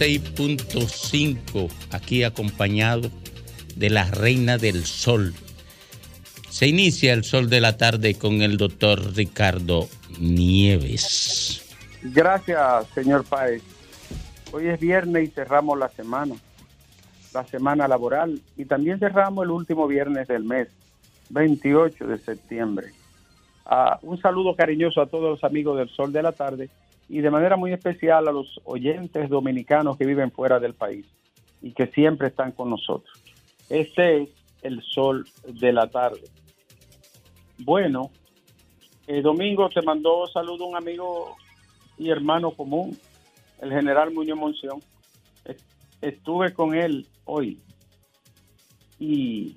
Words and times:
106.5, 0.00 1.68
aquí 1.92 2.24
acompañado 2.24 3.10
de 3.76 3.90
la 3.90 4.04
Reina 4.04 4.56
del 4.56 4.86
Sol. 4.86 5.34
Se 6.48 6.66
inicia 6.66 7.12
el 7.12 7.22
Sol 7.22 7.50
de 7.50 7.60
la 7.60 7.76
Tarde 7.76 8.14
con 8.14 8.40
el 8.40 8.56
doctor 8.56 9.14
Ricardo 9.14 9.88
Nieves. 10.18 11.76
Gracias, 12.02 12.86
señor 12.94 13.26
Páez. 13.26 13.62
Hoy 14.52 14.68
es 14.68 14.80
viernes 14.80 15.28
y 15.28 15.32
cerramos 15.32 15.78
la 15.78 15.90
semana, 15.90 16.34
la 17.34 17.44
semana 17.44 17.86
laboral, 17.86 18.40
y 18.56 18.64
también 18.64 18.98
cerramos 18.98 19.44
el 19.44 19.50
último 19.50 19.86
viernes 19.86 20.28
del 20.28 20.44
mes, 20.44 20.68
28 21.28 22.06
de 22.06 22.18
septiembre. 22.18 22.86
Ah, 23.66 23.98
un 24.00 24.18
saludo 24.18 24.56
cariñoso 24.56 25.02
a 25.02 25.06
todos 25.06 25.28
los 25.28 25.44
amigos 25.44 25.76
del 25.76 25.90
Sol 25.90 26.10
de 26.10 26.22
la 26.22 26.32
Tarde 26.32 26.70
y 27.10 27.22
de 27.22 27.30
manera 27.30 27.56
muy 27.56 27.72
especial 27.72 28.28
a 28.28 28.32
los 28.32 28.60
oyentes 28.62 29.28
dominicanos 29.28 29.98
que 29.98 30.06
viven 30.06 30.30
fuera 30.30 30.60
del 30.60 30.74
país 30.74 31.04
y 31.60 31.72
que 31.72 31.88
siempre 31.88 32.28
están 32.28 32.52
con 32.52 32.70
nosotros. 32.70 33.12
Este 33.68 34.22
es 34.22 34.28
el 34.62 34.80
Sol 34.80 35.26
de 35.44 35.72
la 35.72 35.88
Tarde. 35.88 36.22
Bueno, 37.58 38.12
el 39.08 39.24
domingo 39.24 39.68
te 39.68 39.82
mandó 39.82 40.28
saludo 40.28 40.66
un 40.66 40.76
amigo 40.76 41.34
y 41.98 42.10
hermano 42.10 42.52
común, 42.52 42.96
el 43.60 43.72
general 43.72 44.12
Muñoz 44.12 44.38
Monción. 44.38 44.80
Estuve 46.00 46.54
con 46.54 46.76
él 46.76 47.08
hoy 47.24 47.58
y 49.00 49.56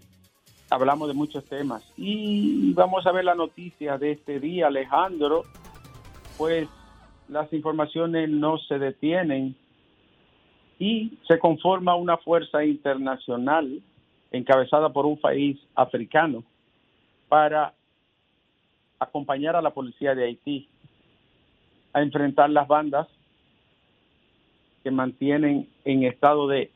hablamos 0.72 1.08
de 1.08 1.14
muchos 1.14 1.46
temas. 1.46 1.84
Y 1.98 2.74
vamos 2.74 3.06
a 3.06 3.12
ver 3.12 3.26
la 3.26 3.36
noticia 3.36 4.00
de 4.00 4.14
este 4.14 4.40
día, 4.40 4.68
Alejandro. 4.68 5.44
Pues 6.36 6.68
las 7.28 7.52
informaciones 7.54 8.30
no 8.30 8.58
se 8.58 8.80
detienen 8.80 9.56
y 10.80 11.18
se 11.28 11.40
conforma 11.40 11.96
una 11.96 12.18
fuerza 12.18 12.64
internacional 12.66 13.82
encabezada 14.32 14.92
por 14.92 15.06
un 15.06 15.18
país 15.18 15.60
africano 15.76 16.44
para 17.30 17.74
acompañar 19.00 19.56
a 19.56 19.62
la 19.62 19.72
policía 19.72 20.16
de 20.16 20.26
Haití 20.26 20.68
a 21.94 22.02
enfrentar 22.02 22.50
las 22.50 22.68
bandas 22.68 23.08
que 24.84 24.92
mantienen 24.92 25.70
en 25.86 26.04
estado 26.04 26.48
de 26.48 26.72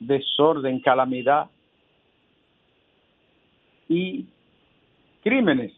desorden, 0.00 0.80
calamidad 0.80 1.46
y 3.88 4.26
crímenes 5.22 5.72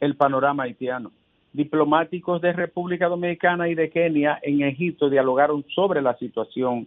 el 0.00 0.16
panorama 0.16 0.64
haitiano. 0.64 1.12
Diplomáticos 1.56 2.42
de 2.42 2.52
República 2.52 3.08
Dominicana 3.08 3.68
y 3.68 3.74
de 3.74 3.88
Kenia 3.88 4.38
en 4.42 4.62
Egipto 4.62 5.08
dialogaron 5.08 5.64
sobre 5.74 6.02
la 6.02 6.16
situación 6.18 6.86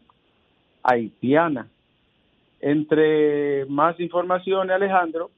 haitiana. 0.84 1.68
Entre 2.62 3.66
más 3.66 4.00
informaciones, 4.00 4.76
Alejandro, 4.76 5.32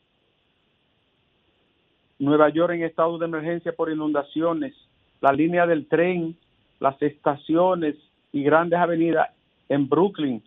Nueva 2.20 2.50
York 2.50 2.74
en 2.74 2.84
estado 2.84 3.18
de 3.18 3.26
emergencia 3.26 3.72
por 3.72 3.90
inundaciones 3.90 4.76
la 5.22 5.32
línea 5.32 5.66
del 5.66 5.88
tren, 5.88 6.36
las 6.80 7.00
estaciones 7.02 7.96
y 8.34 8.44
grandes 8.44 8.80
avenidas 8.80 9.30
en 9.70 9.88
Brooklyn 9.88 10.44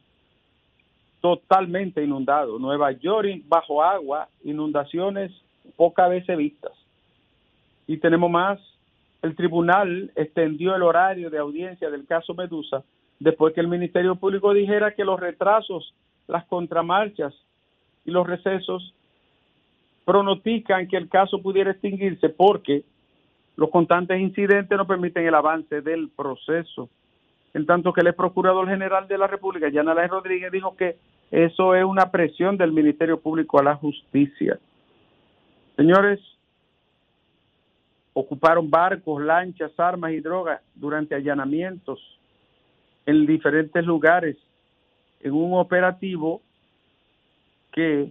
totalmente 1.21 2.03
inundado. 2.03 2.59
Nueva 2.59 2.93
York 2.93 3.41
bajo 3.47 3.83
agua, 3.83 4.29
inundaciones 4.43 5.33
pocas 5.77 6.11
veces 6.11 6.37
vistas. 6.37 6.73
Y 7.87 7.97
tenemos 7.97 8.31
más, 8.31 8.61
el 9.25 9.35
tribunal 9.35 10.13
extendió 10.17 10.77
el 10.77 10.83
horario 10.83 11.31
de 11.31 11.39
audiencia 11.39 11.89
del 11.89 12.07
caso 12.07 12.35
Medusa 12.35 12.85
después 13.19 13.55
que 13.55 13.63
el 13.63 13.69
Ministerio 13.69 14.17
Público 14.17 14.53
dijera 14.53 14.95
que 14.95 15.03
los 15.03 15.19
retrasos, 15.19 15.95
las 16.27 16.45
contramarchas 16.45 17.33
y 18.05 18.11
los 18.11 18.27
recesos 18.27 18.93
pronostican 20.05 20.87
que 20.89 20.99
el 20.99 21.09
caso 21.09 21.41
pudiera 21.41 21.71
extinguirse 21.71 22.29
porque 22.29 22.85
los 23.57 23.71
constantes 23.71 24.21
incidentes 24.21 24.77
no 24.77 24.87
permiten 24.87 25.27
el 25.27 25.35
avance 25.35 25.81
del 25.81 26.11
proceso. 26.11 26.91
En 27.55 27.65
tanto 27.65 27.95
que 27.95 28.03
el 28.03 28.15
Procurador 28.15 28.69
General 28.69 29.09
de 29.09 29.17
la 29.17 29.27
República, 29.27 29.71
Yanalay 29.71 30.09
Rodríguez, 30.09 30.53
dijo 30.53 30.77
que 30.77 30.99
eso 31.31 31.75
es 31.75 31.85
una 31.85 32.11
presión 32.11 32.59
del 32.59 32.73
Ministerio 32.73 33.19
Público 33.19 33.59
a 33.59 33.63
la 33.63 33.77
justicia. 33.77 34.59
Señores, 35.77 36.21
ocuparon 38.15 38.71
barcos, 38.71 39.23
lanchas, 39.23 39.79
armas 39.79 40.13
y 40.13 40.21
drogas 40.21 40.63
durante 40.75 41.15
allanamientos 41.15 42.01
en 43.05 43.27
diferentes 43.27 43.85
lugares 43.85 44.37
en 45.21 45.33
un 45.33 45.59
operativo 45.59 46.41
que 47.73 48.11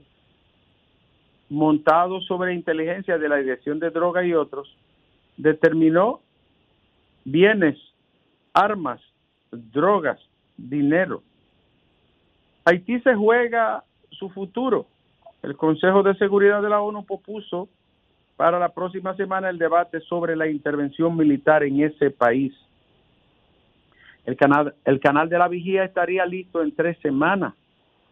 montado 1.50 2.20
sobre 2.22 2.54
inteligencia 2.54 3.18
de 3.18 3.30
la 3.30 3.38
Dirección 3.38 3.80
de 3.80 3.92
Drogas 3.92 4.26
y 4.26 4.34
otros, 4.34 4.76
determinó 5.38 6.22
bienes, 7.24 7.78
armas, 8.54 9.00
drogas, 9.52 10.20
dinero. 10.58 11.24
Haití 12.66 13.00
se 13.02 13.16
juega 13.16 13.84
su 14.12 14.30
futuro. 14.30 14.88
El 15.42 15.56
Consejo 15.56 16.04
de 16.04 16.16
Seguridad 16.16 16.62
de 16.62 16.70
la 16.70 16.82
ONU 16.82 17.06
propuso 17.06 17.70
para 18.36 18.60
la 18.60 18.70
próxima 18.70 19.16
semana 19.16 19.50
el 19.50 19.58
debate 19.58 20.00
sobre 20.02 20.36
la 20.36 20.48
intervención 20.48 21.16
militar 21.16 21.64
en 21.64 21.82
ese 21.82 22.10
país. 22.10 22.54
El 24.26 24.38
canal, 24.38 24.74
el 24.86 25.00
canal 25.00 25.30
de 25.30 25.38
la 25.38 25.48
vigía 25.48 25.84
estaría 25.84 26.26
listo 26.26 26.62
en 26.62 26.76
tres 26.76 26.98
semanas, 27.00 27.54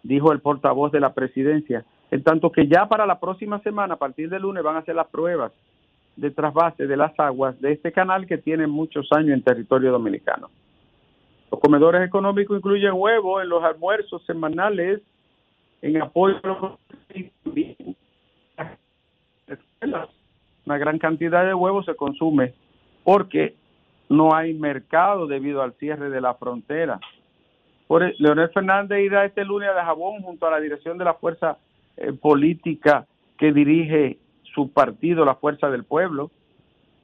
dijo 0.03 0.31
el 0.31 0.41
portavoz 0.41 0.91
de 0.91 0.99
la 0.99 1.13
presidencia. 1.13 1.85
En 2.11 2.23
tanto 2.23 2.51
que 2.51 2.67
ya 2.67 2.87
para 2.87 3.05
la 3.05 3.19
próxima 3.19 3.59
semana, 3.59 3.93
a 3.93 3.97
partir 3.97 4.29
de 4.29 4.39
lunes, 4.39 4.63
van 4.63 4.75
a 4.75 4.79
hacer 4.79 4.95
las 4.95 5.07
pruebas 5.07 5.53
de 6.17 6.29
trasvase 6.31 6.85
de 6.85 6.97
las 6.97 7.17
aguas 7.19 7.59
de 7.61 7.71
este 7.71 7.91
canal 7.91 8.27
que 8.27 8.37
tiene 8.37 8.67
muchos 8.67 9.07
años 9.11 9.31
en 9.31 9.43
territorio 9.43 9.91
dominicano. 9.91 10.49
Los 11.49 11.59
comedores 11.59 12.05
económicos 12.05 12.57
incluyen 12.57 12.93
huevos 12.93 13.41
en 13.41 13.49
los 13.49 13.63
almuerzos 13.63 14.23
semanales 14.25 15.01
en 15.81 16.01
apoyo 16.01 16.37
a 16.43 16.77
una 19.81 20.77
gran 20.77 20.99
cantidad 20.99 21.45
de 21.45 21.53
huevos 21.53 21.85
se 21.85 21.95
consume 21.95 22.53
porque 23.03 23.55
no 24.09 24.35
hay 24.35 24.53
mercado 24.53 25.25
debido 25.25 25.61
al 25.61 25.73
cierre 25.73 26.09
de 26.09 26.21
la 26.21 26.35
frontera. 26.35 26.99
Por, 27.87 28.03
e, 28.03 28.15
Leonel 28.19 28.49
Fernández 28.49 28.99
irá 28.99 29.25
este 29.25 29.43
lunes 29.43 29.69
a 29.69 29.85
Jabón 29.85 30.21
junto 30.21 30.45
a 30.45 30.51
la 30.51 30.59
dirección 30.59 30.97
de 30.97 31.05
la 31.05 31.15
fuerza 31.15 31.57
eh, 31.97 32.13
política 32.13 33.07
que 33.37 33.51
dirige 33.51 34.19
su 34.53 34.71
partido, 34.71 35.25
la 35.25 35.35
Fuerza 35.35 35.71
del 35.71 35.83
Pueblo, 35.83 36.29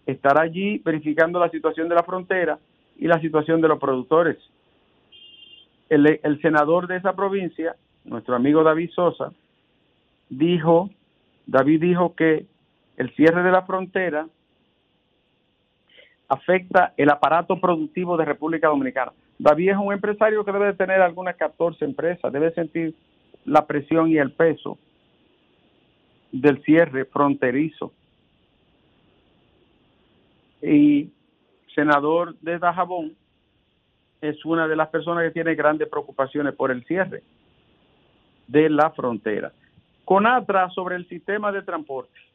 estará 0.06 0.42
allí 0.42 0.80
verificando 0.80 1.40
la 1.40 1.50
situación 1.50 1.90
de 1.90 1.96
la 1.96 2.04
frontera 2.04 2.60
y 2.98 3.08
la 3.08 3.20
situación 3.20 3.62
de 3.62 3.70
los 3.70 3.80
productores. 3.80 4.38
El, 5.90 6.20
el 6.22 6.42
senador 6.42 6.88
de 6.88 6.98
esa 6.98 7.16
provincia, 7.16 7.76
nuestro 8.04 8.36
amigo 8.36 8.64
David 8.64 8.92
Sosa, 8.94 9.32
dijo, 10.30 10.90
David 11.46 11.82
dijo 11.82 12.16
que 12.16 12.46
el 12.98 13.14
cierre 13.16 13.44
de 13.44 13.52
la 13.52 13.62
frontera 13.62 14.28
afecta 16.28 16.94
el 16.98 17.10
aparato 17.10 17.60
productivo 17.62 18.18
de 18.18 18.26
República 18.26 18.68
Dominicana. 18.68 19.14
David 19.40 19.72
es 19.72 19.78
un 19.78 19.94
empresario 19.94 20.44
que 20.44 20.52
debe 20.52 20.66
de 20.66 20.74
tener 20.74 21.02
algunas 21.02 21.36
14 21.36 21.86
empresas, 21.86 22.34
debe 22.34 22.52
sentir 22.54 22.96
la 23.46 23.66
presión 23.66 24.10
y 24.10 24.18
el 24.18 24.32
peso 24.32 24.78
del 26.32 26.62
cierre 26.64 27.06
fronterizo. 27.06 27.94
Y 30.62 31.12
senador 31.74 32.36
de 32.40 32.58
Dajabón 32.58 33.16
es 34.22 34.44
una 34.44 34.68
de 34.68 34.76
las 34.76 34.90
personas 34.90 35.24
que 35.24 35.32
tiene 35.32 35.54
grandes 35.54 35.88
preocupaciones 35.88 36.56
por 36.56 36.72
el 36.72 36.84
cierre 36.86 37.22
de 38.48 38.70
la 38.70 38.90
frontera. 38.90 39.54
Conatra 40.04 40.70
sobre 40.72 40.96
el 40.96 41.08
sistema 41.08 41.52
de 41.52 41.62
transporte. 41.62 42.27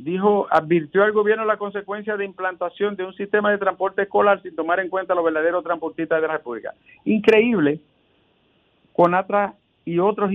Dijo, 0.00 0.46
advirtió 0.50 1.04
al 1.04 1.12
gobierno 1.12 1.44
la 1.44 1.58
consecuencia 1.58 2.16
de 2.16 2.24
implantación 2.24 2.96
de 2.96 3.04
un 3.04 3.12
sistema 3.12 3.50
de 3.50 3.58
transporte 3.58 4.00
escolar 4.00 4.40
sin 4.40 4.56
tomar 4.56 4.80
en 4.80 4.88
cuenta 4.88 5.14
los 5.14 5.22
verdaderos 5.22 5.62
transportistas 5.62 6.22
de 6.22 6.26
la 6.26 6.38
República. 6.38 6.72
Increíble, 7.04 7.80
Conatra 8.94 9.56
y 9.84 9.98
otros 9.98 10.30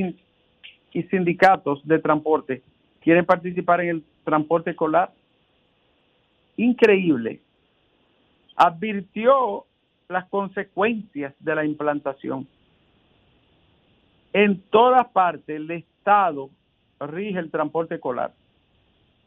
sindicatos 1.09 1.81
de 1.83 1.97
transporte 1.97 2.61
quieren 3.01 3.25
participar 3.25 3.81
en 3.81 3.89
el 3.89 4.03
transporte 4.23 4.69
escolar. 4.69 5.11
Increíble. 6.57 7.41
Advirtió 8.55 9.65
las 10.09 10.25
consecuencias 10.29 11.33
de 11.39 11.55
la 11.55 11.65
implantación. 11.65 12.47
En 14.31 14.61
todas 14.69 15.07
partes 15.07 15.55
el 15.55 15.71
Estado 15.71 16.51
rige 16.99 17.39
el 17.39 17.49
transporte 17.49 17.95
escolar 17.95 18.31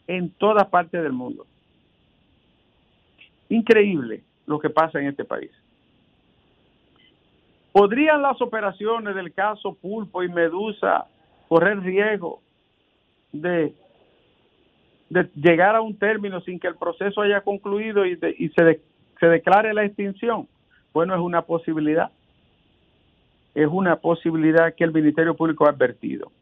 en 0.09 0.31
todas 0.31 0.67
partes 0.69 1.03
del 1.03 1.13
mundo. 1.13 1.47
Increíble 3.51 4.23
lo 4.47 4.59
que 4.59 4.71
pasa 4.71 4.99
en 4.99 5.07
este 5.07 5.25
país. 5.25 5.51
¿Podrían 7.73 8.23
las 8.23 8.41
operaciones 8.41 9.15
del 9.15 9.33
caso 9.33 9.75
Pulpo 9.75 10.23
y 10.23 10.29
Medusa 10.29 11.07
correr 11.49 11.81
riesgo 11.81 12.41
de, 13.31 13.75
de 15.11 15.31
llegar 15.37 15.77
a 15.77 15.83
un 15.83 15.97
término 15.97 16.41
sin 16.41 16.59
que 16.59 16.67
el 16.67 16.77
proceso 16.77 17.21
haya 17.21 17.43
concluido 17.43 18.05
y, 18.07 18.19
y 18.39 18.49
se, 18.49 18.81
se 19.21 19.27
declare 19.27 19.75
la 19.75 19.85
extinción? 19.85 20.49
Bueno, 20.93 21.15
es 21.15 21.21
una 21.21 21.43
posibilidad. 21.43 22.11
Es 23.55 23.69
una 23.71 23.97
posibilidad 23.97 24.75
que 24.75 24.85
el 24.85 24.93
Ministerio 24.93 25.37
Público 25.37 25.67
ha 25.67 25.71
advertido. 25.71 26.33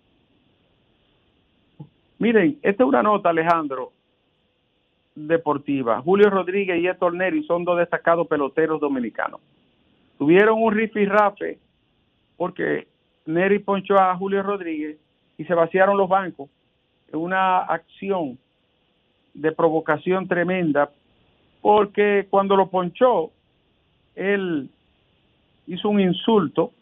Miren, 2.19 2.59
esta 2.63 2.83
es 2.83 2.89
una 2.89 3.03
nota, 3.03 3.29
Alejandro, 3.29 3.93
deportiva. 5.15 6.01
Julio 6.03 6.31
Rodríguez 6.31 6.81
y 6.81 6.87
Héctor 6.87 7.15
Neri 7.15 7.43
son 7.45 7.65
dos 7.65 7.79
destacados 7.79 8.27
peloteros 8.27 8.81
dominicanos. 8.81 9.41
Tuvieron 10.19 10.63
un 10.63 10.75
rafe 11.07 11.59
porque 12.37 12.87
Neri 13.27 13.59
ponchó 13.59 13.99
a 13.99 14.17
Julio 14.17 14.43
Rodríguez 14.43 14.99
y 15.37 15.45
se 15.45 15.55
vaciaron 15.55 15.97
los 15.97 16.09
bancos 16.09 16.49
en 17.13 17.19
una 17.19 17.59
acción 17.59 18.39
de 19.35 19.53
provocación 19.53 20.27
tremenda 20.29 20.91
porque 21.61 22.27
cuando 22.31 22.57
lo 22.57 22.69
ponchó, 22.69 23.31
él 24.15 24.71
hizo 25.67 25.89
un 25.89 26.01
insulto 26.01 26.73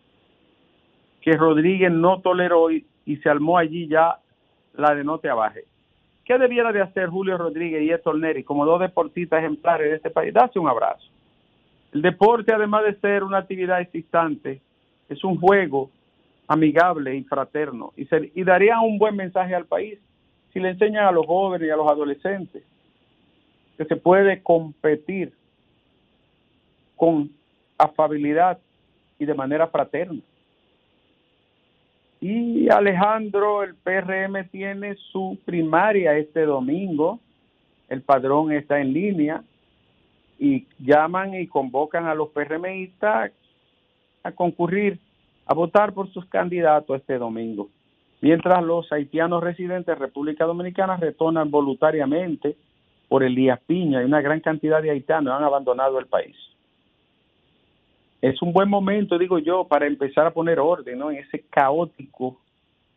que 1.20 1.32
Rodríguez 1.32 1.90
no 1.90 2.20
toleró 2.20 2.70
y, 2.70 2.84
y 3.06 3.16
se 3.16 3.28
armó 3.28 3.58
allí 3.58 3.88
ya 3.88 4.18
la 4.76 4.94
de 4.94 5.04
no 5.04 5.18
te 5.18 5.28
abaje. 5.28 5.64
¿Qué 6.24 6.38
debiera 6.38 6.72
de 6.72 6.80
hacer 6.80 7.08
Julio 7.08 7.36
Rodríguez 7.36 7.82
y 7.82 7.90
Héctor 7.90 8.18
Neri 8.18 8.44
como 8.44 8.64
dos 8.64 8.80
deportistas 8.80 9.40
ejemplares 9.40 9.90
de 9.90 9.96
este 9.96 10.10
país? 10.10 10.32
Darse 10.32 10.58
un 10.58 10.68
abrazo. 10.68 11.06
El 11.92 12.02
deporte, 12.02 12.52
además 12.52 12.84
de 12.84 12.94
ser 12.96 13.22
una 13.22 13.38
actividad 13.38 13.80
existante, 13.80 14.60
es 15.08 15.22
un 15.22 15.38
juego 15.38 15.90
amigable 16.48 17.14
y 17.14 17.24
fraterno 17.24 17.92
y, 17.96 18.06
y 18.34 18.44
daría 18.44 18.80
un 18.80 18.98
buen 18.98 19.16
mensaje 19.16 19.54
al 19.54 19.66
país 19.66 19.98
si 20.52 20.60
le 20.60 20.70
enseñan 20.70 21.06
a 21.06 21.12
los 21.12 21.26
jóvenes 21.26 21.66
y 21.66 21.70
a 21.70 21.76
los 21.76 21.88
adolescentes 21.88 22.62
que 23.76 23.84
se 23.84 23.96
puede 23.96 24.42
competir 24.42 25.32
con 26.96 27.30
afabilidad 27.76 28.58
y 29.18 29.26
de 29.26 29.34
manera 29.34 29.66
fraterna. 29.68 30.20
Y 32.26 32.70
Alejandro, 32.70 33.62
el 33.62 33.74
PRM 33.74 34.48
tiene 34.48 34.94
su 35.12 35.36
primaria 35.44 36.16
este 36.16 36.46
domingo. 36.46 37.20
El 37.86 38.00
padrón 38.00 38.50
está 38.50 38.80
en 38.80 38.94
línea 38.94 39.44
y 40.38 40.66
llaman 40.78 41.34
y 41.34 41.46
convocan 41.46 42.06
a 42.06 42.14
los 42.14 42.30
PRMistas 42.30 43.30
a 44.22 44.32
concurrir 44.32 44.98
a 45.44 45.52
votar 45.52 45.92
por 45.92 46.10
sus 46.14 46.24
candidatos 46.24 46.98
este 46.98 47.18
domingo. 47.18 47.68
Mientras 48.22 48.64
los 48.64 48.90
haitianos 48.90 49.44
residentes 49.44 49.94
de 49.94 49.94
República 50.06 50.46
Dominicana 50.46 50.96
retornan 50.96 51.50
voluntariamente 51.50 52.56
por 53.06 53.22
el 53.22 53.34
Díaz 53.34 53.60
Piña 53.66 54.00
y 54.00 54.06
una 54.06 54.22
gran 54.22 54.40
cantidad 54.40 54.80
de 54.80 54.92
haitianos 54.92 55.34
han 55.34 55.44
abandonado 55.44 55.98
el 55.98 56.06
país 56.06 56.34
es 58.30 58.40
un 58.40 58.54
buen 58.54 58.70
momento, 58.70 59.18
digo 59.18 59.38
yo, 59.38 59.64
para 59.64 59.86
empezar 59.86 60.26
a 60.26 60.32
poner 60.32 60.58
orden 60.58 61.02
en 61.02 61.18
ese 61.18 61.44
caótico 61.50 62.40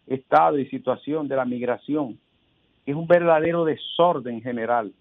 estado 0.07 0.57
y 0.57 0.65
situación 0.67 1.27
de 1.27 1.35
la 1.35 1.43
migración. 1.43 2.17
Es 2.85 2.95
un 2.95 3.07
verdadero 3.07 3.65
desorden 3.65 4.41
general 4.41 4.93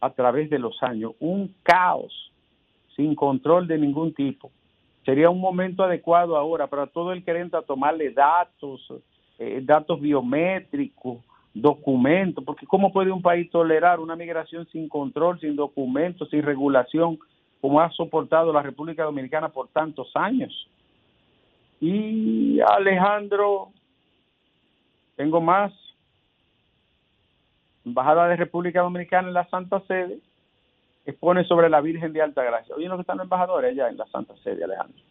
a 0.00 0.08
través 0.08 0.48
de 0.48 0.58
los 0.58 0.82
años, 0.82 1.12
un 1.20 1.54
caos 1.62 2.32
sin 2.96 3.14
control 3.14 3.66
de 3.66 3.76
ningún 3.76 4.14
tipo. 4.14 4.50
Sería 5.04 5.28
un 5.28 5.38
momento 5.38 5.82
adecuado 5.82 6.38
ahora 6.38 6.66
para 6.66 6.86
todo 6.86 7.12
el 7.12 7.22
querente 7.22 7.58
a 7.58 7.62
tomarle 7.62 8.10
datos, 8.10 8.80
eh, 9.38 9.60
datos 9.62 10.00
biométricos, 10.00 11.18
documentos, 11.52 12.42
porque 12.42 12.66
¿cómo 12.66 12.90
puede 12.90 13.10
un 13.10 13.20
país 13.20 13.50
tolerar 13.50 14.00
una 14.00 14.16
migración 14.16 14.66
sin 14.72 14.88
control, 14.88 15.38
sin 15.40 15.56
documentos, 15.56 16.30
sin 16.30 16.42
regulación? 16.42 17.18
Como 17.60 17.80
ha 17.80 17.90
soportado 17.90 18.52
la 18.52 18.62
República 18.62 19.04
Dominicana 19.04 19.48
por 19.48 19.68
tantos 19.68 20.10
años. 20.14 20.68
Y 21.80 22.60
Alejandro, 22.60 23.70
tengo 25.16 25.40
más. 25.40 25.72
Embajada 27.84 28.28
de 28.28 28.36
República 28.36 28.82
Dominicana 28.82 29.28
en 29.28 29.34
la 29.34 29.48
Santa 29.48 29.80
Sede 29.86 30.18
expone 31.06 31.44
sobre 31.44 31.70
la 31.70 31.80
Virgen 31.80 32.12
de 32.12 32.20
Alta 32.20 32.42
Gracia. 32.42 32.74
Oye, 32.76 32.86
los 32.86 32.98
que 32.98 33.00
están 33.00 33.16
los 33.16 33.24
embajadores 33.24 33.72
allá 33.72 33.88
en 33.88 33.96
la 33.96 34.06
Santa 34.06 34.34
Sede, 34.44 34.64
Alejandro. 34.64 35.02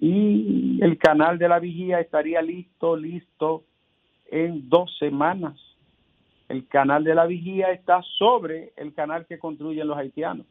Y 0.00 0.78
el 0.82 0.98
canal 0.98 1.38
de 1.38 1.48
la 1.48 1.58
vigía 1.58 2.00
estaría 2.00 2.40
listo, 2.40 2.96
listo 2.96 3.64
en 4.30 4.68
dos 4.68 4.96
semanas. 4.98 5.54
El 6.48 6.68
canal 6.68 7.02
de 7.02 7.14
la 7.14 7.26
vigía 7.26 7.72
está 7.72 8.02
sobre 8.18 8.72
el 8.76 8.94
canal 8.94 9.26
que 9.26 9.38
construyen 9.38 9.88
los 9.88 9.98
haitianos. 9.98 10.46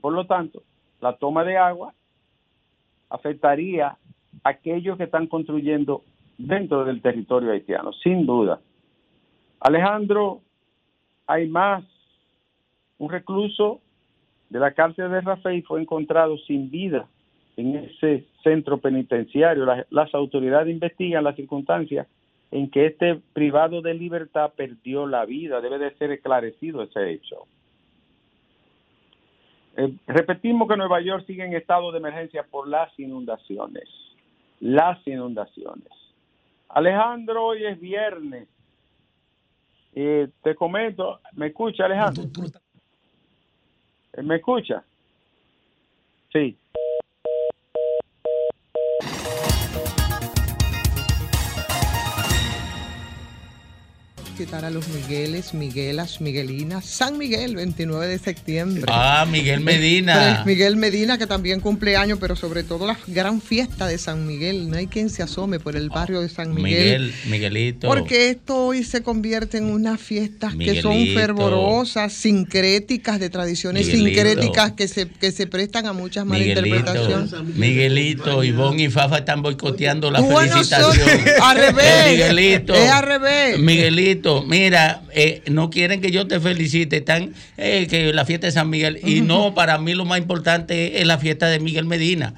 Por 0.00 0.12
lo 0.12 0.26
tanto, 0.26 0.62
la 1.00 1.16
toma 1.16 1.44
de 1.44 1.56
agua 1.56 1.94
afectaría 3.10 3.88
a 3.88 4.48
aquellos 4.48 4.96
que 4.96 5.04
están 5.04 5.26
construyendo 5.26 6.02
dentro 6.38 6.84
del 6.84 7.00
territorio 7.00 7.52
haitiano, 7.52 7.92
sin 7.92 8.26
duda. 8.26 8.60
Alejandro, 9.60 10.42
hay 11.26 11.48
más. 11.48 11.84
Un 12.98 13.10
recluso 13.10 13.80
de 14.48 14.58
la 14.58 14.72
cárcel 14.72 15.10
de 15.10 15.20
Rafael 15.20 15.62
fue 15.64 15.82
encontrado 15.82 16.38
sin 16.38 16.70
vida 16.70 17.06
en 17.56 17.76
ese 17.76 18.26
centro 18.42 18.78
penitenciario. 18.78 19.64
Las, 19.64 19.86
las 19.90 20.14
autoridades 20.14 20.72
investigan 20.72 21.24
las 21.24 21.36
circunstancias 21.36 22.06
en 22.50 22.70
que 22.70 22.86
este 22.86 23.20
privado 23.32 23.82
de 23.82 23.94
libertad 23.94 24.52
perdió 24.56 25.06
la 25.06 25.24
vida. 25.26 25.60
Debe 25.60 25.78
de 25.78 25.94
ser 25.96 26.10
esclarecido 26.12 26.82
ese 26.82 27.10
hecho. 27.10 27.46
Eh, 29.76 29.94
repetimos 30.06 30.68
que 30.68 30.76
Nueva 30.76 31.00
York 31.00 31.24
sigue 31.26 31.44
en 31.44 31.54
estado 31.54 31.92
de 31.92 31.98
emergencia 31.98 32.42
por 32.44 32.66
las 32.66 32.98
inundaciones. 32.98 33.88
Las 34.60 35.06
inundaciones. 35.06 35.88
Alejandro, 36.70 37.44
hoy 37.44 37.66
es 37.66 37.78
viernes. 37.78 38.48
Eh, 39.94 40.28
te 40.42 40.54
comento, 40.54 41.20
¿me 41.32 41.48
escucha 41.48 41.84
Alejandro? 41.84 42.24
¿Me 44.22 44.36
escucha? 44.36 44.82
Sí. 46.32 46.56
A 54.44 54.70
los 54.70 54.86
Migueles, 54.88 55.54
Miguelas, 55.54 56.20
Miguelinas, 56.20 56.84
San 56.84 57.16
Miguel, 57.16 57.56
29 57.56 58.06
de 58.06 58.18
septiembre. 58.18 58.84
Ah, 58.86 59.26
Miguel 59.26 59.60
Medina. 59.60 60.42
Miguel 60.44 60.76
Medina, 60.76 61.16
que 61.16 61.26
también 61.26 61.60
cumple 61.60 61.96
años, 61.96 62.18
pero 62.20 62.36
sobre 62.36 62.62
todo 62.62 62.86
la 62.86 62.98
gran 63.06 63.40
fiesta 63.40 63.86
de 63.86 63.96
San 63.96 64.26
Miguel. 64.26 64.68
No 64.68 64.76
hay 64.76 64.88
quien 64.88 65.08
se 65.08 65.22
asome 65.22 65.58
por 65.58 65.74
el 65.74 65.88
barrio 65.88 66.20
de 66.20 66.28
San 66.28 66.52
Miguel. 66.52 66.64
Miguel, 66.64 67.14
Miguelito. 67.30 67.86
Porque 67.88 68.28
esto 68.28 68.66
hoy 68.66 68.84
se 68.84 69.02
convierte 69.02 69.56
en 69.56 69.70
unas 69.70 70.02
fiestas 70.02 70.54
que 70.54 70.82
son 70.82 71.06
fervorosas, 71.14 72.12
sincréticas, 72.12 73.18
de 73.18 73.30
tradiciones 73.30 73.86
sincréticas 73.86 74.72
que 74.72 74.86
se, 74.86 75.08
que 75.08 75.32
se 75.32 75.46
prestan 75.46 75.86
a 75.86 75.94
muchas 75.94 76.26
malinterpretaciones. 76.26 77.32
Miguelito, 77.54 78.44
Ivonne 78.44 78.82
y 78.82 78.90
Fafa 78.90 79.18
están 79.18 79.40
boicoteando 79.40 80.10
la 80.10 80.22
felicitación. 80.22 81.08
al 81.40 81.56
revés. 81.56 82.10
Miguelito. 82.10 82.74
Es 82.74 82.90
al 82.90 83.02
revés. 83.02 83.58
Miguelito 83.58 84.25
mira, 84.46 85.02
eh, 85.12 85.42
no 85.50 85.70
quieren 85.70 86.00
que 86.00 86.10
yo 86.10 86.26
te 86.26 86.40
felicite, 86.40 86.98
están 86.98 87.34
eh, 87.56 87.86
que 87.88 88.12
la 88.12 88.24
fiesta 88.24 88.46
de 88.46 88.52
San 88.52 88.70
Miguel. 88.70 89.00
Y 89.04 89.20
no, 89.20 89.54
para 89.54 89.78
mí 89.78 89.94
lo 89.94 90.04
más 90.04 90.18
importante 90.18 91.00
es 91.00 91.06
la 91.06 91.18
fiesta 91.18 91.46
de 91.48 91.60
Miguel 91.60 91.84
Medina. 91.84 92.34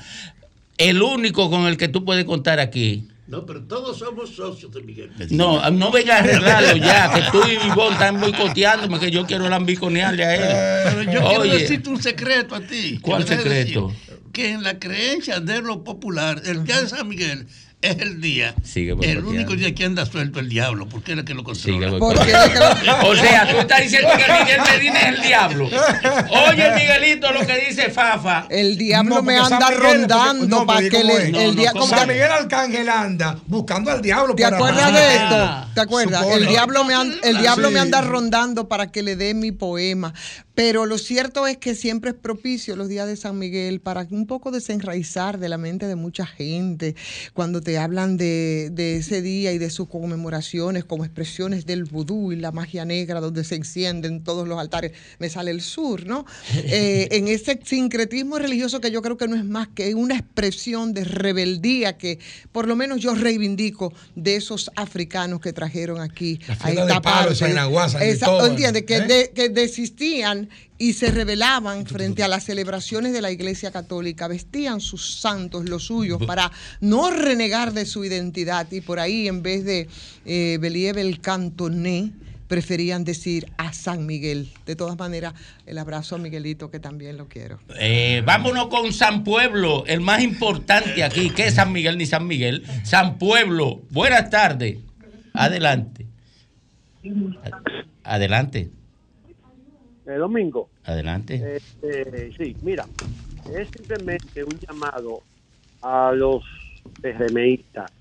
El 0.77 1.03
único 1.03 1.51
con 1.51 1.67
el 1.67 1.77
que 1.77 1.89
tú 1.89 2.05
puedes 2.05 2.25
contar 2.25 2.61
aquí. 2.61 3.09
No, 3.27 3.45
pero 3.45 3.63
todos 3.65 3.99
somos 3.99 4.31
socios 4.31 4.73
de 4.73 4.83
Miguel 4.83 5.11
Medina. 5.19 5.45
No, 5.45 5.71
no 5.71 5.91
venga 5.91 6.17
a 6.17 6.19
arreglarlo 6.21 6.77
ya, 6.77 7.13
que 7.13 7.23
tú 7.31 7.41
y 7.47 7.67
Ivonne 7.67 7.93
están 7.93 8.21
boicoteándome, 8.21 8.99
que 8.99 9.11
yo 9.11 9.27
quiero 9.27 9.49
lambiconearle 9.49 10.25
a 10.25 10.35
él. 10.35 10.87
Pero 10.91 11.13
yo 11.13 11.29
quiero 11.29 11.45
decirte 11.45 11.91
un 11.91 12.03
secreto 12.03 12.55
a 12.55 12.61
ti. 12.61 12.99
¿Cuál 13.03 13.27
secreto? 13.27 13.93
que 14.33 14.53
en 14.53 14.63
la 14.63 14.79
creencia 14.79 15.41
de 15.41 15.61
lo 15.61 15.83
popular, 15.83 16.43
el 16.45 16.65
día 16.65 16.81
de 16.81 16.89
San 16.89 17.09
Miguel 17.09 17.49
es 17.81 17.99
el 18.01 18.21
día, 18.21 18.57
el 18.75 19.25
único 19.25 19.55
día 19.55 19.73
que 19.73 19.85
anda 19.85 20.05
suelto 20.05 20.41
el 20.41 20.49
diablo, 20.49 20.89
porque 20.89 21.13
es 21.13 21.19
el 21.19 21.25
que 21.25 21.35
lo 21.35 21.45
controla. 21.45 21.93
o 23.05 23.15
sea, 23.15 23.49
tú 23.49 23.59
estás 23.59 23.83
diciendo 23.83 24.09
que 24.17 24.33
Miguel 24.33 24.61
Medina 24.69 25.01
es 25.01 25.07
el 25.07 25.23
diablo. 25.23 25.71
Oye, 26.49 26.71
Miguelito, 26.75 27.33
lo 27.33 27.47
que 27.47 27.67
dice 27.69 27.91
Fafa. 27.91 28.47
El 28.51 28.77
diablo 28.77 29.23
me 29.23 29.39
anda 29.39 29.71
rondando 29.71 30.67
para 30.67 30.89
que 30.89 31.05
le. 31.05 31.29
el 31.29 31.57
San 31.89 32.09
Miguel 32.09 32.33
Arcángel 32.33 32.89
anda 32.89 33.39
buscando 33.47 33.93
al 33.93 34.03
diablo. 34.03 34.35
¿Te 34.35 34.45
acuerdas 34.45 34.93
de 34.93 35.15
esto? 35.15 35.69
¿Te 35.75 35.81
acuerdas? 35.81 36.27
El 36.33 36.47
diablo, 36.47 36.83
me, 36.83 36.95
el 37.23 37.39
diablo 37.39 37.71
me 37.71 37.79
anda 37.79 38.01
rondando 38.01 38.67
para 38.67 38.91
que 38.91 39.03
le 39.03 39.15
dé 39.15 39.35
mi 39.35 39.53
poema. 39.53 40.13
Pero 40.59 40.87
lo 40.87 40.99
cierto 40.99 41.47
es 41.47 41.57
que 41.57 41.77
siempre 41.77 42.11
es 42.11 42.17
propicio 42.17 42.75
los 42.75 42.89
días 42.89 43.07
de 43.07 43.15
San 43.15 43.39
Miguel 43.39 43.81
para 43.81 44.05
un 44.11 44.27
poco 44.27 44.51
desenraizar 44.51 45.39
de 45.39 45.49
la 45.49 45.57
mente 45.57 45.87
de 45.87 45.95
mucha 45.95 46.27
gente 46.27 46.97
cuando 47.33 47.61
te 47.61 47.68
hablan 47.77 48.17
de, 48.17 48.97
ese 48.97 49.21
día 49.21 49.53
y 49.53 49.59
de 49.59 49.69
sus 49.69 49.89
conmemoraciones 49.89 50.85
como 50.85 51.05
expresiones 51.05 51.67
del 51.67 51.85
vudú 51.85 52.33
y 52.33 52.37
la 52.37 52.53
magia 52.53 52.85
negra 52.85 53.21
donde 53.21 53.45
se 53.45 53.57
encienden 53.57 54.23
todos 54.23 54.47
los 54.47 54.59
altares. 54.59 54.93
Me 55.19 55.29
sale 55.29 55.51
el 55.51 55.61
sur, 55.61 56.07
¿no? 56.07 56.25
Eh, 56.71 57.09
en 57.13 57.29
ese 57.29 57.59
sincretismo 57.65 58.39
religioso 58.39 58.81
que 58.81 58.91
yo 58.91 59.01
creo 59.01 59.17
que 59.17 59.27
no 59.27 59.37
es 59.37 59.45
más 59.45 59.69
que 59.69 59.95
una 59.95 60.17
expresión 60.17 60.93
de 60.93 61.03
rebeldía 61.05 61.97
que 61.97 62.19
por 62.53 62.69
lo 62.69 62.77
menos 62.77 63.01
yo 63.01 63.15
reivindico 63.15 63.93
de 64.15 64.37
esos 64.37 64.71
africanos 64.77 65.41
que 65.41 65.53
trajeron 65.53 66.01
aquí 66.01 66.39
a 66.61 66.71
esta 66.71 67.01
parte. 67.01 67.35
¿Entiendes? 68.47 68.83
Que, 68.85 68.97
¿eh? 68.97 69.33
que 69.35 69.49
desistían 69.49 70.49
y 70.79 70.93
se 70.93 71.11
rebelaban 71.11 71.87
frente 71.87 72.23
a 72.23 72.29
las 72.29 72.45
celebraciones 72.45 73.13
de 73.13 73.21
la 73.21 73.33
Iglesia 73.33 73.73
Católica, 73.73 74.29
vestían 74.29 74.81
sus 74.81 75.21
santos, 75.21 75.69
los 75.69 75.85
suyos, 75.85 76.23
para 76.25 76.53
no 76.81 77.11
renegar 77.11 77.73
de 77.73 77.85
su 77.85 78.05
identidad 78.05 78.71
y 78.71 78.81
por 78.81 79.01
ahí 79.01 79.27
en 79.27 79.43
vez 79.43 79.65
de 79.65 79.89
eh, 80.25 80.59
Believe 80.61 81.01
el 81.01 81.21
Cantoné, 81.21 82.13
preferían 82.47 83.05
decir 83.05 83.53
a 83.59 83.73
San 83.73 84.07
Miguel. 84.07 84.51
De 84.65 84.75
todas 84.75 84.99
maneras, 84.99 85.35
el 85.67 85.79
abrazo 85.79 86.15
a 86.15 86.19
Miguelito, 86.19 86.71
que 86.71 86.81
también 86.81 87.19
lo 87.19 87.29
quiero. 87.29 87.59
Eh, 87.79 88.23
vámonos 88.25 88.69
con 88.69 88.93
San 88.93 89.23
Pueblo, 89.23 89.85
el 89.87 90.01
más 90.01 90.23
importante 90.23 91.05
aquí. 91.05 91.31
¿Qué 91.31 91.49
es 91.49 91.55
San 91.55 91.73
Miguel 91.73 91.99
ni 91.99 92.07
San 92.07 92.27
Miguel? 92.27 92.65
San 92.85 93.19
Pueblo. 93.19 93.83
Buenas 93.91 94.31
tardes. 94.31 94.79
Adelante. 95.35 96.07
Adelante. 98.03 98.71
Eh, 100.09 100.15
domingo. 100.15 100.71
Adelante. 100.85 101.57
Este, 101.57 102.33
sí, 102.33 102.57
mira, 102.63 102.87
es 103.55 103.69
simplemente 103.69 104.43
un 104.43 104.59
llamado 104.59 105.21
a 105.83 106.13
los 106.13 106.43
PRMistas. 107.03 107.93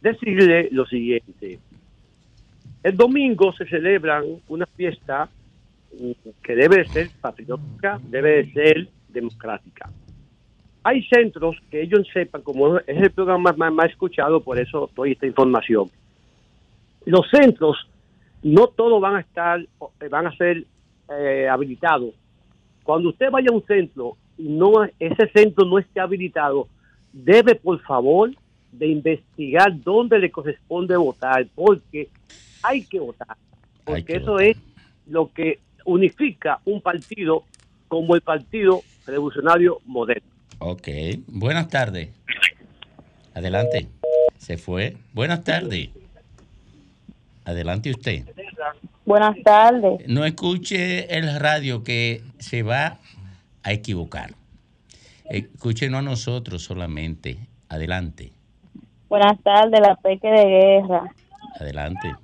Decirle 0.00 0.68
lo 0.70 0.86
siguiente. 0.86 1.58
El 2.84 2.96
domingo 2.96 3.52
se 3.54 3.66
celebran 3.66 4.24
una 4.46 4.66
fiesta 4.66 5.28
que 6.42 6.54
debe 6.54 6.86
ser 6.86 7.10
patriótica, 7.20 7.98
debe 8.04 8.52
ser 8.52 8.86
democrática. 9.08 9.90
Hay 10.84 11.02
centros 11.06 11.56
que 11.72 11.82
ellos 11.82 12.06
sepan, 12.12 12.42
como 12.42 12.78
es 12.78 13.02
el 13.02 13.10
programa 13.10 13.52
más, 13.52 13.72
más 13.72 13.90
escuchado, 13.90 14.40
por 14.44 14.60
eso 14.60 14.88
doy 14.94 15.12
esta 15.12 15.26
información. 15.26 15.90
Los 17.04 17.28
centros 17.30 17.88
no 18.44 18.68
todos 18.68 19.00
van 19.00 19.16
a 19.16 19.20
estar, 19.20 19.66
van 20.08 20.26
a 20.28 20.36
ser 20.36 20.64
eh, 21.10 21.48
habilitado. 21.48 22.12
Cuando 22.82 23.10
usted 23.10 23.30
vaya 23.30 23.48
a 23.50 23.54
un 23.54 23.64
centro 23.66 24.16
y 24.36 24.44
no 24.44 24.84
ese 24.98 25.28
centro 25.32 25.64
no 25.64 25.78
esté 25.78 26.00
habilitado, 26.00 26.68
debe 27.12 27.54
por 27.54 27.80
favor 27.82 28.30
de 28.72 28.88
investigar 28.88 29.80
dónde 29.80 30.18
le 30.18 30.30
corresponde 30.30 30.96
votar, 30.96 31.46
porque 31.54 32.08
hay 32.62 32.84
que 32.84 32.98
votar, 32.98 33.36
porque 33.84 34.16
eso 34.16 34.38
es 34.38 34.56
lo 35.06 35.32
que 35.32 35.60
unifica 35.84 36.60
un 36.64 36.80
partido 36.80 37.44
como 37.88 38.14
el 38.14 38.22
Partido 38.22 38.82
Revolucionario 39.06 39.80
Moderno. 39.84 40.28
Ok, 40.58 40.88
buenas 41.28 41.68
tardes. 41.68 42.10
Adelante. 43.34 43.88
Se 44.38 44.56
fue. 44.56 44.96
Buenas 45.12 45.44
tardes. 45.44 45.90
Adelante 47.44 47.90
usted. 47.90 48.24
Buenas 49.04 49.36
tardes. 49.44 50.08
No 50.08 50.24
escuche 50.24 51.16
el 51.16 51.38
radio 51.38 51.84
que 51.84 52.22
se 52.38 52.62
va 52.62 52.98
a 53.62 53.72
equivocar. 53.72 54.30
Escúchenos 55.26 55.98
a 55.98 56.02
nosotros 56.02 56.62
solamente. 56.62 57.38
Adelante. 57.68 58.32
Buenas 59.08 59.38
tardes, 59.42 59.80
la 59.80 59.96
Peque 59.96 60.28
de 60.28 60.44
Guerra. 60.44 61.02
Adelante. 61.60 62.14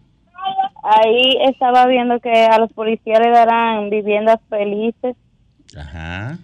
Ahí 0.82 1.37
estaba 1.49 1.87
viendo 1.87 2.18
que 2.20 2.32
a 2.32 2.58
los 2.58 2.72
policías 2.72 3.20
le 3.20 3.30
darán 3.30 3.90
viviendas 3.90 4.38
felices. 4.49 5.16
Ajá. 5.76 6.38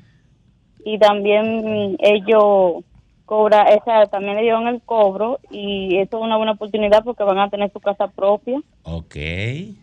Y 0.84 0.98
también 0.98 1.96
ellos 1.98 2.84
cobra, 3.26 3.64
esa 3.74 4.06
también 4.06 4.36
le 4.36 4.42
dieron 4.42 4.66
el 4.68 4.80
cobro 4.80 5.40
y 5.50 5.98
eso 5.98 6.16
es 6.16 6.22
una 6.22 6.36
buena 6.36 6.52
oportunidad 6.52 7.04
porque 7.04 7.24
van 7.24 7.38
a 7.38 7.50
tener 7.50 7.70
su 7.72 7.80
casa 7.80 8.08
propia. 8.08 8.62
Ok. 8.84 9.16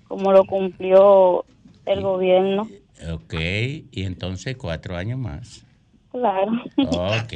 Como 0.07 0.31
lo 0.31 0.45
cumplió 0.45 1.45
el 1.85 2.01
gobierno. 2.01 2.67
Ok, 3.11 3.33
y 3.33 4.03
entonces 4.05 4.55
cuatro 4.57 4.95
años 4.95 5.19
más. 5.19 5.65
Claro. 6.11 6.51
Ok. 6.77 7.33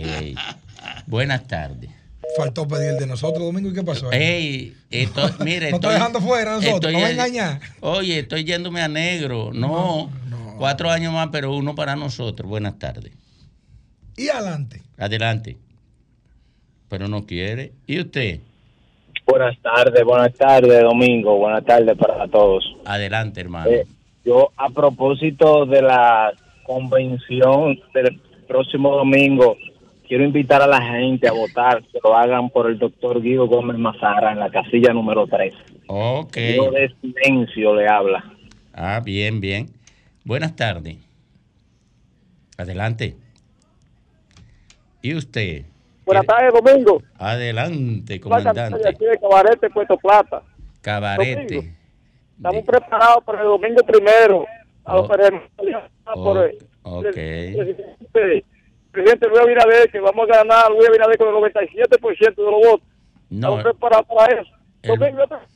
Buenas 1.06 1.46
tardes. 1.46 1.92
Faltó 2.36 2.68
pedir 2.68 2.94
de 2.94 3.08
nosotros, 3.08 3.44
Domingo, 3.44 3.70
¿y 3.70 3.74
qué 3.74 3.84
pasó? 3.84 4.12
Ey, 4.12 4.76
mire, 5.40 5.70
no 5.72 5.78
estoy 5.78 5.94
dejando 5.94 6.22
fuera 6.22 6.56
nosotros, 6.56 6.92
no 6.92 7.00
me 7.00 7.12
engañar. 7.12 7.60
Oye, 7.82 8.20
estoy 8.20 8.44
yéndome 8.44 8.82
a 8.82 8.88
negro. 8.88 9.52
no, 9.54 10.10
cuatro 10.58 10.90
años 10.90 11.14
más, 11.14 11.30
pero 11.32 11.54
uno 11.54 11.76
para 11.76 11.96
nosotros. 11.96 12.50
Buenas 12.50 12.80
tardes. 12.80 13.12
Y 14.16 14.30
adelante. 14.30 14.82
Adelante 14.98 15.58
pero 16.90 17.08
no 17.08 17.26
quiere. 17.26 17.72
¿Y 17.86 18.00
usted? 18.00 18.40
Buenas 19.26 19.58
tardes, 19.62 20.04
buenas 20.04 20.34
tardes, 20.34 20.82
Domingo. 20.82 21.38
Buenas 21.38 21.66
tardes 21.66 21.98
para 21.98 22.28
todos. 22.28 22.64
Adelante, 22.86 23.42
hermano. 23.42 23.70
Eh, 23.70 23.86
yo, 24.24 24.52
a 24.56 24.70
propósito 24.70 25.66
de 25.66 25.82
la 25.82 26.32
convención 26.64 27.78
del 27.94 28.22
próximo 28.48 28.96
domingo, 28.96 29.58
quiero 30.08 30.24
invitar 30.24 30.62
a 30.62 30.68
la 30.68 30.82
gente 30.82 31.28
a 31.28 31.34
votar, 31.34 31.84
que 31.84 32.00
lo 32.02 32.16
hagan 32.16 32.50
por 32.50 32.70
el 32.70 32.80
doctor 32.80 33.22
Guido 33.22 33.48
Gómez 33.48 33.78
Mazara 33.78 34.32
en 34.32 34.40
la 34.40 34.50
casilla 34.50 34.94
número 34.94 35.28
3. 35.28 35.54
Ok. 35.88 36.36
Guido 36.36 36.72
de 36.72 36.94
silencio 37.02 37.76
le 37.76 37.88
habla. 37.88 38.24
Ah, 38.74 39.02
bien, 39.04 39.42
bien. 39.42 39.68
Buenas 40.24 40.56
tardes. 40.56 40.98
Adelante. 42.58 43.16
¿Y 45.02 45.16
usted? 45.16 45.66
Buenas 46.08 46.26
tardes, 46.26 46.54
Domingo. 46.54 47.04
Adelante, 47.20 48.22
comandante. 48.22 48.88
Aquí 48.88 49.04
de 49.04 49.20
Cabarete, 49.20 49.70
Puerto 49.70 49.98
Plata. 49.98 50.42
Cabarete. 50.80 51.74
estamos 52.38 52.66
preparados 52.66 53.26
para 53.26 53.42
el 53.42 53.48
domingo 53.48 53.84
primero. 53.86 54.46
A 54.86 54.96
oh. 54.96 55.02
oh. 55.02 56.24
por 56.24 56.38
el, 56.38 56.58
ok. 56.84 57.14
presidente 58.92 59.28
Luis 59.28 59.42
Abinader, 59.42 59.92
que 59.92 60.00
vamos 60.00 60.30
a 60.30 60.38
ganar 60.38 60.72
Luis 60.72 60.88
Abinader 60.88 61.18
con 61.18 61.28
el 61.28 61.52
97% 61.54 62.36
de 62.36 62.44
los 62.44 62.52
votos. 62.54 62.88
No, 63.30 63.58
estamos 63.58 63.64
preparados 63.64 64.08
para 64.08 64.42
eso. 64.42 64.52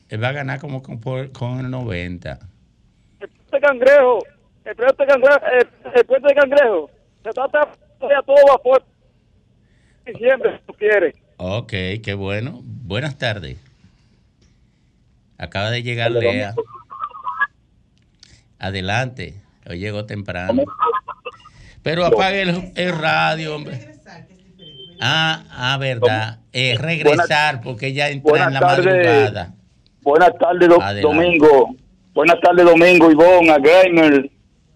Él, 0.09 0.21
va 0.21 0.27
a 0.27 0.33
ganar 0.33 0.59
como 0.59 0.83
con, 0.83 0.97
con 1.29 1.59
el 1.59 1.71
90. 1.71 2.39
El 3.21 3.29
puente 3.29 3.59
cangrejo, 3.65 4.19
el 4.65 4.75
puente 4.75 5.05
cangrejo, 5.05 5.39
el, 5.95 6.05
puente 6.05 6.27
de 6.27 6.35
cangrejo, 6.35 6.89
se 7.23 7.29
trata 7.29 7.69
de 8.01 8.15
todo 8.25 8.35
vapor 8.49 8.83
diciembre, 10.13 10.57
si 10.57 10.65
tú 10.65 10.73
quieres. 10.73 11.15
Ok, 11.37 11.71
qué 12.03 12.13
bueno. 12.15 12.61
Buenas 12.63 13.17
tardes. 13.17 13.57
Acaba 15.37 15.71
de 15.71 15.81
llegar 15.81 16.11
Lea. 16.11 16.53
Adelante. 18.59 19.41
Hoy 19.67 19.79
llegó 19.79 20.05
temprano. 20.05 20.63
Pero 21.81 22.05
apague 22.05 22.43
el, 22.75 22.97
radio, 22.97 23.55
hombre. 23.55 23.79
Ah, 24.99 25.43
ah, 25.49 25.77
verdad. 25.77 26.39
Es 26.51 26.79
regresar 26.79 27.61
porque 27.61 27.87
ella 27.87 28.09
entra 28.09 28.45
en 28.47 28.53
la 28.53 28.61
madrugada. 28.61 29.53
Buenas 30.01 30.31
tardes, 30.37 30.69
Domingo. 31.01 31.75
Buenas 32.13 32.39
tardes, 32.41 32.65
Domingo, 32.65 33.09
Ivonne, 33.09 33.51
a 33.51 33.57
Gamer, 33.57 34.29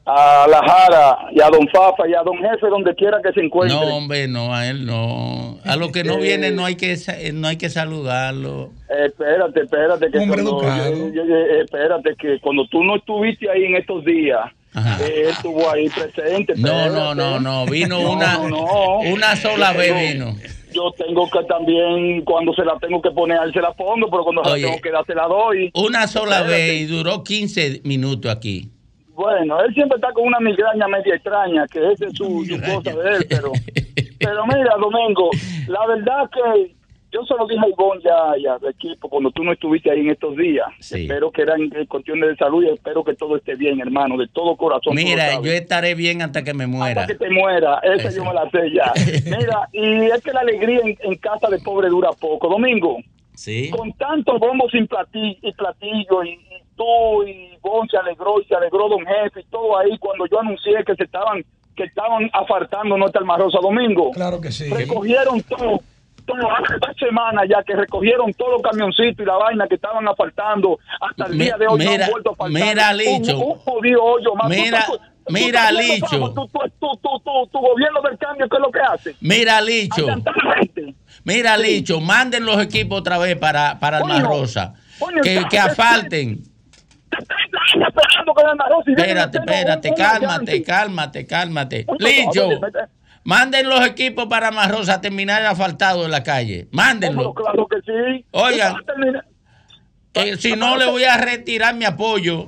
a 0.06 0.46
La 0.48 0.60
Jara 0.60 1.18
y 1.32 1.42
a 1.42 1.50
Don 1.50 1.68
Fafa 1.70 2.08
y 2.08 2.14
a 2.14 2.22
Don 2.22 2.38
Jefe 2.38 2.68
donde 2.70 2.94
quiera 2.94 3.20
que 3.24 3.34
se 3.34 3.42
encuentre. 3.42 3.78
No, 3.78 3.98
hombre, 3.98 4.28
no, 4.28 4.54
a 4.54 4.68
él 4.68 4.86
no. 4.86 5.58
A 5.66 5.76
lo 5.76 5.92
que 5.92 6.04
no 6.04 6.18
viene 6.18 6.52
no 6.52 6.66
hay 6.66 6.76
que 6.76 6.96
no 7.34 7.48
hay 7.48 7.58
que 7.58 7.70
saludarlo. 7.70 8.70
espérate, 8.88 9.62
espérate 9.62 10.12
que 10.12 10.28
cuando, 10.28 10.62
espérate 10.62 12.16
que 12.18 12.40
cuando 12.40 12.68
tú 12.68 12.84
no 12.84 12.98
estuviste 12.98 13.50
ahí 13.50 13.66
en 13.66 13.76
estos 13.76 14.06
días, 14.06 14.52
él 14.76 15.28
estuvo 15.28 15.70
ahí 15.72 15.90
presente. 15.90 16.54
No, 16.56 16.90
no, 16.90 17.16
no, 17.16 17.40
no, 17.40 17.66
vino 17.66 18.00
una 18.12 18.38
una 18.40 19.36
sola 19.36 19.74
vez 19.74 20.14
vino. 20.14 20.36
yo 20.72 20.92
tengo 20.92 21.28
que 21.32 21.44
también, 21.46 22.24
cuando 22.26 22.54
se 22.54 22.64
la 22.64 22.78
tengo 22.78 23.02
que 23.02 23.10
poner, 23.10 23.40
se 23.52 23.62
la 23.62 23.74
pongo, 23.74 24.08
pero 24.12 24.24
cuando 24.24 24.44
se 24.44 24.52
la 24.52 24.68
tengo 24.68 24.82
que 24.82 24.92
dar, 24.92 25.06
se 25.08 25.16
la 25.16 25.28
doy. 25.28 25.72
Una 25.74 26.08
sola 26.08 26.44
vez 26.44 26.82
y 26.82 26.86
duró 26.86 27.24
15 27.24 27.82
minutos 27.86 28.32
aquí. 28.32 28.70
Bueno, 29.16 29.62
él 29.62 29.74
siempre 29.74 29.96
está 29.96 30.12
con 30.12 30.28
una 30.28 30.40
migraña 30.40 30.88
media 30.88 31.16
extraña, 31.16 31.66
que 31.68 31.92
esa 31.92 32.06
es 32.06 32.14
su, 32.14 32.46
su 32.46 32.60
cosa 32.60 32.96
de 32.96 33.16
él, 33.16 33.26
pero, 33.30 33.52
pero 34.20 34.46
mira, 34.46 34.76
Domingo, 34.78 35.30
la 35.68 35.88
verdad 35.88 36.30
que 36.30 36.76
yo 37.16 37.24
se 37.24 37.34
lo 37.36 37.48
dije 37.48 37.62
a 37.64 37.70
Ivonne 37.70 38.02
ya, 38.04 38.34
ya 38.44 38.58
de 38.60 38.72
equipo 38.72 39.08
cuando 39.08 39.32
tú 39.32 39.42
no 39.44 39.54
estuviste 39.54 39.90
ahí 39.90 40.02
en 40.02 40.10
estos 40.10 40.36
días. 40.36 40.68
Espero 40.80 41.32
que 41.32 41.44
eran 41.44 41.70
cuestiones 41.88 42.32
de 42.32 42.36
salud 42.36 42.64
y 42.64 42.70
espero 42.70 43.06
que 43.06 43.14
todo 43.14 43.38
esté 43.38 43.56
bien, 43.56 43.80
hermano, 43.80 44.18
de 44.18 44.28
todo 44.28 44.58
corazón. 44.58 44.96
Mira, 44.96 45.42
yo 45.42 45.52
estaré 45.52 45.96
bien 45.96 46.22
hasta 46.22 46.44
que 46.44 46.54
me 46.54 46.68
muera. 46.68 47.02
Hasta 47.02 47.14
que 47.14 47.26
te 47.26 47.30
muera, 47.30 47.80
esa 47.84 48.10
yo 48.10 48.26
me 48.26 48.34
la 48.34 48.50
sé 48.50 48.70
ya. 48.74 48.92
Mira, 49.38 49.70
y 49.72 50.12
es 50.12 50.22
que 50.22 50.34
la 50.34 50.42
alegría 50.42 50.82
en, 50.84 51.16
casa 51.16 51.48
de 51.48 51.60
pobre 51.60 51.88
dura 51.88 52.10
poco. 52.20 52.50
Domingo, 52.50 52.98
sí. 53.34 53.70
con 53.70 53.94
tantos 53.94 54.38
bombos 54.38 54.70
sin 54.72 54.86
platillo, 54.86 55.38
y 55.42 55.54
platillo 55.54 56.24
y, 56.26 56.38
tú 56.76 57.24
y 57.24 57.54
Ivonne 57.56 57.90
se 57.90 57.98
alegró 57.98 58.40
y 58.42 58.46
se 58.46 58.56
alegró 58.56 58.90
Don 58.90 59.06
Jefe 59.06 59.42
y 59.42 59.46
todo 59.46 59.78
ahí 59.78 59.98
cuando 59.98 60.26
yo 60.28 60.40
anuncié 60.40 60.84
que 60.86 60.96
se 60.96 61.04
estaban 61.04 61.44
que 61.76 61.84
estaban 61.84 62.30
apartando 62.32 62.98
nuestra 62.98 63.20
Almarosa 63.20 63.60
Domingo. 63.62 64.12
Claro 64.12 64.40
que 64.40 64.52
sí. 64.52 64.70
Recogieron 64.70 65.42
todo 65.44 65.82
hace 66.28 66.74
dos 66.80 66.98
semanas 66.98 67.46
ya 67.50 67.62
que 67.64 67.76
recogieron 67.76 68.34
todos 68.34 68.54
los 68.54 68.62
camioncitos 68.62 69.24
y 69.24 69.26
la 69.26 69.38
vaina 69.38 69.68
que 69.68 69.76
estaban 69.76 70.08
asfaltando. 70.08 70.80
Hasta 71.02 71.26
el 71.26 71.38
día 71.38 71.58
de 71.58 71.68
hoy 71.68 71.80
mira, 71.80 71.98
no 71.98 72.04
han 72.04 72.12
vuelto 72.12 72.32
a 72.32 72.36
faltar. 72.36 72.64
Mira, 72.64 72.94
Licho. 72.94 73.40
Un, 73.40 73.56
jodido 73.60 74.04
hoyo 74.04 74.36
más. 74.36 74.50
Mira, 74.50 74.86
mira, 75.30 75.72
Licho. 75.72 76.34
Tu 76.34 77.60
gobierno 77.60 78.02
del 78.02 78.18
cambio, 78.18 78.48
¿qué 78.50 78.56
es 78.56 78.62
lo 78.62 78.72
que 78.72 78.80
hace? 78.80 79.16
Mira, 79.22 79.62
Licho. 79.62 80.08
Mira, 81.24 81.58
Licho, 81.58 82.00
manden 82.00 82.46
los 82.46 82.62
equipos 82.62 83.00
otra 83.00 83.18
vez 83.18 83.36
para, 83.38 83.80
para 83.80 83.98
Alma 83.98 84.22
Rosa. 84.22 84.74
que, 85.24 85.44
que 85.50 85.60
asfalten. 85.60 86.55
Espérate, 88.88 89.38
espérate, 89.38 89.94
cálmate, 89.94 90.64
cálmate, 90.64 91.26
cálmate. 91.26 91.86
Licho. 92.00 92.50
Manden 93.24 93.68
los 93.68 93.84
equipos 93.86 94.28
para 94.28 94.52
Marrosa 94.52 94.96
a 94.96 95.02
terminar 95.02 95.42
el 95.42 95.48
asfaltado 95.48 96.06
en 96.06 96.12
la 96.12 96.22
calle. 96.22 96.68
Mándenlo. 96.72 97.34
claro 97.34 97.68
que 97.68 97.78
sí. 97.82 98.26
Oigan, 98.32 98.76
eh, 100.14 100.38
si 100.38 100.56
no 100.56 100.78
le 100.78 100.86
voy 100.86 101.04
a 101.06 101.18
retirar 101.18 101.76
mi 101.76 101.86
apoyo. 101.86 102.48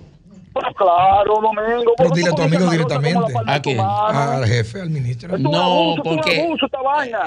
claro, 0.75 1.41
Domingo. 1.41 1.93
Pero 1.97 2.09
dile 2.11 2.29
a 2.29 2.33
tu 2.33 2.43
amigo 2.43 2.69
directamente. 2.69 3.33
¿A 3.47 3.59
quién? 3.59 3.79
Al 3.79 4.45
jefe, 4.45 4.81
al 4.81 4.91
ministro. 4.91 5.37
No, 5.39 5.95
porque 6.03 6.47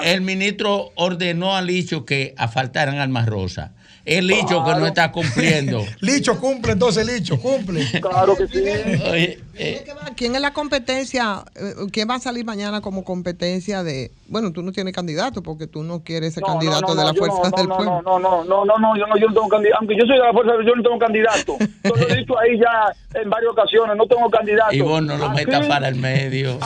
el 0.03 0.21
ministro 0.21 0.91
ordenó 0.95 1.55
al 1.55 1.67
Licho 1.67 2.05
que 2.05 2.33
asfaltaran 2.37 2.99
al 2.99 3.25
Rosa. 3.25 3.73
El 4.05 4.27
Licho 4.27 4.63
que 4.63 4.71
no 4.71 4.85
está 4.85 5.11
cumpliendo. 5.11 5.85
Licho 5.99 6.39
cumple, 6.39 6.73
entonces 6.73 7.05
Licho 7.05 7.39
cumple. 7.39 7.85
Claro 8.01 8.35
que 8.35 8.47
sí. 8.47 9.37
Eh, 9.61 9.85
¿Quién 10.15 10.35
es 10.35 10.41
la 10.41 10.53
competencia? 10.53 11.43
Eh, 11.55 11.73
¿Quién 11.91 12.09
va 12.09 12.15
a 12.15 12.19
salir 12.19 12.43
mañana 12.43 12.81
como 12.81 13.03
competencia 13.03 13.83
de.? 13.83 14.11
Bueno, 14.27 14.51
tú 14.51 14.63
no 14.63 14.71
tienes 14.71 14.93
candidato 14.93 15.43
porque 15.43 15.67
tú 15.67 15.83
no 15.83 16.03
quieres 16.03 16.33
ser 16.33 16.43
candidato 16.43 16.95
de 16.95 17.05
la 17.05 17.13
Fuerza 17.13 17.43
del 17.55 17.67
Pueblo. 17.67 18.01
No, 18.01 18.19
no, 18.19 18.43
no, 18.43 18.65
no, 18.65 18.77
no, 18.77 18.97
yo 18.97 19.05
no, 19.05 19.17
yo 19.17 19.27
no 19.27 19.33
tengo 19.33 19.49
candidato. 19.49 19.77
Aunque 19.79 19.95
yo 19.95 20.05
soy 20.07 20.17
de 20.17 20.23
la 20.23 20.33
Fuerza 20.33 20.53
del 20.53 20.65
yo 20.65 20.75
no 20.75 20.83
tengo 20.83 20.99
candidato. 20.99 21.57
Yo 21.83 21.95
lo 21.95 22.09
he 22.09 22.15
dicho 22.15 22.39
ahí 22.39 22.59
ya 22.59 23.19
en 23.21 23.29
varias 23.29 23.51
ocasiones, 23.51 23.95
no 23.97 24.07
tengo 24.07 24.29
candidato. 24.29 24.73
Y 24.73 24.81
vos 24.81 25.03
no 25.03 25.17
lo 25.17 25.29
metas 25.29 25.67
para 25.67 25.89
el 25.89 25.95
medio. 25.95 26.57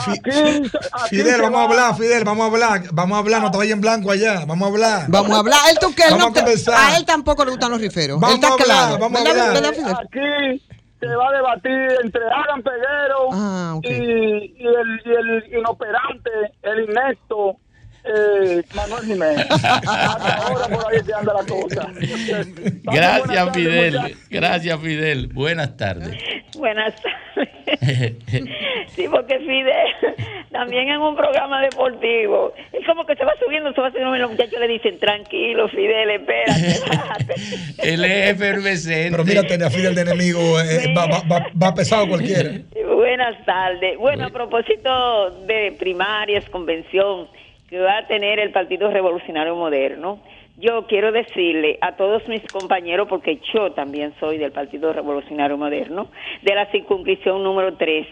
Fidel, 1.10 1.42
vamos 1.42 1.60
a 1.60 1.64
hablar, 1.64 1.96
Fidel, 1.96 2.24
vamos 2.24 2.44
a 2.44 2.46
hablar. 2.46 2.82
Vamos 2.92 3.16
a 3.16 3.18
hablar, 3.18 3.42
no 3.42 3.50
te 3.50 3.58
vayas 3.58 3.74
en 3.74 3.80
blanco 3.82 4.10
allá. 4.10 4.44
Vamos 4.46 4.68
a 4.68 4.72
hablar. 4.72 5.04
Vamos 5.08 5.32
a 5.32 5.40
hablar. 5.40 5.58
Él, 5.70 5.78
tú, 5.80 5.94
que 5.94 6.04
él 6.04 6.16
no 6.16 6.32
a, 6.74 6.96
él 6.96 7.04
tampoco 7.04 7.44
le 7.44 7.50
gustan 7.50 7.70
los 7.70 7.80
riferos. 7.80 8.18
Vamos 8.18 8.42
a 8.42 8.48
hablar, 8.48 8.98
vamos 8.98 9.26
a 9.26 9.30
hablar. 9.30 9.66
Aquí 10.02 10.62
se 11.00 11.06
va 11.06 11.28
a 11.28 11.32
debatir 11.32 11.88
entre 12.02 12.24
Alan 12.24 12.62
Peguero 12.62 13.28
ah, 13.32 13.78
y, 13.82 13.88
y, 13.88 14.66
el, 14.66 15.02
y 15.04 15.10
el 15.10 15.58
inoperante, 15.58 16.30
el 16.62 16.84
inepto, 16.84 17.56
eh, 18.06 18.62
Manuel 18.74 19.04
Jiménez. 19.04 19.46
ahora 19.74 20.68
por 20.68 20.92
ahí 20.92 21.02
te 21.02 21.14
anda 21.14 21.34
la 21.34 21.46
cosa. 21.46 21.90
Gracias, 22.82 23.50
Fidel. 23.54 24.16
Gracias, 24.30 24.80
Fidel. 24.80 25.28
Buenas 25.28 25.76
tardes. 25.76 26.16
Buenas 26.56 26.94
tardes. 27.02 28.14
sí, 28.94 29.06
porque 29.10 29.38
Fidel 29.38 30.16
también 30.56 30.88
en 30.88 31.00
un 31.00 31.14
programa 31.14 31.60
deportivo, 31.60 32.54
es 32.72 32.86
como 32.86 33.04
que 33.04 33.14
se 33.14 33.24
va 33.24 33.34
subiendo, 33.44 33.74
se 33.74 33.80
va 33.80 33.90
subiendo 33.90 34.16
y 34.16 34.20
los 34.20 34.30
muchachos 34.30 34.58
le 34.58 34.68
dicen, 34.68 34.98
tranquilo, 34.98 35.68
Fidel, 35.68 36.10
espérate. 36.10 36.80
Él 37.82 38.02
es 38.04 38.30
efervescente. 38.30 39.10
Pero 39.10 39.24
mira, 39.24 39.42
tener 39.42 39.66
a 39.66 39.70
Fidel 39.70 39.94
de 39.94 40.00
enemigo 40.00 40.40
eh, 40.60 40.94
va, 40.96 41.06
va, 41.06 41.46
va, 41.62 41.74
pesado 41.74 42.08
cualquiera. 42.08 42.52
Buenas 42.94 43.44
tardes. 43.44 43.98
Bueno, 43.98 44.26
a 44.26 44.30
propósito 44.30 45.30
de 45.46 45.76
primarias, 45.78 46.48
convención, 46.48 47.28
va 47.78 47.98
a 47.98 48.06
tener 48.06 48.38
el 48.38 48.50
Partido 48.50 48.90
Revolucionario 48.90 49.54
Moderno, 49.54 50.20
yo 50.58 50.86
quiero 50.86 51.12
decirle 51.12 51.78
a 51.82 51.96
todos 51.96 52.26
mis 52.28 52.42
compañeros, 52.50 53.08
porque 53.08 53.40
yo 53.52 53.72
también 53.72 54.14
soy 54.18 54.38
del 54.38 54.52
Partido 54.52 54.92
Revolucionario 54.92 55.58
Moderno, 55.58 56.08
de 56.42 56.54
la 56.54 56.66
circunscripción 56.70 57.42
número 57.42 57.76
3, 57.76 58.06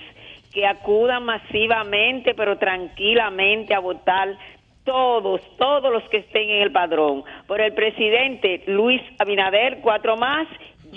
que 0.52 0.66
acudan 0.66 1.24
masivamente, 1.24 2.34
pero 2.34 2.58
tranquilamente 2.58 3.74
a 3.74 3.80
votar 3.80 4.36
todos, 4.84 5.40
todos 5.56 5.90
los 5.90 6.02
que 6.10 6.18
estén 6.18 6.50
en 6.50 6.62
el 6.62 6.70
padrón, 6.70 7.24
por 7.46 7.60
el 7.60 7.72
presidente 7.72 8.62
Luis 8.66 9.00
Abinader, 9.18 9.78
cuatro 9.80 10.16
más, 10.16 10.46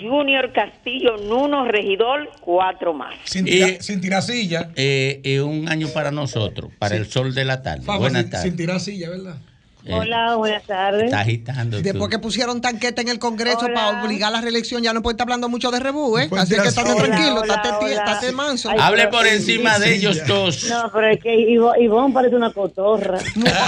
Junior 0.00 0.52
Castillo 0.52 1.16
Nuno 1.16 1.64
Regidor, 1.66 2.30
cuatro 2.40 2.94
más. 2.94 3.14
Sin, 3.24 3.44
tirar 4.00 4.22
silla. 4.22 4.70
Eh, 4.76 5.40
un 5.44 5.68
año 5.68 5.88
para 5.88 6.10
nosotros, 6.10 6.72
para 6.78 6.96
el 6.96 7.06
sol 7.06 7.34
de 7.34 7.44
la 7.44 7.62
tarde. 7.62 7.84
Buenas 7.86 8.30
tardes. 8.30 8.42
Sin 8.42 8.56
tirar 8.56 8.80
silla, 8.80 9.10
¿verdad? 9.10 9.36
Eh, 9.84 9.94
Hola, 9.94 10.34
buenas 10.36 10.64
tardes. 10.64 11.04
Está 11.04 11.20
agitando. 11.20 11.80
Después 11.80 12.10
que 12.10 12.18
pusieron 12.18 12.60
tanqueta 12.60 13.00
en 13.00 13.08
el 13.08 13.18
Congreso 13.18 13.60
para 13.60 14.02
obligar 14.02 14.32
la 14.32 14.40
reelección, 14.40 14.82
ya 14.82 14.92
no 14.92 15.02
puede 15.02 15.14
estar 15.14 15.24
hablando 15.24 15.48
mucho 15.48 15.70
de 15.70 15.78
rebú, 15.78 16.18
¿eh? 16.18 16.28
Así 16.36 16.56
que 16.56 16.68
estate 16.68 16.94
tranquilo, 16.94 17.44
estate 17.44 18.32
manso. 18.32 18.70
Hable 18.78 19.06
por 19.08 19.26
encima 19.26 19.78
de 19.78 19.94
ellos 19.94 20.20
dos. 20.26 20.64
No, 20.68 20.90
pero 20.92 21.08
es 21.08 21.20
que 21.22 21.34
Ivonne 21.34 22.12
parece 22.12 22.36
una 22.36 22.52
cotorra. 22.52 23.18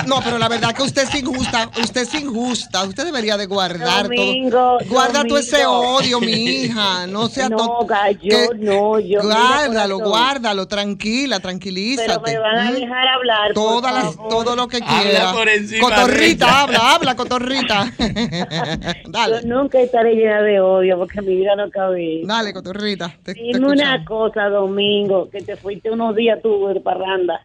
No, 0.07 0.20
pero 0.23 0.38
la 0.38 0.49
verdad 0.49 0.75
que 0.75 0.83
usted 0.83 1.03
es 1.03 1.14
injusta, 1.14 1.70
usted 1.81 2.03
es 2.03 2.14
injusta. 2.14 2.85
Usted 2.85 3.05
debería 3.05 3.37
de 3.37 3.46
guardar 3.46 4.09
todo. 4.09 4.79
Guarda 4.88 5.25
todo 5.25 5.38
ese 5.38 5.64
odio, 5.64 6.20
mi 6.20 6.33
hija. 6.33 7.07
No 7.07 7.29
sea 7.29 7.49
No, 7.49 7.87
yo 8.20 8.38
no, 8.59 8.99
yo. 8.99 9.23
Guárdalo, 9.23 9.99
guárdalo, 10.01 10.66
tranquila, 10.66 11.40
tranquilízate. 11.40 12.09
Pero 12.09 12.20
me 12.20 12.38
van 12.38 12.59
a 12.59 12.73
dejar 12.73 13.09
hablar. 13.09 13.53
Todas 13.55 13.92
las, 13.92 14.16
todo 14.16 14.57
lo 14.57 14.68
que 14.68 14.81
quiera. 14.81 15.31
Habla 15.31 15.33
por 15.33 15.49
encima 15.49 16.01
Cotorrita, 16.11 16.61
habla, 16.62 16.94
habla, 16.94 17.16
cotorrita. 17.16 17.92
Dale. 19.09 19.40
Yo 19.42 19.49
nunca 19.49 19.81
estaré 19.81 20.14
llena 20.14 20.42
de 20.42 20.61
odio 20.61 20.99
porque 20.99 21.23
mi 21.23 21.37
vida 21.37 21.55
no 21.57 21.70
cabe. 21.70 22.23
Dale, 22.25 22.53
cotorrita. 22.53 23.16
Dime 23.27 23.66
una 23.66 24.05
cosa, 24.05 24.49
Domingo, 24.49 25.31
que 25.31 25.40
te 25.40 25.57
fuiste 25.57 25.90
unos 25.90 26.16
días 26.16 26.40
tú 26.42 26.68
de 26.68 26.81
parranda. 26.81 27.42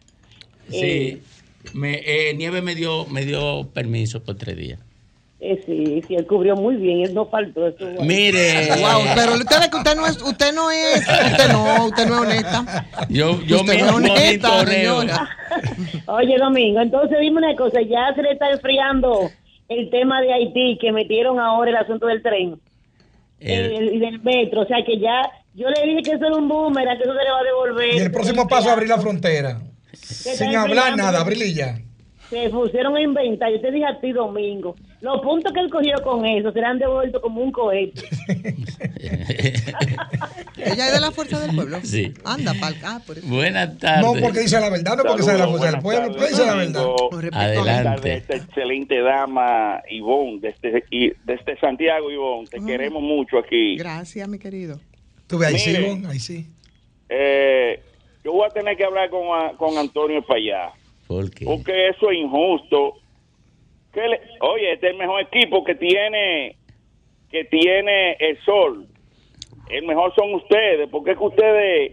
Sí. 0.68 0.80
Eh, 0.82 1.22
me, 1.74 2.02
eh, 2.04 2.34
Nieve 2.34 2.62
me 2.62 2.74
dio, 2.74 3.06
me 3.06 3.24
dio 3.24 3.68
permiso 3.72 4.22
por 4.22 4.36
tres 4.36 4.56
días. 4.56 4.80
Eh, 5.38 5.62
sí, 5.66 6.02
sí, 6.08 6.14
él 6.14 6.26
cubrió 6.26 6.56
muy 6.56 6.76
bien, 6.76 7.02
él 7.02 7.12
no 7.12 7.26
faltó. 7.26 7.66
Eso, 7.66 7.84
Mire. 8.02 8.68
Wow, 8.80 9.02
pero 9.14 9.34
usted 9.34 9.60
ve 9.60 9.70
que 9.70 9.76
usted 9.76 9.94
no 9.94 10.06
es, 10.06 10.22
usted 10.22 10.54
no 10.54 10.70
es, 10.70 10.98
usted 10.98 11.52
no, 11.52 11.86
usted 11.86 12.06
no 12.06 12.14
es 12.14 12.20
honesta. 12.20 12.86
Yo, 13.10 13.42
yo 13.42 13.60
usted 13.60 13.78
no 13.80 13.86
es 13.86 13.92
honesta, 13.92 14.66
señora. 14.66 15.28
Oye, 16.06 16.36
Domingo, 16.38 16.80
entonces 16.80 17.18
dime 17.20 17.38
una 17.38 17.56
cosa, 17.56 17.80
ya 17.82 18.14
se 18.14 18.22
le 18.22 18.32
está 18.32 18.50
enfriando 18.50 19.30
el 19.68 19.90
tema 19.90 20.20
de 20.20 20.32
Haití, 20.32 20.78
que 20.80 20.92
metieron 20.92 21.40
ahora 21.40 21.70
el 21.70 21.76
asunto 21.76 22.06
del 22.06 22.22
tren 22.22 22.60
y 23.40 23.98
del 23.98 24.20
metro, 24.22 24.62
o 24.62 24.66
sea 24.66 24.78
que 24.84 24.98
ya, 24.98 25.22
yo 25.54 25.68
le 25.68 25.86
dije 25.86 26.02
que 26.02 26.12
eso 26.12 26.26
era 26.26 26.36
un 26.36 26.48
boomerang, 26.48 26.96
que 26.96 27.04
eso 27.04 27.14
se 27.14 27.24
le 27.24 27.30
va 27.30 27.40
a 27.40 27.44
devolver. 27.44 27.94
Y 27.94 27.98
el 27.98 28.10
próximo 28.10 28.46
paso 28.48 28.68
es 28.68 28.72
abrir 28.72 28.88
la 28.88 28.98
frontera. 28.98 29.60
Sin 29.92 30.54
hablar 30.54 30.96
nada, 30.96 31.20
abrirla 31.20 31.46
ya 31.46 31.78
se 32.28 32.50
pusieron 32.50 32.96
a 32.96 33.02
inventar. 33.02 33.50
Yo 33.52 33.60
te 33.60 33.70
dije 33.70 33.86
a 33.86 34.00
ti, 34.00 34.12
Domingo, 34.12 34.76
los 35.00 35.20
puntos 35.20 35.52
que 35.52 35.60
él 35.60 35.70
cogió 35.70 35.94
con 36.02 36.24
eso 36.26 36.52
serán 36.52 36.78
devueltos 36.78 37.22
como 37.22 37.40
un 37.40 37.52
cohete. 37.52 38.02
Ella 40.56 40.86
es 40.86 40.92
de 40.94 41.00
la 41.00 41.10
fuerza 41.12 41.38
del 41.40 41.54
pueblo. 41.54 41.78
Sí. 41.82 42.12
Anda, 42.24 42.54
pal. 42.58 42.74
Ah, 42.84 43.00
por 43.06 43.18
eso. 43.18 43.26
Buenas 43.26 43.78
tardes. 43.78 44.04
No 44.04 44.20
porque 44.20 44.40
dice 44.40 44.58
la 44.60 44.70
verdad, 44.70 44.96
no 44.96 45.02
porque 45.04 45.22
sea 45.22 45.32
de 45.34 45.38
la 45.40 45.48
fuerza 45.48 45.70
del 45.72 45.80
pueblo, 45.80 46.08
porque 46.12 46.28
dice 46.28 46.46
la 46.46 46.54
verdad. 46.54 46.86
Adelante. 47.32 48.14
Esta 48.14 48.36
excelente 48.36 49.00
dama, 49.00 49.82
Ivonne, 49.90 50.40
desde, 50.40 50.84
desde 51.24 51.58
Santiago, 51.60 52.10
Ivonne. 52.10 52.46
Te 52.48 52.60
queremos 52.64 53.02
mucho 53.02 53.38
aquí. 53.38 53.76
Gracias, 53.76 54.28
mi 54.28 54.38
querido. 54.38 54.80
Tú 55.26 55.38
ves, 55.38 55.48
ahí 55.48 55.58
sí, 55.58 55.70
Ivonne, 55.70 56.08
ahí 56.08 56.18
sí. 56.20 56.46
Eh, 57.08 57.80
yo 58.24 58.32
voy 58.32 58.46
a 58.46 58.50
tener 58.50 58.76
que 58.76 58.84
hablar 58.84 59.10
con, 59.10 59.22
con 59.56 59.76
Antonio 59.78 60.22
para 60.24 60.38
allá. 60.40 60.70
¿Por 61.06 61.30
qué? 61.30 61.44
Porque 61.44 61.88
eso 61.88 62.10
es 62.10 62.18
injusto 62.18 62.94
¿Qué 63.92 64.00
le- 64.08 64.20
oye, 64.40 64.72
este 64.74 64.88
es 64.88 64.92
el 64.92 64.98
mejor 64.98 65.22
equipo 65.22 65.64
que 65.64 65.74
tiene 65.74 66.56
que 67.30 67.44
tiene 67.44 68.12
el 68.20 68.38
sol. 68.44 68.86
El 69.70 69.86
mejor 69.86 70.14
son 70.14 70.34
ustedes, 70.34 70.88
porque 70.90 71.12
es 71.12 71.18
que 71.18 71.24
ustedes 71.24 71.92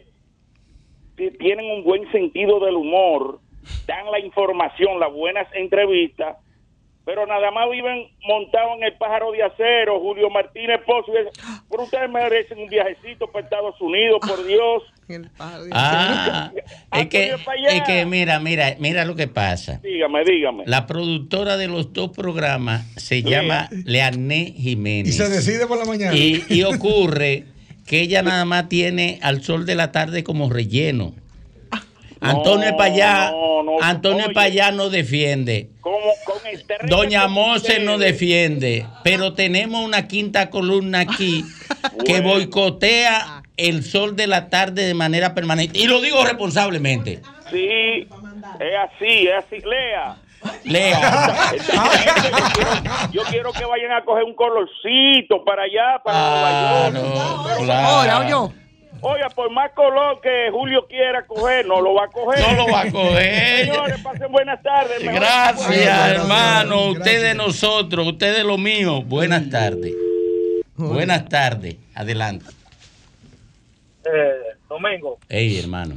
ti- 1.15 1.31
tienen 1.39 1.65
un 1.71 1.83
buen 1.83 2.09
sentido 2.11 2.59
del 2.59 2.75
humor, 2.75 3.39
dan 3.87 4.11
la 4.11 4.19
información, 4.19 4.99
las 4.99 5.11
buenas 5.11 5.47
entrevistas, 5.53 6.37
pero 7.05 7.25
nada 7.27 7.51
más 7.51 7.69
viven 7.69 8.07
montados 8.25 8.77
en 8.77 8.83
el 8.83 8.93
pájaro 8.93 9.31
de 9.33 9.43
acero, 9.43 9.99
Julio 9.99 10.29
Martínez 10.29 10.79
Pozo. 10.85 11.11
Pero 11.69 11.83
ustedes 11.83 12.09
merecen 12.09 12.59
un 12.59 12.69
viajecito 12.69 13.27
para 13.27 13.43
Estados 13.43 13.79
Unidos, 13.81 14.19
por 14.25 14.45
Dios. 14.45 14.83
Ah, 15.37 16.49
es 16.93 17.07
que, 17.07 17.35
es 17.67 17.81
que 17.83 18.05
mira, 18.05 18.39
mira, 18.39 18.75
mira 18.79 19.03
lo 19.03 19.15
que 19.15 19.27
pasa. 19.27 19.81
Dígame, 19.83 20.23
dígame. 20.23 20.63
La 20.65 20.87
productora 20.87 21.57
de 21.57 21.67
los 21.67 21.91
dos 21.91 22.11
programas 22.11 22.85
se 22.95 23.21
llama 23.21 23.67
Leané 23.85 24.53
Jiménez. 24.57 25.09
Y 25.09 25.11
se 25.11 25.27
decide 25.27 25.67
por 25.67 25.77
la 25.77 25.85
mañana. 25.85 26.15
Y, 26.15 26.43
y 26.47 26.63
ocurre 26.63 27.43
que 27.85 28.01
ella 28.01 28.21
nada 28.21 28.45
más 28.45 28.69
tiene 28.69 29.19
al 29.21 29.43
sol 29.43 29.65
de 29.65 29.75
la 29.75 29.91
tarde 29.91 30.23
como 30.23 30.49
relleno. 30.49 31.13
Antonio 32.21 32.75
Payá, 32.77 33.31
Antonio 33.81 34.27
Payá 34.33 34.71
no 34.71 34.89
defiende. 34.89 35.69
Con 35.81 35.93
Doña 36.87 37.27
Mose 37.27 37.79
no 37.79 37.97
defiende. 37.97 38.85
Pero 39.03 39.33
tenemos 39.33 39.83
una 39.83 40.07
quinta 40.07 40.49
columna 40.49 41.01
aquí 41.01 41.43
que 42.05 42.21
boicotea 42.21 43.43
el 43.57 43.83
sol 43.83 44.15
de 44.15 44.27
la 44.27 44.49
tarde 44.49 44.85
de 44.85 44.93
manera 44.93 45.33
permanente. 45.33 45.79
Y 45.79 45.87
lo 45.87 46.01
digo 46.01 46.23
responsablemente. 46.23 47.21
Sí, 47.51 48.07
es 48.59 48.77
así, 48.89 49.27
es 49.27 49.45
así. 49.45 49.59
Lea. 49.59 50.17
Lea. 50.63 51.51
yo, 51.53 51.63
quiero, 52.53 53.11
yo 53.11 53.21
quiero 53.29 53.51
que 53.53 53.65
vayan 53.65 53.91
a 53.91 54.03
coger 54.05 54.23
un 54.23 54.35
colorcito 54.35 55.43
para 55.45 55.63
allá, 55.63 56.01
para 56.03 56.17
Ah, 56.17 56.89
Nueva 56.91 57.07
York. 57.15 57.41
Pero- 57.47 57.63
claro. 57.65 58.53
Oiga, 59.05 59.27
por 59.31 59.51
más 59.51 59.69
color 59.73 60.21
que 60.21 60.49
Julio 60.49 60.87
quiera 60.87 61.25
coger, 61.27 61.65
no 61.65 61.81
lo 61.81 61.93
va 61.93 62.05
a 62.05 62.07
coger. 62.07 62.39
No 62.39 62.53
lo 62.65 62.71
va 62.71 62.81
a 62.83 62.89
coger. 62.91 63.65
Señores, 63.65 63.99
pasen 64.01 64.31
buenas 64.31 64.63
tardes. 64.63 65.03
mejor- 65.03 65.19
Gracias, 65.19 66.07
hermano. 66.11 66.85
Usted 66.91 67.21
de 67.21 67.35
nosotros, 67.35 68.07
usted 68.07 68.37
de 68.37 68.43
lo 68.45 68.57
mío. 68.57 69.01
Buenas 69.01 69.49
tardes. 69.49 69.91
Buenas 70.77 71.27
tardes. 71.27 71.75
Adelante. 71.95 72.45
Eh, 74.05 74.55
Domingo, 74.69 75.17
Ey, 75.29 75.59
hermano. 75.59 75.95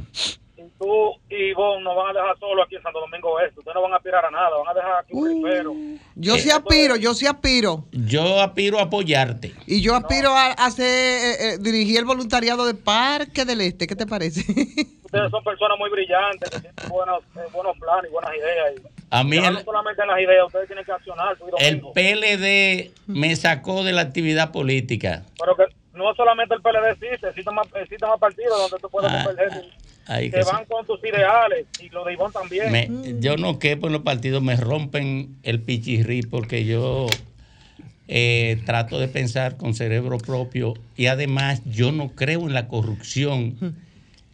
Tú 0.79 1.13
y 1.29 1.53
vos 1.53 1.81
nos 1.81 1.95
van 1.95 2.09
a 2.15 2.19
dejar 2.19 2.37
solo 2.39 2.63
aquí 2.63 2.75
en 2.75 2.81
Santo 2.83 2.99
Domingo 2.99 3.39
Este. 3.39 3.59
Ustedes 3.59 3.75
no 3.75 3.81
van 3.81 3.93
a 3.93 3.95
aspirar 3.97 4.25
a 4.25 4.31
nada, 4.31 4.49
van 4.57 4.67
a 4.69 4.73
dejar 4.73 4.91
aquí 4.99 5.13
un 5.13 5.27
ripero. 5.43 5.73
Yo 6.15 6.35
sí 6.37 6.49
aspiro, 6.49 6.95
yo 6.95 7.13
sí 7.13 7.25
aspiro. 7.27 7.85
Yo 7.91 8.41
aspiro 8.41 8.79
a 8.79 8.83
apoyarte. 8.83 9.53
Y 9.65 9.81
yo 9.81 9.95
aspiro 9.95 10.31
a 10.35 10.51
hacer, 10.53 10.85
eh, 10.85 11.53
eh, 11.53 11.57
dirigir 11.59 11.97
el 11.99 12.05
voluntariado 12.05 12.65
de 12.65 12.73
Parque 12.73 13.45
del 13.45 13.61
Este. 13.61 13.87
¿Qué 13.87 13.95
te 13.95 14.05
parece? 14.05 14.41
Ustedes 15.07 15.31
son 15.31 15.43
personas 15.43 15.77
muy 15.79 15.89
brillantes, 15.89 16.49
que 16.49 16.59
tienen 16.59 16.75
buenos, 16.89 17.23
eh, 17.37 17.39
buenos 17.53 17.77
planes 17.77 18.09
y 18.09 18.13
buenas 18.13 18.31
ideas. 18.35 18.73
Y, 18.75 18.81
A 19.09 19.23
mí 19.23 19.37
el- 19.37 19.53
no 19.53 19.61
solamente 19.63 20.01
en 20.01 20.07
las 20.09 20.19
ideas, 20.19 20.45
ustedes 20.47 20.67
tienen 20.67 20.83
que 20.83 20.91
accionar. 20.91 21.37
El. 21.59 21.81
PLD 21.93 22.91
me 23.07 23.35
sacó 23.37 23.83
de 23.85 23.93
la 23.93 24.01
actividad 24.01 24.51
política. 24.51 25.23
Pero 25.39 25.55
que 25.55 25.63
no 25.93 26.13
solamente 26.13 26.55
el 26.55 26.61
PLD 26.61 26.91
existe, 26.91 27.29
existen 27.29 27.55
más, 27.55 27.67
existen 27.75 28.09
más 28.09 28.19
partidos 28.19 28.59
donde 28.69 28.77
tú 28.81 28.89
puedes 28.89 29.09
Ah, 29.11 29.23
que 30.07 30.41
van 30.43 30.65
con 30.65 30.85
tus 30.85 30.99
ideales 31.03 31.65
y 31.83 31.89
los 31.89 32.05
de 32.05 32.13
Ivonne 32.13 32.33
también. 32.33 32.71
me- 32.71 32.89
yo 33.19 33.35
no 33.37 33.59
quepo 33.59 33.87
en 33.87 33.93
los 33.93 34.01
partidos, 34.03 34.41
me 34.41 34.55
rompen 34.55 35.35
el 35.43 35.61
pichirrí 35.61 36.21
porque 36.21 36.65
yo 36.65 37.07
eh, 38.07 38.61
trato 38.65 38.99
de 38.99 39.07
pensar 39.09 39.57
con 39.57 39.73
cerebro 39.73 40.17
propio 40.17 40.73
y 40.95 41.07
además 41.07 41.61
yo 41.65 41.91
no 41.91 42.09
creo 42.09 42.47
en 42.47 42.53
la 42.53 42.67
corrupción 42.69 43.75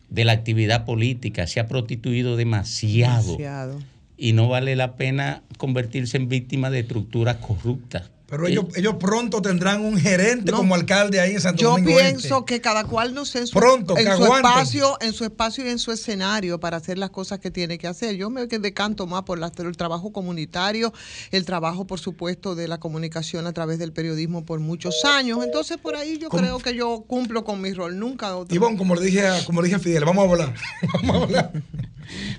de 0.09 0.25
la 0.25 0.33
actividad 0.33 0.85
política. 0.85 1.47
Se 1.47 1.59
ha 1.59 1.67
prostituido 1.67 2.35
demasiado. 2.37 3.23
Demasiado. 3.37 3.79
y 4.15 4.33
no 4.33 4.47
vale 4.47 4.75
la 4.75 4.95
pena 4.95 5.41
convertirse 5.57 6.17
en 6.17 6.29
víctima 6.29 6.69
de 6.69 6.81
estructuras 6.81 7.37
corruptas. 7.37 8.11
Pero 8.35 8.47
ellos, 8.47 8.65
ellos 8.75 8.95
pronto 8.99 9.43
tendrán 9.43 9.81
un 9.85 9.95
gerente 9.95 10.51
como 10.51 10.73
alcalde 10.73 11.19
ahí 11.19 11.33
en 11.33 11.39
Santo 11.41 11.61
Yo 11.61 11.69
Domingo 11.71 11.95
pienso 11.99 12.39
Este. 12.39 12.45
que 12.45 12.61
cada 12.61 12.83
cual 12.85 13.13
no 13.13 13.25
sé 13.25 13.39
en 13.39 13.47
su, 13.47 13.59
Pronto, 13.59 13.95
en 13.95 14.05
que 14.05 14.15
su 14.15 14.23
aguanten. 14.23 14.49
espacio, 14.51 14.97
en 15.01 15.13
su 15.13 15.23
espacio 15.23 15.63
y 15.65 15.69
en 15.69 15.77
su 15.77 15.91
escenario 15.91 16.59
para 16.59 16.77
hacer 16.77 16.97
las 16.97 17.11
cosas 17.11 17.37
que 17.37 17.51
tiene 17.51 17.77
que 17.77 17.85
hacer. 17.85 18.15
Yo 18.15 18.31
me 18.31 18.47
decanto 18.47 19.05
más 19.05 19.21
por 19.21 19.37
la- 19.37 19.51
el 19.55 19.77
trabajo 19.77 20.11
comunitario, 20.11 20.91
el 21.29 21.45
trabajo, 21.45 21.85
por 21.85 21.99
supuesto, 21.99 22.55
de 22.55 22.67
la 22.67 22.79
comunicación 22.79 23.45
a 23.45 23.53
través 23.53 23.77
del 23.77 23.93
periodismo 23.93 24.43
por 24.45 24.59
muchos 24.59 25.05
años. 25.05 25.43
Entonces, 25.43 25.77
por 25.77 25.95
ahí 25.95 26.17
yo 26.17 26.29
creo 26.29 26.57
que 26.57 26.75
yo 26.75 27.03
cumplo 27.07 27.43
con 27.43 27.61
mi 27.61 27.71
rol, 27.71 27.99
nunca 27.99 28.35
otro. 28.35 28.55
Ivonne, 28.55 28.77
como 28.77 28.95
le 28.95 29.05
dije 29.05 29.27
a, 29.27 29.45
como 29.45 29.61
le 29.61 29.67
dije 29.67 29.75
a 29.75 29.79
Fidel, 29.79 30.05
vamos 30.05 30.25
a 30.27 30.31
hablar. 30.31 30.53
vamos 30.93 31.15
a 31.15 31.23
hablar. 31.25 31.51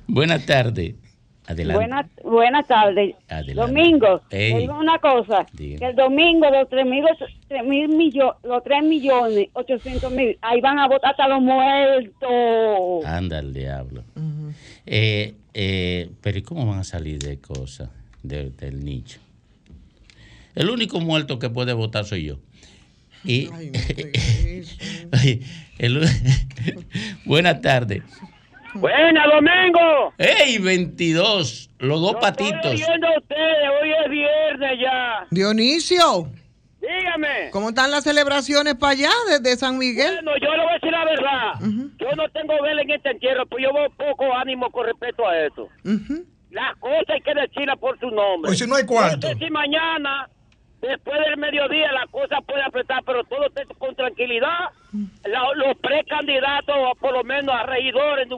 Buenas 0.08 0.44
tardes. 0.44 0.94
Adelante. 1.46 1.74
Buenas, 1.78 2.06
buenas 2.24 2.66
tardes. 2.66 3.14
Domingo, 3.54 4.22
Ey. 4.30 4.52
te 4.54 4.58
digo 4.60 4.78
una 4.78 4.98
cosa, 4.98 5.44
Diga. 5.52 5.78
que 5.78 5.86
el 5.86 5.94
domingo 5.96 6.48
los 6.50 6.68
tres 6.70 6.86
mil, 6.86 7.04
tres 7.48 7.64
mil 7.64 7.88
millones, 7.88 8.34
los 8.44 8.64
tres 8.64 8.82
millones 8.82 9.48
ochocientos 9.52 10.10
mil, 10.10 10.38
ahí 10.40 10.60
van 10.62 10.78
a 10.78 10.88
votar 10.88 11.10
hasta 11.10 11.28
los 11.28 11.42
muertos. 11.42 13.04
Anda 13.04 13.40
el 13.40 13.52
diablo. 13.52 14.04
Eh, 14.86 15.34
eh, 15.52 16.10
pero 16.22 16.38
¿y 16.38 16.42
cómo 16.42 16.66
van 16.66 16.78
a 16.78 16.84
salir 16.84 17.18
de 17.18 17.38
cosas 17.38 17.90
de- 18.22 18.50
del 18.50 18.82
nicho? 18.84 19.20
El 20.54 20.70
único 20.70 20.98
muerto 21.00 21.38
que 21.38 21.50
puede 21.50 21.72
votar 21.74 22.04
soy 22.06 22.24
yo. 22.24 22.38
Y 23.22 23.48
Ay, 23.52 25.42
el- 25.78 26.00
buenas 27.26 27.60
tardes. 27.60 28.02
Buena, 28.74 29.24
Domingo. 29.26 30.12
¡Ey, 30.18 30.58
22! 30.58 31.70
Los 31.78 32.00
dos 32.00 32.16
patitos. 32.20 32.54
Estoy 32.56 32.82
oyendo 32.82 33.06
a 33.06 33.18
ustedes, 33.18 33.70
hoy 33.80 33.92
es 34.04 34.10
viernes 34.10 34.78
ya. 34.82 35.26
Dionisio, 35.30 36.28
Dígame. 36.80 37.50
¿cómo 37.50 37.70
están 37.70 37.90
las 37.90 38.04
celebraciones 38.04 38.74
para 38.74 38.92
allá 38.92 39.10
desde 39.28 39.56
San 39.56 39.78
Miguel? 39.78 40.14
Bueno, 40.22 40.32
yo 40.42 40.50
le 40.52 40.62
voy 40.62 40.70
a 40.70 40.74
decir 40.74 40.90
la 40.90 41.04
verdad. 41.04 41.52
Yo 41.98 42.16
no 42.16 42.28
tengo 42.30 42.62
vela 42.62 42.82
en 42.82 42.90
este 42.90 43.10
entierro, 43.10 43.46
pues 43.46 43.64
yo 43.64 43.72
veo 43.72 43.88
poco 43.90 44.34
ánimo 44.34 44.70
con 44.70 44.86
respecto 44.86 45.26
a 45.26 45.38
eso. 45.38 45.68
Las 46.50 46.76
cosas 46.78 47.08
hay 47.08 47.20
que 47.20 47.34
decirlas 47.34 47.78
por 47.78 47.98
su 47.98 48.06
nombre. 48.10 48.48
Pues 48.48 48.58
si 48.58 48.66
no 48.66 48.74
hay 48.76 48.84
cuarto. 48.84 49.28
No 49.28 49.32
sé 49.38 49.44
si 49.44 49.50
mañana, 49.50 50.28
después 50.88 51.18
del 51.20 51.36
mediodía, 51.36 51.92
la 51.92 52.06
cosa 52.06 52.40
puede 52.40 52.62
apretar, 52.62 53.02
pero 53.04 53.24
todo 53.24 53.46
con 53.78 53.94
tranquilidad. 53.94 54.70
Los 55.56 55.76
precandidatos, 55.78 56.76
por 57.00 57.12
lo 57.12 57.24
menos 57.24 57.54
a 57.54 57.64
regidores, 57.64 58.28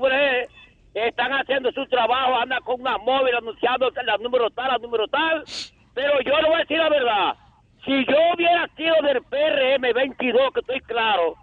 están 0.94 1.32
haciendo 1.32 1.70
su 1.72 1.87
trabajo, 1.87 2.37
andan 2.37 2.61
con 2.62 2.80
una 2.80 2.96
móvil 2.98 3.35
anunciando 3.35 3.90
la 4.04 4.16
número 4.18 4.50
tal, 4.50 4.68
la 4.68 4.78
número 4.78 5.06
tal. 5.09 5.44
Pero 5.94 6.20
yo 6.20 6.40
le 6.40 6.48
voy 6.48 6.54
a 6.54 6.59
decir 6.59 6.78
la 6.78 6.88
verdad. 6.88 7.37
Si 7.85 8.04
yo 8.06 8.16
hubiera 8.35 8.68
sido 8.76 8.94
del 9.02 9.22
PRM 9.22 9.92
22, 9.94 10.52
que 10.52 10.61
estoy 10.61 10.80
claro, 10.80 11.35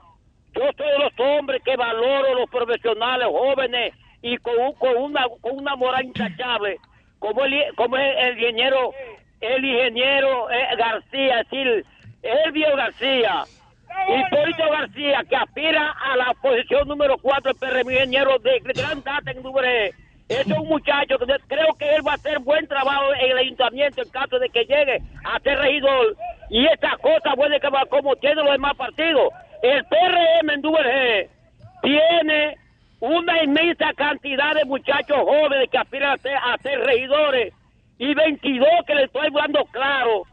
yo 0.55 0.61
soy 0.77 0.87
de 0.87 0.99
los 0.99 1.13
hombres 1.19 1.61
que 1.63 1.75
valoro 1.75 2.35
los 2.35 2.49
profesionales 2.49 3.27
jóvenes 3.27 3.93
y 4.21 4.37
con, 4.37 4.73
con 4.73 4.97
una 4.97 5.25
con 5.41 5.57
una 5.57 5.75
moral 5.75 6.05
intachable, 6.05 6.77
como 7.19 7.45
el, 7.45 7.63
como 7.75 7.97
el 7.97 8.37
ingeniero 8.37 8.91
el 9.43 9.65
ingeniero 9.65 10.49
eh, 10.49 10.75
García, 10.77 11.41
es 11.41 11.49
decir, 11.49 11.85
Elvio 12.21 12.75
García, 12.75 13.43
Hipólito 14.07 14.69
García, 14.69 15.23
que 15.29 15.35
aspira 15.35 15.91
a 15.91 16.15
la 16.15 16.33
posición 16.41 16.87
número 16.87 17.17
4 17.17 17.51
del 17.53 17.59
PRM, 17.59 17.91
ingeniero 17.91 18.39
de, 18.39 18.59
gran 18.59 19.03
data 19.03 19.31
en 19.31 19.43
Dubré. 19.43 19.93
Es 20.29 20.47
un 20.47 20.67
muchacho 20.67 21.17
que 21.19 21.25
creo 21.47 21.73
que 21.77 21.95
él 21.95 22.07
va 22.07 22.13
a 22.13 22.15
hacer 22.15 22.39
buen 22.39 22.65
trabajo 22.67 23.13
en 23.13 23.31
el 23.31 23.37
ayuntamiento 23.37 24.01
en 24.01 24.09
caso 24.09 24.39
de 24.39 24.49
que 24.49 24.63
llegue 24.63 25.01
a 25.25 25.39
ser 25.41 25.59
regidor. 25.59 26.15
Y 26.49 26.65
estas 26.65 26.97
cosas 26.99 27.35
buenas 27.35 27.59
que 27.59 27.69
va 27.69 27.85
como 27.85 28.15
tienen 28.15 28.45
los 28.45 28.53
demás 28.53 28.75
partidos. 28.75 29.29
El 29.61 29.83
PRM 29.85 30.49
en 30.49 30.61
Duvergé 30.61 31.29
tiene 31.81 32.57
una 33.01 33.43
inmensa 33.43 33.91
cantidad 33.93 34.55
de 34.55 34.63
muchachos 34.65 35.17
jóvenes 35.17 35.69
que 35.69 35.77
aspiran 35.77 36.13
a 36.13 36.17
ser, 36.17 36.35
a 36.37 36.57
ser 36.59 36.79
regidores 36.79 37.53
y 37.97 38.13
22 38.13 38.67
que 38.87 38.95
le 38.95 39.03
estoy 39.03 39.27
hablando 39.27 39.65
claro. 39.71 40.23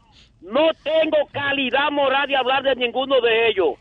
No 0.41 0.69
tengo 0.83 1.17
calidad 1.31 1.91
moral 1.91 2.27
de 2.27 2.35
hablar 2.35 2.63
de 2.63 2.75
ninguno 2.75 3.21
de 3.21 3.49
ellos. 3.49 3.75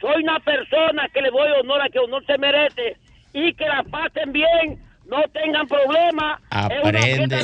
Soy 0.00 0.22
una 0.22 0.38
persona 0.40 1.08
que 1.12 1.20
le 1.22 1.30
doy 1.30 1.50
honor 1.60 1.82
a 1.82 1.88
que 1.88 1.98
honor 1.98 2.24
se 2.26 2.38
merece 2.38 2.96
y 3.32 3.52
que 3.54 3.64
la 3.66 3.82
pasen 3.84 4.32
bien, 4.32 4.80
no 5.08 5.22
tengan 5.32 5.66
problemas. 5.66 6.40
Es 6.70 6.82
una 6.82 6.98
Aprende. 7.00 7.36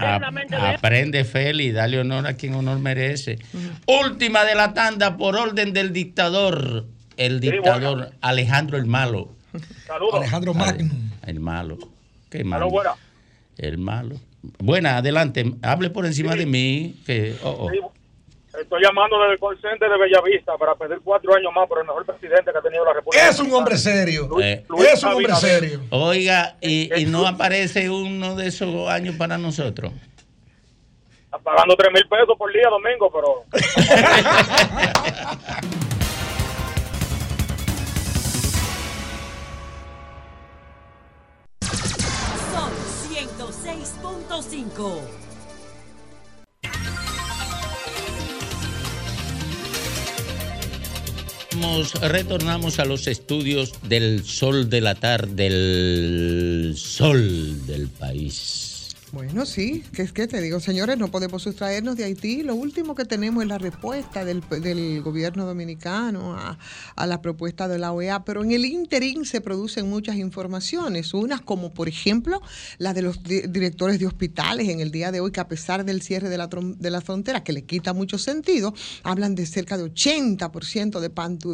Ap- 0.00 0.22
aprende, 0.78 1.24
Feli, 1.24 1.70
dale 1.72 2.00
honor 2.00 2.26
a 2.26 2.34
quien 2.34 2.54
honor 2.54 2.78
merece. 2.80 3.38
Última 3.86 4.44
de 4.44 4.54
la 4.54 4.74
tanda 4.74 5.16
por 5.16 5.36
orden 5.36 5.72
del 5.72 5.92
dictador, 5.92 6.84
el 7.16 7.38
dictador 7.40 8.10
Alejandro 8.22 8.76
el 8.76 8.86
Malo. 8.86 9.28
Saludos. 9.86 10.14
Alejandro 10.16 10.52
Magno. 10.54 10.92
El 11.26 11.38
malo. 11.40 11.78
¿Qué 12.28 12.42
malo? 12.42 12.66
El 13.56 13.78
malo. 13.78 14.16
Buena, 14.58 14.98
adelante. 14.98 15.44
Hable 15.62 15.90
por 15.90 16.06
encima 16.06 16.34
de 16.34 16.46
mí. 16.46 16.96
Que, 17.06 17.36
oh, 17.42 17.68
oh. 17.68 17.92
Estoy 18.60 18.82
llamando 18.82 19.18
desde 19.20 19.32
el 19.34 19.40
call 19.40 19.60
center 19.60 19.90
de 19.90 19.98
Bellavista 19.98 20.56
para 20.56 20.74
pedir 20.76 21.00
cuatro 21.02 21.34
años 21.34 21.52
más 21.54 21.68
por 21.68 21.80
el 21.80 21.86
mejor 21.86 22.06
presidente 22.06 22.52
que 22.52 22.58
ha 22.58 22.62
tenido 22.62 22.84
la 22.84 22.92
República. 22.92 23.28
Es 23.28 23.40
un 23.40 23.52
hombre 23.52 23.76
serio. 23.76 24.28
Eh, 24.40 24.64
es 24.92 25.02
un 25.02 25.12
hombre 25.12 25.34
serio. 25.34 25.80
Oiga, 25.90 26.56
y, 26.60 26.94
y 26.94 27.04
no 27.06 27.26
aparece 27.26 27.90
uno 27.90 28.36
de 28.36 28.46
esos 28.46 28.88
años 28.88 29.16
para 29.16 29.38
nosotros. 29.38 29.92
Está 31.24 31.38
pagando 31.38 31.74
tres 31.76 31.92
mil 31.92 32.06
pesos 32.08 32.36
por 32.38 32.52
día, 32.52 32.68
domingo, 32.70 33.10
pero. 33.12 33.44
106.5. 43.82 45.00
Nos 51.60 51.94
retornamos 52.00 52.78
a 52.78 52.84
los 52.84 53.06
estudios 53.06 53.72
del 53.82 54.24
sol 54.24 54.68
de 54.68 54.80
la 54.80 54.94
tarde, 54.94 55.34
del 55.34 56.74
sol 56.76 57.66
del 57.66 57.88
país. 57.88 58.73
Bueno, 59.14 59.46
sí, 59.46 59.84
que 59.94 60.02
es 60.02 60.12
que 60.12 60.26
te 60.26 60.40
digo, 60.40 60.58
señores, 60.58 60.98
no 60.98 61.08
podemos 61.08 61.44
sustraernos 61.44 61.96
de 61.96 62.02
Haití. 62.02 62.42
Lo 62.42 62.56
último 62.56 62.96
que 62.96 63.04
tenemos 63.04 63.44
es 63.44 63.48
la 63.48 63.58
respuesta 63.58 64.24
del, 64.24 64.42
del 64.60 65.02
gobierno 65.02 65.46
dominicano 65.46 66.34
a, 66.34 66.58
a, 66.96 67.06
la 67.06 67.22
propuesta 67.22 67.68
de 67.68 67.78
la 67.78 67.92
OEA, 67.92 68.24
pero 68.24 68.42
en 68.42 68.50
el 68.50 68.64
interín 68.64 69.24
se 69.24 69.40
producen 69.40 69.88
muchas 69.88 70.16
informaciones, 70.16 71.14
unas 71.14 71.40
como 71.42 71.72
por 71.72 71.88
ejemplo 71.88 72.42
la 72.78 72.92
de 72.92 73.02
los 73.02 73.22
di 73.22 73.42
directores 73.42 74.00
de 74.00 74.08
hospitales 74.08 74.68
en 74.68 74.80
el 74.80 74.90
día 74.90 75.12
de 75.12 75.20
hoy, 75.20 75.30
que 75.30 75.38
a 75.38 75.46
pesar 75.46 75.84
del 75.84 76.02
cierre 76.02 76.28
de 76.28 76.36
la, 76.36 76.48
de 76.48 76.90
la 76.90 77.00
frontera, 77.00 77.44
que 77.44 77.52
le 77.52 77.62
quita 77.62 77.92
mucho 77.92 78.18
sentido, 78.18 78.74
hablan 79.04 79.36
de 79.36 79.46
cerca 79.46 79.76
de 79.76 79.84
80% 79.84 80.98
de 80.98 81.10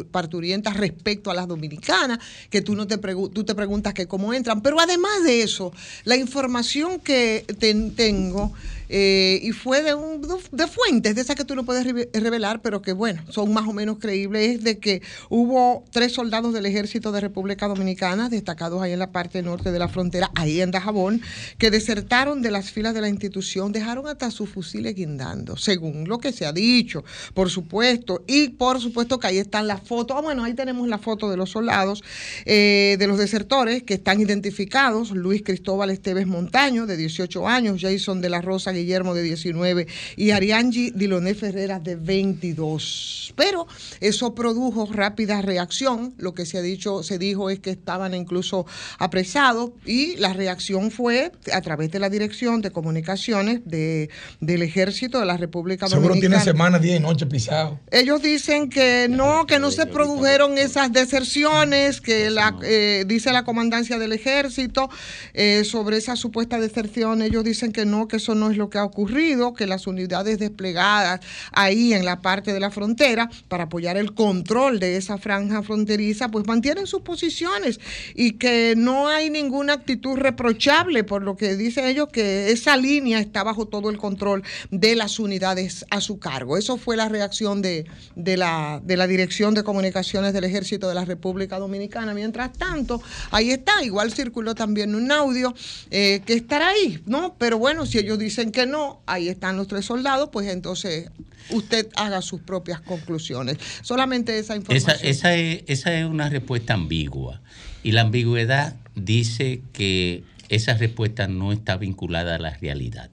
parturientas 0.07 0.77
respecto 0.77 1.29
a 1.29 1.35
las 1.35 1.47
dominicanas, 1.47 2.17
que 2.49 2.63
tú, 2.63 2.75
no 2.75 2.87
te, 2.87 2.97
tú 2.97 3.43
te 3.43 3.53
preguntas 3.53 3.93
que 3.93 4.07
cómo 4.07 4.33
entran, 4.33 4.61
pero 4.63 4.79
además 4.79 5.23
de 5.23 5.43
eso, 5.43 5.71
la 6.05 6.15
información 6.15 6.99
que 6.99 7.45
ten, 7.53 7.95
tengo 7.95 8.51
eh, 8.93 9.39
y 9.41 9.53
fue 9.53 9.83
de, 9.83 9.93
un, 9.93 10.21
de 10.51 10.67
fuentes, 10.67 11.15
de 11.15 11.21
esas 11.21 11.37
que 11.37 11.45
tú 11.45 11.55
no 11.55 11.63
puedes 11.63 11.85
revelar, 12.11 12.61
pero 12.61 12.81
que 12.81 12.91
bueno, 12.91 13.23
son 13.29 13.53
más 13.53 13.65
o 13.65 13.71
menos 13.71 13.99
creíbles, 13.99 14.57
es 14.57 14.63
de 14.65 14.79
que 14.79 15.01
hubo 15.29 15.85
tres 15.91 16.11
soldados 16.11 16.53
del 16.53 16.65
ejército 16.65 17.13
de 17.13 17.21
República 17.21 17.69
Dominicana, 17.69 18.27
destacados 18.27 18.81
ahí 18.81 18.91
en 18.91 18.99
la 18.99 19.13
parte 19.13 19.41
norte 19.41 19.71
de 19.71 19.79
la 19.79 19.87
frontera, 19.87 20.29
ahí 20.35 20.59
en 20.59 20.71
Dajabón, 20.71 21.21
que 21.57 21.71
desertaron 21.71 22.41
de 22.41 22.51
las 22.51 22.71
filas 22.71 22.93
de 22.93 22.99
la 22.99 23.07
institución, 23.07 23.71
dejaron 23.71 24.07
hasta 24.07 24.29
sus 24.29 24.49
fusiles 24.49 24.93
guindando, 24.93 25.55
según 25.55 26.09
lo 26.09 26.17
que 26.17 26.33
se 26.33 26.45
ha 26.45 26.51
dicho, 26.51 27.05
por 27.33 27.49
supuesto, 27.49 28.25
y 28.27 28.49
por 28.49 28.81
supuesto 28.81 29.19
que 29.19 29.27
ahí 29.27 29.37
están 29.37 29.67
las 29.67 29.81
fotos, 29.81 30.17
ah, 30.17 30.21
bueno, 30.21 30.43
ahí 30.43 30.53
tenemos 30.53 30.85
la 30.89 30.97
foto 30.97 31.29
de 31.29 31.37
los 31.37 31.51
soldados, 31.51 32.03
eh, 32.45 32.97
de 32.99 33.07
los 33.07 33.17
desertores 33.17 33.83
que 33.83 33.93
están 33.93 34.19
identificados, 34.19 35.11
Luis 35.11 35.43
Cristóbal 35.43 35.91
Esteves 35.91 36.27
Montaño, 36.27 36.85
de 36.85 36.97
18 36.97 37.47
años, 37.47 37.79
Jason 37.79 38.19
de 38.19 38.29
la 38.29 38.41
Rosa 38.41 38.73
Guillermo 38.81 39.13
de 39.13 39.23
19 39.23 39.87
y 40.15 40.31
Ariangi 40.31 40.91
Diloné 40.91 41.33
Ferreira 41.33 41.79
de 41.79 41.95
22. 41.95 43.33
Pero 43.35 43.67
eso 43.99 44.35
produjo 44.35 44.87
rápida 44.91 45.41
reacción. 45.41 46.13
Lo 46.17 46.33
que 46.33 46.45
se 46.45 46.57
ha 46.57 46.61
dicho, 46.61 47.03
se 47.03 47.17
dijo 47.17 47.49
es 47.49 47.59
que 47.59 47.71
estaban 47.71 48.13
incluso 48.13 48.65
apresados 48.99 49.71
y 49.85 50.15
la 50.17 50.33
reacción 50.33 50.91
fue 50.91 51.31
a 51.53 51.61
través 51.61 51.91
de 51.91 51.99
la 51.99 52.09
Dirección 52.09 52.61
de 52.61 52.71
Comunicaciones 52.71 53.61
de, 53.65 54.09
del 54.39 54.61
Ejército 54.61 55.19
de 55.19 55.25
la 55.25 55.37
República 55.37 55.87
Seguro 55.87 56.09
Dominicana. 56.09 56.43
tiene 56.43 56.51
semana, 56.51 56.79
día 56.79 56.95
y 56.95 56.99
noche 56.99 57.25
pisado. 57.25 57.79
Ellos 57.91 58.21
dicen 58.21 58.69
que 58.69 59.07
no, 59.09 59.45
que 59.45 59.59
no 59.59 59.71
se 59.71 59.85
produjeron 59.85 60.57
esas 60.57 60.91
deserciones, 60.91 62.01
que 62.01 62.29
la, 62.29 62.57
eh, 62.63 63.05
dice 63.07 63.31
la 63.31 63.43
comandancia 63.43 63.97
del 63.99 64.13
ejército 64.13 64.89
eh, 65.33 65.63
sobre 65.63 65.97
esa 65.97 66.15
supuesta 66.15 66.59
deserción. 66.59 67.21
Ellos 67.21 67.43
dicen 67.43 67.71
que 67.71 67.85
no, 67.85 68.07
que 68.07 68.17
eso 68.17 68.35
no 68.35 68.49
es 68.49 68.57
lo 68.57 68.69
que 68.71 68.79
ha 68.79 68.83
ocurrido, 68.83 69.53
que 69.53 69.67
las 69.67 69.85
unidades 69.85 70.39
desplegadas 70.39 71.19
ahí 71.51 71.93
en 71.93 72.05
la 72.05 72.21
parte 72.21 72.53
de 72.53 72.59
la 72.59 72.71
frontera 72.71 73.29
para 73.47 73.65
apoyar 73.65 73.97
el 73.97 74.15
control 74.15 74.79
de 74.79 74.97
esa 74.97 75.19
franja 75.19 75.61
fronteriza, 75.61 76.29
pues 76.29 76.47
mantienen 76.47 76.87
sus 76.87 77.01
posiciones 77.01 77.79
y 78.15 78.33
que 78.33 78.73
no 78.75 79.07
hay 79.07 79.29
ninguna 79.29 79.73
actitud 79.73 80.17
reprochable, 80.17 81.03
por 81.03 81.21
lo 81.21 81.35
que 81.37 81.55
dicen 81.55 81.85
ellos 81.85 82.07
que 82.11 82.51
esa 82.51 82.77
línea 82.77 83.19
está 83.19 83.43
bajo 83.43 83.67
todo 83.67 83.91
el 83.91 83.97
control 83.97 84.43
de 84.71 84.95
las 84.95 85.19
unidades 85.19 85.85
a 85.91 86.01
su 86.01 86.17
cargo. 86.17 86.57
Eso 86.57 86.77
fue 86.77 86.97
la 86.97 87.09
reacción 87.09 87.61
de, 87.61 87.85
de, 88.15 88.37
la, 88.37 88.81
de 88.83 88.97
la 88.97 89.05
Dirección 89.05 89.53
de 89.53 89.63
Comunicaciones 89.63 90.33
del 90.33 90.45
Ejército 90.45 90.87
de 90.87 90.95
la 90.95 91.05
República 91.05 91.59
Dominicana. 91.59 92.13
Mientras 92.13 92.53
tanto, 92.53 93.01
ahí 93.31 93.51
está, 93.51 93.83
igual 93.83 94.11
circuló 94.13 94.55
también 94.55 94.95
un 94.95 95.11
audio 95.11 95.53
eh, 95.89 96.21
que 96.25 96.33
estará 96.33 96.69
ahí, 96.69 97.01
¿no? 97.05 97.35
Pero 97.37 97.57
bueno, 97.57 97.85
si 97.85 97.97
ellos 97.97 98.17
dicen 98.17 98.50
que 98.51 98.65
no, 98.65 99.01
ahí 99.05 99.29
están 99.29 99.57
los 99.57 99.67
tres 99.67 99.85
soldados, 99.85 100.29
pues 100.31 100.47
entonces 100.47 101.09
usted 101.49 101.89
haga 101.95 102.21
sus 102.21 102.41
propias 102.41 102.81
conclusiones. 102.81 103.57
Solamente 103.81 104.37
esa 104.37 104.55
información. 104.55 104.97
Esa, 104.97 105.07
esa, 105.07 105.35
es, 105.35 105.63
esa 105.67 105.93
es 105.97 106.05
una 106.05 106.29
respuesta 106.29 106.73
ambigua. 106.73 107.41
Y 107.83 107.91
la 107.91 108.01
ambigüedad 108.01 108.75
dice 108.95 109.61
que 109.73 110.23
esa 110.49 110.73
respuesta 110.75 111.27
no 111.27 111.51
está 111.51 111.77
vinculada 111.77 112.35
a 112.35 112.39
la 112.39 112.51
realidad. 112.57 113.09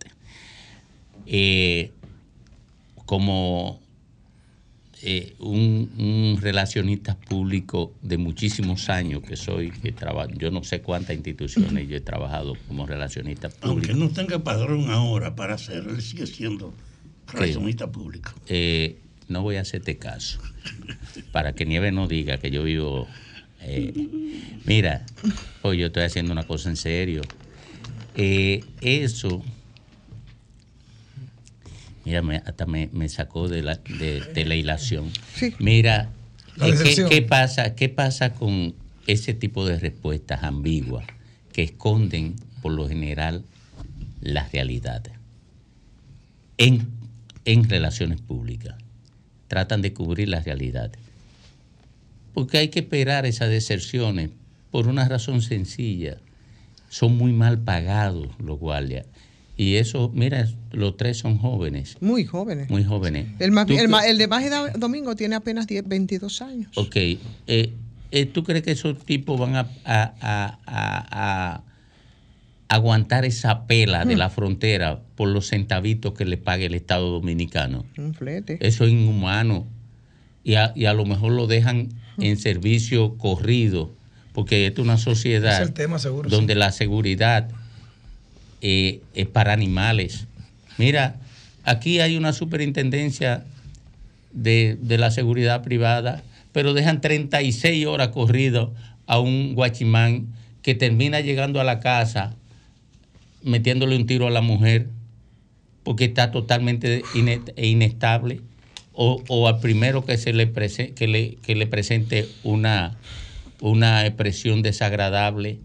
Eh, 1.27 1.93
como 3.07 3.81
eh, 5.03 5.35
un, 5.39 5.91
un, 5.99 6.39
relacionista 6.41 7.17
público 7.17 7.95
de 8.03 8.19
muchísimos 8.19 8.89
años 8.89 9.23
que 9.23 9.37
soy, 9.37 9.71
que 9.71 9.93
trabajo, 9.93 10.31
yo 10.37 10.51
no 10.51 10.65
sé 10.65 10.81
cuántas 10.83 11.15
instituciones 11.15 11.89
yo 11.89 11.97
he 11.97 12.01
trabajado 12.01 12.57
como 12.67 12.87
relacionista 12.87 13.49
público. 13.49 13.69
Aunque 13.69 13.95
no 13.95 14.11
tenga 14.11 14.43
padrón 14.43 14.91
ahora 14.91 15.37
para 15.37 15.55
hacerlo, 15.55 15.93
él 15.93 16.03
sigue 16.03 16.27
siendo 16.27 16.73
relacionista 17.33 17.91
público. 17.91 18.33
Eh, 18.49 18.99
no 19.29 19.43
voy 19.43 19.57
a 19.57 19.61
hacerte 19.61 19.99
caso, 19.99 20.41
para 21.33 21.53
que 21.53 21.67
Nieve 21.67 21.93
no 21.93 22.09
diga 22.09 22.39
que 22.39 22.51
yo 22.51 22.63
vivo... 22.65 23.07
Eh, 23.61 23.93
mira, 24.65 25.05
hoy 25.63 25.79
yo 25.79 25.87
estoy 25.87 26.05
haciendo 26.05 26.33
una 26.33 26.45
cosa 26.45 26.71
en 26.71 26.77
serio. 26.77 27.23
Eh, 28.15 28.65
eso 28.81 29.45
mira, 32.09 32.23
me, 32.23 32.37
hasta 32.37 32.65
me, 32.65 32.89
me, 32.93 33.09
sacó 33.09 33.49
de 33.49 33.63
la, 33.63 33.77
de, 33.77 34.23
de 34.35 34.45
la 34.47 34.55
hilación. 34.55 35.11
Sí. 35.35 35.55
Mira, 35.59 36.11
eh, 36.63 36.75
¿qué, 36.83 37.05
¿qué, 37.07 37.23
pasa, 37.23 37.75
¿qué 37.75 37.91
pasa 37.91 38.33
con 38.33 38.75
ese 39.07 39.35
tipo 39.35 39.67
de 39.67 39.79
respuestas 39.79 40.43
ambiguas 40.43 41.07
que 41.53 41.63
esconden, 41.63 42.37
por 42.63 42.73
lo 42.73 42.89
general, 42.89 43.45
las 44.23 44.53
realidades? 44.53 45.13
En, 46.57 46.89
en 47.45 47.69
relaciones 47.69 48.23
públicas. 48.23 48.77
Tratan 49.47 49.83
de 49.83 49.93
cubrir 49.93 50.29
las 50.29 50.45
realidades. 50.47 50.99
Porque 52.33 52.57
hay 52.57 52.69
que 52.69 52.81
esperar 52.81 53.27
esas 53.27 53.51
deserciones 53.51 54.31
por 54.71 54.89
una 54.89 55.07
razón 55.07 55.43
sencilla. 55.43 56.19
Son 56.89 57.17
muy 57.19 57.33
mal 57.33 57.59
pagados 57.59 58.29
los 58.39 58.59
guardias. 58.59 59.05
Y 59.59 59.75
eso, 59.75 60.13
mira, 60.15 60.49
los 60.71 60.97
tres 60.97 61.19
son 61.19 61.37
jóvenes. 61.37 61.97
Muy 62.01 62.25
jóvenes. 62.25 62.71
Muy 62.71 62.85
jóvenes. 62.85 63.27
El, 63.41 63.51
más, 63.51 63.69
el, 63.69 63.93
el, 64.07 64.17
de 64.17 64.29
Mágida 64.29 64.71
Domingo 64.79 65.17
tiene 65.17 65.35
apenas 65.35 65.67
10, 65.67 65.89
22 65.89 66.43
años. 66.43 66.71
Ok. 66.77 66.95
Eh, 66.95 67.19
eh, 68.13 68.27
¿Tú 68.27 68.45
crees 68.45 68.63
que 68.63 68.71
esos 68.71 69.05
tipos 69.05 69.39
van 69.39 69.57
a, 69.57 69.69
a, 69.85 70.15
a, 70.21 70.59
a 70.65 71.63
aguantar 72.69 73.25
esa 73.25 73.67
pela 73.67 74.05
de 74.05 74.15
la 74.15 74.31
frontera 74.31 75.01
por 75.17 75.29
los 75.29 75.49
centavitos 75.49 76.15
que 76.15 76.25
le 76.25 76.37
pague 76.37 76.67
el 76.67 76.75
Estado 76.75 77.11
Dominicano? 77.11 77.85
Un 77.97 78.15
flete. 78.15 78.59
Eso 78.61 78.85
es 78.85 78.93
inhumano. 78.93 79.67
Y 80.45 80.55
a, 80.55 80.73
y 80.77 80.85
a 80.85 80.93
lo 80.93 81.05
mejor 81.05 81.33
lo 81.33 81.49
dejan 81.49 81.89
en 82.19 82.37
servicio 82.37 83.19
corrido, 83.19 83.91
porque 84.33 84.69
esta 84.69 84.83
es 84.83 84.85
una 84.85 84.99
sociedad 84.99 85.63
es 85.63 85.75
tema, 85.75 85.99
seguro, 85.99 86.31
donde 86.31 86.55
sí. 86.55 86.59
la 86.61 86.71
seguridad 86.71 87.51
eh, 88.61 89.01
es 89.15 89.27
para 89.27 89.53
animales. 89.53 90.27
Mira, 90.77 91.17
aquí 91.65 92.01
hay 92.01 92.17
una 92.17 92.33
superintendencia 92.33 93.45
de, 94.33 94.77
de, 94.81 94.99
la 94.99 95.11
seguridad 95.11 95.63
privada, 95.63 96.23
pero 96.53 96.75
dejan 96.75 97.01
36 97.01 97.87
horas 97.87 98.09
corrido 98.09 98.75
a 99.07 99.19
un 99.19 99.55
guachimán 99.55 100.29
que 100.63 100.75
termina 100.75 101.21
llegando 101.21 101.61
a 101.61 101.65
la 101.65 101.81
casa 101.81 102.35
metiéndole 103.43 103.97
un 103.97 104.07
tiro 104.07 104.27
a 104.27 104.31
la 104.31 104.41
mujer 104.41 104.89
porque 105.83 106.05
está 106.05 106.31
totalmente 106.31 107.03
inestable 107.57 108.41
o, 108.93 109.23
o 109.29 109.49
al 109.49 109.61
primero 109.61 110.05
que 110.05 110.19
se 110.19 110.33
le, 110.33 110.47
prese, 110.47 110.93
que 110.93 111.07
le, 111.07 111.37
que 111.37 111.55
le 111.55 111.67
presente 111.67 112.29
una, 112.43 112.99
una 113.61 114.05
expresión 114.05 114.61
desagradable 114.61 115.59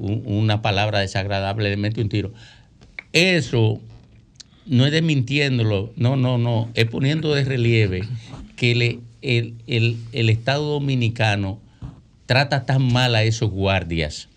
una 0.00 0.62
palabra 0.62 1.00
desagradable, 1.00 1.70
le 1.70 1.76
mete 1.76 2.00
un 2.00 2.08
tiro. 2.08 2.32
Eso 3.12 3.80
no 4.66 4.86
es 4.86 4.92
desmintiéndolo, 4.92 5.92
no, 5.96 6.16
no, 6.16 6.38
no, 6.38 6.70
es 6.74 6.86
poniendo 6.86 7.34
de 7.34 7.44
relieve 7.44 8.02
que 8.56 8.74
le, 8.74 9.00
el, 9.22 9.54
el, 9.66 9.96
el 10.12 10.30
Estado 10.30 10.64
dominicano 10.64 11.60
trata 12.26 12.66
tan 12.66 12.92
mal 12.92 13.14
a 13.14 13.24
esos 13.24 13.50
guardias 13.50 14.28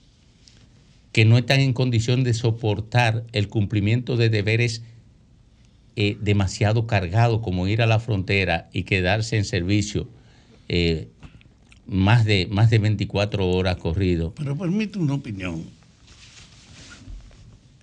que 1.12 1.26
no 1.26 1.38
están 1.38 1.60
en 1.60 1.74
condición 1.74 2.24
de 2.24 2.34
soportar 2.34 3.24
el 3.32 3.48
cumplimiento 3.48 4.18
de 4.18 4.30
deberes 4.30 4.82
eh, 5.96 6.18
demasiado 6.20 6.88
cargados 6.88 7.42
como 7.42 7.68
ir 7.68 7.84
a 7.84 7.86
la 7.86 8.00
frontera 8.00 8.68
y 8.74 8.84
quedarse 8.84 9.38
en 9.38 9.46
servicio 9.46 10.08
eh, 10.68 11.08
más, 11.88 12.26
de, 12.26 12.48
más 12.50 12.70
de 12.70 12.80
24 12.80 13.48
horas 13.48 13.78
corrido. 13.78 14.34
Pero 14.36 14.58
permite 14.58 15.00
una 15.00 15.16
opinión. 15.16 15.66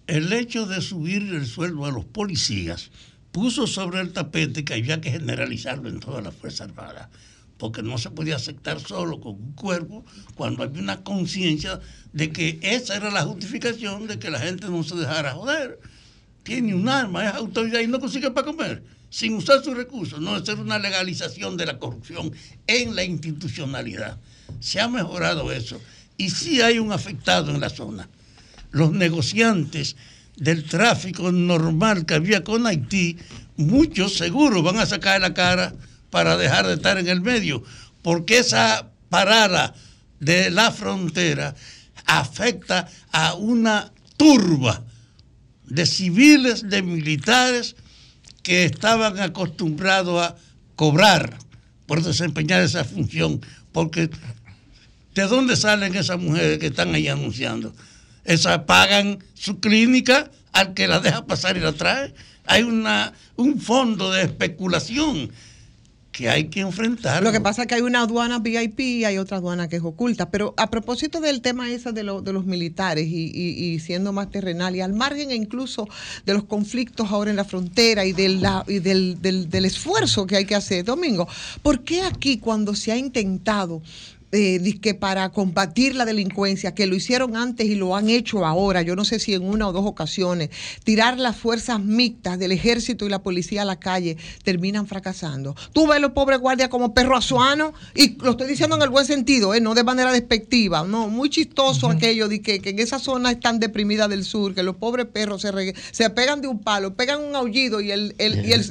El 0.06 0.32
hecho 0.32 0.66
de 0.66 0.80
subir 0.80 1.22
el 1.22 1.46
sueldo 1.46 1.84
a 1.84 1.92
los 1.92 2.04
policías 2.04 2.90
puso 3.30 3.66
sobre 3.66 4.00
el 4.00 4.12
tapete 4.12 4.64
que 4.64 4.74
había 4.74 5.00
que 5.00 5.12
generalizarlo 5.12 5.88
en 5.88 6.00
toda 6.00 6.20
la 6.20 6.32
Fuerza 6.32 6.64
Armada, 6.64 7.10
porque 7.58 7.82
no 7.82 7.96
se 7.98 8.10
podía 8.10 8.36
aceptar 8.36 8.80
solo 8.80 9.20
con 9.20 9.34
un 9.34 9.52
cuerpo 9.52 10.04
cuando 10.34 10.64
había 10.64 10.82
una 10.82 11.04
conciencia 11.04 11.80
de 12.12 12.32
que 12.32 12.58
esa 12.62 12.96
era 12.96 13.10
la 13.10 13.22
justificación 13.22 14.08
de 14.08 14.18
que 14.18 14.30
la 14.30 14.40
gente 14.40 14.68
no 14.68 14.82
se 14.82 14.96
dejara 14.96 15.32
joder. 15.32 15.78
Tiene 16.42 16.74
un 16.74 16.88
arma, 16.88 17.28
es 17.28 17.34
autoridad 17.34 17.80
y 17.80 17.86
no 17.86 18.00
consigue 18.00 18.30
para 18.30 18.46
comer, 18.46 18.82
sin 19.10 19.34
usar 19.34 19.62
sus 19.62 19.76
recursos. 19.76 20.20
No 20.20 20.42
ser 20.44 20.58
una 20.58 20.78
legalización 20.78 21.56
de 21.56 21.66
la 21.66 21.78
corrupción 21.78 22.32
en 22.66 22.94
la 22.94 23.04
institucionalidad. 23.04 24.18
Se 24.60 24.80
ha 24.80 24.88
mejorado 24.88 25.52
eso. 25.52 25.80
Y 26.16 26.30
sí 26.30 26.60
hay 26.60 26.78
un 26.78 26.92
afectado 26.92 27.50
en 27.50 27.60
la 27.60 27.68
zona. 27.68 28.08
Los 28.70 28.92
negociantes 28.92 29.96
del 30.36 30.64
tráfico 30.64 31.32
normal 31.32 32.06
que 32.06 32.14
había 32.14 32.44
con 32.44 32.66
Haití, 32.66 33.18
muchos 33.56 34.14
seguros 34.14 34.62
van 34.62 34.78
a 34.78 34.86
sacar 34.86 35.20
la 35.20 35.34
cara 35.34 35.74
para 36.08 36.36
dejar 36.36 36.66
de 36.66 36.74
estar 36.74 36.98
en 36.98 37.08
el 37.08 37.20
medio, 37.20 37.62
porque 38.02 38.38
esa 38.38 38.90
parada 39.10 39.74
de 40.18 40.50
la 40.50 40.70
frontera 40.72 41.54
afecta 42.06 42.88
a 43.12 43.34
una 43.34 43.92
turba 44.16 44.84
de 45.66 45.86
civiles, 45.86 46.68
de 46.68 46.82
militares 46.82 47.76
que 48.42 48.64
estaban 48.64 49.18
acostumbrados 49.20 50.22
a 50.22 50.37
cobrar 50.76 51.38
por 51.87 52.03
desempeñar 52.03 52.62
esa 52.62 52.85
función, 52.85 53.40
porque 53.72 54.11
¿de 55.14 55.22
dónde 55.24 55.57
salen 55.57 55.94
esas 55.94 56.18
mujeres 56.18 56.59
que 56.59 56.68
están 56.68 56.94
ahí 56.94 57.09
anunciando? 57.09 57.74
Esas 58.24 58.61
pagan 58.61 59.18
su 59.35 59.61
clínica 59.61 60.31
al 60.53 60.74
que 60.74 60.88
la 60.88 61.00
deja 61.00 61.26
pasar 61.26 61.57
y 61.57 61.61
la 61.61 61.72
trae. 61.72 62.14
Hay 62.46 62.62
una, 62.62 63.12
un 63.37 63.61
fondo 63.61 64.11
de 64.12 64.22
especulación 64.22 65.31
que 66.12 66.28
hay 66.28 66.44
que 66.48 66.60
enfrentar. 66.60 67.22
Lo 67.22 67.32
que 67.32 67.40
pasa 67.40 67.62
es 67.62 67.68
que 67.68 67.76
hay 67.76 67.82
una 67.82 68.02
aduana 68.02 68.40
VIP 68.40 68.80
y 68.80 69.04
hay 69.04 69.18
otra 69.18 69.36
aduana 69.36 69.68
que 69.68 69.76
es 69.76 69.82
oculta. 69.82 70.30
Pero 70.30 70.54
a 70.56 70.68
propósito 70.68 71.20
del 71.20 71.40
tema 71.40 71.70
ese 71.70 71.92
de, 71.92 72.02
de 72.02 72.32
los 72.32 72.44
militares 72.46 73.06
y, 73.08 73.78
siendo 73.80 74.12
más 74.12 74.30
terrenal 74.30 74.74
y 74.74 74.80
al 74.80 74.92
margen 74.92 75.30
incluso 75.30 75.88
de 76.26 76.34
los 76.34 76.44
conflictos 76.44 77.10
ahora 77.10 77.30
en 77.30 77.36
la 77.36 77.44
frontera 77.44 78.04
y, 78.04 78.12
del, 78.12 78.40
del 79.20 79.64
esfuerzo 79.64 80.26
que 80.26 80.36
hay 80.36 80.44
que 80.44 80.54
hacer, 80.54 80.84
Domingo, 80.84 81.28
¿por 81.62 81.84
qué 81.84 82.02
aquí 82.02 82.38
cuando 82.38 82.74
se 82.74 82.92
ha 82.92 82.96
intentado 82.96 83.82
eh, 84.32 84.78
que 84.80 84.94
para 84.94 85.28
combatir 85.30 85.94
la 85.94 86.04
delincuencia, 86.04 86.74
que 86.74 86.86
lo 86.86 86.94
hicieron 86.94 87.36
antes 87.36 87.66
y 87.66 87.74
lo 87.74 87.96
han 87.96 88.08
hecho 88.08 88.46
ahora, 88.46 88.82
yo 88.82 88.96
no 88.96 89.04
sé 89.04 89.18
si 89.18 89.34
en 89.34 89.42
una 89.42 89.68
o 89.68 89.72
dos 89.72 89.84
ocasiones, 89.84 90.50
tirar 90.84 91.18
las 91.18 91.36
fuerzas 91.36 91.80
mixtas 91.80 92.38
del 92.38 92.52
ejército 92.52 93.06
y 93.06 93.08
la 93.08 93.22
policía 93.22 93.62
a 93.62 93.64
la 93.64 93.80
calle, 93.80 94.16
terminan 94.44 94.86
fracasando. 94.86 95.56
Tú 95.72 95.86
ves 95.86 95.96
a 95.96 96.00
los 96.00 96.12
pobres 96.12 96.38
guardias 96.38 96.68
como 96.68 96.94
perro 96.94 97.16
azuano, 97.16 97.72
y 97.94 98.16
lo 98.22 98.32
estoy 98.32 98.46
diciendo 98.46 98.76
en 98.76 98.82
el 98.82 98.88
buen 98.88 99.04
sentido, 99.04 99.54
eh, 99.54 99.60
no 99.60 99.74
de 99.74 99.84
manera 99.84 100.12
despectiva, 100.12 100.84
no, 100.84 101.08
muy 101.08 101.30
chistoso 101.30 101.88
aquello 101.88 102.28
de 102.28 102.40
que, 102.40 102.60
en 102.64 102.78
esa 102.78 102.98
zona 102.98 103.38
tan 103.40 103.58
deprimida 103.58 104.06
del 104.08 104.24
sur, 104.24 104.54
que 104.54 104.62
los 104.62 104.76
pobres 104.76 105.06
perros 105.06 105.42
se, 105.42 105.74
se 105.90 106.10
pegan 106.10 106.40
de 106.40 106.48
un 106.48 106.60
palo, 106.60 106.94
pegan 106.94 107.20
un 107.22 107.34
aullido 107.34 107.80
y 107.80 107.90
el, 107.90 108.14
el, 108.18 108.46
y 108.46 108.52
el, 108.52 108.66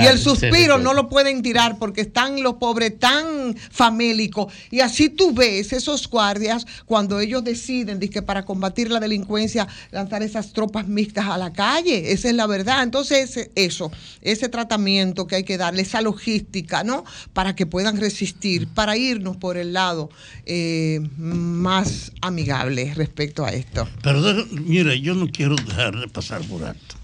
y 0.00 0.06
el 0.06 0.18
suspiro 0.18 0.78
no 0.78 0.94
lo 0.94 1.08
pueden 1.08 1.42
tirar 1.42 1.78
porque 1.78 2.02
están 2.02 2.42
los 2.42 2.54
pobres 2.54 2.98
tan 2.98 3.56
famélicos 3.70 4.52
y 4.70 4.80
así 4.80 4.99
si 5.00 5.08
tú 5.08 5.32
ves 5.32 5.72
esos 5.72 6.10
guardias 6.10 6.66
cuando 6.84 7.20
ellos 7.20 7.42
deciden 7.42 7.98
que 8.00 8.20
para 8.20 8.44
combatir 8.44 8.90
la 8.90 9.00
delincuencia 9.00 9.66
lanzar 9.92 10.22
esas 10.22 10.52
tropas 10.52 10.88
mixtas 10.88 11.24
a 11.26 11.38
la 11.38 11.54
calle, 11.54 12.12
esa 12.12 12.28
es 12.28 12.34
la 12.34 12.46
verdad. 12.46 12.82
Entonces, 12.82 13.48
eso, 13.54 13.90
ese 14.20 14.50
tratamiento 14.50 15.26
que 15.26 15.36
hay 15.36 15.44
que 15.44 15.56
darle, 15.56 15.80
esa 15.80 16.02
logística, 16.02 16.84
¿no? 16.84 17.06
Para 17.32 17.56
que 17.56 17.64
puedan 17.64 17.96
resistir, 17.96 18.68
para 18.68 18.94
irnos 18.98 19.38
por 19.38 19.56
el 19.56 19.72
lado 19.72 20.10
eh, 20.44 21.00
más 21.16 22.12
amigable 22.20 22.92
respecto 22.94 23.46
a 23.46 23.52
esto. 23.52 23.88
Pero 24.02 24.20
mire, 24.50 25.00
yo 25.00 25.14
no 25.14 25.28
quiero 25.28 25.56
dejar 25.56 25.98
de 25.98 26.08
pasar 26.08 26.42
por 26.42 26.62
alto. 26.62 26.96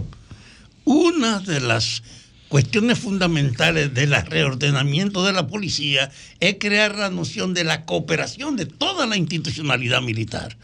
Una 0.84 1.40
de 1.40 1.60
las 1.60 2.02
cuestiones 2.48 2.98
fundamentales 2.98 3.92
del 3.92 4.14
reordenamiento 4.14 5.24
de 5.24 5.32
la 5.32 5.46
policía 5.46 6.10
es 6.40 6.56
crear 6.58 6.96
la 6.96 7.10
noción 7.10 7.54
de 7.54 7.64
la 7.64 7.84
cooperación 7.84 8.56
de 8.56 8.66
toda 8.66 9.06
la 9.06 9.16
institucionalidad 9.16 10.02
militar. 10.02 10.56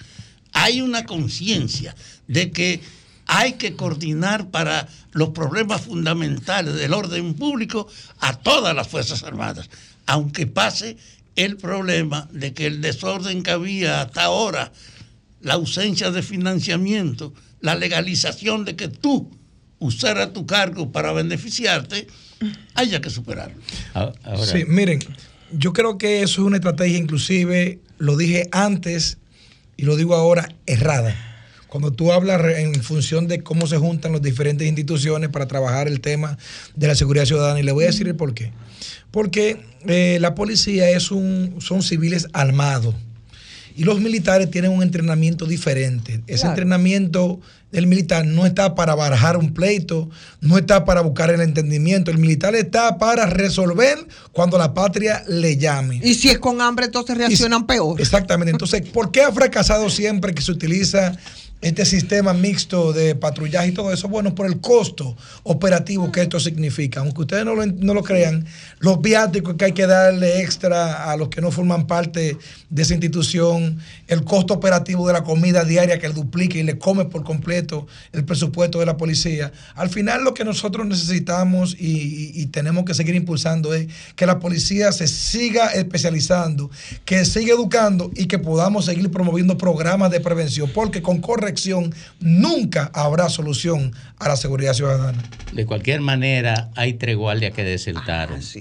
Hay 0.53 0.81
una 0.81 1.05
conciencia 1.05 1.95
de 2.29 2.51
que 2.51 2.81
hay 3.27 3.55
que 3.55 3.75
coordinar 3.75 4.51
para 4.51 4.89
los 5.13 5.31
problemas 5.31 5.83
fundamentales 5.83 6.75
del 6.75 6.93
orden 6.93 7.35
público 7.35 7.89
a 8.21 8.35
todas 8.35 8.75
las 8.75 8.89
Fuerzas 8.89 9.23
Armadas, 9.23 9.71
aunque 10.07 10.47
pase 10.47 10.97
el 11.37 11.57
problema 11.57 12.29
de 12.33 12.53
que 12.53 12.67
el 12.67 12.81
desorden 12.81 13.43
que 13.43 13.51
había 13.51 14.03
hasta 14.03 14.25
ahora, 14.25 14.73
la 15.41 15.55
ausencia 15.55 16.11
de 16.11 16.23
financiamiento, 16.23 17.33
la 17.61 17.75
legalización 17.75 18.65
de 18.65 18.77
que 18.77 18.89
tú 18.89 19.31
usar 19.83 20.19
a 20.19 20.33
tu 20.33 20.47
cargo 20.47 20.93
para 20.93 21.13
beneficiarte, 21.13 22.07
haya 22.75 23.01
que 23.01 23.11
superarlo. 23.11 23.61
Sí, 24.45 24.65
miren, 24.67 25.01
yo 25.53 25.73
creo 25.73 25.99
que 25.99 26.23
eso 26.23 26.43
es 26.43 26.47
una 26.47 26.57
estrategia 26.57 26.99
inclusive, 26.99 27.81
lo 27.99 28.17
dije 28.17 28.49
antes 28.53 29.19
y 29.77 29.85
lo 29.85 29.97
digo 29.97 30.15
ahora, 30.15 30.49
errada. 30.67 31.17
Cuando 31.67 31.91
tú 31.91 32.13
hablas 32.13 32.41
en 32.59 32.75
función 32.83 33.29
de 33.29 33.43
cómo 33.43 33.67
se 33.67 33.79
juntan 33.79 34.13
las 34.13 34.23
diferentes 34.23 34.69
instituciones 34.69 35.31
para 35.31 35.49
trabajar 35.49 35.89
el 35.89 36.01
tema 36.01 36.39
de 36.77 36.87
la 36.87 36.95
seguridad 36.95 37.25
ciudadana, 37.25 37.61
y 37.61 37.63
le 37.63 37.73
voy 37.73 37.85
a 37.85 37.87
decir 37.89 38.07
el 38.07 38.15
por 38.15 38.35
qué. 38.35 38.53
Porque 39.11 39.65
eh, 39.87 40.19
la 40.21 40.35
policía 40.35 40.91
es 40.91 41.11
un, 41.11 41.57
son 41.61 41.83
civiles 41.83 42.29
armados 42.33 42.95
y 43.75 43.85
los 43.85 44.01
militares 44.01 44.51
tienen 44.51 44.71
un 44.71 44.83
entrenamiento 44.83 45.47
diferente. 45.47 46.21
Ese 46.27 46.47
entrenamiento 46.47 47.41
del 47.73 47.87
militar 47.87 48.25
no 48.27 48.47
está 48.47 48.75
para 48.75 48.95
barajar 48.95 49.39
un 49.39 49.55
pleito, 49.55 50.11
no 50.41 50.59
está 50.59 50.85
para 50.85 51.01
buscar 51.01 51.31
el 51.31 51.41
entendimiento. 51.41 52.11
El 52.11 52.19
militar 52.19 52.55
está 52.55 52.99
para 52.99 53.27
resolver 53.27 54.07
cuando 54.31 54.59
la 54.59 54.75
patria 54.75 55.25
le 55.27 55.57
llame. 55.57 56.01
Y 56.05 56.15
si 56.15 56.29
es 56.29 56.39
con 56.39 56.61
hambre, 56.61 56.85
entonces 56.87 57.17
reaccionan 57.17 57.67
peor. 57.67 58.01
Exactamente. 58.01 58.53
Entonces, 58.53 58.83
¿por 58.83 59.11
qué 59.11 59.23
ha 59.23 59.33
fracasado 59.33 59.89
siempre 59.89 60.35
que 60.35 60.43
se 60.43 60.53
utiliza 60.53 61.17
este 61.63 61.85
sistema 61.85 62.33
mixto 62.33 62.93
de 62.93 63.15
patrullaje 63.15 63.69
y 63.69 63.73
todo 63.73 63.93
eso, 63.93 64.09
bueno, 64.09 64.35
por 64.35 64.47
el 64.47 64.61
costo 64.61 65.17
operativo 65.45 66.11
que 66.11 66.23
esto 66.23 66.41
significa. 66.41 67.01
Aunque 67.01 67.23
ustedes 67.23 67.45
no 67.45 67.55
lo, 67.55 67.65
no 67.65 67.95
lo 67.95 68.03
crean, 68.03 68.45
los 68.81 69.01
viáticos 69.01 69.55
que 69.55 69.67
hay 69.67 69.73
que 69.73 69.87
darle 69.87 70.43
extra 70.43 71.11
a 71.11 71.17
los 71.17 71.29
que 71.29 71.41
no 71.41 71.53
forman 71.53 71.87
parte 71.87 72.37
de 72.69 72.83
esa 72.83 72.95
institución, 72.95 73.79
el 74.09 74.25
costo 74.25 74.55
operativo 74.55 75.07
de 75.07 75.13
la 75.13 75.23
comida 75.23 75.65
diaria 75.65 75.99
que 75.99 76.09
le 76.09 76.15
duplica 76.15 76.59
y 76.59 76.65
le 76.65 76.79
come 76.79 77.05
por 77.05 77.23
completo 77.23 77.87
el 78.13 78.25
presupuesto 78.25 78.81
de 78.81 78.87
la 78.87 78.97
policía. 78.97 79.53
Al 79.77 79.89
final 79.89 80.25
lo 80.25 80.35
que 80.35 80.45
nosotros 80.45 80.87
necesitamos 80.87 81.77
y, 81.79 82.47
tenemos 82.47 82.85
que 82.85 82.93
seguir 82.93 83.15
impulsando 83.15 83.73
es 83.73 83.87
que 84.17 84.27
la 84.27 84.39
policía 84.39 84.93
se 84.93 85.07
siga 85.07 85.69
especializando, 85.69 86.71
que 87.05 87.25
siga 87.25 87.55
educando 87.55 88.11
y 88.15 88.27
que 88.27 88.39
podamos 88.39 88.85
seguir 88.85 89.11
promoviendo 89.11 89.57
programas 89.57 90.11
de 90.11 90.21
prevención, 90.21 90.71
porque 90.75 91.03
con 91.03 91.21
corrección 91.53 91.95
nunca 92.21 92.91
habrá 92.95 93.29
solución 93.29 93.93
a 94.19 94.29
la 94.29 94.37
seguridad 94.37 94.73
ciudadana. 94.73 95.23
De 95.53 95.67
cualquier 95.67 96.01
manera, 96.01 96.71
hay 96.77 96.95
tres 96.95 97.17
guardias 97.17 97.53
que 97.53 97.63
desertaron. 97.63 98.41
Ah, 98.41 98.61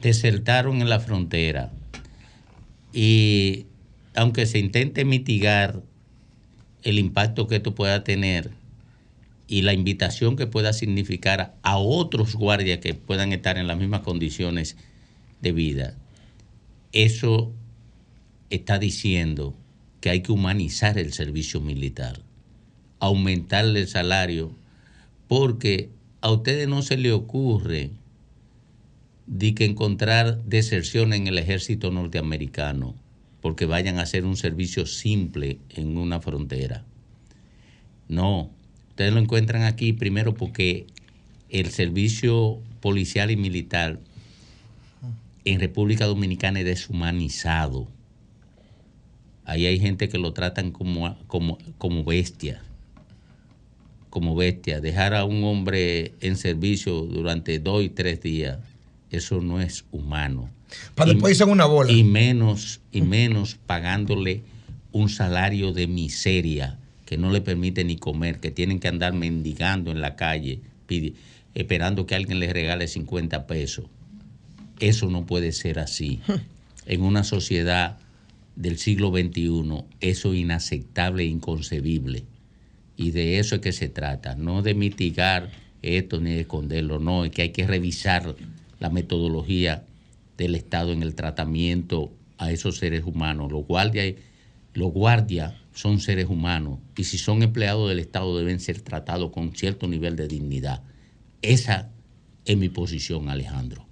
desertaron 0.00 0.80
en 0.80 0.88
la 0.88 1.00
frontera. 1.00 1.70
Y 2.94 3.66
aunque 4.14 4.46
se 4.46 4.58
intente 4.58 5.04
mitigar 5.04 5.82
el 6.82 6.98
impacto 6.98 7.46
que 7.46 7.56
esto 7.56 7.74
pueda 7.74 8.04
tener 8.04 8.50
y 9.46 9.62
la 9.62 9.74
invitación 9.74 10.36
que 10.36 10.46
pueda 10.46 10.72
significar 10.72 11.56
a 11.62 11.76
otros 11.76 12.36
guardias 12.36 12.78
que 12.78 12.94
puedan 12.94 13.32
estar 13.32 13.58
en 13.58 13.66
las 13.66 13.76
mismas 13.76 14.00
condiciones 14.00 14.76
de 15.42 15.52
vida, 15.52 15.94
eso 16.92 17.52
está 18.48 18.78
diciendo 18.78 19.54
que 20.00 20.10
hay 20.10 20.22
que 20.22 20.32
humanizar 20.32 20.98
el 20.98 21.12
servicio 21.12 21.60
militar. 21.60 22.22
aumentarle 23.00 23.80
el 23.80 23.86
salario, 23.86 24.50
porque 25.28 25.88
a 26.20 26.32
ustedes 26.32 26.66
no 26.66 26.82
se 26.82 26.96
le 26.96 27.12
ocurre 27.12 27.92
de 29.28 29.54
que 29.54 29.66
encontrar 29.66 30.42
deserción 30.42 31.12
en 31.12 31.28
el 31.28 31.38
ejército 31.38 31.92
norteamericano 31.92 32.96
porque 33.40 33.66
vayan 33.66 33.98
a 33.98 34.02
hacer 34.02 34.24
un 34.24 34.36
servicio 34.36 34.86
simple 34.86 35.58
en 35.70 35.96
una 35.96 36.20
frontera. 36.20 36.84
No, 38.08 38.50
ustedes 38.90 39.12
lo 39.12 39.20
encuentran 39.20 39.62
aquí 39.62 39.92
primero 39.92 40.34
porque 40.34 40.86
el 41.48 41.70
servicio 41.70 42.58
policial 42.80 43.30
y 43.30 43.36
militar 43.36 44.00
en 45.44 45.60
República 45.60 46.06
Dominicana 46.06 46.60
es 46.60 46.66
deshumanizado. 46.66 47.88
Ahí 49.48 49.64
hay 49.64 49.80
gente 49.80 50.10
que 50.10 50.18
lo 50.18 50.34
tratan 50.34 50.72
como, 50.72 51.16
como, 51.26 51.56
como 51.78 52.04
bestia. 52.04 52.60
Como 54.10 54.36
bestia. 54.36 54.82
Dejar 54.82 55.14
a 55.14 55.24
un 55.24 55.42
hombre 55.42 56.12
en 56.20 56.36
servicio 56.36 57.00
durante 57.00 57.58
dos 57.58 57.82
y 57.82 57.88
tres 57.88 58.20
días, 58.20 58.58
eso 59.10 59.40
no 59.40 59.58
es 59.58 59.86
humano. 59.90 60.50
Para 60.94 61.12
después 61.12 61.30
irse 61.30 61.44
una 61.44 61.64
bola. 61.64 61.90
Y 61.90 62.04
menos, 62.04 62.82
y 62.92 63.00
menos 63.00 63.54
pagándole 63.54 64.42
un 64.92 65.08
salario 65.08 65.72
de 65.72 65.86
miseria 65.86 66.78
que 67.06 67.16
no 67.16 67.30
le 67.30 67.40
permite 67.40 67.84
ni 67.84 67.96
comer, 67.96 68.40
que 68.40 68.50
tienen 68.50 68.80
que 68.80 68.88
andar 68.88 69.14
mendigando 69.14 69.90
en 69.90 70.02
la 70.02 70.14
calle, 70.14 70.60
esperando 71.54 72.04
que 72.04 72.14
alguien 72.14 72.38
les 72.38 72.52
regale 72.52 72.86
50 72.86 73.46
pesos. 73.46 73.86
Eso 74.78 75.08
no 75.08 75.24
puede 75.24 75.52
ser 75.52 75.78
así. 75.78 76.20
En 76.90 77.02
una 77.02 77.22
sociedad 77.22 77.98
del 78.58 78.76
siglo 78.76 79.10
XXI, 79.10 79.84
eso 80.00 80.32
es 80.32 80.40
inaceptable 80.40 81.22
e 81.22 81.26
inconcebible. 81.26 82.24
Y 82.96 83.12
de 83.12 83.38
eso 83.38 83.54
es 83.54 83.60
que 83.60 83.72
se 83.72 83.88
trata, 83.88 84.34
no 84.34 84.62
de 84.62 84.74
mitigar 84.74 85.50
esto 85.80 86.20
ni 86.20 86.32
de 86.32 86.40
esconderlo, 86.40 86.98
no, 86.98 87.24
es 87.24 87.30
que 87.30 87.42
hay 87.42 87.50
que 87.50 87.68
revisar 87.68 88.34
la 88.80 88.90
metodología 88.90 89.84
del 90.36 90.56
Estado 90.56 90.92
en 90.92 91.04
el 91.04 91.14
tratamiento 91.14 92.12
a 92.36 92.50
esos 92.50 92.78
seres 92.78 93.04
humanos. 93.04 93.52
Los 93.52 93.64
guardias, 93.64 94.14
los 94.74 94.92
guardias 94.92 95.54
son 95.72 96.00
seres 96.00 96.26
humanos 96.26 96.80
y 96.96 97.04
si 97.04 97.16
son 97.16 97.44
empleados 97.44 97.88
del 97.88 98.00
Estado 98.00 98.36
deben 98.36 98.58
ser 98.58 98.80
tratados 98.80 99.30
con 99.30 99.54
cierto 99.54 99.86
nivel 99.86 100.16
de 100.16 100.26
dignidad. 100.26 100.82
Esa 101.42 101.90
es 102.44 102.56
mi 102.56 102.68
posición, 102.68 103.28
Alejandro. 103.28 103.86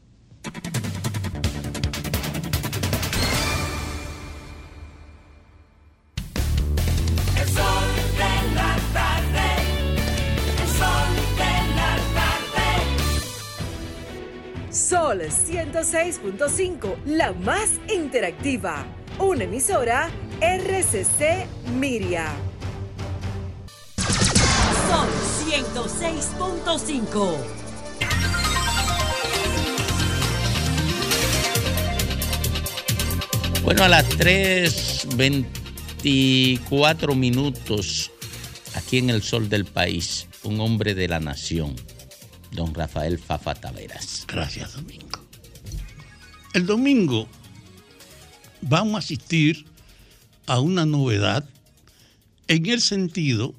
Sol 15.06 15.22
106.5, 15.22 17.04
la 17.04 17.32
más 17.32 17.70
interactiva. 17.94 18.84
Una 19.20 19.44
emisora 19.44 20.10
RCC 20.40 21.46
Miria. 21.78 22.26
Sol 24.88 25.08
106.5. 25.46 27.36
Bueno, 33.62 33.84
a 33.84 33.88
las 33.88 34.08
3.24 34.18 37.14
minutos, 37.14 38.10
aquí 38.74 38.98
en 38.98 39.10
el 39.10 39.22
sol 39.22 39.48
del 39.48 39.66
país, 39.66 40.26
un 40.42 40.60
hombre 40.60 40.96
de 40.96 41.06
la 41.06 41.20
nación, 41.20 41.76
don 42.56 42.74
Rafael 42.74 43.18
Fafa 43.18 43.54
Taveras. 43.54 44.24
Gracias, 44.26 44.74
Domingo. 44.74 45.20
El 46.54 46.66
domingo 46.66 47.28
vamos 48.62 48.96
a 48.96 48.98
asistir 48.98 49.66
a 50.46 50.58
una 50.58 50.86
novedad 50.86 51.48
en 52.48 52.66
el 52.66 52.80
sentido 52.80 53.54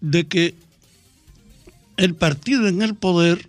de 0.00 0.26
que 0.26 0.54
el 1.96 2.14
partido 2.14 2.66
en 2.66 2.82
el 2.82 2.94
poder, 2.94 3.48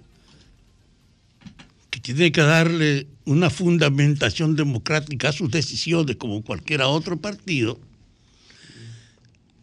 que 1.89 1.99
tiene 1.99 2.31
que 2.31 2.41
darle 2.41 3.07
una 3.25 3.49
fundamentación 3.49 4.55
democrática 4.55 5.29
a 5.29 5.33
sus 5.33 5.49
decisiones 5.49 6.17
como 6.17 6.43
cualquier 6.43 6.81
otro 6.81 7.17
partido, 7.17 7.79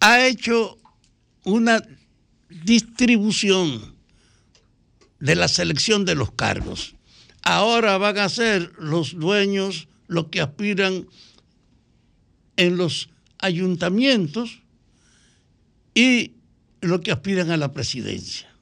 ha 0.01 0.27
hecho 0.27 0.79
una 1.45 1.83
distribución 2.64 3.91
de 5.23 5.37
la 5.37 5.47
selección 5.47 6.05
de 6.05 6.16
los 6.16 6.33
cargos. 6.33 6.97
Ahora 7.43 7.97
van 7.97 8.18
a 8.18 8.29
ser 8.29 8.73
los 8.77 9.16
dueños 9.16 9.87
los 10.09 10.27
que 10.29 10.41
aspiran 10.41 11.07
en 12.57 12.77
los 12.77 13.09
ayuntamientos 13.39 14.62
y 15.95 16.33
los 16.81 17.03
que 17.03 17.12
aspiran 17.12 17.53
a 17.53 17.57
la 17.57 17.73
presidencia. 17.73 18.53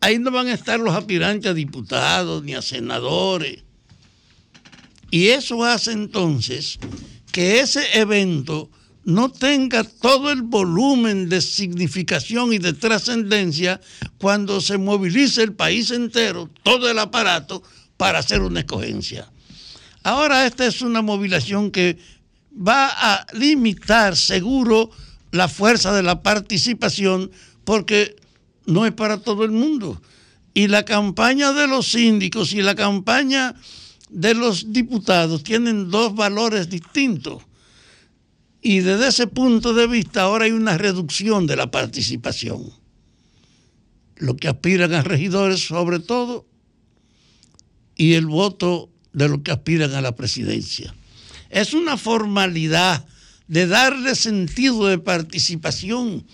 Ahí 0.00 0.18
no 0.18 0.32
van 0.32 0.48
a 0.48 0.54
estar 0.54 0.80
los 0.80 0.92
aspirantes 0.92 1.52
a 1.52 1.54
diputados 1.54 2.42
ni 2.42 2.54
a 2.54 2.62
senadores. 2.62 3.62
Y 5.12 5.28
eso 5.28 5.64
hace 5.64 5.92
entonces 5.92 6.80
que 7.30 7.60
ese 7.60 8.00
evento 8.00 8.72
no 9.10 9.30
tenga 9.30 9.84
todo 9.84 10.30
el 10.30 10.42
volumen 10.42 11.28
de 11.28 11.40
significación 11.40 12.52
y 12.52 12.58
de 12.58 12.72
trascendencia 12.72 13.80
cuando 14.18 14.60
se 14.60 14.78
movilice 14.78 15.42
el 15.42 15.52
país 15.52 15.90
entero, 15.90 16.48
todo 16.62 16.90
el 16.90 16.98
aparato, 16.98 17.62
para 17.96 18.20
hacer 18.20 18.40
una 18.40 18.60
escogencia. 18.60 19.30
Ahora 20.02 20.46
esta 20.46 20.66
es 20.66 20.80
una 20.80 21.02
movilización 21.02 21.70
que 21.70 21.98
va 22.56 22.88
a 22.88 23.26
limitar 23.34 24.16
seguro 24.16 24.90
la 25.32 25.48
fuerza 25.48 25.92
de 25.92 26.02
la 26.02 26.22
participación 26.22 27.30
porque 27.64 28.16
no 28.66 28.86
es 28.86 28.92
para 28.92 29.18
todo 29.18 29.44
el 29.44 29.50
mundo. 29.50 30.00
Y 30.54 30.68
la 30.68 30.84
campaña 30.84 31.52
de 31.52 31.66
los 31.66 31.92
síndicos 31.92 32.52
y 32.52 32.62
la 32.62 32.74
campaña 32.74 33.54
de 34.08 34.34
los 34.34 34.72
diputados 34.72 35.42
tienen 35.42 35.90
dos 35.90 36.14
valores 36.14 36.68
distintos. 36.68 37.42
Y 38.62 38.80
desde 38.80 39.08
ese 39.08 39.26
punto 39.26 39.72
de 39.72 39.86
vista 39.86 40.22
ahora 40.22 40.44
hay 40.44 40.52
una 40.52 40.76
reducción 40.76 41.46
de 41.46 41.56
la 41.56 41.70
participación. 41.70 42.62
Los 44.16 44.36
que 44.36 44.48
aspiran 44.48 44.92
a 44.92 45.02
regidores 45.02 45.66
sobre 45.66 45.98
todo 45.98 46.46
y 47.96 48.14
el 48.14 48.26
voto 48.26 48.90
de 49.12 49.28
los 49.28 49.40
que 49.40 49.50
aspiran 49.50 49.94
a 49.94 50.02
la 50.02 50.14
presidencia. 50.14 50.94
Es 51.48 51.72
una 51.72 51.96
formalidad 51.96 53.06
de 53.48 53.66
darle 53.66 54.14
sentido 54.14 54.86
de 54.86 54.98
participación, 54.98 56.26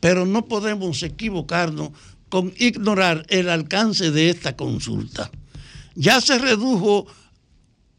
pero 0.00 0.26
no 0.26 0.46
podemos 0.46 1.02
equivocarnos 1.02 1.90
con 2.28 2.52
ignorar 2.58 3.24
el 3.28 3.48
alcance 3.48 4.10
de 4.10 4.30
esta 4.30 4.56
consulta. 4.56 5.30
Ya 5.94 6.20
se 6.20 6.38
redujo 6.38 7.06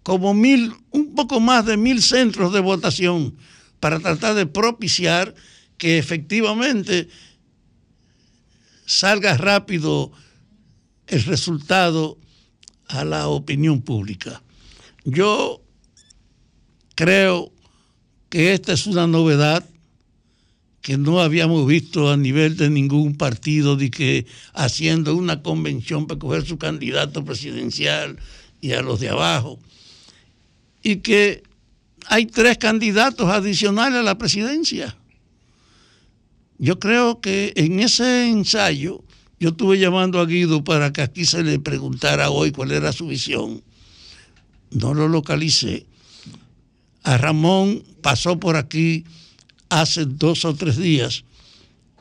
como 0.04 0.34
mil, 0.34 0.74
un 0.92 1.16
poco 1.16 1.40
más 1.40 1.66
de 1.66 1.78
mil 1.78 2.04
centros 2.04 2.54
de 2.54 2.60
votación 2.60 3.36
para 3.80 4.00
tratar 4.00 4.36
de 4.36 4.46
propiciar 4.46 5.34
que 5.78 5.98
efectivamente 5.98 7.08
salga 8.86 9.38
rápido 9.38 10.12
el 11.08 11.24
resultado 11.24 12.18
a 12.88 13.06
la 13.06 13.28
opinión 13.28 13.82
pública. 13.82 14.42
Yo 15.06 15.62
creo 16.96 17.52
que 18.30 18.54
esta 18.54 18.74
es 18.74 18.88
una 18.88 19.08
novedad 19.08 19.66
que 20.82 20.98
no 20.98 21.20
habíamos 21.22 21.68
visto 21.68 22.12
a 22.12 22.18
nivel 22.18 22.58
de 22.58 22.70
ningún 22.70 23.16
partido 23.16 23.76
de 23.76 23.92
que 23.92 24.26
haciendo 24.54 25.16
una 25.16 25.42
convención 25.42 26.08
para 26.08 26.20
coger 26.20 26.46
su 26.46 26.58
candidato 26.58 27.24
presidencial 27.24 28.18
y 28.62 28.72
a 28.72 28.82
los 28.82 29.00
de 29.00 29.10
abajo. 29.10 29.60
Y 30.82 30.98
que 30.98 31.44
hay 32.10 32.26
tres 32.26 32.58
candidatos 32.58 33.30
adicionales 33.30 34.00
a 34.00 34.04
la 34.04 34.18
presidencia. 34.18 34.98
Yo 36.58 36.80
creo 36.80 37.22
que 37.22 37.54
en 37.56 37.80
ese 37.80 38.28
ensayo, 38.28 39.04
yo 39.40 39.50
estuve 39.50 39.78
llamando 39.78 40.20
a 40.20 40.26
Guido 40.26 40.64
para 40.64 40.92
que 40.92 41.04
aquí 41.04 41.24
se 41.26 41.44
le 41.44 41.60
preguntara 41.60 42.32
hoy 42.32 42.52
cuál 42.52 42.72
era 42.72 42.92
su 42.92 43.08
visión. 43.08 43.62
No 44.72 44.96
lo 44.96 45.08
localicé. 45.08 45.86
A 47.04 47.18
Ramón 47.18 47.84
pasó 48.02 48.40
por 48.40 48.56
aquí 48.56 49.06
hace 49.70 50.06
dos 50.06 50.46
o 50.46 50.56
tres 50.56 50.78
días 50.78 51.24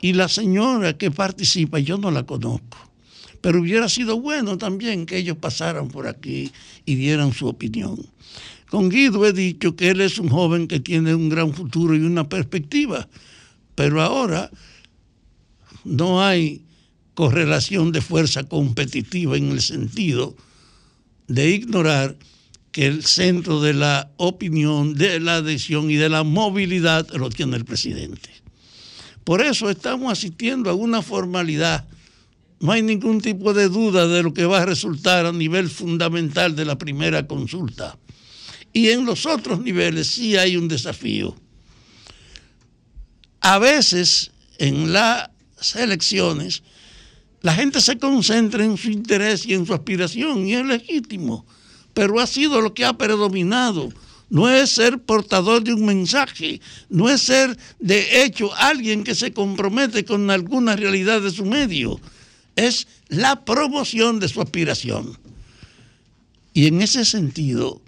y 0.01 0.13
la 0.13 0.27
señora 0.27 0.97
que 0.97 1.11
participa, 1.11 1.77
yo 1.77 1.99
no 1.99 2.09
la 2.09 2.23
conozco. 2.23 2.77
Pero 3.41 3.61
hubiera 3.61 3.87
sido 3.87 4.19
bueno 4.19 4.57
también 4.57 5.05
que 5.05 5.17
ellos 5.17 5.37
pasaran 5.37 5.87
por 5.87 6.07
aquí 6.07 6.51
y 6.85 6.95
dieran 6.95 7.31
su 7.31 7.47
opinión. 7.47 7.97
Con 8.69 8.89
Guido 8.89 9.25
he 9.25 9.33
dicho 9.33 9.75
que 9.75 9.89
él 9.89 10.01
es 10.01 10.19
un 10.19 10.29
joven 10.29 10.67
que 10.67 10.79
tiene 10.79 11.15
un 11.15 11.29
gran 11.29 11.53
futuro 11.53 11.95
y 11.95 12.01
una 12.01 12.29
perspectiva, 12.29 13.07
pero 13.73 14.01
ahora 14.01 14.51
no 15.83 16.23
hay 16.23 16.61
correlación 17.15 17.91
de 17.91 18.01
fuerza 18.01 18.43
competitiva 18.43 19.37
en 19.37 19.49
el 19.49 19.61
sentido 19.61 20.35
de 21.27 21.49
ignorar 21.49 22.17
que 22.71 22.85
el 22.85 23.03
centro 23.03 23.59
de 23.59 23.73
la 23.73 24.11
opinión, 24.17 24.93
de 24.93 25.19
la 25.19 25.37
adhesión 25.37 25.89
y 25.89 25.95
de 25.95 26.09
la 26.09 26.23
movilidad 26.23 27.09
lo 27.13 27.29
tiene 27.29 27.57
el 27.57 27.65
presidente. 27.65 28.29
Por 29.23 29.41
eso 29.41 29.69
estamos 29.69 30.11
asistiendo 30.11 30.69
a 30.69 30.75
una 30.75 31.01
formalidad. 31.01 31.87
No 32.59 32.71
hay 32.71 32.83
ningún 32.83 33.21
tipo 33.21 33.53
de 33.53 33.67
duda 33.67 34.07
de 34.07 34.21
lo 34.21 34.33
que 34.33 34.45
va 34.45 34.61
a 34.61 34.65
resultar 34.65 35.25
a 35.25 35.31
nivel 35.31 35.69
fundamental 35.69 36.55
de 36.55 36.65
la 36.65 36.77
primera 36.77 37.25
consulta. 37.25 37.97
Y 38.79 38.91
en 38.91 39.03
los 39.03 39.25
otros 39.25 39.59
niveles 39.59 40.07
sí 40.07 40.37
hay 40.37 40.55
un 40.55 40.69
desafío. 40.69 41.35
A 43.41 43.59
veces 43.59 44.31
en 44.57 44.93
las 44.93 45.27
elecciones 45.75 46.63
la 47.41 47.53
gente 47.53 47.81
se 47.81 47.97
concentra 47.97 48.63
en 48.63 48.77
su 48.77 48.89
interés 48.89 49.45
y 49.45 49.53
en 49.53 49.65
su 49.65 49.73
aspiración 49.73 50.47
y 50.47 50.55
es 50.55 50.65
legítimo, 50.65 51.45
pero 51.93 52.21
ha 52.21 52.25
sido 52.25 52.61
lo 52.61 52.73
que 52.73 52.85
ha 52.85 52.97
predominado. 52.97 53.89
No 54.29 54.49
es 54.49 54.69
ser 54.69 54.99
portador 54.99 55.61
de 55.61 55.73
un 55.73 55.83
mensaje, 55.83 56.61
no 56.87 57.09
es 57.09 57.23
ser 57.23 57.57
de 57.79 58.23
hecho 58.23 58.55
alguien 58.55 59.03
que 59.03 59.13
se 59.13 59.33
compromete 59.33 60.05
con 60.05 60.31
alguna 60.31 60.77
realidad 60.77 61.19
de 61.19 61.31
su 61.31 61.43
medio, 61.43 61.99
es 62.55 62.87
la 63.09 63.43
promoción 63.43 64.21
de 64.21 64.29
su 64.29 64.41
aspiración. 64.41 65.17
Y 66.53 66.67
en 66.67 66.81
ese 66.81 67.03
sentido, 67.03 67.81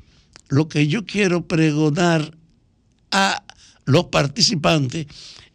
lo 0.51 0.67
que 0.67 0.87
yo 0.87 1.05
quiero 1.05 1.47
pregonar 1.47 2.37
a 3.09 3.41
los 3.85 4.05
participantes 4.05 5.07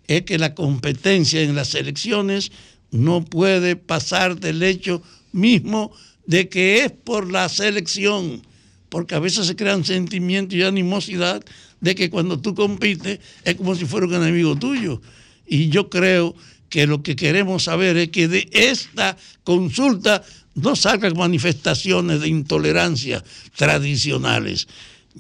es 0.09 0.23
que 0.23 0.39
la 0.39 0.55
competencia 0.55 1.43
en 1.43 1.55
las 1.55 1.75
elecciones 1.75 2.51
no 2.91 3.23
puede 3.23 3.77
pasar 3.77 4.41
del 4.41 4.63
hecho 4.63 5.03
mismo 5.33 5.93
de 6.27 6.49
que 6.49 6.83
es 6.83 6.93
por 6.93 7.31
la 7.31 7.51
selección, 7.51 8.41
porque 8.89 9.15
a 9.15 9.19
veces 9.19 9.47
se 9.47 9.55
crean 9.55 9.85
sentimientos 9.85 10.57
y 10.57 10.63
animosidad 10.63 11.45
de 11.83 11.95
que 11.95 12.09
cuando 12.09 12.41
tú 12.41 12.55
compites 12.55 13.21
es 13.45 13.55
como 13.57 13.75
si 13.75 13.85
fuera 13.85 14.07
un 14.07 14.15
enemigo 14.15 14.57
tuyo. 14.57 15.03
Y 15.47 15.69
yo 15.69 15.91
creo 15.91 16.35
que 16.71 16.87
lo 16.87 17.03
que 17.03 17.17
queremos 17.17 17.65
saber 17.65 17.99
es 17.99 18.09
que 18.09 18.29
de 18.29 18.49
esta 18.51 19.19
consulta 19.45 20.25
no 20.57 20.75
salgan 20.75 21.17
manifestaciones 21.17 22.21
de 22.21 22.29
intolerancia 22.29 23.23
tradicionales. 23.55 24.67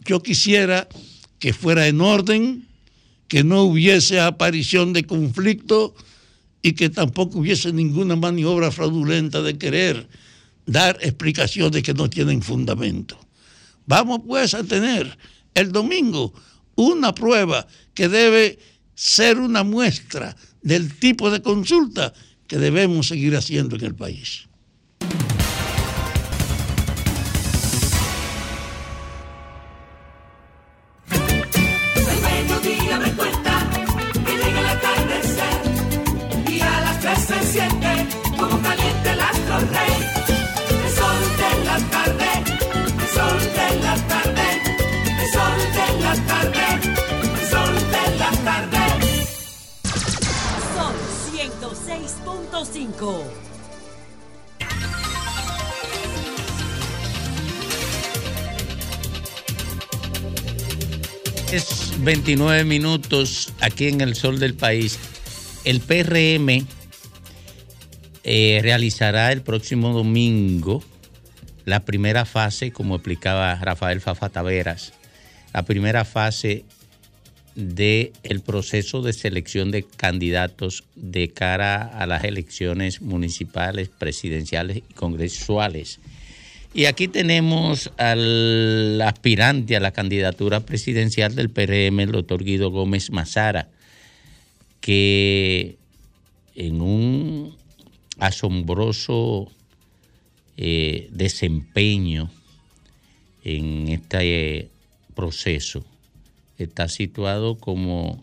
Yo 0.05 0.23
quisiera 0.23 0.89
que 1.39 1.53
fuera 1.53 1.87
en 1.87 2.01
orden, 2.01 2.67
que 3.29 3.45
no 3.45 3.63
hubiese 3.63 4.19
aparición 4.19 4.93
de 4.93 5.05
conflicto 5.05 5.95
y 6.63 6.73
que 6.73 6.89
tampoco 6.89 7.39
hubiese 7.39 7.73
ninguna 7.73 8.17
maniobra 8.17 8.73
fraudulenta 8.73 9.43
de 9.43 9.59
querer 9.59 10.09
dar 10.65 10.99
explicaciones 11.03 11.83
que 11.83 11.95
no 11.95 12.09
tienen 12.09 12.43
fundamento. 12.43 13.19
Vamos 13.85 14.23
pues 14.27 14.55
a 14.55 14.65
tener 14.65 15.17
el 15.55 15.71
domingo 15.71 16.33
una 16.77 17.15
prueba 17.15 17.67
que 17.95 18.09
debe 18.09 18.59
ser 18.95 19.39
una 19.39 19.65
muestra 19.65 20.35
del 20.63 20.99
tipo 20.99 21.31
de 21.31 21.43
consulta 21.43 22.15
que 22.47 22.59
debemos 22.59 23.09
seguir 23.09 23.37
haciendo 23.37 23.77
en 23.77 23.85
el 23.85 23.95
país. 23.95 24.49
Siente 37.57 37.93
como 38.39 38.61
caliente 38.61 39.11
el 39.13 39.21
astro 39.21 39.59
rey. 39.77 39.97
El 40.85 40.91
sol 41.01 41.21
de 41.41 41.51
la 41.65 41.79
tarde, 41.95 42.31
el 43.03 43.09
sol 43.17 43.39
de 43.59 43.69
la 43.85 43.95
tarde, 44.13 44.47
el 45.23 45.29
sol 45.37 45.59
de 45.79 45.89
la 46.05 46.15
tarde, 46.33 46.67
el 47.41 47.45
sol 47.53 47.75
de 47.95 48.05
la 48.19 48.31
tarde. 48.49 48.85
Son 50.77 50.95
106.5. 51.33 53.23
Es 61.53 61.93
29 62.01 62.65
minutos 62.65 63.53
aquí 63.61 63.89
en 63.89 64.03
el 64.03 64.15
sol 64.15 64.39
del 64.39 64.55
país. 64.55 64.99
El 65.65 65.81
PRM 65.81 66.67
eh, 68.29 68.59
realizará 68.61 69.31
el 69.31 69.43
próximo 69.43 69.93
domingo 69.93 70.83
la 71.65 71.85
primera 71.85 72.25
fase, 72.25 72.73
como 72.73 72.97
explicaba 72.97 73.55
Rafael 73.55 74.01
Fafa 74.01 74.31
Taveras, 74.31 74.93
la 75.55 75.65
primera 75.65 76.05
fase 76.05 76.65
del 77.55 78.41
proceso 78.45 79.01
de 79.01 79.13
selección 79.13 79.71
de 79.71 79.85
candidatos 79.85 80.83
de 80.97 81.29
cara 81.29 81.83
a 81.83 82.05
las 82.07 82.25
elecciones 82.25 83.01
municipales, 83.01 83.91
presidenciales 83.91 84.79
y 84.79 84.95
congresuales. 84.95 86.01
Y 86.75 86.87
aquí 86.87 87.07
tenemos 87.07 87.93
al 87.97 89.01
aspirante 89.03 89.77
a 89.77 89.81
la 89.81 89.93
candidatura 89.93 90.61
presidencial 90.61 91.37
del 91.37 91.51
PRM, 91.51 92.01
el 92.01 92.13
doctor 92.13 92.43
Guido 92.43 92.71
Gómez 92.71 93.11
Mazara, 93.11 93.69
que 94.81 95.77
en 96.57 96.81
un 96.81 97.66
asombroso 98.19 99.51
eh, 100.57 101.09
desempeño 101.13 102.31
en 103.45 103.89
este 103.89 104.71
proceso 105.15 105.85
está 106.59 106.89
situado 106.89 107.57
como 107.57 108.23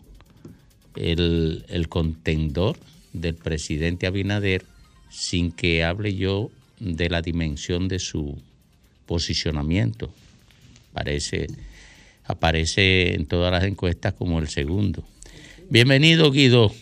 el, 0.96 1.64
el 1.68 1.88
contendor 1.88 2.76
del 3.12 3.34
presidente 3.34 4.06
Abinader 4.06 4.64
sin 5.10 5.52
que 5.52 5.84
hable 5.84 6.14
yo 6.16 6.50
de 6.80 7.08
la 7.08 7.22
dimensión 7.22 7.88
de 7.88 8.00
su 8.00 8.36
posicionamiento. 9.06 10.10
Parece, 10.92 11.46
aparece 12.26 13.14
en 13.14 13.26
todas 13.26 13.52
las 13.52 13.64
encuestas 13.64 14.14
como 14.14 14.38
el 14.40 14.48
segundo. 14.48 15.04
Bienvenido, 15.70 16.30
Guido. 16.30 16.72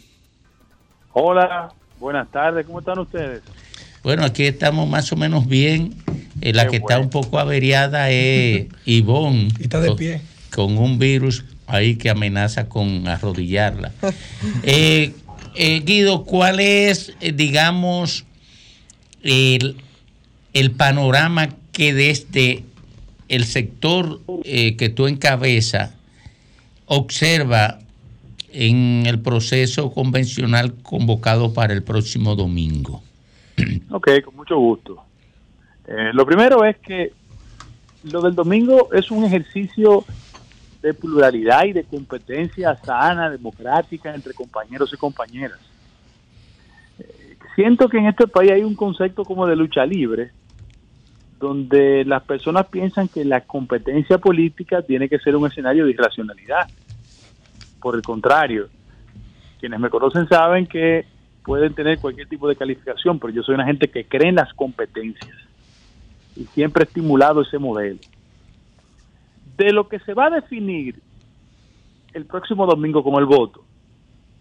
Hola, 1.13 1.75
buenas 2.03 2.29
tardes, 2.31 2.67
¿cómo 2.67 2.81
están 2.81 2.99
ustedes? 2.99 3.43
Bueno, 4.03 4.25
aquí 4.25 4.43
estamos 4.43 4.89
más 4.89 5.11
o 5.13 5.17
menos 5.17 5.47
bien. 5.47 5.95
Eh, 6.41 6.53
la 6.53 6.67
que 6.67 6.77
está 6.79 6.99
un 6.99 7.09
poco 7.09 7.39
averiada 7.39 8.11
es 8.11 8.67
Ivonne. 8.85 9.49
está 9.61 9.81
de 9.81 9.89
con- 9.89 9.97
pie. 9.97 10.21
Con 10.53 10.77
un 10.77 10.99
virus 10.99 11.45
ahí 11.69 11.95
que 11.97 12.11
amenaza 12.11 12.69
con 12.69 13.07
arrodillarla. 13.09 13.93
Eh, 14.65 15.13
eh, 15.55 15.81
Guido, 15.85 16.25
¿cuál 16.25 16.59
es, 16.59 17.13
digamos, 17.21 18.25
el, 19.23 19.77
el 20.55 20.71
panorama 20.73 21.51
que 21.71 21.95
desde 21.95 22.65
el 23.29 23.45
sector 23.45 24.21
eh, 24.45 24.77
que 24.77 24.89
tú 24.89 25.07
encabezas 25.07 25.91
observa 26.87 27.79
en 28.53 29.07
el 29.07 29.21
proceso 29.21 29.93
convencional 29.93 30.75
convocado 30.83 31.53
para 31.53 31.73
el 31.73 31.83
próximo 31.83 32.37
domingo? 32.37 33.03
Ok, 33.91 34.09
con 34.25 34.37
mucho 34.37 34.57
gusto. 34.57 35.05
Eh, 35.87 36.11
lo 36.15 36.25
primero 36.25 36.65
es 36.65 36.79
que 36.79 37.13
lo 38.05 38.23
del 38.23 38.35
domingo 38.35 38.93
es 38.93 39.11
un 39.11 39.25
ejercicio 39.25 40.05
de 40.83 40.95
pluralidad 40.95 41.65
y 41.65 41.73
de 41.73 41.85
competencia 41.85 42.77
sana, 42.77 43.31
democrática 43.31 44.15
entre 44.15 44.35
compañeros 44.35 44.93
y 44.93 44.97
compañeras. 44.97 45.61
Eh, 46.99 47.37
siento 47.55 47.89
que 47.89 47.99
en 47.99 48.07
este 48.07 48.27
país 48.27 48.51
hay 48.51 48.63
un 48.63 48.75
concepto 48.75 49.25
como 49.25 49.47
de 49.47 49.57
lucha 49.57 49.87
libre, 49.87 50.31
donde 51.39 52.05
las 52.05 52.23
personas 52.23 52.67
piensan 52.67 53.09
que 53.09 53.25
la 53.25 53.43
competencia 53.43 54.19
política 54.19 54.83
tiene 54.83 55.09
que 55.09 55.19
ser 55.19 55.37
un 55.37 55.47
escenario 55.47 55.85
de 55.85 55.93
irracionalidad. 55.93 56.69
Por 57.83 57.97
el 57.97 58.03
contrario, 58.03 58.69
quienes 59.59 59.81
me 59.81 59.91
conocen 59.91 60.29
saben 60.29 60.67
que 60.67 61.05
pueden 61.45 61.75
tener 61.75 61.99
cualquier 61.99 62.29
tipo 62.29 62.49
de 62.49 62.57
calificación, 62.57 63.19
pero 63.19 63.33
yo 63.33 63.43
soy 63.43 63.57
una 63.57 63.67
gente 63.67 63.89
que 63.89 64.05
cree 64.05 64.29
en 64.29 64.37
las 64.37 64.55
competencias 64.55 65.37
y 66.37 66.45
siempre 66.47 66.85
he 66.85 66.87
estimulado 66.87 67.43
ese 67.43 67.59
modelo. 67.59 67.99
De 69.57 69.73
lo 69.73 69.89
que 69.89 69.99
se 70.01 70.15
va 70.15 70.27
a 70.27 70.31
definir 70.31 71.01
el 72.15 72.25
próximo 72.25 72.67
domingo 72.67 73.03
como 73.03 73.19
el 73.19 73.27
voto, 73.27 73.65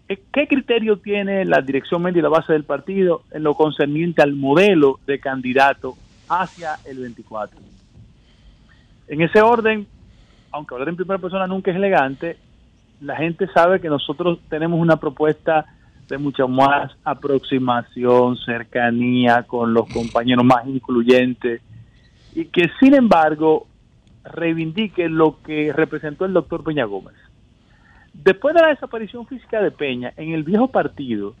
¿qué 0.06 0.46
criterio 0.46 0.98
tiene 0.98 1.44
la 1.44 1.60
dirección 1.60 2.02
media 2.02 2.20
y 2.20 2.22
la 2.22 2.28
base 2.28 2.52
del 2.52 2.64
partido 2.64 3.22
en 3.30 3.42
lo 3.42 3.54
concerniente 3.54 4.22
al 4.22 4.34
modelo 4.34 5.00
de 5.06 5.18
candidato 5.18 5.96
hacia 6.28 6.76
el 6.84 6.98
24? 6.98 7.58
En 9.08 9.20
ese 9.20 9.42
orden, 9.42 9.86
aunque 10.50 10.74
hablar 10.74 10.90
en 10.90 10.96
primera 10.96 11.18
persona 11.18 11.46
nunca 11.46 11.70
es 11.70 11.76
elegante, 11.76 12.38
la 13.02 13.16
gente 13.16 13.48
sabe 13.48 13.80
que 13.80 13.88
nosotros 13.88 14.38
tenemos 14.48 14.80
una 14.80 14.96
propuesta 14.96 15.66
de 16.08 16.18
mucha 16.18 16.46
más 16.46 16.92
aproximación, 17.04 18.36
cercanía 18.36 19.42
con 19.42 19.74
los 19.74 19.88
compañeros 19.88 20.44
más 20.44 20.66
incluyentes 20.66 21.62
y 22.34 22.44
que 22.46 22.70
sin 22.78 22.94
embargo 22.94 23.66
reivindique 24.24 25.08
lo 25.08 25.42
que 25.42 25.72
representó 25.72 26.24
el 26.24 26.32
doctor 26.32 26.62
Peña 26.62 26.84
Gómez. 26.84 27.14
Después 28.12 28.54
de 28.54 28.60
la 28.60 28.68
desaparición 28.68 29.26
física 29.26 29.60
de 29.60 29.70
Peña, 29.70 30.12
en 30.16 30.32
el 30.32 30.44
viejo 30.44 30.68
partido, 30.68 31.34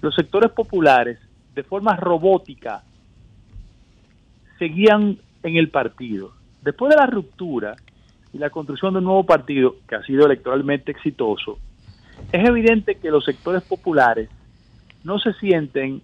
los 0.00 0.14
sectores 0.14 0.52
populares, 0.52 1.18
de 1.54 1.62
forma 1.64 1.96
robótica, 1.96 2.82
seguían 4.58 5.18
en 5.42 5.56
el 5.56 5.68
partido. 5.68 6.32
Después 6.62 6.90
de 6.90 6.96
la 6.96 7.06
ruptura 7.06 7.76
y 8.34 8.38
la 8.38 8.50
construcción 8.50 8.92
de 8.92 8.98
un 8.98 9.04
nuevo 9.04 9.24
partido, 9.24 9.76
que 9.88 9.94
ha 9.94 10.02
sido 10.02 10.26
electoralmente 10.26 10.90
exitoso, 10.90 11.56
es 12.32 12.48
evidente 12.48 12.96
que 12.96 13.10
los 13.10 13.24
sectores 13.24 13.62
populares 13.62 14.28
no 15.04 15.20
se 15.20 15.32
sienten 15.34 16.02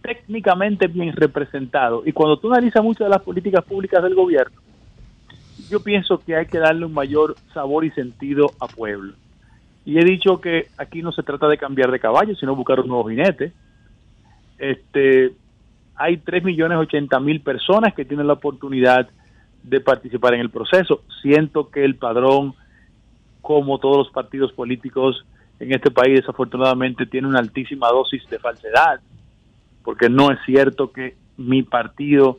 técnicamente 0.00 0.86
bien 0.86 1.12
representados. 1.14 2.06
Y 2.06 2.12
cuando 2.12 2.38
tú 2.38 2.50
analizas 2.50 2.82
muchas 2.82 3.06
de 3.06 3.10
las 3.10 3.22
políticas 3.22 3.62
públicas 3.64 4.02
del 4.02 4.14
gobierno, 4.14 4.58
yo 5.68 5.80
pienso 5.80 6.18
que 6.18 6.36
hay 6.36 6.46
que 6.46 6.58
darle 6.58 6.86
un 6.86 6.94
mayor 6.94 7.36
sabor 7.52 7.84
y 7.84 7.90
sentido 7.90 8.52
a 8.60 8.66
pueblo. 8.66 9.12
Y 9.84 9.98
he 9.98 10.04
dicho 10.04 10.40
que 10.40 10.68
aquí 10.78 11.02
no 11.02 11.12
se 11.12 11.22
trata 11.22 11.48
de 11.48 11.58
cambiar 11.58 11.90
de 11.90 12.00
caballo, 12.00 12.34
sino 12.36 12.56
buscar 12.56 12.80
un 12.80 12.88
nuevo 12.88 13.08
jinete. 13.10 13.52
Este, 14.56 15.32
hay 15.94 16.16
3 16.16 16.44
millones 16.44 16.78
80 16.78 17.20
mil 17.20 17.40
personas 17.42 17.92
que 17.92 18.06
tienen 18.06 18.26
la 18.26 18.34
oportunidad 18.34 19.10
de 19.62 19.80
participar 19.80 20.34
en 20.34 20.40
el 20.40 20.50
proceso. 20.50 21.02
Siento 21.22 21.70
que 21.70 21.84
el 21.84 21.96
padrón, 21.96 22.54
como 23.42 23.78
todos 23.78 23.98
los 23.98 24.10
partidos 24.10 24.52
políticos 24.52 25.24
en 25.60 25.72
este 25.72 25.90
país, 25.90 26.20
desafortunadamente 26.20 27.06
tiene 27.06 27.28
una 27.28 27.40
altísima 27.40 27.88
dosis 27.88 28.28
de 28.28 28.38
falsedad, 28.38 29.00
porque 29.84 30.08
no 30.08 30.30
es 30.30 30.38
cierto 30.46 30.92
que 30.92 31.16
mi 31.36 31.62
partido 31.62 32.38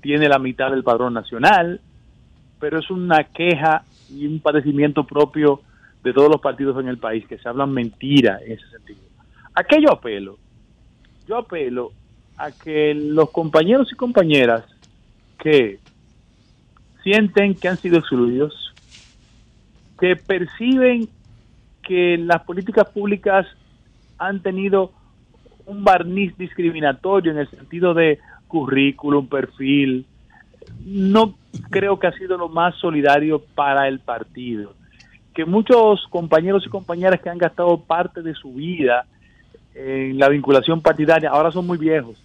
tiene 0.00 0.28
la 0.28 0.38
mitad 0.38 0.70
del 0.70 0.84
padrón 0.84 1.14
nacional, 1.14 1.80
pero 2.60 2.78
es 2.78 2.90
una 2.90 3.24
queja 3.24 3.84
y 4.10 4.26
un 4.26 4.40
padecimiento 4.40 5.04
propio 5.04 5.60
de 6.02 6.12
todos 6.12 6.30
los 6.30 6.40
partidos 6.40 6.78
en 6.80 6.88
el 6.88 6.98
país, 6.98 7.26
que 7.26 7.38
se 7.38 7.48
hablan 7.48 7.72
mentira 7.72 8.38
en 8.44 8.52
ese 8.52 8.68
sentido. 8.68 9.00
¿A 9.54 9.64
qué 9.64 9.80
yo 9.80 9.90
apelo? 9.92 10.38
Yo 11.26 11.38
apelo 11.38 11.92
a 12.36 12.52
que 12.52 12.94
los 12.94 13.30
compañeros 13.30 13.90
y 13.90 13.96
compañeras 13.96 14.64
que 15.38 15.78
sienten 17.06 17.54
que 17.54 17.68
han 17.68 17.76
sido 17.76 17.98
excluidos, 17.98 18.74
que 20.00 20.16
perciben 20.16 21.08
que 21.80 22.18
las 22.18 22.42
políticas 22.42 22.90
públicas 22.90 23.46
han 24.18 24.40
tenido 24.40 24.90
un 25.66 25.84
barniz 25.84 26.36
discriminatorio 26.36 27.30
en 27.30 27.38
el 27.38 27.48
sentido 27.48 27.94
de 27.94 28.18
currículum, 28.48 29.28
perfil, 29.28 30.04
no 30.84 31.36
creo 31.70 31.96
que 32.00 32.08
ha 32.08 32.12
sido 32.12 32.36
lo 32.36 32.48
más 32.48 32.74
solidario 32.74 33.40
para 33.54 33.86
el 33.86 34.00
partido. 34.00 34.74
Que 35.32 35.44
muchos 35.44 36.08
compañeros 36.10 36.64
y 36.66 36.70
compañeras 36.70 37.20
que 37.20 37.30
han 37.30 37.38
gastado 37.38 37.78
parte 37.82 38.20
de 38.20 38.34
su 38.34 38.52
vida 38.54 39.06
en 39.76 40.18
la 40.18 40.28
vinculación 40.28 40.80
partidaria 40.80 41.30
ahora 41.30 41.52
son 41.52 41.68
muy 41.68 41.78
viejos, 41.78 42.20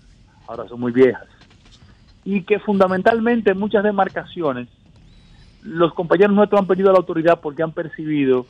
ahora 0.47 0.67
son 0.67 0.79
muy 0.79 0.91
viejas. 0.91 1.27
Y 2.23 2.43
que 2.43 2.59
fundamentalmente 2.59 3.51
en 3.51 3.59
muchas 3.59 3.83
demarcaciones 3.83 4.67
los 5.63 5.93
compañeros 5.93 6.35
nuestros 6.35 6.61
han 6.61 6.67
perdido 6.67 6.91
la 6.91 6.97
autoridad 6.97 7.39
porque 7.39 7.63
han 7.63 7.71
percibido 7.71 8.45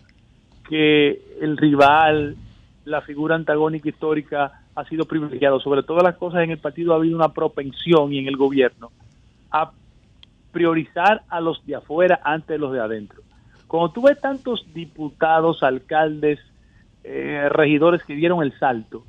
que 0.70 1.22
el 1.42 1.58
rival, 1.58 2.38
la 2.86 3.02
figura 3.02 3.36
antagónica 3.36 3.90
histórica 3.90 4.62
ha 4.76 4.86
sido 4.86 5.06
privilegiado. 5.06 5.60
Sobre 5.60 5.84
todas 5.84 6.04
las 6.04 6.16
cosas 6.16 6.44
en 6.44 6.52
el 6.52 6.58
partido 6.58 6.94
ha 6.94 6.98
habido 6.98 7.16
una 7.16 7.34
propensión 7.34 8.14
y 8.14 8.20
en 8.20 8.28
el 8.28 8.38
gobierno 8.38 8.92
a 9.52 9.72
priorizar 10.52 11.24
a 11.30 11.42
los 11.42 11.66
de 11.66 11.76
afuera 11.76 12.20
antes 12.24 12.48
de 12.48 12.58
los 12.58 12.72
de 12.72 12.80
adentro. 12.80 13.22
Cuando 13.68 13.92
tú 13.92 14.04
ves 14.04 14.20
tantos 14.20 14.66
diputados, 14.74 15.64
alcaldes, 15.64 16.40
eh, 17.04 17.48
regidores 17.50 18.04
que 18.04 18.16
dieron 18.16 18.44
el 18.44 18.58
salto, 18.60 19.04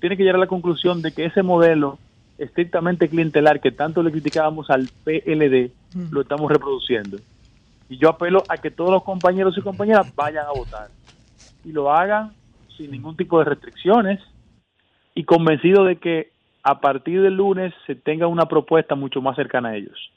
tiene 0.00 0.16
que 0.16 0.22
llegar 0.22 0.36
a 0.36 0.40
la 0.40 0.46
conclusión 0.46 1.02
de 1.02 1.12
que 1.12 1.26
ese 1.26 1.42
modelo 1.42 1.98
estrictamente 2.38 3.08
clientelar 3.08 3.60
que 3.60 3.70
tanto 3.70 4.02
le 4.02 4.10
criticábamos 4.10 4.68
al 4.70 4.88
PLD, 5.04 5.70
lo 6.10 6.20
estamos 6.22 6.50
reproduciendo. 6.50 7.18
Y 7.88 7.98
yo 7.98 8.08
apelo 8.08 8.42
a 8.48 8.56
que 8.56 8.70
todos 8.70 8.90
los 8.90 9.02
compañeros 9.04 9.54
y 9.56 9.60
compañeras 9.60 10.06
vayan 10.16 10.46
a 10.46 10.52
votar 10.52 10.88
y 11.64 11.70
lo 11.72 11.92
hagan 11.92 12.32
sin 12.76 12.90
ningún 12.90 13.16
tipo 13.16 13.38
de 13.38 13.44
restricciones 13.44 14.20
y 15.14 15.24
convencido 15.24 15.84
de 15.84 15.96
que 15.96 16.32
a 16.62 16.80
partir 16.80 17.20
del 17.22 17.34
lunes 17.34 17.72
se 17.86 17.94
tenga 17.94 18.26
una 18.26 18.46
propuesta 18.46 18.94
mucho 18.94 19.20
más 19.20 19.36
cercana 19.36 19.68
a 19.70 19.76
ellos. 19.76 20.10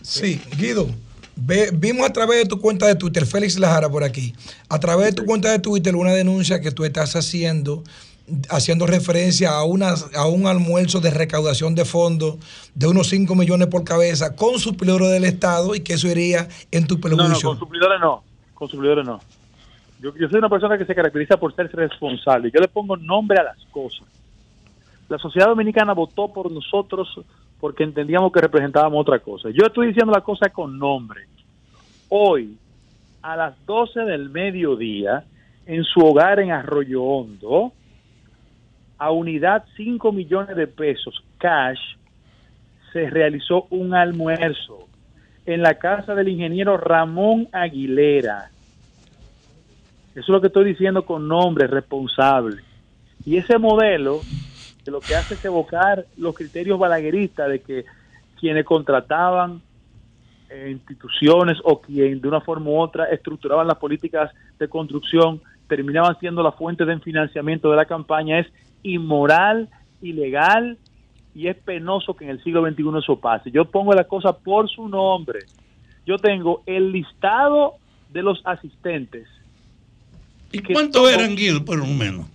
Sí, 0.00 0.40
Guido, 0.56 0.86
ve- 1.34 1.70
vimos 1.72 2.06
a 2.08 2.12
través 2.12 2.38
de 2.44 2.48
tu 2.48 2.60
cuenta 2.60 2.86
de 2.86 2.94
Twitter, 2.94 3.26
Félix 3.26 3.58
Lajara 3.58 3.88
por 3.90 4.04
aquí, 4.04 4.34
a 4.68 4.78
través 4.78 5.06
de 5.08 5.12
tu 5.12 5.24
cuenta 5.24 5.50
de 5.50 5.58
Twitter 5.58 5.96
una 5.96 6.12
denuncia 6.12 6.60
que 6.60 6.70
tú 6.70 6.84
estás 6.84 7.16
haciendo, 7.16 7.82
haciendo 8.50 8.86
referencia 8.86 9.50
a, 9.50 9.64
una, 9.64 9.94
a 10.16 10.26
un 10.26 10.46
almuerzo 10.46 11.00
de 11.00 11.10
recaudación 11.10 11.74
de 11.74 11.84
fondos 11.84 12.36
de 12.74 12.86
unos 12.86 13.08
5 13.08 13.34
millones 13.34 13.68
por 13.68 13.84
cabeza 13.84 14.34
con 14.34 14.58
suplidores 14.58 15.10
del 15.10 15.24
Estado 15.24 15.74
y 15.74 15.80
que 15.80 15.94
eso 15.94 16.08
iría 16.08 16.48
en 16.70 16.86
tu 16.86 16.96
No, 16.98 17.08
no, 17.10 17.16
perjuicio. 17.16 17.48
con 17.50 17.58
suplidores 17.58 18.00
no, 18.00 18.22
con 18.54 18.68
suplidores 18.68 19.06
no. 19.06 19.20
Yo, 20.00 20.14
yo 20.16 20.28
soy 20.28 20.38
una 20.38 20.48
persona 20.48 20.76
que 20.76 20.84
se 20.84 20.94
caracteriza 20.94 21.36
por 21.36 21.54
ser 21.54 21.70
responsable. 21.74 22.50
Yo 22.52 22.60
le 22.60 22.68
pongo 22.68 22.96
nombre 22.96 23.38
a 23.38 23.44
las 23.44 23.58
cosas. 23.70 24.06
La 25.08 25.18
sociedad 25.18 25.46
dominicana 25.48 25.92
votó 25.94 26.32
por 26.32 26.50
nosotros 26.50 27.08
porque 27.60 27.84
entendíamos 27.84 28.32
que 28.32 28.40
representábamos 28.40 29.00
otra 29.00 29.20
cosa. 29.20 29.48
Yo 29.50 29.66
estoy 29.66 29.88
diciendo 29.88 30.12
la 30.12 30.20
cosa 30.20 30.50
con 30.50 30.78
nombre. 30.78 31.22
Hoy, 32.08 32.56
a 33.22 33.36
las 33.36 33.54
12 33.66 34.00
del 34.00 34.28
mediodía, 34.30 35.24
en 35.64 35.82
su 35.84 36.00
hogar 36.00 36.40
en 36.40 36.50
Arroyo 36.52 37.02
Hondo, 37.02 37.72
a 38.98 39.10
unidad 39.10 39.64
5 39.76 40.12
millones 40.12 40.56
de 40.56 40.66
pesos 40.66 41.22
cash, 41.38 41.78
se 42.92 43.10
realizó 43.10 43.66
un 43.70 43.94
almuerzo 43.94 44.88
en 45.44 45.62
la 45.62 45.74
casa 45.74 46.14
del 46.14 46.28
ingeniero 46.28 46.76
Ramón 46.76 47.48
Aguilera. 47.52 48.50
Eso 50.10 50.20
es 50.20 50.28
lo 50.28 50.40
que 50.40 50.46
estoy 50.46 50.64
diciendo 50.64 51.04
con 51.04 51.28
nombre 51.28 51.66
responsable. 51.66 52.62
Y 53.24 53.36
ese 53.36 53.58
modelo 53.58 54.20
de 54.84 54.90
lo 54.90 55.00
que 55.00 55.14
hace 55.14 55.34
es 55.34 55.44
evocar 55.44 56.06
los 56.16 56.34
criterios 56.34 56.78
balagueristas 56.78 57.50
de 57.50 57.60
que 57.60 57.84
quienes 58.40 58.64
contrataban 58.64 59.60
eh, 60.48 60.70
instituciones 60.70 61.58
o 61.64 61.80
quien 61.80 62.20
de 62.20 62.28
una 62.28 62.40
forma 62.40 62.70
u 62.70 62.78
otra 62.78 63.06
estructuraban 63.06 63.66
las 63.66 63.78
políticas 63.78 64.32
de 64.58 64.68
construcción 64.68 65.42
terminaban 65.68 66.18
siendo 66.18 66.42
la 66.42 66.52
fuente 66.52 66.84
de 66.84 66.98
financiamiento 67.00 67.70
de 67.70 67.76
la 67.76 67.84
campaña 67.84 68.38
es 68.38 68.46
inmoral, 68.82 69.68
ilegal 70.00 70.78
y 71.34 71.48
es 71.48 71.56
penoso 71.56 72.14
que 72.14 72.24
en 72.24 72.30
el 72.30 72.42
siglo 72.42 72.66
XXI 72.66 72.84
eso 72.98 73.18
pase. 73.18 73.50
Yo 73.50 73.64
pongo 73.66 73.92
la 73.92 74.04
cosa 74.04 74.32
por 74.32 74.68
su 74.70 74.88
nombre. 74.88 75.40
Yo 76.06 76.18
tengo 76.18 76.62
el 76.66 76.92
listado 76.92 77.74
de 78.12 78.22
los 78.22 78.40
asistentes. 78.44 79.28
¿Y 80.52 80.60
cuántos 80.60 81.10
eran, 81.10 81.34
Guido, 81.34 81.64
por 81.64 81.76
lo 81.76 81.86
menos? 81.86 82.26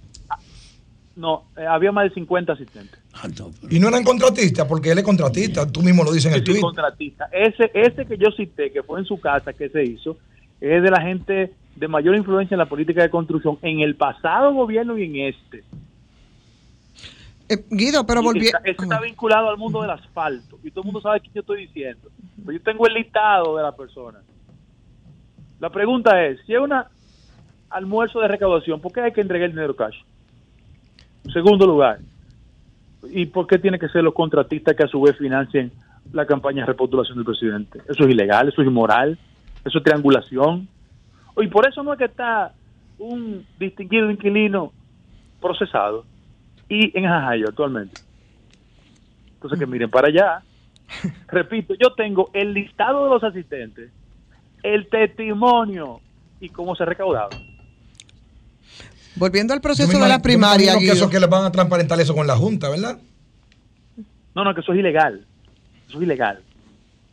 No, 1.16 1.44
eh, 1.58 1.66
había 1.66 1.92
más 1.92 2.06
de 2.06 2.14
50 2.14 2.54
asistentes. 2.54 3.00
Y 3.70 3.80
no 3.80 3.90
eran 3.90 4.04
contratistas, 4.04 4.66
porque 4.68 4.92
él 4.92 4.98
es 5.00 5.04
contratista, 5.04 5.70
tú 5.70 5.82
mismo 5.82 6.04
lo 6.04 6.12
dices 6.12 6.32
en 6.32 6.38
el 6.40 6.46
soy 6.46 6.54
tweet. 6.54 6.62
contratista. 6.62 7.30
Ese, 7.32 7.72
ese 7.74 8.06
que 8.06 8.18
yo 8.18 8.32
cité, 8.32 8.72
que 8.72 8.84
fue 8.84 9.00
en 9.00 9.06
su 9.06 9.20
casa 9.20 9.54
que 9.54 9.70
se 9.70 9.84
hizo, 9.84 10.18
es 10.62 10.84
de 10.84 10.92
la 10.92 11.02
gente 11.02 11.54
de 11.76 11.88
mayor 11.88 12.16
influencia 12.16 12.54
en 12.54 12.60
la 12.60 12.68
política 12.68 13.02
de 13.02 13.10
construcción 13.10 13.58
en 13.64 13.80
el 13.80 13.96
pasado 13.96 14.54
gobierno 14.54 14.98
y 14.98 15.04
en 15.04 15.16
este. 15.34 15.64
Eh, 17.50 17.66
Guido, 17.70 18.06
pero 18.06 18.22
Y 18.22 18.24
volví. 18.24 18.48
Está, 18.64 19.02
vinculado 19.02 19.50
al 19.50 19.58
mundo 19.58 19.82
del 19.82 19.90
asfalto. 19.90 20.60
Y 20.64 20.72
todo 20.72 20.84
el 20.84 20.86
mundo 20.86 21.02
sabe 21.02 21.20
qué 21.20 21.30
yo 21.34 21.42
estoy 21.42 21.66
diciendo. 21.66 22.10
Pero 22.38 22.58
yo 22.58 22.64
tengo 22.64 22.88
el 22.88 22.94
listado 22.94 23.58
de 23.58 23.64
la 23.64 23.76
persona. 23.76 24.20
La 25.60 25.70
pregunta 25.70 26.24
es, 26.24 26.40
si 26.46 26.54
es 26.54 26.60
un 26.60 26.74
almuerzo 27.70 28.20
de 28.20 28.28
recaudación, 28.28 28.80
¿por 28.80 28.92
qué 28.94 29.02
hay 29.02 29.12
que 29.12 29.22
entregar 29.22 29.48
el 29.48 29.56
dinero 29.56 29.76
cash? 29.76 29.96
Segundo 31.34 31.68
lugar, 31.68 32.00
¿y 33.10 33.26
por 33.28 33.48
qué 33.48 33.60
tiene 33.60 33.78
que 33.78 33.90
ser 33.90 34.04
los 34.04 34.14
contratistas 34.14 34.76
que 34.76 34.84
a 34.84 34.88
su 34.88 35.02
vez 35.02 35.18
financien 35.18 35.72
la 36.14 36.26
campaña 36.26 36.62
de 36.62 36.68
repostulación 36.68 37.18
del 37.18 37.26
presidente? 37.26 37.80
Eso 37.88 38.04
es 38.04 38.10
ilegal, 38.10 38.50
eso 38.50 38.62
es 38.62 38.68
inmoral, 38.68 39.20
eso 39.66 39.78
es 39.78 39.84
triangulación. 39.84 40.68
Y 41.38 41.48
por 41.48 41.68
eso 41.68 41.84
no 41.84 41.94
es 41.94 42.00
que 42.00 42.06
está 42.06 42.54
un 42.98 43.46
distinguido 43.60 44.12
inquilino 44.12 44.72
procesado 45.40 46.06
y 46.70 46.98
en 46.98 47.06
Jajayo 47.06 47.48
actualmente. 47.50 48.02
Entonces 49.34 49.60
que 49.60 49.66
miren 49.66 49.90
para 49.90 50.08
allá. 50.08 50.44
Repito, 51.28 51.74
yo 51.74 51.94
tengo 51.96 52.30
el 52.34 52.54
listado 52.54 53.06
de 53.06 53.10
los 53.10 53.24
asistentes, 53.24 53.92
el 54.62 54.88
testimonio 54.90 56.00
y 56.40 56.50
cómo 56.50 56.76
se 56.76 56.84
ha 56.84 56.86
recaudado. 56.86 57.30
Volviendo 59.16 59.54
al 59.54 59.62
proceso 59.62 60.00
de 60.00 60.08
la 60.08 60.22
primaria, 60.22 60.78
que 60.78 60.92
eso 60.92 61.10
que 61.10 61.20
le 61.20 61.28
van 61.28 61.46
a 61.46 61.52
transparentar 61.52 62.00
eso 62.00 62.14
con 62.14 62.28
la 62.28 62.36
Junta, 62.36 62.70
¿verdad? 62.70 63.00
No, 64.34 64.44
no, 64.44 64.54
que 64.54 64.62
eso 64.62 64.72
es 64.74 64.80
ilegal. 64.80 65.26
Eso 65.90 65.98
es 65.98 66.04
ilegal. 66.04 66.42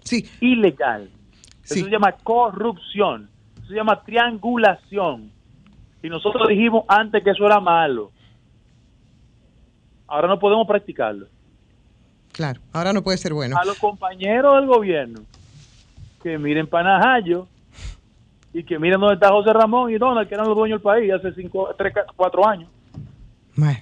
Sí. 0.05 0.29
Ilegal. 0.41 1.11
Sí. 1.69 1.81
Eso 1.81 1.85
se 1.87 1.91
llama 1.91 2.13
corrupción. 2.13 3.29
Eso 3.59 3.69
se 3.69 3.75
llama 3.75 4.03
triangulación. 4.03 5.31
Y 6.03 6.09
nosotros 6.09 6.49
dijimos 6.49 6.85
antes 6.89 7.23
que 7.23 7.31
eso 7.31 7.45
era 7.45 7.61
malo. 7.61 8.11
Ahora 10.07 10.29
no 10.29 10.39
podemos 10.39 10.67
practicarlo. 10.67 11.27
Claro, 12.33 12.61
ahora 12.73 12.93
no 12.93 13.03
puede 13.03 13.19
ser 13.19 13.35
bueno. 13.35 13.57
A 13.59 13.65
los 13.65 13.79
compañeros 13.79 14.57
del 14.57 14.67
gobierno 14.67 15.21
que 16.23 16.39
miren 16.39 16.67
Panajayo 16.67 17.47
y 18.53 18.65
que 18.65 18.79
miren 18.79 19.01
dónde 19.01 19.15
está 19.15 19.29
José 19.29 19.53
Ramón 19.53 19.93
y 19.93 19.99
Donald, 19.99 20.29
que 20.29 20.35
eran 20.35 20.47
los 20.47 20.57
dueños 20.57 20.79
del 20.79 20.83
país 20.83 21.13
hace 21.13 21.33
cinco, 21.35 21.69
tres, 21.77 21.93
cuatro 22.17 22.47
años. 22.47 22.69
Bueno. 23.55 23.79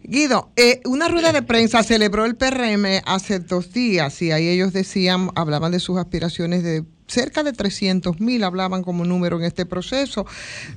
Guido, 0.00 0.50
eh, 0.56 0.80
una 0.84 1.08
rueda 1.08 1.32
de 1.32 1.42
prensa 1.42 1.82
celebró 1.82 2.24
el 2.24 2.36
PRM 2.36 3.02
hace 3.04 3.40
dos 3.40 3.72
días 3.72 4.22
y 4.22 4.30
ahí 4.30 4.48
ellos 4.48 4.72
decían, 4.72 5.30
hablaban 5.34 5.72
de 5.72 5.80
sus 5.80 5.98
aspiraciones 5.98 6.62
de 6.62 6.84
cerca 7.08 7.42
de 7.42 7.52
300 7.52 8.20
mil, 8.20 8.44
hablaban 8.44 8.84
como 8.84 9.04
número 9.04 9.38
en 9.38 9.44
este 9.44 9.66
proceso, 9.66 10.26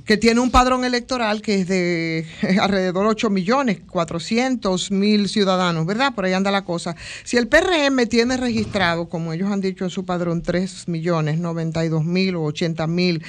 que 0.04 0.16
tiene 0.16 0.40
un 0.40 0.50
padrón 0.50 0.84
electoral 0.84 1.42
que 1.42 1.60
es 1.60 1.68
de 1.68 2.26
alrededor 2.60 3.04
de 3.04 3.10
8 3.10 3.30
millones 3.30 3.80
400 3.88 4.90
mil 4.90 5.28
ciudadanos, 5.28 5.86
¿verdad? 5.86 6.14
Por 6.14 6.24
ahí 6.24 6.32
anda 6.32 6.50
la 6.50 6.64
cosa. 6.64 6.96
Si 7.24 7.36
el 7.36 7.48
PRM 7.48 8.06
tiene 8.08 8.36
registrado, 8.36 9.08
como 9.08 9.32
ellos 9.32 9.50
han 9.50 9.60
dicho 9.60 9.84
en 9.84 9.90
su 9.90 10.04
padrón, 10.04 10.42
3 10.42 10.88
millones 10.88 11.38
92 11.38 12.04
mil 12.04 12.36
o 12.36 12.44
80 12.44 12.86
mil, 12.86 13.22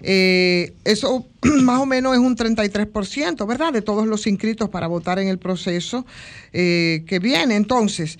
eh, 0.00 0.74
eso 0.84 1.26
más 1.42 1.80
o 1.80 1.86
menos 1.86 2.14
es 2.14 2.20
un 2.20 2.36
33%, 2.36 3.46
¿verdad? 3.46 3.72
De 3.72 3.82
todos 3.82 4.06
los 4.06 4.26
inscritos 4.26 4.70
para 4.70 4.86
votar 4.86 5.18
en 5.18 5.28
el 5.28 5.38
proceso 5.38 6.06
eh, 6.52 7.04
que 7.06 7.18
viene. 7.18 7.56
Entonces, 7.56 8.18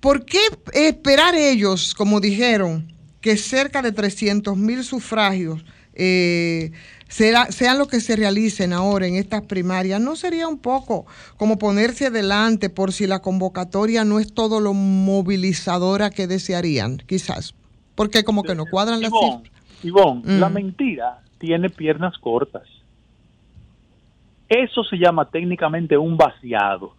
¿por 0.00 0.24
qué 0.24 0.40
esperar 0.72 1.34
ellos, 1.34 1.94
como 1.94 2.20
dijeron, 2.20 2.91
que 3.22 3.36
cerca 3.38 3.80
de 3.80 3.92
300 3.92 4.56
mil 4.58 4.84
sufragios 4.84 5.64
eh, 5.94 6.72
sean 7.08 7.78
los 7.78 7.88
que 7.88 8.00
se 8.00 8.16
realicen 8.16 8.72
ahora 8.72 9.06
en 9.06 9.16
estas 9.16 9.42
primarias? 9.42 10.00
¿No 10.00 10.16
sería 10.16 10.48
un 10.48 10.58
poco 10.58 11.06
como 11.36 11.56
ponerse 11.58 12.06
adelante 12.06 12.68
por 12.68 12.92
si 12.92 13.06
la 13.06 13.20
convocatoria 13.22 14.04
no 14.04 14.18
es 14.18 14.34
todo 14.34 14.60
lo 14.60 14.74
movilizadora 14.74 16.10
que 16.10 16.26
desearían, 16.26 16.98
quizás? 16.98 17.54
Porque 17.94 18.24
como 18.24 18.42
que 18.42 18.54
no 18.54 18.64
cuadran 18.66 19.00
las 19.00 19.10
Ivonne, 19.10 19.42
cifras. 19.44 19.84
Ivonne, 19.84 20.22
Mm. 20.24 20.40
la 20.40 20.48
mentira 20.48 21.18
tiene 21.38 21.70
piernas 21.70 22.16
cortas. 22.18 22.64
Eso 24.48 24.84
se 24.84 24.96
llama 24.96 25.26
técnicamente 25.26 25.96
un 25.96 26.16
vaciado. 26.16 26.94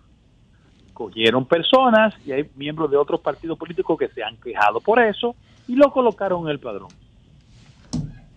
Cogieron 0.94 1.46
personas 1.46 2.14
y 2.26 2.32
hay 2.32 2.50
miembros 2.56 2.90
de 2.92 2.98
otros 2.98 3.20
partidos 3.20 3.58
políticos 3.58 3.98
que 3.98 4.08
se 4.10 4.24
han 4.24 4.38
quejado 4.38 4.80
por 4.80 5.00
eso 5.00 5.36
y 5.68 5.76
lo 5.76 5.92
colocaron 5.92 6.44
en 6.44 6.50
el 6.50 6.60
padrón. 6.60 6.90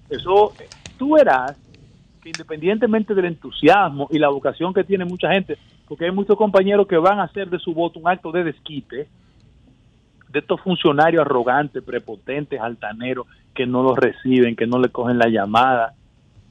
Eso, 0.08 0.52
tú 0.98 1.14
verás 1.14 1.56
que 2.22 2.28
independientemente 2.28 3.14
del 3.14 3.26
entusiasmo 3.26 4.08
y 4.10 4.18
la 4.18 4.28
vocación 4.28 4.72
que 4.72 4.84
tiene 4.84 5.04
mucha 5.04 5.32
gente, 5.32 5.58
porque 5.88 6.06
hay 6.06 6.10
muchos 6.10 6.36
compañeros 6.36 6.86
que 6.86 6.96
van 6.96 7.20
a 7.20 7.24
hacer 7.24 7.48
de 7.50 7.58
su 7.58 7.72
voto 7.72 7.98
un 7.98 8.08
acto 8.08 8.32
de 8.32 8.44
desquite, 8.44 9.08
de 10.28 10.38
estos 10.38 10.60
funcionarios 10.60 11.24
arrogantes, 11.24 11.82
prepotentes, 11.82 12.60
altaneros, 12.60 13.26
que 13.54 13.66
no 13.66 13.82
los 13.82 13.96
reciben, 13.96 14.54
que 14.54 14.66
no 14.66 14.78
le 14.78 14.90
cogen 14.90 15.18
la 15.18 15.28
llamada, 15.28 15.94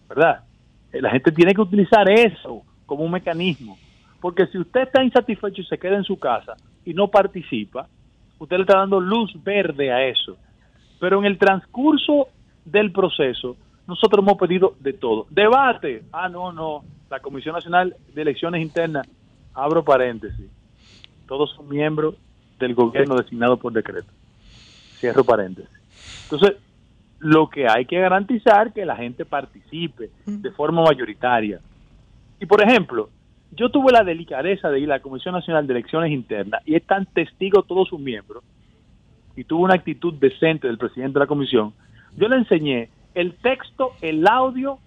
¿verdad? 0.09 0.43
Eh, 0.91 1.01
La 1.01 1.11
gente 1.11 1.31
tiene 1.31 1.53
que 1.53 1.61
utilizar 1.61 2.09
eso 2.09 2.63
como 2.85 3.03
un 3.03 3.11
mecanismo, 3.11 3.77
porque 4.21 4.47
si 4.47 4.57
usted 4.57 4.81
está 4.83 5.03
insatisfecho 5.03 5.61
y 5.61 5.65
se 5.65 5.77
queda 5.77 5.97
en 5.97 6.03
su 6.03 6.17
casa 6.17 6.55
y 6.83 6.93
no 6.93 7.07
participa, 7.09 7.87
usted 8.39 8.57
le 8.57 8.63
está 8.63 8.79
dando 8.79 8.99
luz 8.99 9.31
verde 9.43 9.91
a 9.91 10.03
eso. 10.05 10.37
Pero 10.99 11.19
en 11.19 11.25
el 11.25 11.37
transcurso 11.37 12.27
del 12.63 12.91
proceso, 12.91 13.57
nosotros 13.87 14.23
hemos 14.23 14.37
pedido 14.37 14.75
de 14.79 14.93
todo. 14.93 15.27
Debate. 15.29 16.03
Ah, 16.11 16.29
no, 16.29 16.51
no. 16.51 16.83
La 17.09 17.19
Comisión 17.19 17.53
Nacional 17.53 17.95
de 18.13 18.21
Elecciones 18.21 18.61
Internas, 18.61 19.07
abro 19.53 19.83
paréntesis. 19.83 20.49
Todos 21.27 21.51
son 21.55 21.69
miembros 21.69 22.15
del 22.59 22.73
gobierno 22.73 23.15
designado 23.15 23.57
por 23.57 23.73
decreto. 23.73 24.07
Cierro 24.99 25.23
paréntesis. 25.23 25.69
Entonces, 26.23 26.57
lo 27.19 27.49
que 27.49 27.67
hay 27.67 27.85
que 27.85 27.99
garantizar 27.99 28.73
que 28.73 28.85
la 28.85 28.95
gente 28.95 29.25
participe 29.25 30.09
de 30.25 30.51
forma 30.51 30.83
mayoritaria. 30.83 31.59
Y 32.39 32.45
por 32.45 32.61
ejemplo, 32.61 33.09
yo 33.51 33.69
tuve 33.69 33.91
la 33.91 34.03
delicadeza 34.03 34.69
de 34.69 34.79
ir 34.79 34.91
a 34.91 34.95
la 34.95 35.01
Comisión 35.01 35.33
Nacional 35.33 35.65
de 35.65 35.73
Elecciones 35.73 36.11
Internas 36.11 36.61
y 36.65 36.75
están 36.75 37.05
testigos 37.05 37.65
todos 37.67 37.87
sus 37.87 37.99
miembros 37.99 38.43
y 39.35 39.43
tuvo 39.43 39.63
una 39.63 39.75
actitud 39.75 40.13
decente 40.13 40.67
del 40.67 40.77
presidente 40.77 41.13
de 41.13 41.25
la 41.25 41.27
comisión. 41.27 41.73
Yo 42.15 42.27
le 42.27 42.37
enseñé 42.37 42.89
el 43.13 43.33
texto, 43.33 43.91
el 44.01 44.27
audio 44.27 44.79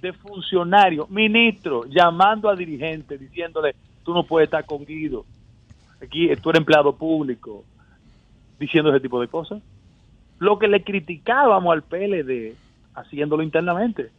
de 0.00 0.12
funcionario, 0.12 1.06
ministro, 1.08 1.84
llamando 1.86 2.48
a 2.48 2.56
dirigentes, 2.56 3.20
diciéndole, 3.20 3.74
tú 4.04 4.12
no 4.12 4.24
puedes 4.24 4.48
estar 4.48 4.64
con 4.64 4.84
Guido, 4.84 5.24
aquí 6.02 6.28
tú 6.36 6.50
eres 6.50 6.60
empleado 6.60 6.94
público, 6.96 7.64
diciendo 8.58 8.90
ese 8.90 9.00
tipo 9.00 9.20
de 9.20 9.28
cosas. 9.28 9.62
Lo 10.38 10.58
que 10.58 10.66
le 10.66 10.82
criticábamos 10.82 11.72
al 11.72 11.82
PLD, 11.82 12.54
haciéndolo 12.94 13.42
internamente. 13.42 14.10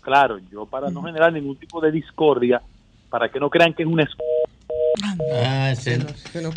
Claro, 0.00 0.38
yo 0.50 0.66
para 0.66 0.90
no 0.90 1.02
generar 1.02 1.32
ningún 1.32 1.56
tipo 1.56 1.80
de 1.80 1.90
discordia, 1.90 2.62
para 3.10 3.28
que 3.28 3.40
no 3.40 3.50
crean 3.50 3.74
que 3.74 3.82
es 3.82 3.88
una 3.88 4.04
Ah, 5.44 5.74
se, 5.78 5.98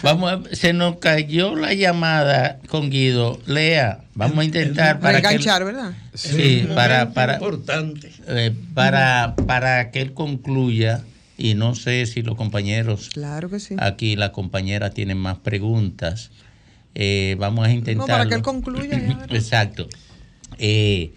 vamos 0.03 0.31
a- 0.31 0.55
se 0.55 0.73
nos 0.73 0.97
cayó 0.97 1.55
la 1.55 1.73
llamada 1.73 2.59
con 2.67 2.89
Guido. 2.89 3.39
Lea, 3.45 3.99
vamos 4.13 4.39
a 4.39 4.43
intentar 4.43 4.99
para 4.99 5.21
que, 5.21 5.27
Reenganchar, 5.27 5.63
¿verdad? 5.65 5.93
sí, 6.13 6.67
para, 6.75 7.11
para, 7.13 7.36
importante. 7.36 8.11
eh, 8.27 8.53
para, 8.73 9.36
para 9.47 9.91
que 9.91 10.01
él 10.01 10.13
concluya. 10.13 11.03
Y 11.38 11.53
no 11.53 11.75
sé 11.75 12.05
si 12.05 12.21
los 12.21 12.36
compañeros, 12.36 13.09
Claro 13.13 13.49
que 13.49 13.59
sí. 13.59 13.75
aquí 13.77 14.15
la 14.15 14.31
compañera 14.31 14.91
tienen 14.91 15.17
más 15.17 15.38
preguntas. 15.39 16.31
Eh, 16.93 17.36
vamos 17.39 17.65
a 17.65 17.69
No, 17.69 17.73
intentar. 17.73 18.07
para 18.07 18.25
que 18.25 18.36
él 18.36 18.41
concluya. 18.41 18.97
Exacto. 19.31 19.88
Eh, 20.59 21.11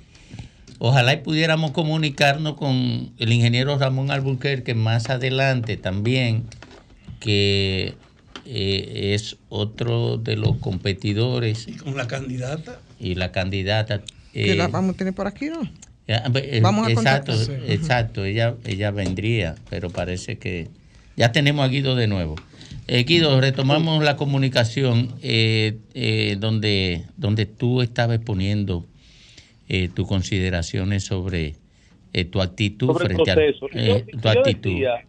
ojalá 0.80 1.12
y 1.12 1.18
pudiéramos 1.18 1.70
comunicarnos 1.70 2.54
con 2.54 3.12
el 3.16 3.32
ingeniero 3.32 3.78
Ramón 3.78 4.10
Alburquerque 4.10 4.74
más 4.74 5.08
adelante 5.08 5.76
también, 5.76 6.44
que 7.20 7.94
eh, 8.46 9.12
es 9.14 9.36
otro 9.48 10.16
de 10.16 10.36
los 10.36 10.56
competidores 10.58 11.66
Con 11.82 11.96
la 11.96 12.06
candidata. 12.06 12.80
y 13.00 13.14
la 13.14 13.32
candidata. 13.32 14.02
Que 14.32 14.52
eh, 14.52 14.56
la 14.56 14.68
vamos 14.68 14.94
a 14.94 14.98
tener 14.98 15.14
por 15.14 15.26
aquí, 15.26 15.46
¿no? 15.46 15.60
ya, 16.06 16.24
eh, 16.36 16.60
Vamos 16.62 16.86
a 16.86 16.90
exacto, 16.90 17.32
exacto, 17.66 18.24
ella, 18.24 18.54
ella 18.64 18.90
vendría, 18.90 19.56
pero 19.68 19.90
parece 19.90 20.38
que 20.38 20.68
ya 21.16 21.32
tenemos 21.32 21.64
a 21.64 21.68
Guido 21.68 21.96
de 21.96 22.06
nuevo. 22.06 22.36
Eh, 22.86 23.04
Guido, 23.04 23.38
retomamos 23.40 24.02
la 24.02 24.16
comunicación 24.16 25.14
eh, 25.22 25.76
eh, 25.94 26.36
donde, 26.40 27.04
donde 27.18 27.44
tú 27.44 27.82
estabas 27.82 28.16
exponiendo 28.16 28.86
eh, 29.68 29.90
tus 29.92 30.06
consideraciones 30.08 31.04
sobre 31.04 31.56
eh, 32.14 32.24
tu 32.24 32.40
actitud 32.40 32.86
sobre 32.86 33.04
el 33.04 33.20
frente 33.20 33.34
proceso. 33.34 33.66
a 33.66 33.78
Y 33.82 33.86
yo- 33.86 33.96
eh, 33.96 34.04
y 34.08 34.16
tu 34.16 34.22
yo 34.22 34.30
actitud. 34.30 34.70
decía 34.70 35.04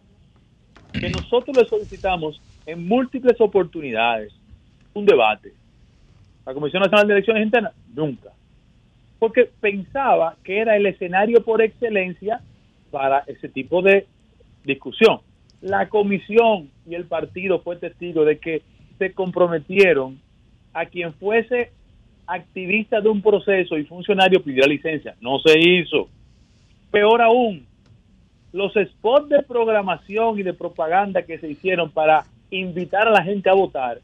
que 0.92 1.10
nosotros 1.10 1.56
le 1.56 1.64
solicitamos 1.66 2.40
en 2.66 2.86
múltiples 2.86 3.40
oportunidades 3.40 4.32
un 4.94 5.06
debate. 5.06 5.52
La 6.46 6.54
Comisión 6.54 6.82
Nacional 6.82 7.06
de 7.06 7.14
Elecciones 7.14 7.44
Internas, 7.44 7.72
nunca. 7.94 8.30
Porque 9.18 9.50
pensaba 9.60 10.36
que 10.42 10.58
era 10.58 10.76
el 10.76 10.86
escenario 10.86 11.42
por 11.44 11.62
excelencia 11.62 12.40
para 12.90 13.20
ese 13.26 13.48
tipo 13.48 13.82
de 13.82 14.06
discusión. 14.64 15.20
La 15.60 15.88
comisión 15.88 16.70
y 16.86 16.94
el 16.94 17.04
partido 17.04 17.60
fue 17.60 17.76
testigo 17.76 18.24
de 18.24 18.38
que 18.38 18.62
se 18.98 19.12
comprometieron 19.12 20.18
a 20.72 20.86
quien 20.86 21.12
fuese 21.14 21.70
activista 22.26 23.00
de 23.00 23.08
un 23.08 23.20
proceso 23.20 23.76
y 23.76 23.84
funcionario 23.84 24.42
pidió 24.42 24.66
licencia. 24.66 25.16
No 25.20 25.38
se 25.40 25.58
hizo. 25.58 26.08
Peor 26.90 27.20
aún, 27.20 27.66
los 28.52 28.72
spots 28.74 29.28
de 29.28 29.42
programación 29.42 30.38
y 30.38 30.42
de 30.42 30.52
propaganda 30.52 31.22
que 31.22 31.38
se 31.38 31.48
hicieron 31.48 31.90
para 31.90 32.24
invitar 32.50 33.06
a 33.06 33.12
la 33.12 33.22
gente 33.22 33.48
a 33.48 33.54
votar, 33.54 34.00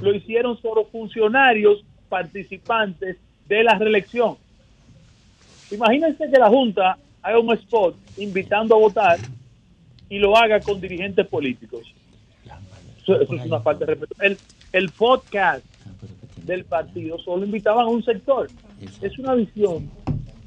lo 0.00 0.14
hicieron 0.14 0.60
solo 0.60 0.84
funcionarios 0.86 1.84
participantes 2.08 3.16
de 3.46 3.64
la 3.64 3.78
reelección. 3.78 4.36
Imagínense 5.70 6.30
que 6.30 6.38
la 6.38 6.48
Junta 6.48 6.98
haga 7.22 7.38
un 7.38 7.52
spot 7.52 7.94
invitando 8.16 8.74
a 8.74 8.78
votar 8.78 9.18
y 10.08 10.18
lo 10.18 10.36
haga 10.36 10.60
con 10.60 10.80
dirigentes 10.80 11.26
políticos. 11.26 11.82
Eso, 13.02 13.20
es 13.20 13.28
una 13.28 13.60
falta 13.60 13.84
de 13.84 13.94
respeto. 13.94 14.14
El, 14.20 14.38
el 14.72 14.90
podcast 14.90 15.64
del 16.44 16.64
partido 16.64 17.18
solo 17.18 17.44
invitaban 17.44 17.86
a 17.86 17.88
un 17.88 18.02
sector. 18.02 18.48
Es 19.02 19.18
una 19.18 19.34
visión 19.34 19.90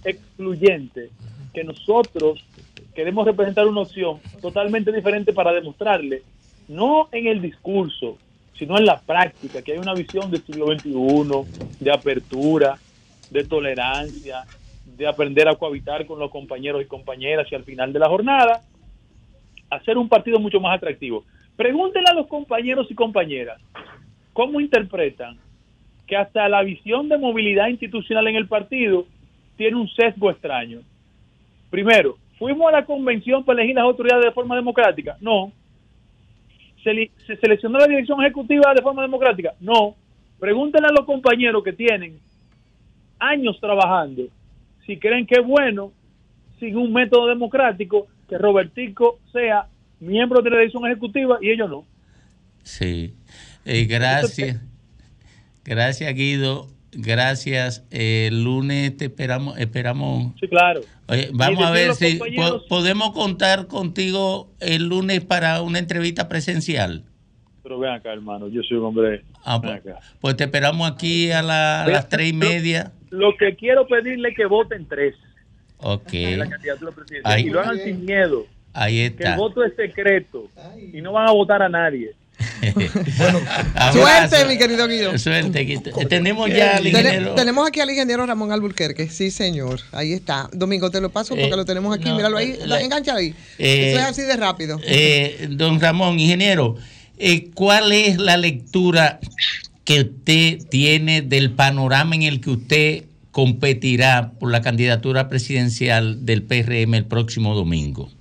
excluyente 0.03 1.09
que 1.53 1.63
nosotros 1.63 2.43
queremos 2.93 3.25
representar 3.25 3.67
una 3.67 3.81
opción 3.81 4.19
totalmente 4.41 4.91
diferente 4.91 5.33
para 5.33 5.51
demostrarle, 5.53 6.23
no 6.67 7.09
en 7.11 7.27
el 7.27 7.41
discurso, 7.41 8.17
sino 8.53 8.77
en 8.77 8.85
la 8.85 8.99
práctica, 8.99 9.61
que 9.61 9.73
hay 9.73 9.77
una 9.77 9.93
visión 9.93 10.29
del 10.29 10.43
siglo 10.43 10.67
XXI, 10.67 11.73
de 11.79 11.91
apertura, 11.91 12.77
de 13.29 13.43
tolerancia, 13.43 14.43
de 14.97 15.07
aprender 15.07 15.47
a 15.47 15.55
cohabitar 15.55 16.05
con 16.05 16.19
los 16.19 16.29
compañeros 16.29 16.81
y 16.81 16.85
compañeras 16.85 17.47
y 17.51 17.55
al 17.55 17.63
final 17.63 17.91
de 17.91 17.99
la 17.99 18.09
jornada, 18.09 18.61
hacer 19.69 19.97
un 19.97 20.09
partido 20.09 20.39
mucho 20.39 20.59
más 20.59 20.77
atractivo. 20.77 21.23
Pregúntenle 21.55 22.09
a 22.09 22.13
los 22.13 22.27
compañeros 22.27 22.87
y 22.89 22.95
compañeras 22.95 23.59
cómo 24.33 24.59
interpretan 24.59 25.37
que 26.05 26.17
hasta 26.17 26.49
la 26.49 26.61
visión 26.61 27.07
de 27.07 27.17
movilidad 27.17 27.69
institucional 27.69 28.27
en 28.27 28.35
el 28.35 28.47
partido 28.47 29.05
tiene 29.57 29.77
un 29.77 29.89
sesgo 29.89 30.29
extraño. 30.29 30.81
Primero, 31.69 32.17
¿fuimos 32.41 32.69
a 32.69 32.71
la 32.71 32.85
convención 32.85 33.45
para 33.45 33.59
elegir 33.59 33.75
las 33.75 33.83
autoridades 33.83 34.25
de 34.25 34.31
forma 34.31 34.55
democrática? 34.55 35.15
No. 35.21 35.53
¿Se, 36.83 37.11
seleccionó 37.39 37.77
la 37.77 37.85
dirección 37.85 38.19
ejecutiva 38.19 38.73
de 38.73 38.81
forma 38.81 39.03
democrática? 39.03 39.53
No. 39.59 39.95
Pregúntenle 40.39 40.87
a 40.87 40.91
los 40.91 41.05
compañeros 41.05 41.63
que 41.63 41.71
tienen 41.71 42.19
años 43.19 43.59
trabajando 43.61 44.23
si 44.87 44.97
creen 44.97 45.27
que 45.27 45.35
es 45.39 45.45
bueno, 45.45 45.93
sin 46.59 46.75
un 46.77 46.91
método 46.91 47.27
democrático, 47.27 48.07
que 48.27 48.39
Robertico 48.39 49.19
sea 49.31 49.67
miembro 49.99 50.41
de 50.41 50.49
la 50.49 50.57
dirección 50.57 50.87
ejecutiva 50.87 51.37
y 51.41 51.51
ellos 51.51 51.69
no. 51.69 51.85
Sí. 52.63 53.13
Eh, 53.65 53.85
gracias. 53.85 54.59
Gracias, 55.63 56.11
Guido. 56.15 56.67
Gracias. 56.93 57.85
Eh, 57.91 58.27
el 58.27 58.43
lunes 58.43 58.95
te 58.97 59.05
esperamos. 59.05 59.57
esperamos. 59.57 60.33
Sí, 60.39 60.47
claro. 60.47 60.81
Oye, 61.07 61.29
vamos 61.33 61.63
a 61.65 61.71
ver 61.71 61.93
si 61.95 62.15
po- 62.35 62.65
podemos 62.67 63.11
contar 63.11 63.67
contigo 63.67 64.51
el 64.59 64.87
lunes 64.89 65.21
para 65.23 65.61
una 65.61 65.79
entrevista 65.79 66.27
presencial. 66.27 67.03
Pero 67.63 67.79
ven 67.79 67.91
acá, 67.91 68.11
hermano, 68.11 68.47
yo 68.49 68.61
soy 68.63 68.77
un 68.77 68.85
hombre. 68.85 69.23
Ah, 69.43 69.57
ven 69.59 69.79
pues, 69.81 69.95
acá. 69.95 70.05
pues 70.19 70.35
te 70.35 70.43
esperamos 70.45 70.89
aquí 70.91 71.31
a, 71.31 71.41
la- 71.41 71.81
a 71.83 71.85
Mira, 71.85 71.97
las 71.97 72.09
tres 72.09 72.29
y 72.29 72.33
media. 72.33 72.91
Lo 73.09 73.35
que 73.37 73.55
quiero 73.55 73.87
pedirle 73.87 74.29
es 74.29 74.35
que 74.35 74.45
voten 74.45 74.85
tres 74.87 75.15
Ok. 75.77 76.13
en 76.13 76.39
la 76.39 76.49
candidatura 76.49 76.91
presidencial 76.91 77.33
Ahí, 77.33 77.43
y 77.47 77.49
lo 77.49 77.59
hagan 77.59 77.77
sin 77.79 78.05
miedo. 78.05 78.45
ahí 78.73 78.95
Que 78.95 79.05
el 79.05 79.11
está. 79.13 79.35
voto 79.37 79.63
es 79.63 79.75
secreto 79.75 80.47
y 80.93 81.01
no 81.01 81.11
van 81.13 81.27
a 81.27 81.31
votar 81.31 81.61
a 81.61 81.69
nadie. 81.69 82.11
Suerte, 83.93 84.45
mi 84.45 84.57
querido 84.57 84.87
Guido. 84.87 85.17
Suerte. 85.17 85.59
Guido. 85.63 85.91
Tenemos 86.07 86.49
ya 86.49 86.77
al 86.77 86.87
ingeniero. 86.87 87.33
tenemos 87.35 87.67
aquí 87.67 87.79
al 87.79 87.89
ingeniero 87.89 88.25
Ramón 88.25 88.51
Alburquerque. 88.51 89.09
Sí, 89.09 89.31
señor. 89.31 89.81
Ahí 89.91 90.13
está. 90.13 90.49
Domingo, 90.53 90.91
te 90.91 91.01
lo 91.01 91.09
paso 91.09 91.29
porque 91.29 91.45
Eh, 91.45 91.55
lo 91.55 91.65
tenemos 91.65 91.95
aquí. 91.95 92.05
no, 92.09 92.15
Míralo 92.15 92.37
ahí. 92.37 92.57
la- 92.65 92.81
Engancha 92.81 93.15
ahí. 93.15 93.33
Eh, 93.57 93.91
Eso 93.91 93.99
es 93.99 94.05
así 94.05 94.21
de 94.23 94.37
rápido. 94.37 94.79
Eh, 94.85 95.47
don 95.51 95.79
Ramón, 95.79 96.19
ingeniero, 96.19 96.75
eh, 97.17 97.49
¿cuál 97.53 97.91
es 97.91 98.17
la 98.17 98.37
lectura 98.37 99.19
que 99.83 100.01
usted 100.01 100.59
tiene 100.69 101.21
del 101.21 101.51
panorama 101.51 102.15
en 102.15 102.23
el 102.23 102.41
que 102.41 102.49
usted 102.51 103.03
competirá 103.31 104.31
por 104.39 104.51
la 104.51 104.61
candidatura 104.61 105.29
presidencial 105.29 106.25
del 106.25 106.43
PRM 106.43 106.95
el 106.97 107.05
próximo 107.05 107.55
domingo? 107.55 108.11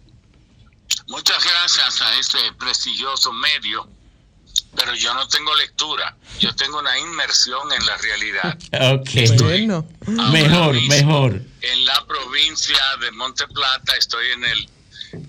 Muchas 1.08 1.38
gracias 1.42 2.00
a 2.02 2.18
este 2.20 2.38
prestigioso 2.58 3.32
medio, 3.32 3.88
pero 4.74 4.94
yo 4.94 5.12
no 5.14 5.26
tengo 5.28 5.54
lectura, 5.56 6.16
yo 6.38 6.54
tengo 6.54 6.78
una 6.78 6.98
inmersión 6.98 7.72
en 7.72 7.86
la 7.86 7.96
realidad. 7.96 8.58
Ok. 8.92 9.40
Bueno. 9.42 9.86
Mejor, 10.06 10.80
mejor. 10.82 11.40
En 11.60 11.84
la 11.84 12.06
provincia 12.06 12.80
de 13.00 13.10
Monte 13.12 13.46
Plata 13.48 13.96
estoy 13.96 14.30
en 14.30 14.44
el 14.44 14.70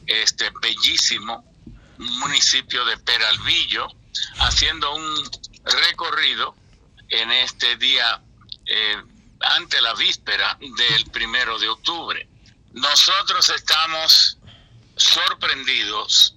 este 0.06 0.52
bellísimo 0.62 1.44
municipio 1.98 2.86
de 2.86 2.98
Peralvillo 2.98 3.88
haciendo 4.40 4.94
un 4.94 5.30
recorrido 5.64 6.56
en 7.10 7.32
este 7.32 7.76
día 7.78 8.22
eh, 8.66 8.98
ante 9.42 9.82
la 9.82 9.94
víspera 9.96 10.58
del 10.60 11.06
primero 11.12 11.58
de 11.60 11.70
octubre. 11.70 12.28
Nosotros 12.74 13.50
estamos 13.50 14.38
sorprendidos 14.96 16.36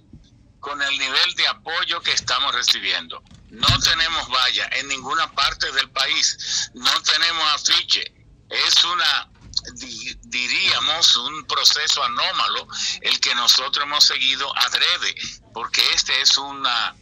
con 0.65 0.81
el 0.81 0.97
nivel 0.97 1.35
de 1.35 1.47
apoyo 1.47 2.01
que 2.01 2.11
estamos 2.11 2.51
recibiendo. 2.55 3.21
No 3.51 3.67
tenemos 3.81 4.27
valla 4.29 4.67
en 4.71 4.87
ninguna 4.87 5.31
parte 5.31 5.71
del 5.73 5.91
país, 5.91 6.71
no 6.73 6.91
tenemos 7.03 7.43
afiche. 7.53 8.03
Es 8.49 8.83
una, 8.83 9.29
di- 9.75 10.17
diríamos, 10.23 11.17
un 11.17 11.45
proceso 11.45 12.03
anómalo 12.03 12.67
el 13.01 13.19
que 13.19 13.35
nosotros 13.35 13.85
hemos 13.85 14.05
seguido 14.05 14.51
adrede, 14.57 15.15
porque 15.53 15.83
este 15.93 16.19
es 16.21 16.35
una 16.39 16.95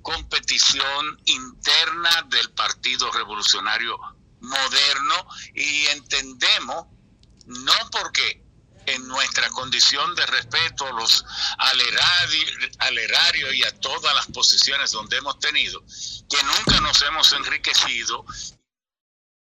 competición 0.00 1.20
interna 1.26 2.22
del 2.28 2.50
Partido 2.52 3.12
Revolucionario 3.12 3.98
Moderno 4.40 5.26
y 5.54 5.84
entendemos, 5.88 6.86
no 7.44 7.74
porque 7.90 8.42
en 8.86 9.06
nuestra 9.08 9.48
condición 9.50 10.14
de 10.14 10.26
respeto 10.26 10.86
a 10.86 10.92
los 10.92 11.24
al 11.58 11.80
erario, 11.80 12.46
al 12.78 12.98
erario 12.98 13.52
y 13.52 13.62
a 13.64 13.80
todas 13.80 14.14
las 14.14 14.26
posiciones 14.26 14.90
donde 14.92 15.18
hemos 15.18 15.38
tenido, 15.38 15.82
que 16.28 16.42
nunca 16.42 16.80
nos 16.80 17.00
hemos 17.02 17.32
enriquecido. 17.32 18.24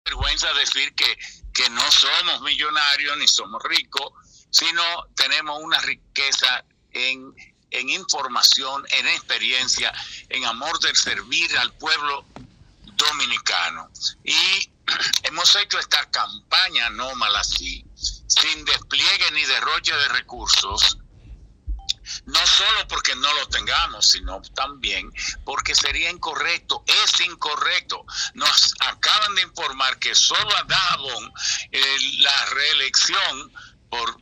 Vergüenza 0.04 0.52
decir 0.54 0.94
que, 0.94 1.18
que 1.52 1.68
no 1.70 1.90
somos 1.90 2.40
millonarios 2.40 3.16
ni 3.18 3.28
somos 3.28 3.62
ricos, 3.62 4.12
sino 4.50 4.82
tenemos 5.14 5.60
una 5.62 5.80
riqueza 5.80 6.64
en, 6.92 7.34
en 7.70 7.90
información, 7.90 8.86
en 8.90 9.06
experiencia, 9.08 9.92
en 10.28 10.44
amor 10.46 10.78
del 10.80 10.96
servir 10.96 11.56
al 11.58 11.72
pueblo 11.74 12.24
dominicano. 12.98 13.90
Y 14.24 14.70
hemos 15.24 15.54
hecho 15.56 15.78
esta 15.78 16.10
campaña 16.10 16.86
anómala 16.86 17.40
así, 17.40 17.84
sin 17.98 18.64
despliegue 18.64 19.30
ni 19.32 19.44
derroche 19.44 19.94
de 19.94 20.08
recursos, 20.08 20.98
no 22.26 22.46
solo 22.46 22.88
porque 22.88 23.14
no 23.16 23.32
lo 23.34 23.48
tengamos, 23.48 24.08
sino 24.08 24.40
también 24.54 25.12
porque 25.44 25.74
sería 25.74 26.10
incorrecto, 26.10 26.84
es 26.86 27.20
incorrecto. 27.20 28.04
Nos 28.34 28.74
acaban 28.80 29.34
de 29.34 29.42
informar 29.42 29.98
que 29.98 30.14
solo 30.14 30.56
a 30.56 30.62
Dajabón 30.64 31.32
eh, 31.70 31.96
la 32.18 32.46
reelección 32.46 33.52
por 33.90 34.20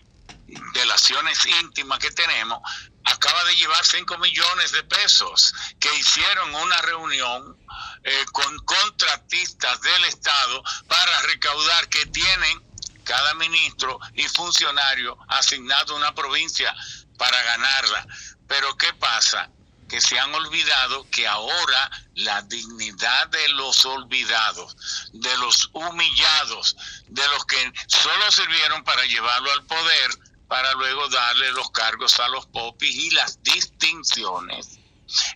delaciones 0.74 1.44
íntimas 1.60 1.98
que 1.98 2.10
tenemos 2.12 2.60
acaba 3.04 3.44
de 3.44 3.56
llevar 3.56 3.84
5 3.84 4.18
millones 4.18 4.72
de 4.72 4.82
pesos 4.84 5.54
que 5.78 5.94
hicieron 5.96 6.54
una 6.54 6.80
reunión 6.82 7.56
eh, 8.02 8.24
con 8.32 8.58
contratistas 8.64 9.80
del 9.80 10.04
Estado 10.04 10.62
para 10.88 11.22
recaudar 11.22 11.88
que 11.88 12.04
tienen 12.06 12.65
cada 13.06 13.34
ministro 13.34 13.98
y 14.14 14.24
funcionario 14.24 15.16
asignado 15.28 15.96
una 15.96 16.14
provincia 16.14 16.74
para 17.16 17.40
ganarla. 17.42 18.06
Pero 18.46 18.76
¿qué 18.76 18.92
pasa? 18.94 19.48
Que 19.88 20.00
se 20.00 20.18
han 20.18 20.34
olvidado 20.34 21.08
que 21.10 21.26
ahora 21.26 21.90
la 22.14 22.42
dignidad 22.42 23.28
de 23.28 23.48
los 23.50 23.84
olvidados, 23.86 24.76
de 25.12 25.36
los 25.38 25.70
humillados, 25.72 26.76
de 27.06 27.26
los 27.28 27.44
que 27.46 27.72
solo 27.86 28.30
sirvieron 28.32 28.82
para 28.84 29.04
llevarlo 29.06 29.52
al 29.52 29.64
poder, 29.64 30.10
para 30.48 30.74
luego 30.74 31.08
darle 31.08 31.52
los 31.52 31.70
cargos 31.70 32.18
a 32.18 32.28
los 32.28 32.46
popis 32.46 32.94
y 32.94 33.10
las 33.10 33.42
distinciones. 33.42 34.80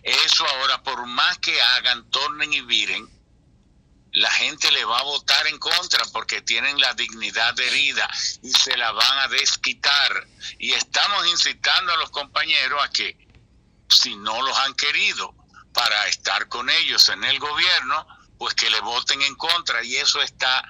Eso 0.03 0.45
ahora, 0.45 0.83
por 0.83 1.05
más 1.05 1.37
que 1.37 1.61
hagan, 1.61 2.09
tornen 2.11 2.51
y 2.51 2.61
viren, 2.61 3.09
la 4.13 4.29
gente 4.31 4.69
le 4.71 4.83
va 4.83 4.99
a 4.99 5.03
votar 5.03 5.47
en 5.47 5.57
contra 5.57 6.03
porque 6.11 6.41
tienen 6.41 6.79
la 6.79 6.93
dignidad 6.93 7.57
herida 7.59 8.09
y 8.43 8.51
se 8.51 8.75
la 8.77 8.91
van 8.91 9.19
a 9.19 9.27
desquitar. 9.29 10.27
Y 10.59 10.73
estamos 10.73 11.27
incitando 11.27 11.93
a 11.93 11.97
los 11.97 12.09
compañeros 12.11 12.83
a 12.83 12.89
que, 12.89 13.17
si 13.89 14.15
no 14.15 14.41
los 14.41 14.57
han 14.59 14.73
querido 14.75 15.33
para 15.73 16.07
estar 16.07 16.47
con 16.49 16.69
ellos 16.69 17.07
en 17.09 17.23
el 17.23 17.39
gobierno, 17.39 18.05
pues 18.37 18.53
que 18.53 18.69
le 18.69 18.81
voten 18.81 19.21
en 19.21 19.35
contra. 19.35 19.83
Y 19.83 19.95
eso 19.95 20.21
está, 20.21 20.63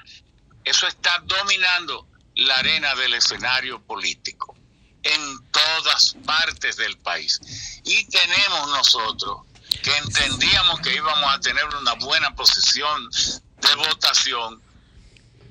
eso 0.63 0.87
está 0.87 1.19
dominando 1.25 2.07
la 2.35 2.57
arena 2.57 2.93
del 2.95 3.15
escenario 3.15 3.81
político 3.81 4.55
en 5.03 5.51
todas 5.51 6.15
partes 6.25 6.77
del 6.77 6.97
país. 6.99 7.39
Y 7.83 8.05
tenemos 8.05 8.69
nosotros 8.69 9.50
que 9.83 9.97
entendíamos 9.97 10.79
que 10.81 10.95
íbamos 10.95 11.33
a 11.33 11.39
tener 11.39 11.65
una 11.79 11.93
buena 11.93 12.35
posición 12.35 13.09
de 13.11 13.75
votación, 13.75 14.61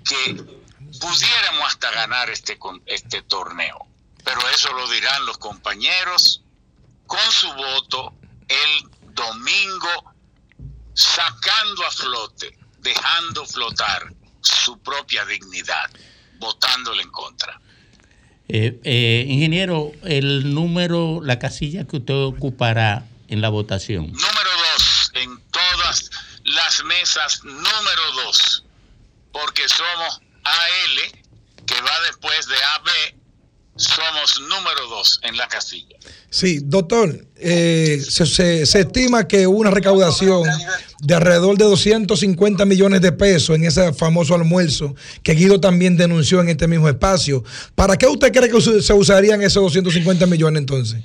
que 0.04 0.34
pudiéramos 1.00 1.66
hasta 1.66 1.90
ganar 1.92 2.30
este, 2.30 2.58
este 2.86 3.22
torneo. 3.22 3.86
Pero 4.24 4.40
eso 4.54 4.72
lo 4.72 4.88
dirán 4.90 5.24
los 5.26 5.38
compañeros 5.38 6.42
con 7.06 7.30
su 7.30 7.52
voto 7.54 8.14
el 8.48 9.14
domingo, 9.14 10.14
sacando 10.94 11.86
a 11.86 11.90
flote, 11.90 12.58
dejando 12.80 13.46
flotar 13.46 14.12
su 14.40 14.78
propia 14.78 15.24
dignidad, 15.24 15.90
votándole 16.38 17.02
en 17.02 17.10
contra. 17.10 17.60
Eh, 18.48 18.80
eh, 18.82 19.24
ingeniero, 19.28 19.92
el 20.02 20.54
número, 20.54 21.20
la 21.22 21.38
casilla 21.38 21.86
que 21.86 21.98
usted 21.98 22.14
ocupará 22.14 23.06
en 23.30 23.40
la 23.40 23.48
votación. 23.48 24.06
Número 24.06 24.50
dos, 24.74 25.10
en 25.14 25.40
todas 25.50 26.10
las 26.44 26.84
mesas, 26.84 27.40
número 27.44 28.02
dos, 28.24 28.64
porque 29.32 29.62
somos 29.68 30.20
AL, 30.44 31.22
que 31.66 31.74
va 31.80 31.90
después 32.08 32.46
de 32.46 32.54
AB, 32.56 33.14
somos 33.76 34.40
número 34.40 34.86
dos 34.88 35.20
en 35.22 35.36
la 35.36 35.48
casilla. 35.48 35.96
Sí, 36.28 36.60
doctor, 36.62 37.26
eh, 37.36 38.02
se, 38.06 38.26
se- 38.26 38.66
se 38.66 38.80
estima 38.80 39.26
que 39.26 39.46
hubo 39.46 39.58
una 39.58 39.70
recaudación 39.70 40.42
de 41.00 41.14
alrededor 41.14 41.56
de 41.56 41.64
250 41.64 42.64
millones 42.66 43.00
de 43.00 43.12
pesos 43.12 43.56
en 43.56 43.64
ese 43.64 43.92
famoso 43.94 44.34
almuerzo 44.34 44.94
que 45.22 45.32
Guido 45.34 45.60
también 45.60 45.96
denunció 45.96 46.40
en 46.40 46.50
este 46.50 46.68
mismo 46.68 46.88
espacio. 46.88 47.42
¿Para 47.74 47.96
qué 47.96 48.06
usted 48.06 48.32
cree 48.32 48.50
que 48.50 48.60
se 48.82 48.92
usarían 48.92 49.40
esos 49.42 49.62
250 49.62 50.26
millones 50.26 50.60
entonces? 50.60 51.00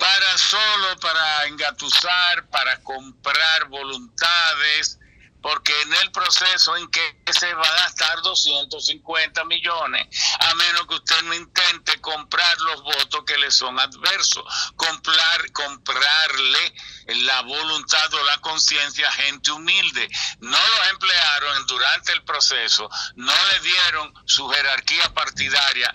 Para 0.00 0.38
solo 0.38 0.98
para 0.98 1.44
engatusar, 1.44 2.48
para 2.48 2.82
comprar 2.82 3.68
voluntades, 3.68 4.98
porque 5.42 5.72
en 5.82 5.94
el 5.94 6.10
proceso 6.10 6.76
en 6.76 6.90
que 6.90 7.22
se 7.32 7.52
va 7.54 7.66
a 7.66 7.82
gastar 7.82 8.20
250 8.22 9.44
millones, 9.44 10.06
a 10.40 10.54
menos 10.54 10.86
que 10.86 10.94
usted 10.94 11.22
no 11.22 11.34
intente 11.34 12.00
comprar 12.00 12.58
los 12.60 12.82
votos 12.82 13.24
que 13.26 13.36
le 13.38 13.50
son 13.50 13.78
adversos, 13.78 14.44
comprar, 14.76 15.52
comprarle 15.52 16.74
la 17.06 17.42
voluntad 17.42 18.14
o 18.14 18.24
la 18.24 18.38
conciencia 18.38 19.06
a 19.08 19.12
gente 19.12 19.50
humilde. 19.50 20.08
No 20.40 20.58
los 20.58 20.90
emplearon 20.90 21.66
durante 21.66 22.12
el 22.12 22.22
proceso, 22.24 22.88
no 23.16 23.34
le 23.52 23.60
dieron 23.60 24.14
su 24.26 24.48
jerarquía 24.48 25.12
partidaria, 25.12 25.94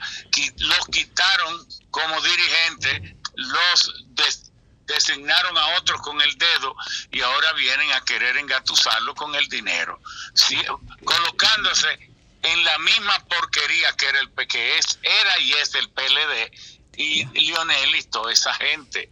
los 0.58 0.88
quitaron 0.92 1.68
como 1.92 2.22
dirigentes, 2.22 3.16
los 3.36 3.94
des- 4.16 4.52
designaron 4.86 5.58
a 5.58 5.78
otros 5.78 6.02
con 6.02 6.22
el 6.22 6.38
dedo 6.38 6.76
y 7.12 7.22
ahora 7.22 7.54
vienen 7.54 7.92
a 7.94 8.02
querer 8.06 8.38
engatusarlo 8.38 9.16
con 9.16 9.34
el 9.36 9.48
dinero, 9.50 10.00
Sí, 10.34 10.62
colocándose 11.04 12.12
en 12.44 12.64
la 12.64 12.78
misma 12.80 13.20
porquería 13.26 13.94
que 13.98 14.06
era 14.08 14.20
el 14.20 14.30
que 14.48 14.78
es 14.78 15.00
era 15.02 15.40
y 15.40 15.54
es 15.54 15.74
el 15.76 15.90
PLD 15.90 16.52
y 16.98 17.26
Lionel 17.26 17.96
y 17.96 18.04
toda 18.04 18.32
esa 18.32 18.54
gente. 18.54 19.10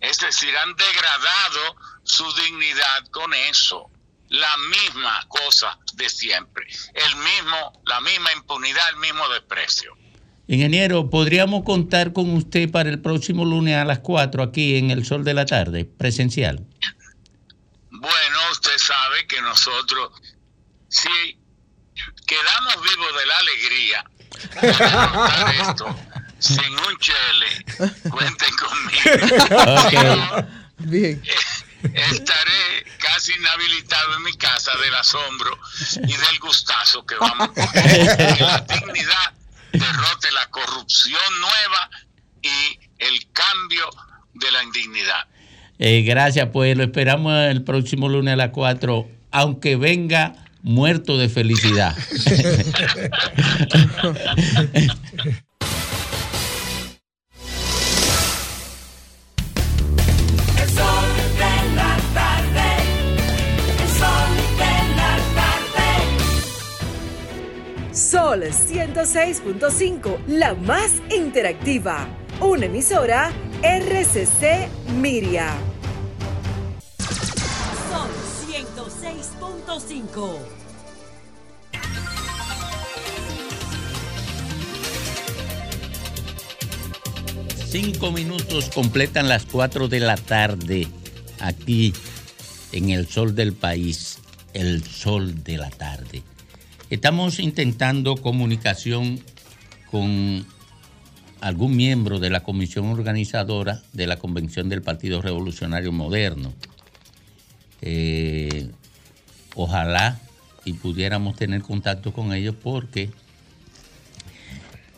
Es 0.00 0.18
decir, 0.18 0.56
han 0.56 0.76
degradado 0.76 1.76
su 2.04 2.32
dignidad 2.34 3.04
con 3.10 3.34
eso. 3.34 3.90
La 4.28 4.56
misma 4.58 5.26
cosa 5.28 5.78
de 5.94 6.08
siempre, 6.08 6.66
el 6.94 7.16
mismo, 7.16 7.82
la 7.86 8.00
misma 8.00 8.30
impunidad, 8.32 8.88
el 8.90 8.96
mismo 8.96 9.26
desprecio. 9.30 9.96
Ingeniero, 10.50 11.10
¿podríamos 11.10 11.62
contar 11.62 12.14
con 12.14 12.30
usted 12.30 12.70
para 12.70 12.88
el 12.88 13.02
próximo 13.02 13.44
lunes 13.44 13.76
a 13.76 13.84
las 13.84 13.98
4 13.98 14.42
aquí 14.42 14.76
en 14.76 14.90
el 14.90 15.04
sol 15.04 15.22
de 15.22 15.34
la 15.34 15.44
tarde, 15.44 15.84
presencial? 15.84 16.66
Bueno, 17.90 18.38
usted 18.50 18.78
sabe 18.78 19.26
que 19.26 19.42
nosotros, 19.42 20.10
si 20.88 21.38
quedamos 22.26 22.74
vivos 22.82 23.08
de 23.18 23.26
la 23.26 23.38
alegría 23.38 24.04
de 24.62 24.68
derrotar 24.68 25.54
esto 25.54 25.96
sin 26.38 26.72
un 26.72 26.98
chele, 26.98 27.64
cuenten 28.08 28.50
conmigo. 28.56 30.46
Bien. 30.78 31.22
Estaré 31.82 32.86
casi 32.98 33.34
inhabilitado 33.34 34.14
en 34.16 34.22
mi 34.22 34.32
casa 34.38 34.74
del 34.78 34.94
asombro 34.94 35.58
y 35.96 36.16
del 36.16 36.38
gustazo 36.40 37.04
que 37.04 37.16
vamos 37.16 37.50
a 37.50 37.72
tener. 37.72 38.40
La 38.40 38.60
dignidad 38.60 39.37
derrote 39.72 40.30
la 40.32 40.50
corrupción 40.50 41.40
nueva 41.40 41.90
y 42.42 42.78
el 42.98 43.32
cambio 43.32 43.88
de 44.34 44.52
la 44.52 44.62
indignidad. 44.62 45.26
Eh, 45.78 46.02
gracias, 46.02 46.48
pues 46.52 46.76
lo 46.76 46.84
esperamos 46.84 47.32
el 47.32 47.62
próximo 47.62 48.08
lunes 48.08 48.34
a 48.34 48.36
las 48.36 48.50
4, 48.50 49.08
aunque 49.30 49.76
venga 49.76 50.34
muerto 50.62 51.16
de 51.16 51.28
felicidad. 51.28 51.96
Sol 68.10 68.42
106.5, 68.42 70.24
la 70.28 70.54
más 70.54 70.92
interactiva. 71.14 72.08
Una 72.40 72.64
emisora 72.64 73.30
RCC 73.62 74.66
Miria. 74.98 75.52
Sol 77.90 78.08
106.5. 78.48 80.38
Cinco 87.66 88.10
minutos 88.10 88.70
completan 88.74 89.28
las 89.28 89.44
4 89.44 89.88
de 89.88 90.00
la 90.00 90.16
tarde 90.16 90.88
aquí 91.40 91.92
en 92.72 92.88
el 92.88 93.06
sol 93.06 93.34
del 93.34 93.52
país, 93.52 94.18
el 94.54 94.82
sol 94.82 95.44
de 95.44 95.58
la 95.58 95.68
tarde. 95.68 96.22
Estamos 96.90 97.38
intentando 97.38 98.16
comunicación 98.16 99.20
con 99.90 100.46
algún 101.40 101.76
miembro 101.76 102.18
de 102.18 102.30
la 102.30 102.40
comisión 102.42 102.86
organizadora 102.86 103.82
de 103.92 104.06
la 104.06 104.16
convención 104.16 104.68
del 104.68 104.82
Partido 104.82 105.20
Revolucionario 105.20 105.92
Moderno. 105.92 106.54
Eh, 107.82 108.68
ojalá 109.54 110.20
y 110.64 110.72
pudiéramos 110.72 111.36
tener 111.36 111.60
contacto 111.62 112.12
con 112.12 112.32
ellos 112.32 112.54
porque 112.60 113.10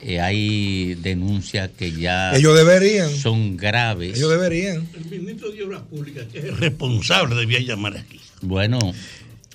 eh, 0.03 0.21
hay 0.21 0.95
denuncias 0.95 1.71
que 1.77 1.93
ya 1.93 2.35
Ellos 2.35 2.57
deberían. 2.57 3.11
son 3.11 3.57
graves. 3.57 4.17
Ellos 4.17 4.31
deberían. 4.31 4.89
El 4.95 5.05
ministro 5.21 5.51
de 5.51 5.65
Obras 5.65 5.83
Públicas, 5.83 6.27
que 6.33 6.39
es 6.39 6.57
responsable, 6.59 7.35
debía 7.35 7.61
llamar 7.61 7.97
aquí. 7.99 8.19
Bueno, 8.41 8.79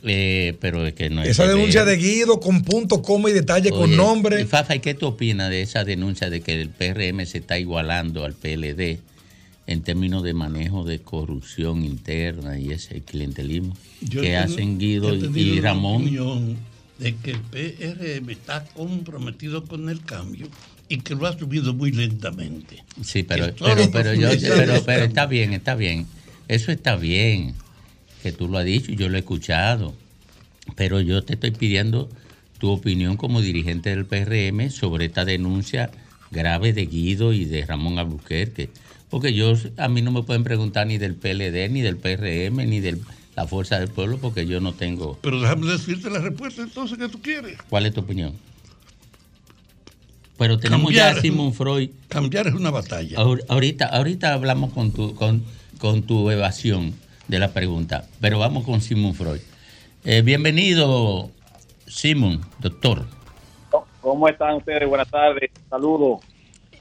eh, 0.06 0.56
pero 0.62 0.86
es 0.86 0.94
que 0.94 1.10
no 1.10 1.22
es 1.24 1.30
Esa 1.30 1.44
que 1.44 1.50
denuncia 1.50 1.84
ver. 1.84 1.98
de 1.98 2.04
Guido 2.06 2.40
con 2.40 2.62
punto, 2.64 3.02
coma 3.02 3.30
y 3.30 3.34
detalle, 3.34 3.70
con 3.72 3.96
nombre. 3.96 4.42
y 4.42 4.46
Fafa, 4.46 4.76
¿y 4.76 4.80
qué 4.80 4.94
tú 4.94 5.08
opinas 5.08 5.50
de 5.50 5.62
esa 5.62 5.84
denuncia 5.84 6.30
de 6.30 6.42
que 6.42 6.62
el 6.62 6.70
PRM 6.70 7.26
se 7.26 7.40
está 7.40 7.58
igualando 7.60 8.24
al 8.24 8.34
PLD 8.34 9.00
en 9.68 9.82
términos 9.82 10.22
de 10.24 10.34
manejo 10.34 10.84
de 10.84 11.00
corrupción 11.00 11.84
interna 11.84 12.60
y 12.60 12.72
ese 12.72 13.02
clientelismo 13.02 13.76
Yo 14.02 14.22
tenido- 14.22 14.40
hacen 14.42 14.78
Guido 14.78 15.16
y- 15.16 15.60
Ramón? 15.60 16.04
opinión 16.04 16.58
de 17.00 17.16
que 17.16 17.32
el 17.32 17.40
PRM 17.42 18.30
está 18.32 18.64
comprometido 18.76 19.66
con 19.66 19.90
el 19.90 20.02
cambio 20.04 20.48
y 20.88 21.00
que 21.00 21.16
lo 21.16 21.26
ha 21.26 21.38
subido 21.38 21.74
muy 21.74 21.92
lentamente. 21.92 22.84
Sí, 23.04 23.24
pero, 23.24 23.48
pero, 23.58 23.90
pero, 23.92 24.14
yo, 24.14 24.30
pero, 24.56 24.84
pero 24.86 25.06
está 25.06 25.26
bien, 25.26 25.54
está 25.54 25.74
bien. 25.74 26.06
Eso 26.48 26.72
está 26.72 26.96
bien, 26.96 27.56
que 28.26 28.32
tú 28.32 28.48
lo 28.48 28.58
has 28.58 28.66
dicho 28.66 28.92
y 28.92 28.96
yo 28.96 29.08
lo 29.08 29.18
he 29.18 29.20
escuchado. 29.20 29.94
Pero 30.76 31.00
yo 31.00 31.24
te 31.24 31.34
estoy 31.36 31.52
pidiendo 31.52 32.10
tu 32.58 32.70
opinión 32.72 33.18
como 33.18 33.40
dirigente 33.40 33.92
del 33.92 34.06
PRM 34.08 34.72
sobre 34.72 35.06
esta 35.06 35.26
denuncia 35.26 35.92
grave 36.32 36.74
de 36.74 36.88
Guido 36.88 37.34
y 37.34 37.46
de 37.46 37.64
Ramón 37.68 38.00
Albuquerque. 38.00 38.70
Porque 39.12 39.34
yo, 39.36 39.54
a 39.78 39.88
mí 39.90 40.02
no 40.02 40.12
me 40.12 40.24
pueden 40.24 40.44
preguntar 40.44 40.88
ni 40.88 40.98
del 40.98 41.14
PLD, 41.14 41.70
ni 41.70 41.82
del 41.82 41.98
PRM, 41.98 42.68
ni 42.68 42.80
de 42.80 42.98
la 43.36 43.46
Fuerza 43.46 43.78
del 43.80 43.90
Pueblo, 43.90 44.18
porque 44.18 44.48
yo 44.48 44.60
no 44.60 44.74
tengo... 44.74 45.20
Pero 45.22 45.40
déjame 45.40 45.68
decirte 45.72 46.10
la 46.10 46.18
respuesta 46.20 46.64
entonces 46.64 46.98
que 46.98 47.08
tú 47.08 47.22
quieres. 47.22 47.58
¿Cuál 47.70 47.86
es 47.86 47.94
tu 47.94 48.02
opinión? 48.02 48.34
Pero 50.40 50.58
tenemos 50.58 50.92
ya 50.92 51.10
a 51.10 51.22
Simon 51.22 51.54
Freud. 51.54 51.90
Cambiar 52.10 52.48
es 52.48 52.56
una 52.56 52.72
batalla. 52.72 53.18
Ahor- 53.20 53.44
Ahorita, 53.48 53.86
ahorita 53.86 54.34
hablamos 54.34 54.74
con 54.74 54.92
tu, 54.92 55.14
con, 55.14 55.44
con 55.78 56.02
tu 56.04 56.30
evasión 56.32 56.94
de 57.28 57.40
la 57.40 57.50
pregunta, 57.50 58.06
pero 58.22 58.40
vamos 58.40 58.64
con 58.64 58.82
Simon 58.82 59.14
Freud. 59.14 59.42
Eh, 60.04 60.22
bienvenido, 60.22 61.32
Simon, 61.88 62.42
doctor. 62.60 63.06
¿Cómo 64.02 64.28
están 64.28 64.56
ustedes? 64.56 64.88
Buenas 64.88 65.10
tardes. 65.10 65.50
Saludos. 65.70 66.20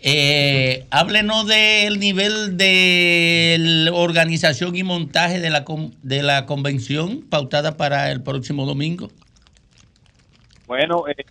Eh, 0.02 0.86
háblenos 0.90 1.46
del 1.46 1.98
nivel 1.98 2.58
de 2.58 3.56
la 3.58 3.92
organización 3.94 4.76
y 4.76 4.82
montaje 4.82 5.40
de 5.40 5.48
la, 5.48 5.64
de 6.02 6.22
la 6.22 6.44
convención 6.44 7.22
pautada 7.22 7.78
para 7.78 8.10
el 8.10 8.22
próximo 8.22 8.66
domingo. 8.66 9.08
Bueno, 10.66 11.08
eh, 11.08 11.24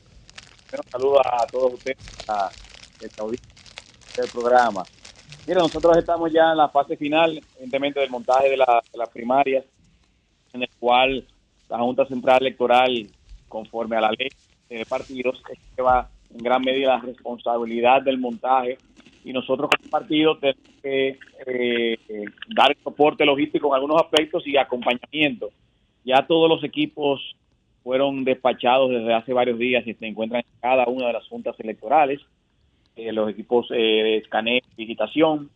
bueno, 0.71 0.83
saludos 0.91 1.21
a 1.23 1.45
todos 1.45 1.73
ustedes, 1.75 1.97
a 2.27 2.49
esta 2.99 3.21
audiencia 3.21 3.53
del 4.17 4.29
programa. 4.31 4.83
Mira, 5.45 5.59
nosotros 5.61 5.97
estamos 5.97 6.31
ya 6.31 6.51
en 6.51 6.57
la 6.57 6.69
fase 6.69 6.95
final, 6.95 7.41
evidentemente, 7.55 7.99
del 7.99 8.09
montaje 8.09 8.49
de, 8.49 8.57
la- 8.57 8.81
de 8.91 8.97
las 8.97 9.09
primarias, 9.09 9.65
en 10.53 10.61
el 10.63 10.69
cual 10.79 11.25
la 11.69 11.79
Junta 11.79 12.05
Central 12.05 12.37
Electoral, 12.41 13.07
conforme 13.49 13.97
a 13.97 14.01
la 14.01 14.11
ley 14.17 14.29
de 14.69 14.85
partidos, 14.85 15.41
es 15.51 15.59
que 15.75 15.81
va 15.81 16.09
en 16.31 16.37
gran 16.37 16.61
medida 16.61 16.95
la 16.95 17.01
responsabilidad 17.01 18.01
del 18.01 18.17
montaje 18.19 18.77
y 19.25 19.31
nosotros 19.33 19.69
como 19.69 19.89
partido 19.89 20.37
tenemos 20.37 20.61
que 20.81 21.19
eh, 21.45 21.97
dar 22.55 22.75
soporte 22.83 23.25
logístico 23.25 23.67
en 23.67 23.73
algunos 23.75 24.01
aspectos 24.01 24.45
y 24.47 24.57
acompañamiento. 24.57 25.49
Ya 26.03 26.25
todos 26.25 26.49
los 26.49 26.63
equipos 26.63 27.21
fueron 27.83 28.23
despachados 28.23 28.89
desde 28.91 29.13
hace 29.13 29.33
varios 29.33 29.57
días 29.59 29.85
y 29.85 29.93
se 29.93 30.05
encuentran 30.07 30.41
en 30.41 30.59
cada 30.61 30.85
una 30.87 31.07
de 31.07 31.13
las 31.13 31.27
juntas 31.27 31.55
electorales, 31.59 32.19
los 32.95 33.29
equipos 33.29 33.67
eh, 33.71 33.75
de 33.75 34.17
escaneo 34.17 34.61
digitación, 34.77 35.49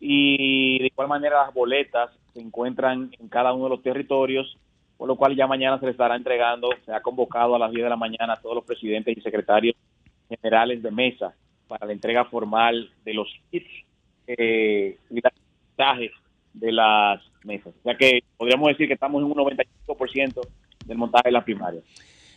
y 0.00 0.78
de 0.78 0.86
igual 0.86 1.08
manera 1.08 1.44
las 1.44 1.54
boletas 1.54 2.10
se 2.32 2.40
encuentran 2.40 3.10
en 3.18 3.28
cada 3.28 3.52
uno 3.52 3.64
de 3.64 3.70
los 3.70 3.82
territorios, 3.82 4.56
por 4.96 5.08
lo 5.08 5.16
cual 5.16 5.36
ya 5.36 5.46
mañana 5.46 5.78
se 5.78 5.86
les 5.86 5.94
estará 5.94 6.16
entregando, 6.16 6.68
se 6.84 6.92
ha 6.92 7.00
convocado 7.00 7.54
a 7.54 7.58
las 7.58 7.70
10 7.70 7.84
de 7.84 7.90
la 7.90 7.96
mañana 7.96 8.34
a 8.34 8.40
todos 8.40 8.56
los 8.56 8.64
presidentes 8.64 9.16
y 9.16 9.20
secretarios 9.20 9.76
generales 10.28 10.82
de 10.82 10.90
mesa 10.90 11.34
para 11.68 11.86
la 11.86 11.92
entrega 11.92 12.24
formal 12.24 12.90
de 13.04 13.14
los 13.14 13.28
kits 13.50 13.70
eh, 14.26 14.98
y 15.10 15.20
montaje 15.80 16.10
de 16.52 16.72
las 16.72 17.20
mesas. 17.44 17.74
O 17.80 17.82
sea 17.82 17.96
que 17.96 18.22
podríamos 18.36 18.68
decir 18.68 18.86
que 18.88 18.94
estamos 18.94 19.20
en 19.20 19.26
un 19.26 19.34
95% 19.34 20.40
del 20.86 20.98
montaje 20.98 21.28
de 21.28 21.32
las 21.32 21.44
primarias. 21.44 21.84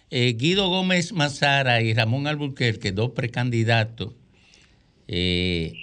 Eh, 0.09 0.33
Guido 0.37 0.69
Gómez 0.69 1.11
Mazara 1.11 1.81
y 1.81 1.93
Ramón 1.93 2.27
Alburquerque, 2.27 2.91
dos 2.91 3.11
precandidatos, 3.11 4.13
eh, 5.15 5.73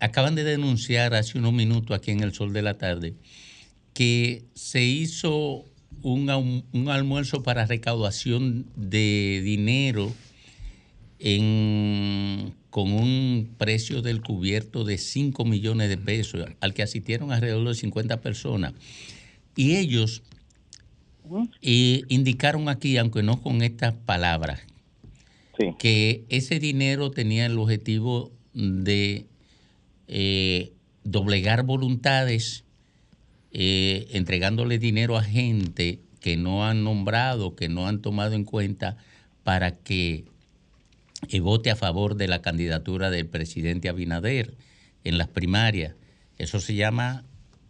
acaban 0.00 0.34
de 0.34 0.44
denunciar 0.44 1.14
hace 1.14 1.38
unos 1.38 1.54
minutos 1.54 1.96
aquí 1.96 2.10
en 2.10 2.20
el 2.20 2.34
Sol 2.34 2.52
de 2.52 2.60
la 2.60 2.76
Tarde 2.76 3.14
que 3.94 4.44
se 4.52 4.84
hizo 4.84 5.64
un, 6.02 6.28
almuerzo 6.88 7.42
para 7.42 7.64
recaudación 7.64 8.66
de 8.76 9.40
dinero 9.42 10.12
en- 11.18 12.52
con 12.68 12.92
un 12.92 13.48
precio 13.56 14.02
del 14.02 14.20
cubierto 14.20 14.84
de 14.84 14.98
5 14.98 15.46
millones 15.46 15.88
de 15.88 15.96
pesos, 15.96 16.46
al 16.60 16.74
que 16.74 16.82
asistieron 16.82 17.32
alrededor 17.32 17.66
de 17.66 17.74
50 17.74 18.20
personas. 18.20 18.74
Y 19.56 19.76
ellos 19.76 20.22
eh, 21.62 22.02
indicaron 22.08 22.68
aquí, 22.68 22.98
aunque 22.98 23.22
no 23.22 23.40
con 23.40 23.62
estas 23.62 23.94
palabras, 23.94 24.60
que 25.78 26.24
ese 26.28 26.58
dinero 26.60 27.10
tenía 27.10 27.46
el 27.46 27.58
objetivo 27.58 28.30
de 28.54 29.26
eh, 30.08 30.72
doblegar 31.04 31.64
voluntades, 31.64 32.64
eh, 33.52 34.06
entregándole 34.12 34.78
dinero 34.78 35.16
a 35.16 35.22
gente 35.22 36.00
que 36.20 36.36
no 36.36 36.66
han 36.66 36.84
nombrado, 36.84 37.56
que 37.56 37.68
no 37.68 37.86
han 37.86 38.02
tomado 38.02 38.34
en 38.34 38.44
cuenta 38.44 38.96
para 39.42 39.76
que 39.76 40.24
eh, 41.28 41.40
vote 41.40 41.70
a 41.70 41.76
favor 41.76 42.14
de 42.14 42.28
la 42.28 42.42
candidatura 42.42 43.10
del 43.10 43.26
presidente 43.26 43.88
Abinader 43.88 44.54
en 45.04 45.18
las 45.18 45.28
primarias. 45.28 45.94
Eso 46.38 46.60
se 46.60 46.74
llama 46.74 47.24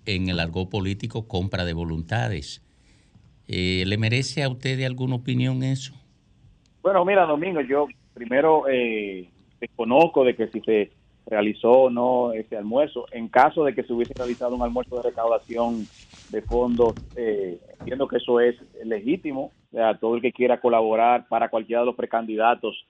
en 0.06 0.28
el 0.28 0.40
argot 0.40 0.68
político 0.68 1.26
compra 1.26 1.64
de 1.64 1.72
voluntades. 1.72 2.62
Eh, 3.48 3.84
¿Le 3.86 3.98
merece 3.98 4.42
a 4.42 4.48
usted 4.48 4.80
alguna 4.84 5.16
opinión 5.16 5.62
eso? 5.62 5.94
Bueno, 6.82 7.04
mira, 7.04 7.26
Domingo, 7.26 7.60
yo 7.60 7.88
primero 8.14 8.68
eh, 8.68 9.28
desconozco 9.60 10.24
de 10.24 10.34
que 10.36 10.48
si 10.48 10.60
se 10.60 10.92
realizó 11.26 11.70
o 11.72 11.90
no 11.90 12.32
ese 12.32 12.56
almuerzo. 12.56 13.06
En 13.12 13.28
caso 13.28 13.64
de 13.64 13.74
que 13.74 13.82
se 13.84 13.92
hubiese 13.92 14.14
realizado 14.16 14.54
un 14.54 14.62
almuerzo 14.62 14.96
de 14.96 15.02
recaudación 15.02 15.88
de 16.28 16.42
fondos, 16.42 16.96
eh, 17.16 17.60
entiendo 17.78 18.08
que 18.08 18.16
eso 18.16 18.40
es 18.40 18.56
legítimo. 18.84 19.52
Todo 20.00 20.16
el 20.16 20.22
que 20.22 20.32
quiera 20.32 20.60
colaborar 20.60 21.28
para 21.28 21.48
cualquiera 21.48 21.80
de 21.80 21.86
los 21.86 21.94
precandidatos 21.96 22.84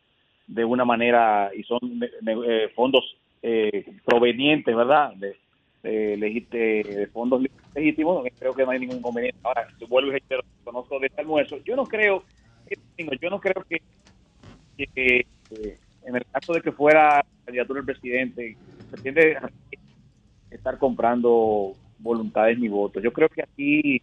de 0.47 0.64
una 0.64 0.85
manera, 0.85 1.51
y 1.55 1.62
son 1.64 1.79
de- 2.01 2.11
eh, 2.47 2.68
fondos 2.75 3.16
eh, 3.43 3.85
provenientes, 4.05 4.75
¿verdad? 4.75 5.12
De, 5.14 5.37
de, 5.83 6.16
de- 6.51 7.07
fondos 7.12 7.43
legítimos, 7.75 8.27
creo 8.39 8.55
que 8.55 8.64
no 8.64 8.71
hay 8.71 8.81
ningún 8.81 8.99
inconveniente. 8.99 9.39
Ahora, 9.43 9.66
vuelvo 9.89 10.09
y 10.09 10.12
reitero, 10.12 10.43
conozco 10.64 10.99
de 10.99 11.07
este 11.07 11.21
almuerzo. 11.23 11.59
Yo 11.64 11.77
no 11.77 11.87
creo, 11.89 12.25
yo 13.21 13.31
no 13.31 13.41
creo 13.41 13.64
que 13.68 13.79
que 14.77 15.27
eh, 15.51 15.79
en 16.11 16.16
el 16.16 16.26
caso 16.26 16.52
de 16.52 16.61
que 16.61 16.72
fuera 16.72 17.24
candidatura 17.44 17.78
del 17.78 17.86
presidente, 17.86 18.56
pretende 18.90 19.38
estar 20.50 20.76
comprando 20.78 21.72
voluntades 21.98 22.58
ni 22.58 22.68
votos. 22.68 23.02
Yo 23.02 23.12
creo 23.12 23.28
que 23.28 23.42
aquí 23.42 24.02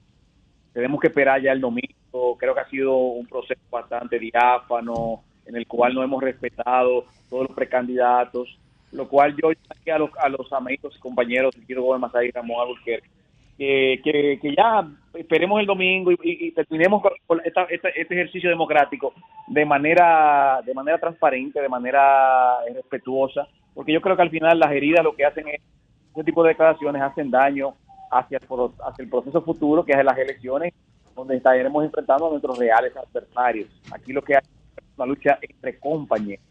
tenemos 0.73 0.99
que 0.99 1.07
esperar 1.07 1.41
ya 1.41 1.51
el 1.51 1.61
domingo. 1.61 2.37
Creo 2.37 2.53
que 2.53 2.61
ha 2.61 2.69
sido 2.69 2.95
un 2.95 3.27
proceso 3.27 3.61
bastante 3.69 4.17
diáfano, 4.19 5.21
en 5.45 5.55
el 5.55 5.67
cual 5.67 5.93
no 5.93 6.03
hemos 6.03 6.23
respetado 6.23 7.05
todos 7.29 7.47
los 7.47 7.55
precandidatos, 7.55 8.57
lo 8.91 9.07
cual 9.07 9.35
yo 9.35 9.49
aquí 9.49 9.89
a 9.89 9.97
los, 9.97 10.09
a 10.17 10.29
los 10.29 10.51
amigos 10.53 10.95
y 10.95 10.99
compañeros, 10.99 11.55
quiero 11.65 11.83
Gómez 11.83 12.01
Mazay 12.01 12.29
y 12.29 12.31
Ramón 12.31 12.61
Alburquerque, 12.61 13.09
que, 13.57 13.99
que, 14.03 14.53
ya 14.55 14.87
esperemos 15.15 15.59
el 15.59 15.65
domingo 15.65 16.11
y, 16.11 16.51
terminemos 16.51 17.01
con, 17.25 17.39
esta- 17.43 17.63
esta- 17.63 17.89
este 17.89 18.13
ejercicio 18.13 18.49
democrático 18.49 19.13
de 19.47 19.65
manera 19.65 20.59
de 20.65 20.73
manera 20.73 20.99
transparente, 20.99 21.59
de 21.61 21.69
manera 21.69 22.59
respetuosa, 22.73 23.47
porque 23.73 23.93
yo 23.93 24.01
creo 24.01 24.15
que 24.15 24.21
al 24.21 24.29
final 24.29 24.59
las 24.59 24.71
heridas 24.71 25.03
lo 25.03 25.15
que 25.15 25.25
hacen 25.25 25.47
es, 25.47 25.61
este 26.09 26.23
tipo 26.23 26.43
de 26.43 26.49
declaraciones 26.49 27.01
hacen 27.01 27.31
daño 27.31 27.73
hacia 28.11 28.37
el, 28.37 28.43
hacia 28.85 29.03
el 29.03 29.09
proceso 29.09 29.41
futuro, 29.41 29.83
que 29.83 29.93
es 29.93 30.03
las 30.03 30.17
elecciones, 30.17 30.73
donde 31.15 31.37
estaremos 31.37 31.83
enfrentando 31.83 32.27
a 32.27 32.29
nuestros 32.29 32.57
reales 32.57 32.93
adversarios. 32.95 33.69
Aquí 33.91 34.13
lo 34.13 34.21
que 34.21 34.35
hay 34.35 34.41
es 34.77 34.83
una 34.97 35.05
lucha 35.07 35.37
entre 35.41 35.77
compañeros. 35.79 36.45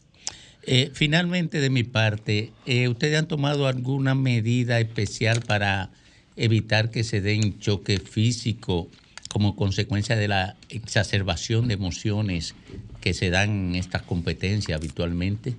Eh, 0.68 0.90
finalmente, 0.92 1.61
de 1.61 1.70
mi 1.70 1.84
parte, 1.84 2.50
eh, 2.66 2.88
¿ustedes 2.88 3.16
han 3.16 3.28
tomado 3.28 3.68
alguna 3.68 4.16
medida 4.16 4.80
especial 4.80 5.41
para 5.46 5.91
evitar 6.37 6.91
que 6.91 7.04
se 7.04 7.21
den 7.21 7.58
choque 7.58 7.99
físico 7.99 8.88
como 9.33 9.57
consecuencia 9.57 10.17
de 10.17 10.29
la 10.29 10.57
exacerbación 10.68 11.68
de 11.68 11.75
emociones 11.75 12.54
que 13.00 13.14
se 13.14 13.30
dan 13.30 13.50
en 13.71 13.75
estas 13.76 14.03
competencias 14.03 14.79
habitualmente? 14.79 15.54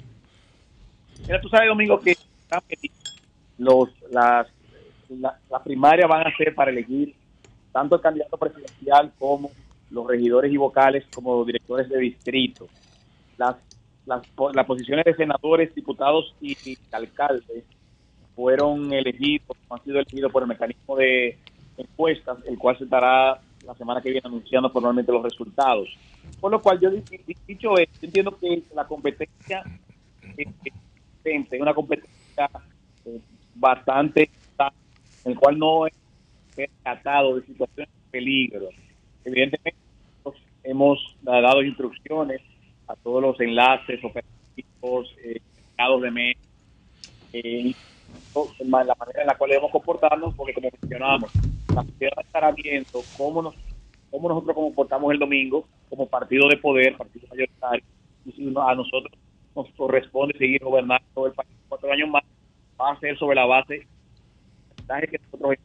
Mira, 1.22 1.42
tú 1.42 1.50
sabes, 1.50 1.68
Domingo, 1.68 2.00
que 2.00 2.16
los, 3.58 3.90
las, 4.12 4.48
la- 5.10 5.40
primarias 5.64 6.08
van 6.08 6.28
a 6.28 6.38
ser 6.38 6.54
para 6.56 6.72
elegir 6.72 7.14
tanto 7.72 7.96
el 7.96 8.02
candidato 8.02 8.38
presidencial 8.38 9.12
como 9.18 9.52
los 9.90 10.08
regidores 10.08 10.52
y 10.52 10.58
vocales 10.58 11.06
como 11.14 11.44
directores 11.46 11.90
de 11.90 12.00
distrito. 12.00 12.68
Las, 13.38 13.56
las, 14.06 14.22
las 14.54 14.66
posiciones 14.66 15.06
de 15.06 15.16
senadores, 15.16 15.74
diputados 15.76 16.34
y 16.42 16.56
alcaldes 16.92 17.64
fueron 18.38 18.94
elegidos, 18.94 19.58
han 19.72 19.84
sido 19.84 19.98
elegidos 19.98 20.32
por 20.32 20.44
el 20.44 20.48
mecanismo 20.48 20.96
de 20.96 21.40
encuestas, 21.76 22.38
el 22.46 22.56
cual 22.60 22.78
se 22.78 22.84
estará 22.84 23.42
la 23.64 23.74
semana 23.76 24.00
que 24.00 24.12
viene 24.12 24.22
anunciando 24.26 24.70
formalmente 24.70 25.12
los 25.12 25.24
resultados. 25.24 25.90
Por 26.40 26.52
lo 26.52 26.62
cual 26.62 26.80
yo 26.80 26.92
di- 26.92 27.04
di- 27.10 27.36
dicho 27.48 27.76
esto, 27.80 27.94
entiendo 28.04 28.38
que 28.40 28.64
la 28.76 28.88
competencia 28.88 29.64
es 30.38 30.48
es 31.24 31.62
una 31.62 31.74
competencia 31.74 32.50
eh, 33.06 33.20
bastante 33.56 34.30
en 35.26 35.32
el 35.34 35.40
cual 35.40 35.58
no 35.58 35.88
es 35.88 35.94
rescatado 36.56 37.36
de 37.36 37.46
situaciones 37.46 37.90
de 37.90 38.12
peligro. 38.12 38.70
Evidentemente, 39.26 39.76
hemos 40.64 41.00
dado 41.22 41.64
instrucciones 41.64 42.42
a 42.88 42.96
todos 42.98 43.22
los 43.22 43.40
enlaces 43.42 44.00
operativos, 44.04 45.14
eh, 45.24 45.40
de 46.02 46.12
medios, 46.12 46.38
eh, 47.34 47.74
la 48.62 48.96
manera 48.96 49.22
en 49.22 49.28
la 49.28 49.38
cual 49.38 49.50
debemos 49.50 49.72
comportarnos, 49.72 50.36
porque 50.36 50.54
como 50.54 50.70
mencionábamos, 50.82 51.32
la 51.74 51.84
sociedad 51.84 52.14
estará 52.24 52.52
viendo 52.52 53.02
cómo, 53.18 53.42
nos, 53.42 53.56
cómo 54.12 54.30
nosotros 54.30 54.56
nos 54.56 54.66
comportamos 54.66 55.12
el 55.12 55.20
domingo 55.20 55.66
como 55.90 56.08
partido 56.08 56.48
de 56.48 56.58
poder, 56.58 56.96
partido 56.96 57.28
mayoritario, 57.30 57.84
y 58.26 58.32
si 58.32 58.48
a 58.48 58.76
nosotros 58.76 59.12
nos 59.56 59.70
corresponde 59.72 60.38
seguir 60.38 60.64
gobernando 60.64 61.26
el 61.26 61.34
país 61.34 61.50
cuatro 61.68 61.92
años 61.92 62.10
más, 62.10 62.24
va 62.80 62.92
a 62.92 63.00
ser 63.00 63.18
sobre 63.18 63.36
la 63.36 63.46
base 63.46 63.88
que 64.88 65.20
nosotros 65.20 65.58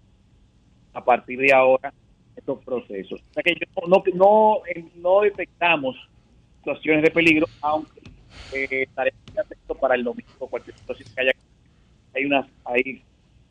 a 0.95 1.05
partir 1.05 1.39
de 1.39 1.53
ahora 1.53 1.93
estos 2.37 2.63
procesos. 2.65 3.21
O 3.21 3.35
sea 3.35 3.43
que 3.43 3.55
yo 3.55 3.67
no, 4.15 4.63
eh, 4.67 4.85
detectamos 5.31 5.97
situaciones 6.59 7.03
de 7.05 7.11
peligro, 7.11 7.47
aunque 7.61 8.01
eh, 8.53 8.83
estaremos 8.83 9.21
atentos 9.39 9.77
para 9.79 9.95
el 9.95 10.05
domingo, 10.05 10.49
cualquier 10.49 10.77
situación 10.77 11.09
que 11.15 11.21
haya. 11.21 11.33
Hay 12.15 12.25
unas, 12.25 12.47
hay 12.65 13.03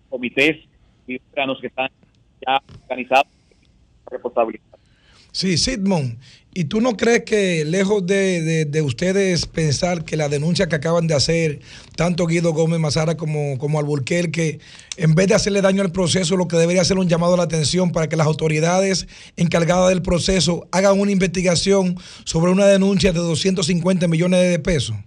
comités 0.10 0.58
y 1.08 1.20
órganos 1.32 1.60
que 1.62 1.68
están 1.68 1.90
ya 2.46 2.62
organizados 2.84 3.28
responsabilidad. 4.10 4.64
Sí, 5.34 5.58
Sidmon, 5.58 6.20
¿y 6.54 6.66
tú 6.66 6.82
no 6.82 6.98
crees 6.98 7.24
que 7.24 7.64
lejos 7.64 8.06
de, 8.06 8.42
de- 8.42 8.66
de 8.66 8.82
ustedes 8.82 9.46
pensar 9.46 10.04
que 10.04 10.18
la 10.18 10.28
denuncia 10.28 10.68
que 10.68 10.76
acaban 10.76 11.08
de 11.08 11.14
hacer, 11.14 11.62
tanto 11.96 12.28
Guido 12.28 12.52
Gómez 12.52 12.82
Mazara 12.82 13.16
como, 13.16 13.58
como 13.58 13.80
Alburquerque, 13.80 14.60
en 14.98 15.16
vez 15.16 15.30
de 15.30 15.36
hacerle 15.36 15.62
daño 15.62 15.82
al 15.84 15.94
proceso, 15.94 16.36
lo 16.36 16.50
que 16.50 16.58
debería 16.58 16.84
ser 16.84 16.98
un 16.98 17.08
llamado 17.08 17.36
a 17.36 17.38
la 17.38 17.44
atención 17.44 17.94
para 17.94 18.10
que 18.10 18.18
las 18.18 18.28
autoridades 18.28 19.08
encargadas 19.38 19.88
del 19.88 20.02
proceso 20.02 20.68
hagan 20.74 21.00
una 21.00 21.12
investigación 21.14 21.96
sobre 22.26 22.52
una 22.52 22.66
denuncia 22.66 23.14
de 23.14 23.20
250 23.20 24.10
millones 24.10 24.50
de 24.52 24.60
pesos? 24.60 24.98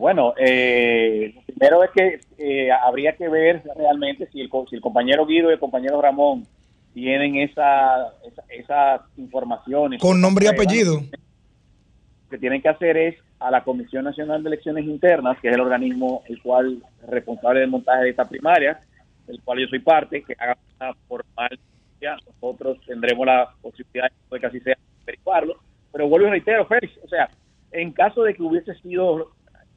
Bueno, 0.00 0.32
eh, 0.38 1.30
lo 1.34 1.42
primero 1.42 1.84
es 1.84 1.90
que 1.90 2.20
eh, 2.38 2.72
habría 2.72 3.12
que 3.16 3.28
ver 3.28 3.62
realmente 3.76 4.26
si 4.32 4.40
el, 4.40 4.48
si 4.70 4.76
el 4.76 4.80
compañero 4.80 5.26
Guido 5.26 5.50
y 5.50 5.52
el 5.52 5.58
compañero 5.58 6.00
Ramón 6.00 6.46
tienen 6.94 7.36
esa, 7.36 8.08
esa- 8.26 8.44
esas 8.48 9.00
informaciones. 9.18 10.00
Con 10.00 10.18
nombre 10.22 10.46
y 10.46 10.48
apellido. 10.48 10.94
Lo 10.94 12.30
que 12.30 12.38
tienen 12.38 12.62
que 12.62 12.70
hacer 12.70 12.96
es 12.96 13.16
a 13.40 13.50
la 13.50 13.62
Comisión 13.62 14.04
Nacional 14.04 14.42
de 14.42 14.48
Elecciones 14.48 14.86
Internas, 14.86 15.38
que 15.38 15.48
es 15.48 15.54
el 15.54 15.60
organismo 15.60 16.22
el 16.28 16.40
cual 16.40 16.82
es 17.02 17.10
responsable 17.10 17.60
del 17.60 17.68
montaje 17.68 18.04
de 18.04 18.10
esta 18.10 18.26
primaria, 18.26 18.80
del 19.26 19.38
cual 19.42 19.58
yo 19.58 19.66
soy 19.66 19.80
parte, 19.80 20.22
que 20.22 20.34
haga 20.38 20.56
una 20.80 20.94
formal 21.08 21.58
ya, 22.00 22.16
nosotros 22.26 22.78
tendremos 22.86 23.26
la 23.26 23.50
posibilidad 23.60 24.10
de 24.30 24.40
que 24.40 24.46
así 24.46 24.60
sea 24.60 24.78
averiguarlo. 25.02 25.56
Pero 25.92 26.08
vuelvo 26.08 26.28
y 26.28 26.30
reitero, 26.30 26.64
Félix, 26.64 26.94
o 27.04 27.08
sea, 27.08 27.28
en 27.72 27.92
caso 27.92 28.22
de 28.22 28.32
que 28.34 28.42
hubiese 28.42 28.74
sido 28.76 29.32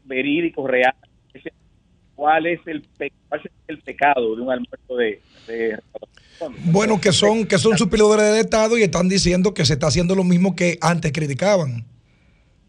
verídico, 0.05 0.67
real, 0.67 0.93
¿cuál 2.15 2.45
es 2.45 2.59
el, 2.67 2.81
pe- 2.97 3.11
cuál 3.29 3.41
es 3.43 3.51
el 3.67 3.79
pecado 3.81 4.35
de 4.35 4.41
un 4.41 4.51
almuerzo 4.51 4.95
de, 4.95 5.21
de 5.47 5.79
Bueno, 6.65 6.99
que 7.01 7.11
son, 7.11 7.45
que 7.45 7.57
son 7.57 7.77
suplidores 7.77 8.25
del 8.25 8.45
Estado 8.45 8.77
y 8.77 8.83
están 8.83 9.09
diciendo 9.09 9.53
que 9.53 9.65
se 9.65 9.73
está 9.73 9.87
haciendo 9.87 10.15
lo 10.15 10.23
mismo 10.23 10.55
que 10.55 10.77
antes 10.81 11.11
criticaban. 11.11 11.85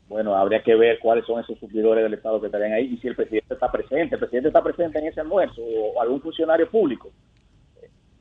Bueno, 0.08 0.36
habría 0.36 0.62
que 0.62 0.74
ver 0.76 0.98
cuáles 1.00 1.24
son 1.26 1.40
esos 1.40 1.58
suplidores 1.58 2.04
del 2.04 2.14
Estado 2.14 2.40
que 2.40 2.46
estarían 2.46 2.72
ahí 2.72 2.94
y 2.94 2.96
si 2.98 3.08
el 3.08 3.16
presidente 3.16 3.54
está 3.54 3.70
presente. 3.72 4.14
El 4.14 4.20
presidente 4.20 4.48
está 4.48 4.62
presente 4.62 4.98
en 4.98 5.06
ese 5.06 5.20
almuerzo 5.20 5.60
o 5.60 6.00
algún 6.00 6.20
funcionario 6.20 6.70
público. 6.70 7.10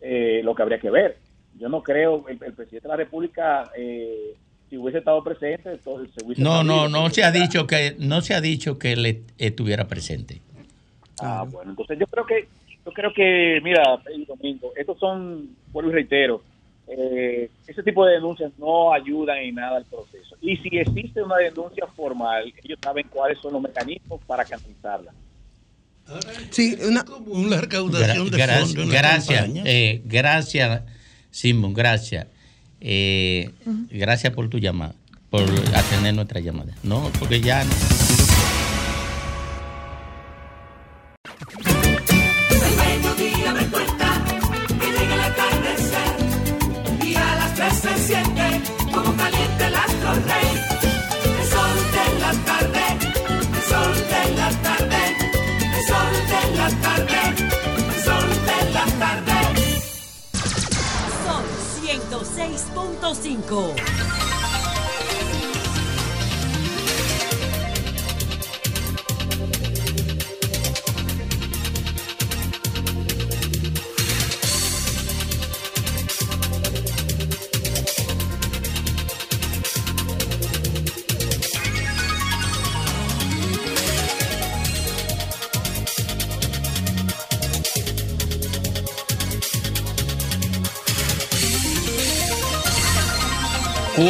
Eh, 0.02 0.42
lo 0.44 0.56
que 0.56 0.62
habría 0.64 0.80
que 0.80 0.90
ver. 0.90 1.18
Yo 1.60 1.70
no 1.70 1.84
creo, 1.84 2.28
el, 2.28 2.40
el 2.44 2.54
presidente 2.54 2.88
de 2.88 2.92
la 2.92 2.98
República, 2.98 3.72
eh, 3.78 4.34
si 4.74 4.78
hubiese 4.80 4.98
estado 4.98 5.24
presente, 5.24 5.70
entonces 5.72 6.12
se 6.16 6.22
hubiese 6.26 6.42
No, 6.42 6.64
no, 6.64 6.90
no 6.90 7.08
se 7.12 7.24
ha 7.24 7.32
dicho 7.32 7.68
que 7.68 7.96
no 8.00 8.22
se 8.22 8.34
ha 8.34 8.42
dicho 8.42 8.80
que 8.80 8.94
él 8.94 9.06
est- 9.06 9.30
estuviera 9.38 9.88
presente. 9.88 10.42
Ah, 11.20 11.46
bueno, 11.48 11.70
entonces 11.70 12.00
yo 12.00 12.08
creo 12.08 12.26
que, 12.26 12.48
yo 12.84 12.92
creo 12.92 13.14
que, 13.14 13.60
mira, 13.64 13.84
Félix 14.00 14.28
Domingo, 14.30 14.74
estos 14.76 14.98
son, 14.98 15.56
vuelvo 15.72 15.92
y 15.92 15.94
reitero, 15.94 16.42
eh, 16.88 17.52
ese 17.68 17.84
tipo 17.84 18.04
de 18.04 18.14
denuncias 18.16 18.52
no 18.58 18.92
ayudan 18.92 19.38
en 19.38 19.54
nada 19.54 19.78
al 19.78 19.86
proceso. 19.86 20.36
Y 20.42 20.58
si 20.58 20.70
existe 20.76 21.22
una 21.22 21.38
denuncia 21.38 21.86
formal, 21.96 22.52
ellos 22.64 22.80
saben 22.82 23.08
cuáles 23.10 23.38
son 23.44 23.54
los 23.54 23.62
mecanismos 23.62 24.22
para 24.26 24.44
canalizarla. 24.44 25.14
Sí, 26.50 26.76
una, 26.90 27.06
una 27.28 27.62
recaudación 27.62 28.32
de 28.32 28.38
Gra- 28.38 28.60
fondos 28.66 28.88
gracias, 28.90 29.50
eh, 29.66 30.02
gracias, 30.04 30.84
Simón, 31.30 31.76
gracias. 31.76 32.26
Eh, 32.84 33.50
Gracias 33.92 34.34
por 34.34 34.50
tu 34.50 34.58
llamada, 34.60 34.94
por 35.30 35.44
atender 35.74 36.14
nuestra 36.14 36.40
llamada. 36.42 36.76
No, 36.84 37.10
porque 37.20 37.40
ya 37.42 37.64
no. 37.64 37.72
106.5. 62.76 64.23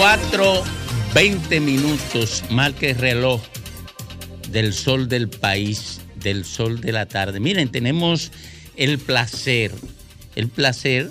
Cuatro, 0.03 0.61
20 1.13 1.61
minutos, 1.61 2.43
marca 2.49 2.88
el 2.88 2.97
reloj 2.97 3.41
del 4.49 4.73
sol 4.73 5.07
del 5.07 5.30
país, 5.30 6.01
del 6.17 6.43
sol 6.43 6.81
de 6.81 6.91
la 6.91 7.05
tarde. 7.05 7.39
Miren, 7.39 7.71
tenemos 7.71 8.34
el 8.75 8.99
placer, 8.99 9.71
el 10.35 10.49
placer 10.49 11.09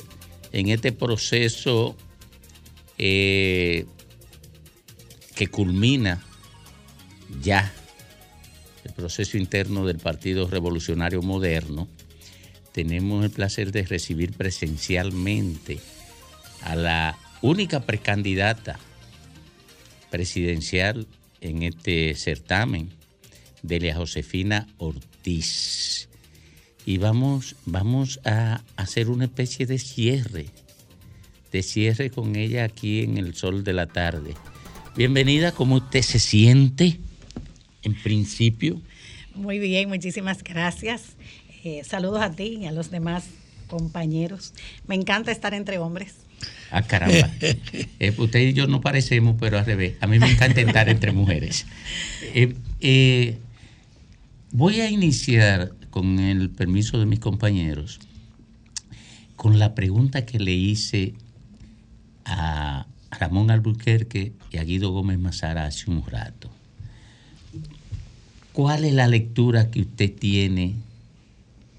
en 0.52 0.69
este 0.69 0.93
proceso 0.93 1.97
eh, 2.98 3.86
que 5.36 5.47
culmina 5.47 6.23
ya 7.40 7.73
el 8.85 8.93
proceso 8.93 9.39
interno 9.39 9.86
del 9.86 10.01
Partido 10.01 10.48
Revolucionario 10.48 11.23
Moderno. 11.23 11.89
Tenemos 12.73 13.24
el 13.24 13.31
placer 13.31 13.73
de 13.73 13.85
recibir 13.85 14.35
presencialmente 14.35 15.81
a 16.60 16.77
la 16.77 17.22
única 17.43 17.81
precandidata 17.81 18.78
presidencial 20.10 21.06
en 21.40 21.64
este 21.64 22.14
certamen, 22.14 22.90
Delia 23.62 23.97
Josefina 23.97 24.69
Ortiz. 24.78 26.09
Y 26.86 26.98
vamos, 26.98 27.56
vamos 27.66 28.20
a 28.24 28.62
hacer 28.77 29.09
una 29.09 29.24
especie 29.24 29.66
de 29.66 29.78
cierre, 29.78 30.47
de 31.51 31.62
cierre 31.62 32.10
con 32.10 32.36
ella 32.36 32.64
aquí 32.64 33.01
en 33.01 33.19
el 33.19 33.35
sol 33.35 33.64
de 33.64 33.73
la 33.73 33.86
tarde. 33.86 34.35
Bienvenida, 34.97 35.52
¿cómo 35.52 35.77
usted 35.77 36.02
se 36.02 36.19
siente 36.19 36.98
en 37.82 37.94
principio? 37.94 38.81
Muy 39.35 39.59
bien, 39.59 39.89
muchísimas 39.89 40.43
gracias. 40.43 41.16
Eh, 41.64 41.82
saludos 41.85 42.23
a 42.23 42.32
ti 42.32 42.59
y 42.60 42.66
a 42.66 42.73
los 42.73 42.90
demás 42.90 43.24
compañeros. 43.69 44.52
Me 44.86 44.94
encanta 44.94 45.32
estar 45.32 45.55
entre 45.55 45.78
hombres. 45.78 46.14
Ah, 46.70 46.82
caramba. 46.82 47.31
Eh, 47.98 48.12
usted 48.16 48.40
y 48.40 48.52
yo 48.52 48.66
no 48.66 48.81
parecemos, 48.81 49.36
pero 49.39 49.59
al 49.59 49.66
revés. 49.66 49.94
A 50.01 50.06
mí 50.06 50.19
me 50.19 50.31
encanta 50.31 50.60
estar 50.60 50.89
entre 50.89 51.12
mujeres. 51.12 51.66
Eh, 52.35 52.55
eh, 52.81 53.39
voy 54.51 54.81
a 54.81 54.90
iniciar, 54.90 55.73
con 55.90 56.19
el 56.19 56.51
permiso 56.51 56.98
de 56.98 57.06
mis 57.06 57.20
compañeros, 57.20 58.01
con 59.36 59.59
la 59.59 59.74
pregunta 59.74 60.24
que 60.24 60.40
le 60.40 60.52
hice 60.52 61.14
a 62.24 62.86
Ramón 63.10 63.51
Albuquerque 63.51 64.32
y 64.51 64.56
a 64.56 64.64
Guido 64.64 64.90
Gómez 64.90 65.19
Mazara 65.19 65.66
hace 65.66 65.90
un 65.90 66.05
rato. 66.06 66.51
¿Cuál 68.52 68.85
es 68.85 68.94
la 68.94 69.06
lectura 69.06 69.70
que 69.70 69.82
usted 69.82 70.12
tiene 70.12 70.74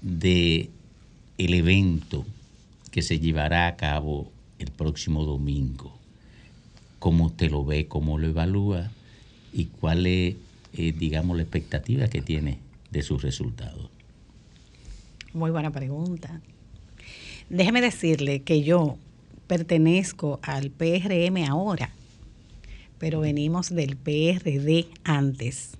de 0.00 0.70
el 1.38 1.54
evento 1.54 2.24
que 2.90 3.02
se 3.02 3.18
llevará 3.18 3.66
a 3.66 3.76
cabo 3.76 4.33
el 4.58 4.70
próximo 4.70 5.24
domingo? 5.24 5.92
¿Cómo 6.98 7.26
usted 7.26 7.50
lo 7.50 7.64
ve? 7.64 7.86
¿Cómo 7.86 8.18
lo 8.18 8.28
evalúa? 8.28 8.90
¿Y 9.52 9.66
cuál 9.66 10.06
es, 10.06 10.36
eh, 10.72 10.92
digamos, 10.92 11.36
la 11.36 11.42
expectativa 11.42 12.08
que 12.08 12.22
tiene 12.22 12.58
de 12.90 13.02
sus 13.02 13.22
resultados? 13.22 13.90
Muy 15.32 15.50
buena 15.50 15.70
pregunta. 15.70 16.40
Déjeme 17.50 17.80
decirle 17.80 18.42
que 18.42 18.62
yo 18.62 18.96
pertenezco 19.46 20.40
al 20.42 20.70
PRM 20.70 21.44
ahora, 21.48 21.90
pero 22.98 23.20
venimos 23.20 23.68
del 23.68 23.96
PRD 23.96 24.86
antes. 25.04 25.72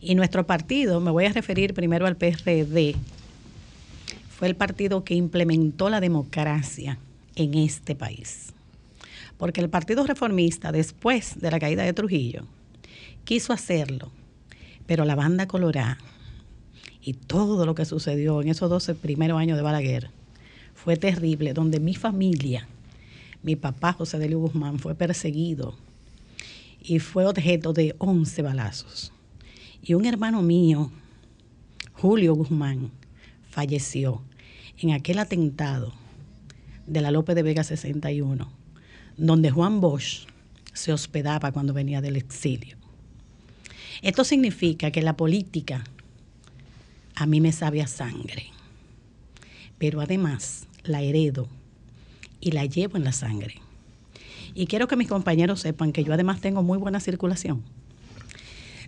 Y 0.00 0.14
nuestro 0.14 0.46
partido, 0.46 1.00
me 1.00 1.10
voy 1.10 1.24
a 1.24 1.32
referir 1.32 1.72
primero 1.72 2.06
al 2.06 2.16
PRD, 2.16 2.96
fue 4.28 4.48
el 4.48 4.56
partido 4.56 5.04
que 5.04 5.14
implementó 5.14 5.88
la 5.88 6.00
democracia 6.00 6.98
en 7.36 7.54
este 7.54 7.94
país. 7.94 8.52
Porque 9.38 9.60
el 9.60 9.70
Partido 9.70 10.04
Reformista, 10.06 10.72
después 10.72 11.38
de 11.38 11.50
la 11.50 11.60
caída 11.60 11.84
de 11.84 11.92
Trujillo, 11.92 12.44
quiso 13.24 13.52
hacerlo, 13.52 14.10
pero 14.86 15.04
la 15.04 15.14
banda 15.14 15.46
colorada 15.46 15.98
y 17.02 17.12
todo 17.12 17.66
lo 17.66 17.74
que 17.74 17.84
sucedió 17.84 18.42
en 18.42 18.48
esos 18.48 18.68
12 18.68 18.94
primeros 18.94 19.38
años 19.38 19.56
de 19.56 19.62
Balaguer 19.62 20.10
fue 20.74 20.96
terrible, 20.96 21.52
donde 21.52 21.80
mi 21.80 21.94
familia, 21.94 22.66
mi 23.42 23.56
papá 23.56 23.92
José 23.92 24.18
Delio 24.18 24.40
Guzmán, 24.40 24.78
fue 24.78 24.94
perseguido 24.94 25.76
y 26.82 26.98
fue 26.98 27.26
objeto 27.26 27.72
de 27.72 27.94
11 27.98 28.42
balazos. 28.42 29.12
Y 29.82 29.94
un 29.94 30.06
hermano 30.06 30.42
mío, 30.42 30.90
Julio 31.92 32.34
Guzmán, 32.34 32.90
falleció 33.50 34.22
en 34.78 34.92
aquel 34.92 35.18
atentado 35.18 35.92
de 36.86 37.00
la 37.00 37.10
López 37.10 37.34
de 37.34 37.42
Vega 37.42 37.64
61, 37.64 38.50
donde 39.16 39.50
Juan 39.50 39.80
Bosch 39.80 40.26
se 40.72 40.92
hospedaba 40.92 41.52
cuando 41.52 41.72
venía 41.72 42.00
del 42.00 42.16
exilio. 42.16 42.76
Esto 44.02 44.24
significa 44.24 44.90
que 44.90 45.02
la 45.02 45.16
política 45.16 45.84
a 47.14 47.26
mí 47.26 47.40
me 47.40 47.52
sabe 47.52 47.80
a 47.82 47.86
sangre, 47.86 48.46
pero 49.78 50.00
además 50.00 50.66
la 50.84 51.02
heredo 51.02 51.48
y 52.40 52.52
la 52.52 52.66
llevo 52.66 52.96
en 52.96 53.04
la 53.04 53.12
sangre. 53.12 53.56
Y 54.54 54.66
quiero 54.66 54.86
que 54.86 54.96
mis 54.96 55.08
compañeros 55.08 55.60
sepan 55.60 55.92
que 55.92 56.04
yo 56.04 56.12
además 56.12 56.40
tengo 56.40 56.62
muy 56.62 56.78
buena 56.78 57.00
circulación. 57.00 57.62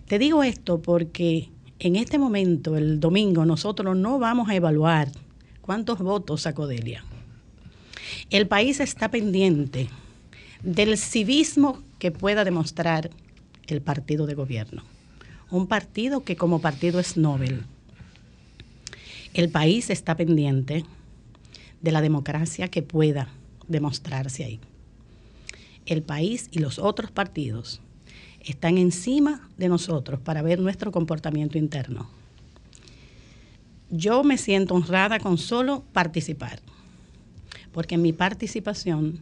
Te 0.07 0.17
digo 0.17 0.43
esto 0.43 0.81
porque 0.81 1.49
en 1.79 1.95
este 1.95 2.17
momento, 2.17 2.75
el 2.75 2.99
domingo, 2.99 3.45
nosotros 3.45 3.95
no 3.95 4.19
vamos 4.19 4.49
a 4.49 4.55
evaluar 4.55 5.11
cuántos 5.61 5.99
votos 5.99 6.41
sacó 6.41 6.67
Delia. 6.67 7.03
El 8.29 8.47
país 8.47 8.79
está 8.79 9.09
pendiente 9.09 9.89
del 10.61 10.99
civismo 10.99 11.81
que 11.97 12.11
pueda 12.11 12.43
demostrar 12.43 13.09
el 13.65 13.81
partido 13.81 14.27
de 14.27 14.35
gobierno. 14.35 14.83
Un 15.49 15.65
partido 15.65 16.23
que 16.23 16.35
como 16.35 16.61
partido 16.61 16.99
es 16.99 17.17
Nobel. 17.17 17.63
El 19.33 19.49
país 19.49 19.89
está 19.89 20.15
pendiente 20.15 20.85
de 21.81 21.91
la 21.91 22.01
democracia 22.01 22.67
que 22.67 22.83
pueda 22.83 23.29
demostrarse 23.67 24.43
ahí. 24.43 24.59
El 25.87 26.03
país 26.03 26.49
y 26.51 26.59
los 26.59 26.77
otros 26.77 27.09
partidos 27.09 27.81
están 28.41 28.77
encima 28.77 29.49
de 29.57 29.69
nosotros 29.69 30.19
para 30.19 30.43
ver 30.43 30.59
nuestro 30.59 30.91
comportamiento 30.91 31.57
interno. 31.57 32.07
Yo 33.89 34.23
me 34.23 34.37
siento 34.37 34.75
honrada 34.75 35.19
con 35.19 35.39
solo 35.39 35.83
participar, 35.93 36.59
porque 37.71 37.97
mi 37.97 38.13
participación 38.13 39.19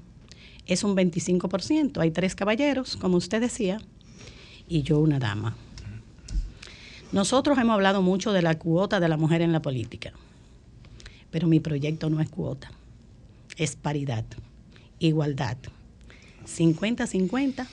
es 0.65 0.83
un 0.83 0.95
25%. 0.95 1.99
Hay 1.99 2.11
tres 2.11 2.35
caballeros, 2.35 2.97
como 2.97 3.17
usted 3.17 3.41
decía, 3.41 3.79
y 4.67 4.83
yo 4.83 4.99
una 4.99 5.19
dama. 5.19 5.55
Nosotros 7.11 7.57
hemos 7.57 7.73
hablado 7.73 8.01
mucho 8.01 8.33
de 8.33 8.41
la 8.41 8.59
cuota 8.59 8.99
de 8.99 9.07
la 9.07 9.17
mujer 9.17 9.41
en 9.41 9.53
la 9.53 9.61
política, 9.61 10.11
pero 11.31 11.47
mi 11.47 11.59
proyecto 11.59 12.09
no 12.09 12.19
es 12.19 12.29
cuota, 12.29 12.71
es 13.55 13.77
paridad, 13.77 14.25
igualdad, 14.99 15.57
50-50, 16.45 17.65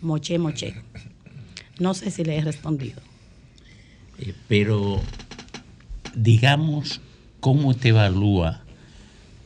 moché, 0.00 0.38
moché. 0.38 0.74
No 1.78 1.94
sé 1.94 2.10
si 2.10 2.24
le 2.24 2.36
he 2.36 2.40
respondido. 2.40 3.00
Eh, 4.18 4.34
pero 4.48 5.00
digamos, 6.14 7.00
¿cómo 7.40 7.74
te 7.74 7.90
evalúa 7.90 8.63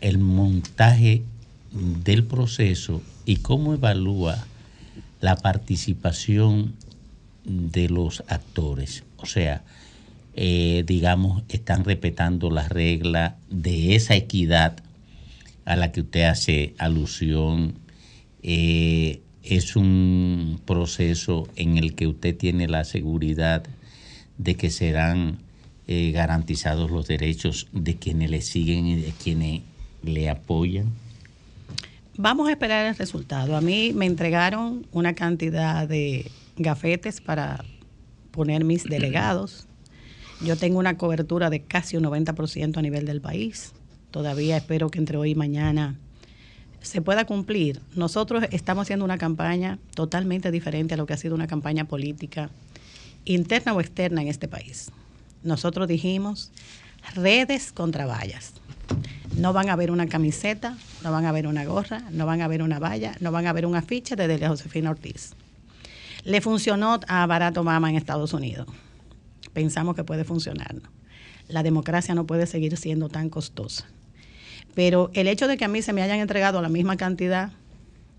el 0.00 0.18
montaje 0.18 1.22
del 1.72 2.24
proceso 2.24 3.02
y 3.24 3.36
cómo 3.36 3.74
evalúa 3.74 4.46
la 5.20 5.36
participación 5.36 6.74
de 7.44 7.88
los 7.88 8.22
actores? 8.28 9.04
O 9.16 9.26
sea, 9.26 9.64
eh, 10.34 10.84
digamos, 10.86 11.42
están 11.48 11.84
respetando 11.84 12.50
la 12.50 12.68
regla 12.68 13.36
de 13.50 13.96
esa 13.96 14.14
equidad 14.14 14.76
a 15.64 15.76
la 15.76 15.92
que 15.92 16.02
usted 16.02 16.22
hace 16.22 16.74
alusión. 16.78 17.74
Eh, 18.42 19.20
es 19.42 19.76
un 19.76 20.60
proceso 20.64 21.48
en 21.56 21.76
el 21.76 21.94
que 21.94 22.06
usted 22.06 22.36
tiene 22.36 22.68
la 22.68 22.84
seguridad 22.84 23.64
de 24.36 24.54
que 24.54 24.70
serán 24.70 25.38
eh, 25.88 26.12
garantizados 26.12 26.90
los 26.90 27.08
derechos 27.08 27.66
de 27.72 27.96
quienes 27.96 28.30
le 28.30 28.40
siguen 28.40 28.86
y 28.86 28.96
de 28.96 29.12
quienes 29.12 29.62
le 30.02 30.28
apoyan? 30.28 30.86
Vamos 32.16 32.48
a 32.48 32.52
esperar 32.52 32.86
el 32.86 32.96
resultado. 32.96 33.56
A 33.56 33.60
mí 33.60 33.92
me 33.94 34.06
entregaron 34.06 34.86
una 34.92 35.14
cantidad 35.14 35.86
de 35.86 36.30
gafetes 36.56 37.20
para 37.20 37.64
poner 38.30 38.64
mis 38.64 38.84
delegados. 38.88 39.66
Yo 40.40 40.56
tengo 40.56 40.78
una 40.78 40.96
cobertura 40.96 41.50
de 41.50 41.62
casi 41.62 41.96
un 41.96 42.04
90% 42.04 42.76
a 42.76 42.82
nivel 42.82 43.06
del 43.06 43.20
país. 43.20 43.72
Todavía 44.10 44.56
espero 44.56 44.90
que 44.90 44.98
entre 44.98 45.16
hoy 45.16 45.30
y 45.30 45.34
mañana 45.34 45.96
se 46.80 47.02
pueda 47.02 47.24
cumplir. 47.24 47.80
Nosotros 47.94 48.44
estamos 48.52 48.82
haciendo 48.82 49.04
una 49.04 49.18
campaña 49.18 49.78
totalmente 49.94 50.50
diferente 50.50 50.94
a 50.94 50.96
lo 50.96 51.06
que 51.06 51.14
ha 51.14 51.16
sido 51.16 51.34
una 51.34 51.46
campaña 51.46 51.86
política 51.86 52.50
interna 53.24 53.74
o 53.74 53.80
externa 53.80 54.22
en 54.22 54.28
este 54.28 54.48
país 54.48 54.90
nosotros 55.42 55.88
dijimos 55.88 56.50
redes 57.14 57.72
contra 57.72 58.06
vallas. 58.06 58.52
No 59.38 59.52
van 59.52 59.70
a 59.70 59.76
ver 59.76 59.92
una 59.92 60.08
camiseta, 60.08 60.76
no 61.04 61.12
van 61.12 61.24
a 61.24 61.30
ver 61.30 61.46
una 61.46 61.64
gorra, 61.64 62.02
no 62.10 62.26
van 62.26 62.40
a 62.40 62.48
ver 62.48 62.60
una 62.60 62.80
valla, 62.80 63.14
no 63.20 63.30
van 63.30 63.46
a 63.46 63.52
ver 63.52 63.66
un 63.66 63.76
afiche 63.76 64.16
de 64.16 64.48
Josefina 64.48 64.90
Ortiz. 64.90 65.30
Le 66.24 66.40
funcionó 66.40 66.98
a 67.06 67.24
Barato 67.26 67.62
Mama 67.62 67.88
en 67.88 67.94
Estados 67.94 68.32
Unidos. 68.32 68.66
Pensamos 69.52 69.94
que 69.94 70.02
puede 70.02 70.24
funcionar. 70.24 70.74
La 71.46 71.62
democracia 71.62 72.16
no 72.16 72.26
puede 72.26 72.48
seguir 72.48 72.76
siendo 72.76 73.08
tan 73.08 73.30
costosa. 73.30 73.86
Pero 74.74 75.08
el 75.14 75.28
hecho 75.28 75.46
de 75.46 75.56
que 75.56 75.64
a 75.64 75.68
mí 75.68 75.82
se 75.82 75.92
me 75.92 76.02
hayan 76.02 76.18
entregado 76.18 76.60
la 76.60 76.68
misma 76.68 76.96
cantidad 76.96 77.52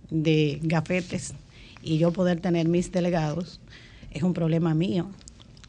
de 0.09 0.59
gafetes 0.63 1.33
y 1.83 1.97
yo 1.97 2.13
poder 2.13 2.39
tener 2.39 2.69
mis 2.69 2.93
delegados 2.93 3.59
es 4.11 4.23
un 4.23 4.33
problema 4.33 4.73
mío 4.73 5.09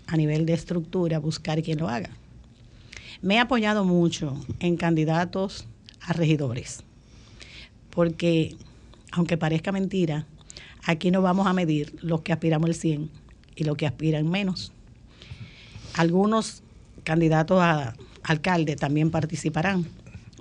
a 0.07 0.17
nivel 0.17 0.47
de 0.47 0.53
estructura 0.53 1.19
buscar 1.19 1.61
quien 1.61 1.81
lo 1.81 1.89
haga. 1.89 2.11
Me 3.23 3.35
he 3.35 3.39
apoyado 3.39 3.85
mucho 3.85 4.39
en 4.61 4.77
candidatos 4.77 5.67
a 6.01 6.13
regidores, 6.13 6.83
porque 7.91 8.57
aunque 9.13 9.37
parezca 9.37 9.73
mentira, 9.73 10.27
aquí 10.85 11.11
no 11.11 11.21
vamos 11.21 11.47
a 11.47 11.53
medir 11.53 11.95
los 12.01 12.23
que 12.23 12.33
aspiramos 12.33 12.69
el 12.69 12.75
100 12.75 13.11
y 13.57 13.65
los 13.65 13.77
que 13.77 13.87
aspiran 13.87 14.29
menos. 14.31 14.73
Algunos 15.95 16.63
candidatos 17.05 17.61
a 17.61 17.95
alcalde 18.23 18.77
también 18.77 19.11
participarán, 19.11 19.87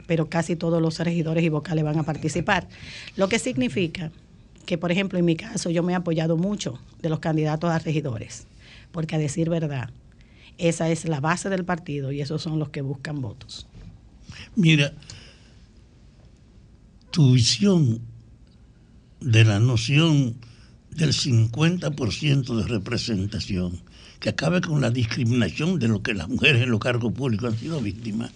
pero 0.08 0.30
casi 0.30 0.56
todos 0.56 0.82
los 0.82 1.00
regidores 1.00 1.44
y 1.44 1.50
vocales 1.50 1.84
van 1.84 2.00
a 2.00 2.04
participar. 2.04 2.68
Lo 3.18 3.28
que 3.28 3.40
significa 3.40 4.12
que, 4.66 4.78
por 4.78 4.92
ejemplo, 4.92 5.20
en 5.20 5.26
mi 5.26 5.36
caso 5.36 5.70
yo 5.70 5.84
me 5.84 5.94
he 5.94 5.96
apoyado 5.96 6.38
mucho 6.38 6.80
de 7.02 7.10
los 7.10 7.20
candidatos 7.20 7.72
a 7.72 7.80
regidores 7.80 8.48
porque 8.92 9.16
a 9.16 9.20
decir 9.20 9.50
verdad, 9.50 9.90
esa 10.60 10.90
es 10.90 11.07
la 11.07 11.19
base 11.19 11.49
del 11.49 11.65
partido 11.65 12.11
y 12.11 12.22
esos 12.22 12.41
son 12.41 12.60
los 12.60 12.69
que 12.69 12.81
buscan 12.81 13.22
votos. 13.22 13.65
Mira, 14.56 14.94
tu 17.11 17.34
visión 17.34 18.02
de 19.22 19.45
la 19.45 19.60
noción 19.60 20.36
del 20.91 21.14
50% 21.14 22.57
de 22.57 22.68
representación, 22.68 23.81
que 24.19 24.30
acabe 24.30 24.60
con 24.61 24.81
la 24.81 24.91
discriminación 24.91 25.80
de 25.80 25.88
lo 25.88 26.03
que 26.03 26.14
las 26.14 26.27
mujeres 26.27 26.61
en 26.61 26.72
los 26.72 26.80
cargos 26.80 27.14
públicos 27.14 27.53
han 27.53 27.60
sido 27.60 27.80
víctimas, 27.80 28.31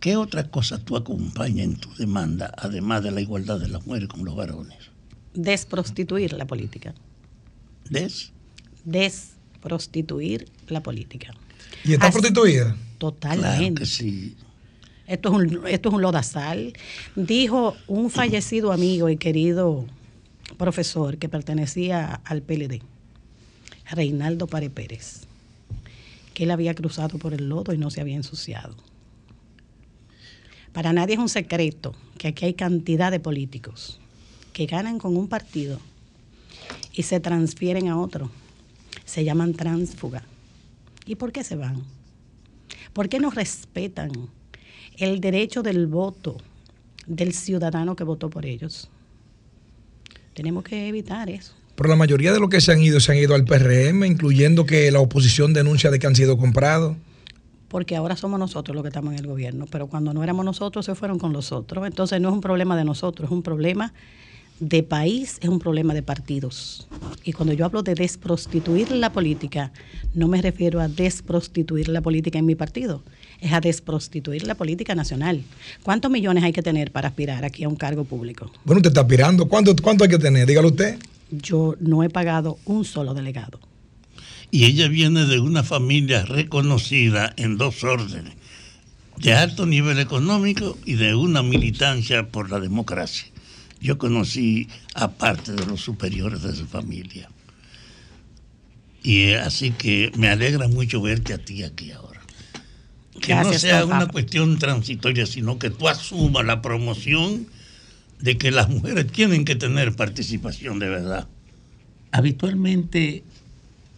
¿qué 0.00 0.16
otra 0.16 0.50
cosa 0.50 0.78
tú 0.78 0.96
acompañas 0.96 1.64
en 1.64 1.76
tu 1.76 1.92
demanda, 1.94 2.52
además 2.58 3.02
de 3.02 3.10
la 3.10 3.22
igualdad 3.22 3.58
de 3.58 3.68
las 3.68 3.86
mujeres 3.86 4.08
con 4.08 4.24
los 4.24 4.36
varones? 4.36 4.78
Desprostituir 5.32 6.34
la 6.34 6.46
política. 6.46 6.94
¿Des? 7.88 8.32
Des 8.84 9.33
prostituir 9.64 10.46
la 10.68 10.82
política. 10.82 11.34
¿Y 11.84 11.94
está 11.94 12.10
prostituida? 12.10 12.76
Totalmente. 12.98 13.86
sí. 13.86 14.36
Esto 15.06 15.28
es, 15.28 15.34
un, 15.34 15.66
esto 15.66 15.88
es 15.88 15.94
un 15.94 16.02
lodazal. 16.02 16.72
Dijo 17.16 17.74
un 17.88 18.10
fallecido 18.10 18.72
amigo 18.72 19.08
y 19.08 19.16
querido 19.16 19.84
profesor 20.56 21.18
que 21.18 21.28
pertenecía 21.28 22.20
al 22.24 22.42
PLD, 22.42 22.80
Reinaldo 23.90 24.46
Pare 24.46 24.70
Pérez, 24.70 25.22
que 26.32 26.44
él 26.44 26.50
había 26.50 26.74
cruzado 26.74 27.18
por 27.18 27.34
el 27.34 27.48
lodo 27.48 27.74
y 27.74 27.78
no 27.78 27.90
se 27.90 28.00
había 28.00 28.16
ensuciado. 28.16 28.76
Para 30.72 30.92
nadie 30.92 31.14
es 31.14 31.20
un 31.20 31.28
secreto 31.28 31.94
que 32.18 32.28
aquí 32.28 32.46
hay 32.46 32.54
cantidad 32.54 33.10
de 33.10 33.20
políticos 33.20 34.00
que 34.52 34.66
ganan 34.66 34.98
con 34.98 35.16
un 35.16 35.28
partido 35.28 35.80
y 36.92 37.02
se 37.02 37.20
transfieren 37.20 37.88
a 37.88 37.98
otro 38.00 38.30
se 39.04 39.24
llaman 39.24 39.54
tránsfuga. 39.54 40.22
¿Y 41.06 41.16
por 41.16 41.32
qué 41.32 41.44
se 41.44 41.56
van? 41.56 41.82
¿Por 42.92 43.08
qué 43.08 43.18
no 43.18 43.30
respetan 43.30 44.10
el 44.96 45.20
derecho 45.20 45.62
del 45.62 45.86
voto 45.86 46.36
del 47.06 47.34
ciudadano 47.34 47.96
que 47.96 48.04
votó 48.04 48.30
por 48.30 48.46
ellos? 48.46 48.88
Tenemos 50.34 50.64
que 50.64 50.88
evitar 50.88 51.28
eso. 51.28 51.54
Pero 51.74 51.88
la 51.88 51.96
mayoría 51.96 52.32
de 52.32 52.40
los 52.40 52.48
que 52.48 52.60
se 52.60 52.72
han 52.72 52.80
ido 52.80 53.00
se 53.00 53.12
han 53.12 53.18
ido 53.18 53.34
al 53.34 53.44
PRM, 53.44 54.04
incluyendo 54.04 54.64
que 54.64 54.90
la 54.90 55.00
oposición 55.00 55.52
denuncia 55.52 55.90
de 55.90 55.98
que 55.98 56.06
han 56.06 56.14
sido 56.14 56.38
comprados. 56.38 56.96
Porque 57.68 57.96
ahora 57.96 58.14
somos 58.14 58.38
nosotros 58.38 58.74
los 58.74 58.82
que 58.82 58.88
estamos 58.88 59.12
en 59.12 59.18
el 59.18 59.26
gobierno, 59.26 59.66
pero 59.70 59.88
cuando 59.88 60.14
no 60.14 60.22
éramos 60.22 60.44
nosotros 60.44 60.86
se 60.86 60.94
fueron 60.94 61.18
con 61.18 61.32
los 61.32 61.50
otros. 61.50 61.84
Entonces 61.86 62.20
no 62.20 62.28
es 62.28 62.34
un 62.34 62.40
problema 62.40 62.76
de 62.76 62.84
nosotros, 62.84 63.28
es 63.28 63.32
un 63.32 63.42
problema 63.42 63.92
de 64.60 64.82
país 64.82 65.38
es 65.40 65.48
un 65.48 65.58
problema 65.58 65.94
de 65.94 66.02
partidos. 66.02 66.88
Y 67.24 67.32
cuando 67.32 67.52
yo 67.54 67.64
hablo 67.64 67.82
de 67.82 67.94
desprostituir 67.94 68.90
la 68.92 69.12
política, 69.12 69.72
no 70.14 70.28
me 70.28 70.40
refiero 70.40 70.80
a 70.80 70.88
desprostituir 70.88 71.88
la 71.88 72.00
política 72.00 72.38
en 72.38 72.46
mi 72.46 72.54
partido, 72.54 73.02
es 73.40 73.52
a 73.52 73.60
desprostituir 73.60 74.46
la 74.46 74.54
política 74.54 74.94
nacional. 74.94 75.42
¿Cuántos 75.82 76.10
millones 76.10 76.44
hay 76.44 76.52
que 76.52 76.62
tener 76.62 76.92
para 76.92 77.08
aspirar 77.08 77.44
aquí 77.44 77.64
a 77.64 77.68
un 77.68 77.76
cargo 77.76 78.04
público? 78.04 78.50
Bueno, 78.64 78.78
usted 78.78 78.90
está 78.90 79.00
aspirando. 79.02 79.48
¿Cuánto, 79.48 79.74
cuánto 79.82 80.04
hay 80.04 80.10
que 80.10 80.18
tener? 80.18 80.46
Dígalo 80.46 80.68
usted. 80.68 80.98
Yo 81.30 81.74
no 81.80 82.02
he 82.02 82.10
pagado 82.10 82.58
un 82.64 82.84
solo 82.84 83.14
delegado. 83.14 83.58
y 84.50 84.66
ella 84.66 84.86
viene 84.86 85.24
de 85.24 85.40
una 85.40 85.64
familia 85.64 86.24
reconocida 86.24 87.34
en 87.36 87.58
dos 87.58 87.82
órdenes, 87.82 88.34
de 89.18 89.34
alto 89.34 89.66
nivel 89.66 89.98
económico 89.98 90.78
y 90.84 90.94
de 90.94 91.16
una 91.16 91.42
militancia 91.42 92.28
por 92.28 92.50
la 92.50 92.60
democracia. 92.60 93.33
Yo 93.84 93.98
conocí 93.98 94.66
a 94.94 95.10
parte 95.10 95.52
de 95.52 95.66
los 95.66 95.82
superiores 95.82 96.40
de 96.40 96.56
su 96.56 96.64
familia. 96.64 97.28
Y 99.02 99.24
eh, 99.24 99.38
así 99.38 99.72
que 99.72 100.10
me 100.16 100.28
alegra 100.28 100.68
mucho 100.68 101.02
verte 101.02 101.34
a 101.34 101.38
ti 101.38 101.62
aquí 101.64 101.92
ahora. 101.92 102.22
Que 103.20 103.34
no 103.34 103.52
sea 103.52 103.84
una 103.84 104.06
cuestión 104.06 104.58
transitoria, 104.58 105.26
sino 105.26 105.58
que 105.58 105.68
tú 105.68 105.86
asumas 105.86 106.46
la 106.46 106.62
promoción 106.62 107.46
de 108.20 108.38
que 108.38 108.50
las 108.50 108.70
mujeres 108.70 109.06
tienen 109.12 109.44
que 109.44 109.54
tener 109.54 109.94
participación 109.94 110.78
de 110.78 110.88
verdad. 110.88 111.28
Habitualmente 112.10 113.22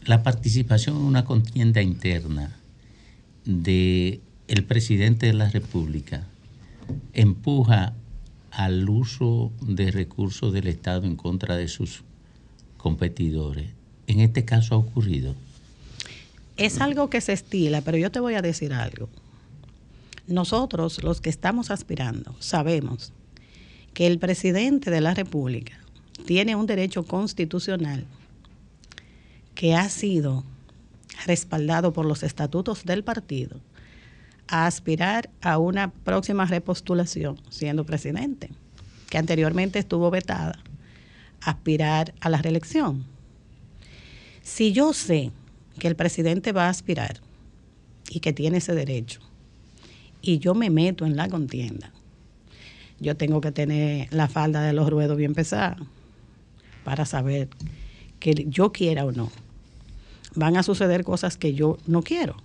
la 0.03 0.25
participación 0.25 0.97
en 0.97 1.03
una 1.03 1.25
contienda 1.25 1.81
interna 1.81 2.57
de 3.45 4.19
el 4.49 4.65
presidente 4.65 5.27
de 5.27 5.35
la 5.35 5.49
República 5.49 6.27
empuja 7.13 7.95
al 8.51 8.89
uso 8.89 9.53
de 9.61 9.91
recursos 9.91 10.53
del 10.53 10.67
Estado 10.67 11.05
en 11.07 11.17
contra 11.17 11.57
de 11.57 11.69
sus 11.69 12.03
competidores. 12.77 13.71
En 14.07 14.21
este 14.21 14.45
caso 14.45 14.75
ha 14.75 14.79
ocurrido. 14.79 15.35
Es 16.57 16.81
algo 16.81 17.11
que 17.11 17.21
se 17.21 17.33
estila, 17.33 17.83
pero 17.83 17.99
yo 17.99 18.11
te 18.11 18.21
voy 18.21 18.35
a 18.35 18.43
decir 18.43 18.73
algo. 18.73 19.09
Nosotros, 20.27 21.03
los 21.03 21.21
que 21.21 21.31
estamos 21.31 21.71
aspirando, 21.71 22.35
sabemos 22.41 23.13
que 23.93 24.07
el 24.07 24.19
presidente 24.19 24.91
de 24.91 25.01
la 25.01 25.15
República 25.15 25.79
tiene 26.25 26.57
un 26.57 26.67
derecho 26.67 27.05
constitucional 27.05 28.05
que 29.55 29.75
ha 29.75 29.89
sido 29.89 30.45
respaldado 31.27 31.93
por 31.93 32.05
los 32.05 32.23
estatutos 32.23 32.85
del 32.85 33.05
partido 33.05 33.59
a 34.49 34.67
aspirar 34.67 35.31
a 35.41 35.59
una 35.59 35.91
próxima 35.91 36.45
repostulación 36.47 37.41
siendo 37.51 37.85
presidente, 37.85 38.51
que 39.11 39.19
anteriormente 39.19 39.79
estuvo 39.79 40.11
vetada, 40.11 40.59
aspirar 41.41 42.15
a 42.21 42.29
la 42.29 42.43
reelección. 42.43 43.05
Si 44.43 44.73
yo 44.73 44.93
sé 44.93 45.33
que 45.79 45.89
el 45.89 45.97
presidente 45.97 46.53
va 46.53 46.67
a 46.67 46.71
aspirar 46.71 47.21
y 48.09 48.21
que 48.21 48.33
tiene 48.33 48.59
ese 48.59 48.75
derecho, 48.75 49.21
y 50.23 50.39
yo 50.39 50.55
me 50.55 50.71
meto 50.71 51.07
en 51.07 51.17
la 51.17 51.29
contienda, 51.29 51.93
yo 52.99 53.17
tengo 53.17 53.41
que 53.41 53.53
tener 53.53 54.13
la 54.13 54.29
falda 54.29 54.63
de 54.63 54.73
los 54.73 54.89
ruedos 54.89 55.17
bien 55.17 55.35
pesada 55.35 55.77
para 56.85 57.05
saber 57.05 57.49
que 58.21 58.47
yo 58.49 58.73
quiera 58.73 59.05
o 59.05 59.13
no. 59.13 59.31
Van 60.35 60.57
a 60.57 60.63
suceder 60.63 61.05
cosas 61.05 61.37
que 61.37 61.55
yo 61.55 61.79
no 61.87 62.03
quiero. 62.03 62.37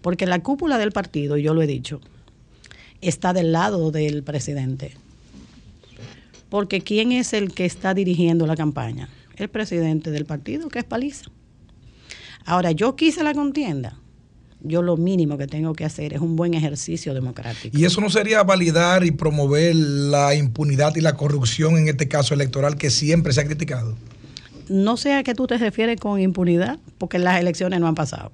Porque 0.00 0.26
la 0.26 0.40
cúpula 0.40 0.78
del 0.78 0.92
partido, 0.92 1.36
yo 1.36 1.54
lo 1.54 1.62
he 1.62 1.66
dicho, 1.66 2.00
está 3.00 3.32
del 3.32 3.52
lado 3.52 3.90
del 3.90 4.22
presidente. 4.22 4.94
Porque 6.48 6.80
¿quién 6.80 7.12
es 7.12 7.32
el 7.32 7.52
que 7.52 7.64
está 7.64 7.94
dirigiendo 7.94 8.46
la 8.46 8.56
campaña? 8.56 9.08
El 9.36 9.48
presidente 9.48 10.10
del 10.10 10.24
partido, 10.24 10.68
que 10.68 10.78
es 10.78 10.84
Paliza. 10.84 11.26
Ahora, 12.44 12.72
yo 12.72 12.94
quise 12.94 13.22
la 13.24 13.34
contienda. 13.34 13.98
Yo 14.60 14.80
lo 14.80 14.96
mínimo 14.96 15.36
que 15.36 15.46
tengo 15.46 15.74
que 15.74 15.84
hacer 15.84 16.14
es 16.14 16.20
un 16.20 16.36
buen 16.36 16.54
ejercicio 16.54 17.12
democrático. 17.12 17.76
Y 17.76 17.84
eso 17.84 18.00
no 18.00 18.08
sería 18.08 18.42
validar 18.42 19.04
y 19.04 19.10
promover 19.10 19.74
la 19.74 20.34
impunidad 20.34 20.96
y 20.96 21.02
la 21.02 21.16
corrupción 21.16 21.76
en 21.76 21.88
este 21.88 22.08
caso 22.08 22.32
electoral 22.32 22.76
que 22.76 22.88
siempre 22.88 23.32
se 23.32 23.42
ha 23.42 23.44
criticado. 23.44 23.94
No 24.68 24.96
sé 24.96 25.12
a 25.12 25.22
qué 25.22 25.34
tú 25.34 25.46
te 25.46 25.58
refieres 25.58 26.00
con 26.00 26.18
impunidad, 26.18 26.78
porque 26.96 27.18
las 27.18 27.38
elecciones 27.40 27.80
no 27.80 27.88
han 27.88 27.94
pasado. 27.94 28.32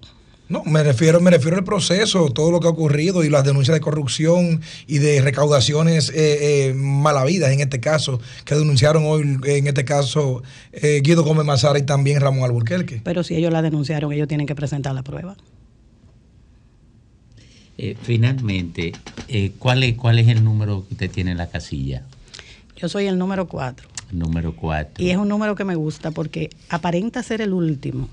No, 0.50 0.64
me 0.64 0.82
refiero, 0.82 1.20
me 1.20 1.30
refiero 1.30 1.56
al 1.56 1.64
proceso, 1.64 2.28
todo 2.30 2.50
lo 2.50 2.60
que 2.60 2.66
ha 2.66 2.70
ocurrido 2.70 3.22
y 3.24 3.30
las 3.30 3.44
denuncias 3.44 3.72
de 3.72 3.80
corrupción 3.80 4.60
y 4.88 4.98
de 4.98 5.22
recaudaciones 5.22 6.10
eh, 6.10 6.68
eh, 6.68 6.74
malavidas 6.74 7.52
en 7.52 7.60
este 7.60 7.78
caso, 7.80 8.20
que 8.44 8.56
denunciaron 8.56 9.04
hoy 9.06 9.38
en 9.44 9.66
este 9.68 9.84
caso 9.84 10.42
eh, 10.72 11.00
Guido 11.04 11.22
Gómez 11.22 11.46
Mazara 11.46 11.78
y 11.78 11.82
también 11.82 12.20
Ramón 12.20 12.44
Alburquerque. 12.44 13.00
Pero 13.04 13.22
si 13.22 13.36
ellos 13.36 13.52
la 13.52 13.62
denunciaron, 13.62 14.12
ellos 14.12 14.26
tienen 14.26 14.48
que 14.48 14.56
presentar 14.56 14.92
la 14.92 15.04
prueba. 15.04 15.36
Eh, 17.82 17.96
finalmente, 18.02 18.92
eh, 19.28 19.52
¿cuál, 19.58 19.84
es, 19.84 19.96
¿cuál 19.96 20.18
es 20.18 20.28
el 20.28 20.44
número 20.44 20.84
que 20.86 20.94
usted 20.94 21.10
tiene 21.10 21.30
en 21.30 21.38
la 21.38 21.48
casilla? 21.48 22.02
Yo 22.76 22.90
soy 22.90 23.06
el 23.06 23.16
número 23.16 23.46
cuatro. 23.48 23.88
Número 24.12 24.54
4. 24.54 25.02
Y 25.02 25.10
es 25.10 25.16
un 25.16 25.28
número 25.28 25.54
que 25.54 25.64
me 25.64 25.76
gusta 25.76 26.10
porque 26.10 26.50
aparenta 26.68 27.22
ser 27.22 27.40
el 27.40 27.52
último, 27.52 28.08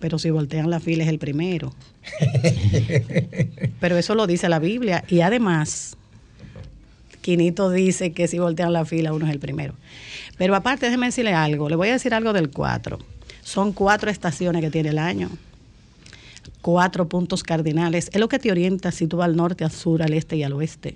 pero 0.00 0.18
si 0.18 0.30
voltean 0.30 0.70
la 0.70 0.80
fila 0.80 1.04
es 1.04 1.08
el 1.08 1.18
primero. 1.18 1.72
pero 3.80 3.96
eso 3.96 4.14
lo 4.14 4.26
dice 4.26 4.48
la 4.48 4.58
Biblia. 4.58 5.04
Y 5.08 5.20
además, 5.22 5.96
Quinito 7.22 7.70
dice 7.70 8.12
que 8.12 8.28
si 8.28 8.38
voltean 8.38 8.72
la 8.72 8.84
fila 8.84 9.12
uno 9.12 9.26
es 9.26 9.32
el 9.32 9.38
primero. 9.38 9.74
Pero 10.36 10.54
aparte, 10.54 10.86
déjeme 10.86 11.06
decirle 11.06 11.32
algo. 11.32 11.68
Le 11.68 11.76
voy 11.76 11.88
a 11.88 11.92
decir 11.92 12.12
algo 12.12 12.32
del 12.32 12.50
4. 12.50 12.98
Son 13.42 13.72
cuatro 13.72 14.10
estaciones 14.10 14.62
que 14.62 14.70
tiene 14.70 14.90
el 14.90 14.98
año. 14.98 15.30
Cuatro 16.60 17.08
puntos 17.08 17.42
cardinales. 17.42 18.10
Es 18.12 18.20
lo 18.20 18.28
que 18.28 18.38
te 18.38 18.50
orienta 18.50 18.90
si 18.92 19.06
tú 19.06 19.18
vas 19.18 19.26
al 19.26 19.36
norte, 19.36 19.64
al 19.64 19.70
sur, 19.70 20.02
al 20.02 20.12
este 20.12 20.36
y 20.36 20.42
al 20.42 20.52
oeste. 20.52 20.94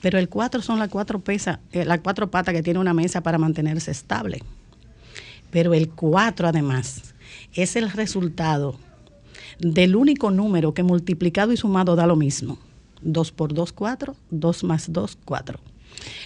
Pero 0.00 0.18
el 0.18 0.28
4 0.28 0.62
son 0.62 0.78
las 0.78 0.88
cuatro, 0.88 1.20
pesa, 1.20 1.60
eh, 1.72 1.84
las 1.84 2.00
cuatro 2.00 2.30
patas 2.30 2.54
que 2.54 2.62
tiene 2.62 2.78
una 2.78 2.94
mesa 2.94 3.20
para 3.20 3.38
mantenerse 3.38 3.90
estable. 3.90 4.42
Pero 5.50 5.74
el 5.74 5.88
4 5.88 6.48
además 6.48 7.07
es 7.54 7.76
el 7.76 7.90
resultado 7.90 8.78
del 9.58 9.96
único 9.96 10.30
número 10.30 10.74
que 10.74 10.82
multiplicado 10.82 11.52
y 11.52 11.56
sumado 11.56 11.96
da 11.96 12.06
lo 12.06 12.16
mismo. 12.16 12.58
2 13.02 13.32
por 13.32 13.54
2, 13.54 13.72
4, 13.72 14.16
2 14.30 14.64
más 14.64 14.92
2, 14.92 15.18
4. 15.24 15.60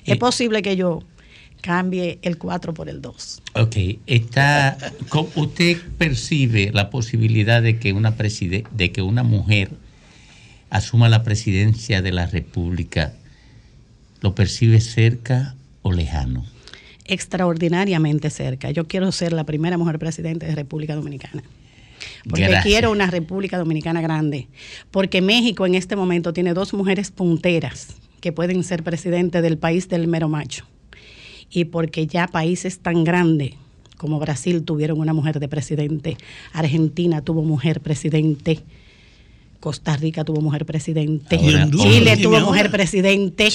Es 0.05 0.17
posible 0.17 0.63
que 0.63 0.77
yo 0.77 1.03
cambie 1.61 2.19
el 2.23 2.39
4 2.39 2.75
por 2.75 2.89
el 2.89 3.01
2. 3.01 3.43
Ok, 3.55 3.77
está, 4.07 4.77
¿cómo 5.09 5.29
¿usted 5.37 5.77
percibe 5.99 6.71
la 6.73 6.91
posibilidad 6.91 7.63
de 7.63 7.79
que, 7.79 7.93
una 7.93 8.17
preside- 8.17 8.67
de 8.73 8.91
que 8.91 9.03
una 9.03 9.23
mujer 9.23 9.71
asuma 10.71 11.09
la 11.09 11.23
presidencia 11.23 12.03
de 12.03 12.13
la 12.13 12.27
República? 12.27 13.15
¿Lo 14.21 14.35
percibe 14.35 14.81
cerca 14.81 15.55
o 15.83 15.93
lejano? 15.93 16.45
Extraordinariamente 17.05 18.31
cerca. 18.31 18.71
Yo 18.71 18.87
quiero 18.87 19.11
ser 19.13 19.33
la 19.33 19.45
primera 19.45 19.77
mujer 19.79 19.99
presidente 19.99 20.47
de 20.47 20.55
República 20.55 20.95
Dominicana. 20.95 21.43
Porque 22.25 22.43
Gracias. 22.43 22.65
quiero 22.65 22.91
una 22.91 23.09
República 23.09 23.59
Dominicana 23.59 24.01
grande. 24.01 24.49
Porque 24.91 25.21
México 25.21 25.67
en 25.67 25.75
este 25.75 25.97
momento 25.97 26.33
tiene 26.33 26.55
dos 26.55 26.75
mujeres 26.75 27.11
punteras 27.11 27.97
que 28.21 28.33
pueden 28.33 28.63
ser 28.63 28.83
presidente 28.83 29.43
del 29.43 29.59
país 29.59 29.89
del 29.89 30.07
mero 30.07 30.29
macho. 30.29 30.65
Y 31.51 31.67
porque 31.67 32.07
ya 32.07 32.29
países 32.29 32.79
tan 32.79 33.05
grandes 33.05 33.55
como 34.03 34.19
Brasil 34.19 34.65
tuvieron 34.65 34.99
una 34.99 35.13
mujer 35.13 35.39
de 35.39 35.49
presidente, 35.49 36.17
Argentina 36.53 37.23
tuvo 37.23 37.43
mujer 37.43 37.81
presidente, 37.81 38.59
Costa 39.63 39.97
Rica 39.97 40.25
tuvo 40.25 40.41
mujer 40.41 40.67
presidente, 40.67 41.37
Ahora, 41.37 41.71
Chile 41.71 41.83
Honduras 41.93 42.21
tuvo 42.21 42.41
mujer 42.41 42.71
presidente. 42.73 43.49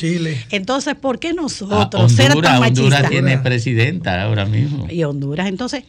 Entonces, 0.52 0.96
¿por 0.96 1.20
qué 1.20 1.30
Ah, 1.30 1.34
nosotros 1.36 2.12
ser 2.14 2.32
Honduras, 2.32 2.54
tan 2.54 2.64
Honduras 2.64 2.90
machistas? 3.02 3.10
tiene 3.12 3.38
presidenta 3.40 4.24
ahora 4.24 4.46
mismo. 4.46 4.88
y 4.90 5.04
Honduras. 5.04 5.48
Entonces, 5.48 5.84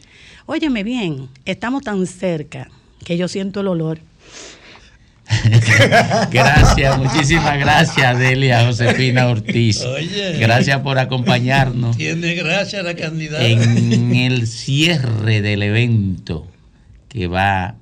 óyeme 0.45 0.83
bien, 0.83 1.29
estamos 1.45 1.83
tan 1.83 2.05
cerca 2.05 2.69
que 3.05 3.15
yo 3.17 3.29
siento 3.29 3.61
el 3.61 3.69
olor. 3.69 3.99
Gracias, 6.31 6.97
muchísimas 6.97 7.57
gracias, 7.59 8.17
Delia 8.19 8.65
Josefina 8.65 9.27
Ortiz. 9.27 9.81
Oye. 9.83 10.37
Gracias 10.39 10.79
por 10.81 10.97
acompañarnos 10.99 11.95
Tiene 11.97 12.33
gracia 12.35 12.81
la 12.83 12.95
candidata. 12.95 13.45
en 13.45 14.15
el 14.15 14.47
cierre 14.47 15.41
del 15.41 15.63
evento 15.63 16.47
que 17.09 17.27
va 17.27 17.75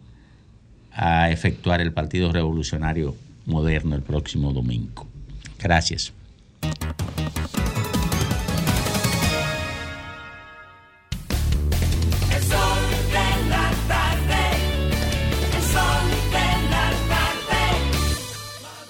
a 0.98 1.30
efectuar 1.30 1.80
el 1.80 1.94
Partido 1.94 2.32
Revolucionario 2.32 3.16
Moderno 3.46 3.96
el 3.96 4.02
próximo 4.02 4.52
domingo. 4.52 5.08
Gracias. 5.60 6.12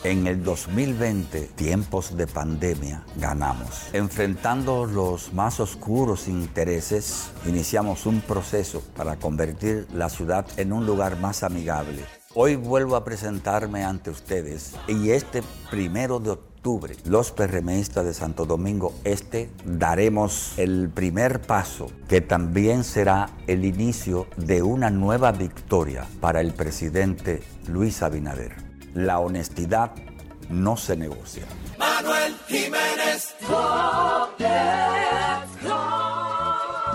En 0.08 0.26
el 0.26 0.42
2020, 0.42 1.50
tiempos 1.58 2.16
de 2.16 2.28
pandemia, 2.28 3.04
ganamos. 3.18 3.90
Enfrentando 3.92 4.86
los 4.86 5.34
más 5.34 5.60
oscuros 5.60 6.30
intereses, 6.30 7.32
iniciamos 7.46 8.06
un 8.06 8.22
proceso 8.22 8.82
para 8.96 9.18
convertir 9.18 9.86
la 9.94 10.08
ciudad 10.08 10.48
en 10.56 10.72
un 10.72 10.86
lugar 10.86 11.20
más 11.20 11.44
amigable. 11.44 12.06
Hoy 12.36 12.56
vuelvo 12.56 12.96
a 12.96 13.04
presentarme 13.04 13.84
ante 13.84 14.10
ustedes 14.10 14.76
y 14.88 15.10
este 15.10 15.44
primero 15.70 16.22
de 16.22 16.30
octubre 16.30 16.96
los 17.04 17.34
PRMistas 17.34 18.06
de 18.06 18.14
Santo 18.14 18.46
Domingo 18.46 18.94
Este 19.04 19.50
daremos 19.66 20.54
el 20.58 20.90
primer 20.90 21.42
paso 21.42 21.92
que 22.08 22.22
también 22.22 22.86
será 22.86 23.30
el 23.48 23.66
inicio 23.66 24.28
de 24.38 24.64
una 24.64 24.90
nueva 24.90 25.34
victoria 25.34 26.08
para 26.22 26.40
el 26.40 26.54
presidente 26.54 27.44
Luis 27.68 28.02
Abinader. 28.02 28.66
La 28.93 29.19
honestidad 29.19 29.91
no 30.49 30.77
se 30.77 30.95
negocia. 30.95 31.45
Manuel 31.77 32.35
Jiménez 32.47 33.35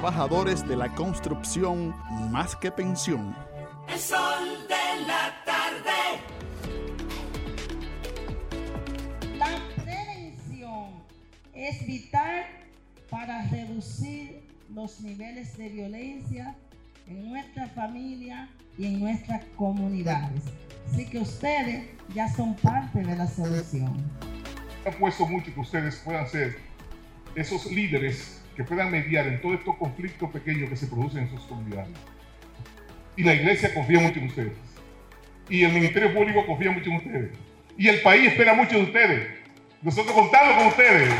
de 0.00 0.76
la 0.76 0.94
construcción 0.94 1.92
más 2.30 2.54
que 2.54 2.70
pensión. 2.70 3.34
El 3.92 3.98
sol 3.98 4.46
de 4.68 5.06
la 5.06 5.34
tarde. 5.44 6.20
La 9.36 9.58
prevención 9.82 11.02
es 11.52 11.84
vital 11.84 12.46
para 13.10 13.48
reducir 13.48 14.48
los 14.72 15.00
niveles 15.00 15.58
de 15.58 15.68
violencia 15.68 16.54
en 17.08 17.28
nuestra 17.28 17.66
familia 17.70 18.48
y 18.78 18.86
en 18.86 19.00
nuestras 19.00 19.44
comunidades. 19.56 20.44
Así 20.92 21.06
que 21.06 21.18
ustedes 21.18 21.88
ya 22.14 22.32
son 22.32 22.54
parte 22.54 23.00
de 23.00 23.16
la 23.16 23.26
solución. 23.26 23.96
He 24.84 24.92
puesto 24.92 25.26
mucho 25.26 25.52
que 25.52 25.58
ustedes 25.58 25.96
puedan 26.04 26.28
ser 26.28 26.56
esos 27.34 27.66
líderes 27.66 28.37
que 28.58 28.64
puedan 28.64 28.90
mediar 28.90 29.24
en 29.28 29.40
todos 29.40 29.54
estos 29.54 29.76
conflictos 29.76 30.28
pequeños 30.32 30.68
que 30.68 30.74
se 30.74 30.88
producen 30.88 31.22
en 31.22 31.30
sus 31.30 31.42
comunidades. 31.42 31.90
Y 33.16 33.22
la 33.22 33.34
iglesia 33.34 33.72
confía 33.72 34.00
mucho 34.00 34.18
en 34.18 34.26
ustedes. 34.26 34.52
Y 35.48 35.62
el 35.62 35.72
Ministerio 35.72 36.12
Público 36.12 36.44
confía 36.44 36.72
mucho 36.72 36.90
en 36.90 36.96
ustedes. 36.96 37.30
Y 37.76 37.86
el 37.86 38.02
país 38.02 38.26
espera 38.26 38.54
mucho 38.54 38.74
de 38.74 38.82
ustedes. 38.82 39.28
Nosotros 39.80 40.12
contamos 40.12 40.56
con 40.56 40.66
ustedes. 40.66 41.14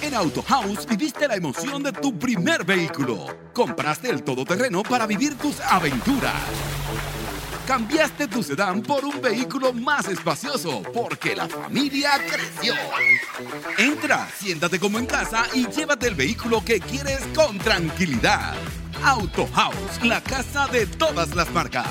En 0.00 0.14
Auto 0.14 0.42
House 0.44 0.86
viviste 0.86 1.28
la 1.28 1.36
emoción 1.36 1.82
de 1.82 1.92
tu 1.92 2.18
primer 2.18 2.64
vehículo. 2.64 3.26
Compraste 3.52 4.08
el 4.08 4.22
todoterreno 4.22 4.82
para 4.82 5.06
vivir 5.06 5.36
tus 5.36 5.60
aventuras. 5.60 7.17
Cambiaste 7.68 8.28
tu 8.28 8.42
sedán 8.42 8.80
por 8.80 9.04
un 9.04 9.20
vehículo 9.20 9.74
más 9.74 10.08
espacioso 10.08 10.82
porque 10.94 11.36
la 11.36 11.46
familia 11.46 12.12
creció. 12.26 12.72
Entra, 13.76 14.26
siéntate 14.38 14.80
como 14.80 14.98
en 14.98 15.04
casa 15.04 15.44
y 15.52 15.66
llévate 15.68 16.08
el 16.08 16.14
vehículo 16.14 16.64
que 16.64 16.80
quieres 16.80 17.20
con 17.34 17.58
tranquilidad. 17.58 18.54
Auto 19.04 19.46
House, 19.48 20.02
la 20.02 20.22
casa 20.22 20.66
de 20.68 20.86
todas 20.86 21.34
las 21.34 21.52
marcas. 21.52 21.84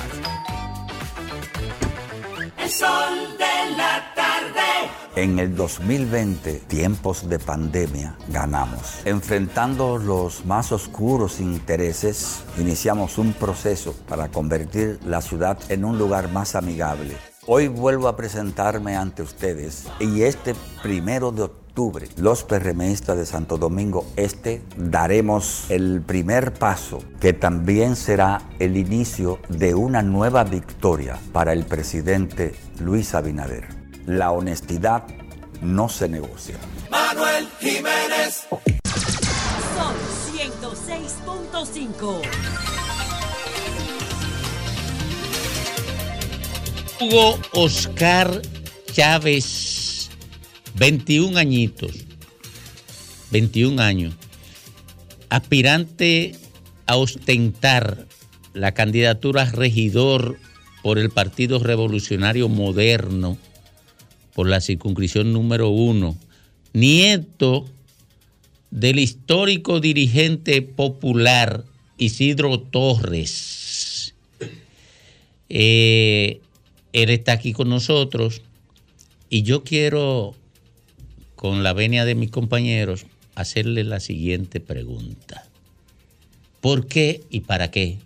Sol 2.68 3.38
de 3.38 3.76
la 3.76 4.12
tarde. 4.14 4.90
En 5.16 5.38
el 5.38 5.56
2020, 5.56 6.52
tiempos 6.68 7.26
de 7.26 7.38
pandemia, 7.38 8.18
ganamos. 8.28 9.06
Enfrentando 9.06 9.96
los 9.96 10.44
más 10.44 10.70
oscuros 10.70 11.40
intereses, 11.40 12.44
iniciamos 12.58 13.16
un 13.16 13.32
proceso 13.32 13.94
para 14.06 14.28
convertir 14.28 15.00
la 15.06 15.22
ciudad 15.22 15.58
en 15.70 15.86
un 15.86 15.98
lugar 15.98 16.30
más 16.30 16.54
amigable. 16.54 17.16
Hoy 17.46 17.68
vuelvo 17.68 18.06
a 18.06 18.16
presentarme 18.16 18.96
ante 18.96 19.22
ustedes 19.22 19.86
y 19.98 20.20
este 20.20 20.54
primero 20.82 21.32
de 21.32 21.44
octubre, 21.44 21.67
los 22.16 22.42
PRMistas 22.42 23.16
de 23.16 23.24
Santo 23.24 23.56
Domingo 23.56 24.04
Este 24.16 24.62
daremos 24.76 25.70
el 25.70 26.02
primer 26.02 26.52
paso 26.52 26.98
que 27.20 27.32
también 27.32 27.94
será 27.94 28.42
el 28.58 28.76
inicio 28.76 29.38
de 29.48 29.76
una 29.76 30.02
nueva 30.02 30.42
victoria 30.42 31.20
para 31.32 31.52
el 31.52 31.64
presidente 31.66 32.56
Luis 32.80 33.14
Abinader. 33.14 33.68
La 34.06 34.32
honestidad 34.32 35.04
no 35.62 35.88
se 35.88 36.08
negocia. 36.08 36.56
Manuel 36.90 37.48
Jiménez. 37.60 38.48
Son 39.76 39.94
106.5. 40.34 42.22
Hugo 47.00 47.38
Oscar 47.52 48.42
Chávez, 48.92 49.77
21 50.78 51.38
añitos, 51.38 51.92
21 53.30 53.82
años, 53.82 54.14
aspirante 55.28 56.36
a 56.86 56.96
ostentar 56.96 58.06
la 58.54 58.72
candidatura 58.72 59.42
a 59.42 59.50
regidor 59.50 60.38
por 60.82 60.98
el 60.98 61.10
Partido 61.10 61.58
Revolucionario 61.58 62.48
Moderno, 62.48 63.36
por 64.34 64.48
la 64.48 64.60
circunscripción 64.60 65.32
número 65.32 65.68
uno, 65.68 66.16
nieto 66.72 67.68
del 68.70 68.98
histórico 68.98 69.80
dirigente 69.80 70.62
popular 70.62 71.64
Isidro 71.96 72.60
Torres. 72.60 74.14
Eh, 75.48 76.40
él 76.92 77.10
está 77.10 77.32
aquí 77.32 77.52
con 77.52 77.68
nosotros 77.68 78.42
y 79.28 79.42
yo 79.42 79.64
quiero, 79.64 80.34
con 81.38 81.62
la 81.62 81.72
venia 81.72 82.04
de 82.04 82.16
mis 82.16 82.32
compañeros, 82.32 83.06
hacerle 83.36 83.84
la 83.84 84.00
siguiente 84.00 84.58
pregunta. 84.58 85.46
¿Por 86.60 86.88
qué 86.88 87.22
y 87.30 87.42
para 87.42 87.70
qué 87.70 87.98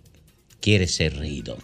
quiere 0.61 0.87
ser 0.87 1.17
regidor? 1.17 1.57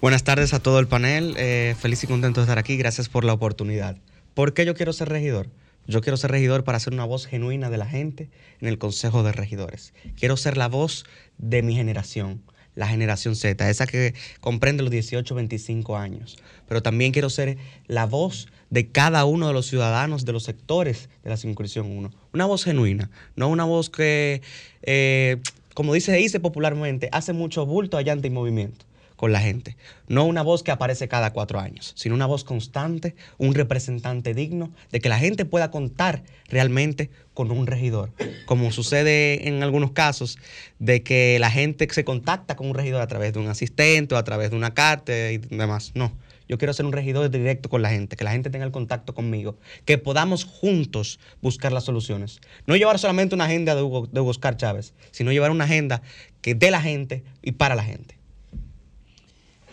Buenas 0.00 0.24
tardes 0.24 0.54
a 0.54 0.60
todo 0.60 0.78
el 0.78 0.88
panel. 0.88 1.34
eh, 1.36 1.76
feliz 1.78 2.02
y 2.02 2.06
contento 2.06 2.40
de 2.40 2.46
estar 2.46 2.58
aquí. 2.58 2.78
Gracias 2.78 3.10
por 3.10 3.26
la 3.26 3.34
oportunidad. 3.34 3.98
¿Por 4.32 4.54
qué 4.54 4.64
yo 4.64 4.74
quiero 4.74 4.94
ser 4.94 5.10
regidor? 5.10 5.50
Yo 5.86 6.00
quiero 6.00 6.16
ser 6.16 6.30
regidor 6.30 6.64
para 6.64 6.80
ser 6.80 6.94
una 6.94 7.04
voz 7.04 7.26
genuina 7.26 7.68
de 7.68 7.76
la 7.76 7.86
gente 7.86 8.30
en 8.62 8.68
el 8.68 8.78
Consejo 8.78 9.22
de 9.22 9.32
Regidores. 9.32 9.92
Quiero 10.18 10.38
ser 10.38 10.56
la 10.56 10.68
voz 10.68 11.04
de 11.36 11.62
mi 11.62 11.74
generación, 11.74 12.42
la 12.74 12.88
generación 12.88 13.36
Z, 13.36 13.68
esa 13.68 13.86
que 13.86 14.14
comprende 14.40 14.82
los 14.82 14.90
18, 14.90 15.34
25 15.34 15.98
años. 15.98 16.38
Pero 16.66 16.82
también 16.82 17.12
quiero 17.12 17.28
ser 17.28 17.58
la 17.86 18.06
voz 18.06 18.48
de 18.70 18.88
cada 18.88 19.24
uno 19.24 19.48
de 19.48 19.52
los 19.52 19.66
ciudadanos 19.66 20.24
de 20.24 20.32
los 20.32 20.44
sectores 20.44 21.08
de 21.22 21.30
la 21.30 21.36
circunscripción 21.36 21.86
1. 21.86 22.10
Una 22.32 22.46
voz 22.46 22.64
genuina, 22.64 23.10
no 23.36 23.48
una 23.48 23.64
voz 23.64 23.90
que, 23.90 24.42
eh, 24.82 25.38
como 25.74 25.92
dice, 25.92 26.12
dice 26.14 26.40
popularmente, 26.40 27.08
hace 27.12 27.32
mucho 27.32 27.66
bulto, 27.66 27.96
allante 27.96 28.28
y 28.28 28.30
movimiento 28.30 28.86
con 29.20 29.32
la 29.32 29.40
gente. 29.40 29.76
No 30.08 30.24
una 30.24 30.40
voz 30.40 30.62
que 30.62 30.70
aparece 30.70 31.06
cada 31.06 31.34
cuatro 31.34 31.60
años, 31.60 31.92
sino 31.94 32.14
una 32.14 32.24
voz 32.24 32.42
constante, 32.42 33.14
un 33.36 33.54
representante 33.54 34.32
digno 34.32 34.70
de 34.92 35.00
que 35.00 35.10
la 35.10 35.18
gente 35.18 35.44
pueda 35.44 35.70
contar 35.70 36.22
realmente 36.48 37.10
con 37.34 37.50
un 37.50 37.66
regidor. 37.66 38.12
Como 38.46 38.72
sucede 38.72 39.46
en 39.46 39.62
algunos 39.62 39.90
casos, 39.90 40.38
de 40.78 41.02
que 41.02 41.38
la 41.38 41.50
gente 41.50 41.86
se 41.90 42.02
contacta 42.02 42.56
con 42.56 42.68
un 42.68 42.74
regidor 42.74 43.02
a 43.02 43.08
través 43.08 43.34
de 43.34 43.40
un 43.40 43.48
asistente 43.48 44.14
o 44.14 44.16
a 44.16 44.24
través 44.24 44.52
de 44.52 44.56
una 44.56 44.72
carta 44.72 45.12
y 45.30 45.36
demás. 45.36 45.92
No. 45.94 46.12
Yo 46.50 46.58
quiero 46.58 46.72
ser 46.72 46.84
un 46.84 46.90
regidor 46.90 47.30
directo 47.30 47.68
con 47.68 47.80
la 47.80 47.90
gente, 47.90 48.16
que 48.16 48.24
la 48.24 48.32
gente 48.32 48.50
tenga 48.50 48.64
el 48.64 48.72
contacto 48.72 49.14
conmigo, 49.14 49.56
que 49.84 49.98
podamos 49.98 50.42
juntos 50.42 51.20
buscar 51.40 51.70
las 51.70 51.84
soluciones. 51.84 52.40
No 52.66 52.74
llevar 52.74 52.98
solamente 52.98 53.36
una 53.36 53.44
agenda 53.44 53.76
de 53.76 53.82
Hugo, 53.82 54.08
Oscar 54.28 54.56
Chávez, 54.56 54.92
sino 55.12 55.30
llevar 55.30 55.52
una 55.52 55.62
agenda 55.62 56.02
que 56.40 56.56
de 56.56 56.72
la 56.72 56.82
gente 56.82 57.22
y 57.40 57.52
para 57.52 57.76
la 57.76 57.84
gente. 57.84 58.18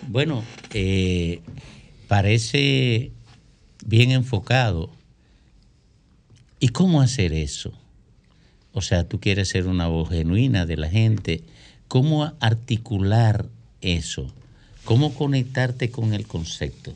Bueno, 0.08 0.44
eh, 0.72 1.42
parece 2.08 3.12
bien 3.84 4.12
enfocado. 4.12 4.92
¿Y 6.60 6.68
cómo 6.68 7.02
hacer 7.02 7.34
eso? 7.34 7.74
O 8.74 8.84
sea, 8.84 9.08
tú 9.08 9.20
quieres 9.20 9.50
ser 9.50 9.66
una 9.66 9.88
voz 9.88 10.10
genuina 10.10 10.68
de 10.68 10.78
la 10.78 10.90
gente. 10.90 11.42
¿Cómo 11.88 12.36
articular 12.40 13.48
eso? 13.82 14.32
¿Cómo 14.88 15.14
conectarte 15.14 15.92
con 15.92 16.14
el 16.14 16.26
concepto? 16.28 16.94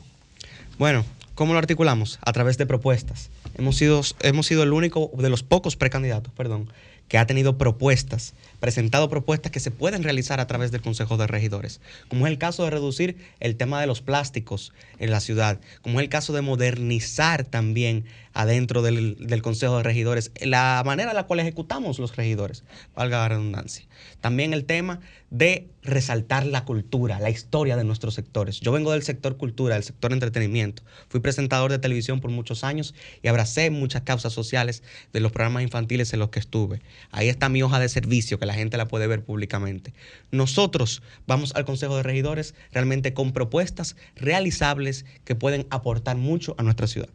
Bueno, 0.78 1.04
¿cómo 1.34 1.52
lo 1.52 1.58
articulamos? 1.58 2.18
A 2.22 2.32
través 2.32 2.56
de 2.56 2.64
propuestas. 2.64 3.28
Hemos 3.54 3.76
sido, 3.76 4.00
hemos 4.22 4.46
sido 4.46 4.62
el 4.62 4.72
único 4.72 5.10
de 5.18 5.28
los 5.28 5.42
pocos 5.42 5.76
precandidatos, 5.76 6.32
perdón, 6.32 6.70
que 7.08 7.18
ha 7.18 7.26
tenido 7.26 7.58
propuestas, 7.58 8.32
presentado 8.60 9.10
propuestas 9.10 9.52
que 9.52 9.60
se 9.60 9.70
pueden 9.70 10.04
realizar 10.04 10.40
a 10.40 10.46
través 10.46 10.72
del 10.72 10.80
Consejo 10.80 11.18
de 11.18 11.26
Regidores, 11.26 11.82
como 12.08 12.26
es 12.26 12.32
el 12.32 12.38
caso 12.38 12.64
de 12.64 12.70
reducir 12.70 13.18
el 13.40 13.56
tema 13.56 13.78
de 13.78 13.86
los 13.86 14.00
plásticos 14.00 14.72
en 14.98 15.10
la 15.10 15.20
ciudad, 15.20 15.60
como 15.82 16.00
es 16.00 16.04
el 16.04 16.08
caso 16.08 16.32
de 16.32 16.40
modernizar 16.40 17.44
también 17.44 18.06
adentro 18.34 18.82
del, 18.82 19.42
Consejo 19.42 19.78
de 19.78 19.82
Regidores 19.82 20.32
la 20.40 20.82
manera 20.84 21.10
en 21.10 21.16
la 21.16 21.24
cual 21.24 21.40
ejecutamos 21.40 21.98
los 21.98 22.16
regidores, 22.16 22.64
valga 22.94 23.18
la 23.18 23.28
redundancia. 23.28 23.86
También 24.20 24.52
el 24.52 24.64
tema 24.64 25.00
de 25.30 25.68
resaltar 25.82 26.46
la 26.46 26.64
cultura, 26.64 27.18
la 27.18 27.30
historia 27.30 27.76
de 27.76 27.84
nuestros 27.84 28.14
sectores. 28.14 28.60
Yo 28.60 28.70
vengo 28.70 28.92
del 28.92 29.02
sector 29.02 29.36
cultura, 29.36 29.74
del 29.74 29.84
sector 29.84 30.12
entretenimiento. 30.12 30.82
Fui 31.08 31.20
presentador 31.20 31.70
de 31.70 31.78
televisión 31.78 32.20
por 32.20 32.30
muchos 32.30 32.64
años 32.64 32.94
y 33.22 33.28
abracé 33.28 33.70
muchas 33.70 34.02
causas 34.02 34.32
sociales 34.32 34.82
de 35.12 35.20
los 35.20 35.32
programas 35.32 35.62
infantiles 35.62 36.12
en 36.12 36.20
los 36.20 36.28
que 36.28 36.38
estuve. 36.38 36.82
Ahí 37.10 37.28
está 37.28 37.48
mi 37.48 37.62
hoja 37.62 37.80
de 37.80 37.88
servicio, 37.88 38.38
que 38.38 38.46
la 38.46 38.54
gente 38.54 38.76
la 38.76 38.88
puede 38.88 39.06
ver 39.06 39.24
públicamente. 39.24 39.94
Nosotros 40.30 41.02
vamos 41.26 41.54
al 41.54 41.64
Consejo 41.64 41.96
de 41.96 42.02
Regidores 42.02 42.54
realmente 42.72 43.14
con 43.14 43.32
propuestas 43.32 43.96
realizables 44.16 45.04
que 45.24 45.34
pueden 45.34 45.66
aportar 45.70 46.16
mucho 46.16 46.54
a 46.58 46.62
nuestra 46.62 46.86
ciudad. 46.86 47.08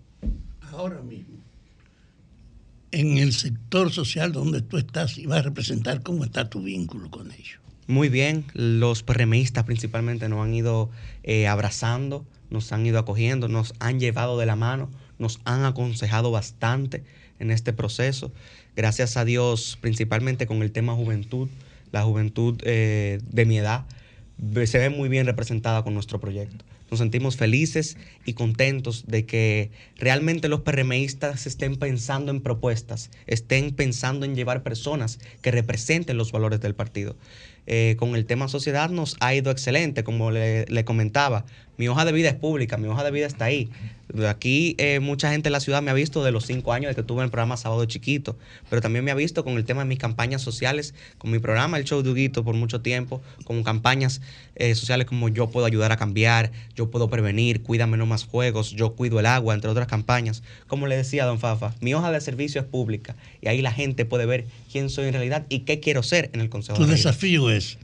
Ahora 0.78 1.02
mismo, 1.02 1.40
en 2.92 3.18
el 3.18 3.34
sector 3.34 3.92
social 3.92 4.32
donde 4.32 4.62
tú 4.62 4.78
estás 4.78 5.18
y 5.18 5.26
vas 5.26 5.40
a 5.40 5.42
representar, 5.42 6.04
¿cómo 6.04 6.24
está 6.24 6.52
tu 6.52 6.62
vínculo 6.62 7.10
con 7.10 7.32
ellos? 7.32 7.60
Muy 7.88 8.10
bien, 8.10 8.46
los 8.54 9.02
PRMistas 9.02 9.64
principalmente 9.64 10.30
nos 10.30 10.46
han 10.46 10.54
ido 10.54 10.92
eh, 11.24 11.48
abrazando, 11.48 12.28
nos 12.52 12.72
han 12.74 12.86
ido 12.86 13.00
acogiendo, 13.00 13.48
nos 13.48 13.74
han 13.80 14.00
llevado 14.00 14.38
de 14.38 14.46
la 14.46 14.56
mano, 14.56 14.92
nos 15.18 15.40
han 15.46 15.66
aconsejado 15.66 16.30
bastante 16.30 17.04
en 17.40 17.50
este 17.50 17.74
proceso. 17.74 18.32
Gracias 18.76 19.18
a 19.18 19.26
Dios, 19.26 19.80
principalmente 19.82 20.46
con 20.46 20.62
el 20.62 20.72
tema 20.72 20.94
juventud, 20.94 21.50
la 21.92 22.04
juventud 22.04 22.62
eh, 22.64 23.18
de 23.24 23.46
mi 23.48 23.58
edad 23.58 23.88
se 24.66 24.78
ve 24.78 24.90
muy 24.92 25.10
bien 25.10 25.26
representada 25.26 25.84
con 25.84 25.96
nuestro 25.96 26.20
proyecto. 26.20 26.64
Nos 26.90 27.00
sentimos 27.00 27.36
felices 27.36 27.98
y 28.26 28.34
contentos 28.34 29.06
de 29.08 29.26
que 29.26 29.72
realmente 29.98 30.48
los 30.48 30.62
PRMistas 30.62 31.46
estén 31.46 31.76
pensando 31.76 32.32
en 32.32 32.42
propuestas, 32.42 33.12
estén 33.26 33.72
pensando 33.72 34.26
en 34.26 34.36
llevar 34.36 34.64
personas 34.64 35.20
que 35.42 35.52
representen 35.52 36.18
los 36.18 36.32
valores 36.32 36.62
del 36.62 36.76
partido. 36.76 37.16
Eh, 37.66 37.96
con 38.00 38.16
el 38.16 38.26
tema 38.26 38.48
sociedad 38.48 38.90
nos 38.90 39.18
ha 39.20 39.36
ido 39.36 39.52
excelente, 39.52 40.06
como 40.06 40.32
le, 40.32 40.66
le 40.68 40.86
comentaba. 40.86 41.46
Mi 41.78 41.88
hoja 41.88 42.06
de 42.06 42.12
vida 42.12 42.30
es 42.30 42.36
pública, 42.36 42.78
mi 42.78 42.88
hoja 42.88 43.04
de 43.04 43.12
vida 43.12 43.28
está 43.28 43.46
ahí. 43.46 43.70
Aquí 44.28 44.76
eh, 44.80 45.00
mucha 45.00 45.32
gente 45.32 45.50
en 45.50 45.54
la 45.54 45.60
ciudad 45.60 45.82
me 45.82 45.92
ha 45.92 45.94
visto 45.94 46.24
de 46.24 46.32
los 46.32 46.46
cinco 46.46 46.74
años 46.74 46.90
de 46.90 46.96
que 46.96 47.04
tuve 47.04 47.24
el 47.24 47.30
programa 47.30 47.58
Sábado 47.58 47.86
Chiquito, 47.86 48.38
pero 48.70 48.82
también 48.82 49.04
me 49.04 49.12
ha 49.12 49.16
visto 49.16 49.44
con 49.44 49.58
el 49.58 49.66
tema 49.66 49.84
de 49.84 49.90
mis 49.90 50.00
campañas 50.00 50.42
sociales, 50.42 50.96
con 51.18 51.30
mi 51.30 51.40
programa 51.40 51.78
El 51.78 51.84
Show 51.84 52.02
de 52.02 52.10
Huguito 52.10 52.44
por 52.44 52.56
mucho 52.56 52.82
tiempo, 52.82 53.22
con 53.44 53.64
campañas 53.64 54.22
eh, 54.56 54.76
sociales 54.76 55.06
como 55.06 55.30
Yo 55.30 55.50
puedo 55.50 55.66
ayudar 55.66 55.92
a 55.92 55.98
cambiar, 55.98 56.52
Yo 56.76 56.90
puedo 56.90 57.10
prevenir, 57.10 57.62
Cuídame 57.62 57.98
no 57.98 58.06
más 58.06 58.24
juegos, 58.24 58.72
Yo 58.72 58.96
cuido 58.96 59.20
el 59.20 59.26
agua, 59.26 59.54
entre 59.54 59.70
otras 59.70 59.88
campañas. 59.88 60.42
Como 60.68 60.88
le 60.88 60.96
decía 60.96 61.26
don 61.26 61.38
Fafa, 61.38 61.76
mi 61.82 61.94
hoja 61.94 62.12
de 62.12 62.22
servicio 62.22 62.62
es 62.62 62.68
pública 62.68 63.16
y 63.42 63.50
ahí 63.50 63.62
la 63.62 63.72
gente 63.72 64.06
puede 64.06 64.26
ver 64.26 64.46
quién 64.72 64.90
soy 64.90 65.08
en 65.08 65.14
realidad 65.14 65.46
y 65.50 65.60
qué 65.60 65.80
quiero 65.80 66.02
ser 66.02 66.32
en 66.34 66.42
el 66.42 66.50
Consejo 66.50 66.78
Tu 66.78 66.86
de 66.86 66.94
desafío 66.94 67.52
es 67.52 67.78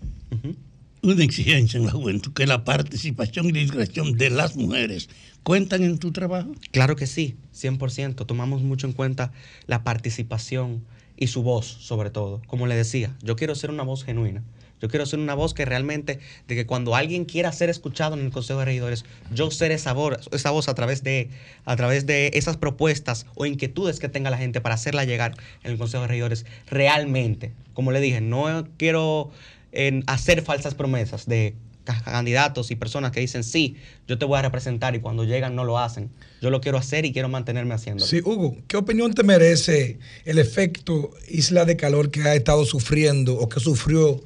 una 1.03 1.23
exigencia 1.23 1.77
en 1.77 1.85
la 1.85 1.91
juventud, 1.91 2.33
que 2.33 2.47
la 2.47 2.63
participación 2.63 3.47
y 3.47 3.51
la 3.51 3.59
integración 3.59 4.17
de 4.17 4.29
las 4.29 4.55
mujeres 4.55 5.09
cuentan 5.43 5.83
en 5.83 5.99
tu 5.99 6.11
trabajo. 6.13 6.55
Claro 6.71 6.95
que 6.95 7.07
sí, 7.07 7.35
100%. 7.53 8.25
Tomamos 8.25 8.61
mucho 8.61 8.87
en 8.87 8.93
cuenta 8.93 9.33
la 9.67 9.83
participación 9.83 10.83
y 11.17 11.27
su 11.27 11.43
voz, 11.43 11.65
sobre 11.65 12.09
todo. 12.09 12.41
Como 12.47 12.67
le 12.67 12.75
decía, 12.75 13.15
yo 13.21 13.35
quiero 13.35 13.53
ser 13.53 13.69
una 13.69 13.83
voz 13.83 14.05
genuina. 14.05 14.43
Yo 14.81 14.89
quiero 14.89 15.05
ser 15.05 15.19
una 15.19 15.33
voz 15.33 15.53
que 15.53 15.63
realmente, 15.63 16.19
de 16.47 16.55
que 16.55 16.65
cuando 16.65 16.95
alguien 16.95 17.23
quiera 17.23 17.53
ser 17.53 17.69
escuchado 17.69 18.17
en 18.17 18.25
el 18.25 18.31
Consejo 18.31 18.59
de 18.59 18.65
Regidores, 18.65 19.05
yo 19.33 19.49
ser 19.49 19.71
esa 19.71 19.93
voz, 19.93 20.29
esa 20.33 20.51
voz 20.51 20.67
a 20.67 20.75
través 20.75 21.03
de, 21.03 21.29
a 21.63 21.75
través 21.77 22.05
de 22.05 22.31
esas 22.33 22.57
propuestas 22.57 23.25
o 23.35 23.45
inquietudes 23.45 23.99
que 23.99 24.09
tenga 24.09 24.29
la 24.29 24.37
gente 24.37 24.59
para 24.59 24.75
hacerla 24.75 25.05
llegar 25.05 25.35
en 25.63 25.71
el 25.71 25.77
Consejo 25.77 26.01
de 26.01 26.09
Regidores 26.09 26.45
realmente. 26.67 27.53
Como 27.73 27.93
le 27.93 28.01
dije, 28.01 28.19
no 28.19 28.67
quiero 28.77 29.31
en 29.73 30.03
hacer 30.07 30.41
falsas 30.43 30.75
promesas 30.75 31.25
de 31.25 31.55
ca- 31.83 32.01
candidatos 32.03 32.71
y 32.71 32.75
personas 32.75 33.11
que 33.11 33.19
dicen 33.19 33.43
sí, 33.43 33.75
yo 34.07 34.17
te 34.17 34.25
voy 34.25 34.39
a 34.39 34.41
representar 34.43 34.95
y 34.95 34.99
cuando 34.99 35.23
llegan 35.25 35.55
no 35.55 35.63
lo 35.65 35.77
hacen. 35.79 36.09
Yo 36.41 36.49
lo 36.49 36.61
quiero 36.61 36.77
hacer 36.77 37.05
y 37.05 37.11
quiero 37.13 37.27
mantenerme 37.29 37.73
haciéndolo. 37.73 38.07
Sí, 38.09 38.21
Hugo, 38.23 38.55
¿qué 38.67 38.77
opinión 38.77 39.13
te 39.13 39.23
merece 39.23 39.99
el 40.25 40.39
efecto 40.39 41.11
isla 41.27 41.65
de 41.65 41.75
calor 41.75 42.11
que 42.11 42.21
ha 42.23 42.35
estado 42.35 42.65
sufriendo 42.65 43.35
o 43.37 43.49
que 43.49 43.59
sufrió 43.59 44.23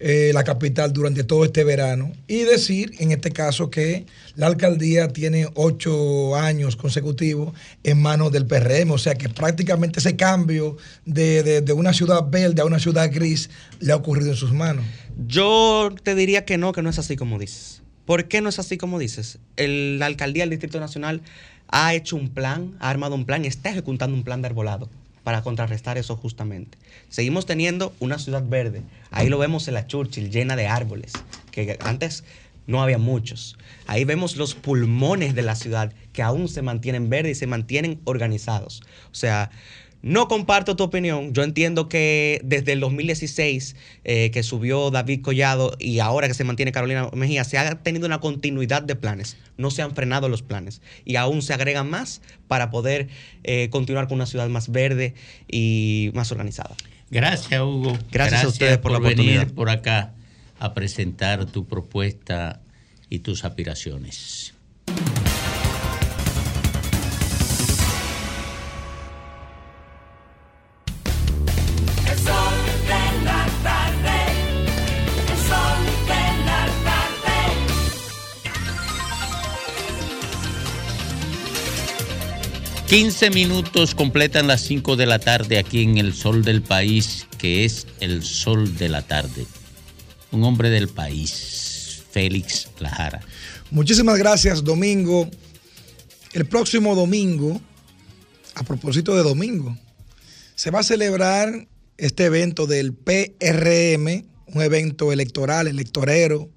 eh, 0.00 0.30
la 0.34 0.42
capital 0.44 0.92
durante 0.92 1.22
todo 1.24 1.44
este 1.44 1.62
verano? 1.62 2.10
Y 2.26 2.40
decir, 2.42 2.92
en 2.98 3.12
este 3.12 3.30
caso, 3.30 3.70
que 3.70 4.06
la 4.34 4.46
alcaldía 4.46 5.08
tiene 5.08 5.46
ocho 5.54 6.34
años 6.36 6.74
consecutivos 6.76 7.52
en 7.84 8.00
manos 8.02 8.32
del 8.32 8.46
PRM, 8.46 8.90
o 8.90 8.98
sea 8.98 9.14
que 9.14 9.28
prácticamente 9.28 10.00
ese 10.00 10.16
cambio 10.16 10.76
de, 11.04 11.42
de- 11.42 11.60
de 11.60 11.72
una 11.72 11.92
ciudad 11.92 12.28
verde 12.28 12.62
a 12.62 12.64
una 12.64 12.78
ciudad 12.78 13.10
gris 13.12 13.50
le 13.78 13.92
ha 13.92 13.96
ocurrido 13.96 14.30
en 14.30 14.36
sus 14.36 14.52
manos. 14.52 14.84
Yo 15.26 15.90
te 16.02 16.14
diría 16.14 16.44
que 16.44 16.58
no, 16.58 16.72
que 16.72 16.82
no 16.82 16.90
es 16.90 16.98
así 16.98 17.16
como 17.16 17.38
dices. 17.38 17.82
¿Por 18.06 18.26
qué 18.26 18.40
no 18.40 18.48
es 18.48 18.58
así 18.58 18.76
como 18.78 18.98
dices? 18.98 19.38
El- 19.56 19.98
la 19.98 20.06
alcaldía 20.06 20.42
del 20.42 20.50
Distrito 20.50 20.80
Nacional 20.80 21.20
ha 21.68 21.94
hecho 21.94 22.16
un 22.16 22.30
plan, 22.30 22.74
ha 22.80 22.90
armado 22.90 23.14
un 23.14 23.24
plan 23.26 23.44
está 23.44 23.70
ejecutando 23.70 24.16
un 24.16 24.24
plan 24.24 24.42
de 24.42 24.48
arbolado 24.48 24.88
para 25.24 25.42
contrarrestar 25.42 25.98
eso 25.98 26.16
justamente. 26.16 26.78
Seguimos 27.08 27.46
teniendo 27.46 27.94
una 28.00 28.18
ciudad 28.18 28.46
verde. 28.46 28.82
Ahí 29.10 29.28
lo 29.28 29.38
vemos 29.38 29.68
en 29.68 29.74
la 29.74 29.86
Churchill, 29.86 30.30
llena 30.30 30.56
de 30.56 30.66
árboles, 30.66 31.12
que 31.50 31.78
antes 31.82 32.24
no 32.66 32.82
había 32.82 32.98
muchos. 32.98 33.58
Ahí 33.86 34.04
vemos 34.04 34.36
los 34.36 34.54
pulmones 34.54 35.34
de 35.34 35.42
la 35.42 35.56
ciudad 35.56 35.92
que 36.12 36.22
aún 36.22 36.48
se 36.48 36.62
mantienen 36.62 37.10
verdes 37.10 37.36
y 37.36 37.40
se 37.40 37.46
mantienen 37.46 38.00
organizados. 38.04 38.82
O 39.10 39.14
sea, 39.14 39.50
no 40.02 40.28
comparto 40.28 40.76
tu 40.76 40.84
opinión. 40.84 41.32
Yo 41.32 41.42
entiendo 41.42 41.88
que 41.88 42.40
desde 42.44 42.72
el 42.72 42.80
2016 42.80 43.76
eh, 44.04 44.30
que 44.30 44.42
subió 44.42 44.90
David 44.90 45.22
Collado 45.22 45.76
y 45.78 45.98
ahora 45.98 46.28
que 46.28 46.34
se 46.34 46.44
mantiene 46.44 46.72
Carolina 46.72 47.10
Mejía, 47.12 47.44
se 47.44 47.58
ha 47.58 47.82
tenido 47.82 48.06
una 48.06 48.20
continuidad 48.20 48.82
de 48.82 48.96
planes. 48.96 49.36
No 49.56 49.70
se 49.70 49.82
han 49.82 49.94
frenado 49.94 50.28
los 50.28 50.42
planes 50.42 50.80
y 51.04 51.16
aún 51.16 51.42
se 51.42 51.52
agregan 51.52 51.90
más 51.90 52.22
para 52.48 52.70
poder 52.70 53.08
eh, 53.44 53.68
continuar 53.70 54.08
con 54.08 54.16
una 54.16 54.26
ciudad 54.26 54.48
más 54.48 54.70
verde 54.70 55.14
y 55.50 56.10
más 56.14 56.32
organizada. 56.32 56.74
Gracias, 57.10 57.60
Hugo. 57.60 57.98
Gracias 58.10 58.44
a 58.44 58.48
ustedes 58.48 58.78
por 58.78 58.92
la 58.92 58.98
oportunidad. 58.98 59.40
venir 59.40 59.54
por 59.54 59.68
acá 59.68 60.14
a 60.58 60.74
presentar 60.74 61.46
tu 61.46 61.66
propuesta 61.66 62.60
y 63.08 63.20
tus 63.20 63.44
aspiraciones. 63.44 64.54
15 82.90 83.30
minutos 83.30 83.94
completan 83.94 84.48
las 84.48 84.62
5 84.62 84.96
de 84.96 85.06
la 85.06 85.20
tarde 85.20 85.60
aquí 85.60 85.84
en 85.84 85.98
el 85.98 86.12
sol 86.12 86.42
del 86.42 86.60
país, 86.60 87.28
que 87.38 87.64
es 87.64 87.86
el 88.00 88.24
sol 88.24 88.76
de 88.78 88.88
la 88.88 89.02
tarde. 89.02 89.46
Un 90.32 90.42
hombre 90.42 90.70
del 90.70 90.88
país, 90.88 92.02
Félix 92.10 92.68
Lajara. 92.80 93.20
Muchísimas 93.70 94.18
gracias, 94.18 94.64
Domingo. 94.64 95.30
El 96.32 96.46
próximo 96.46 96.96
domingo, 96.96 97.60
a 98.56 98.64
propósito 98.64 99.14
de 99.14 99.22
domingo, 99.22 99.78
se 100.56 100.72
va 100.72 100.80
a 100.80 100.82
celebrar 100.82 101.68
este 101.96 102.24
evento 102.24 102.66
del 102.66 102.92
PRM, 102.92 104.24
un 104.46 104.62
evento 104.62 105.12
electoral, 105.12 105.68
electorero, 105.68 106.50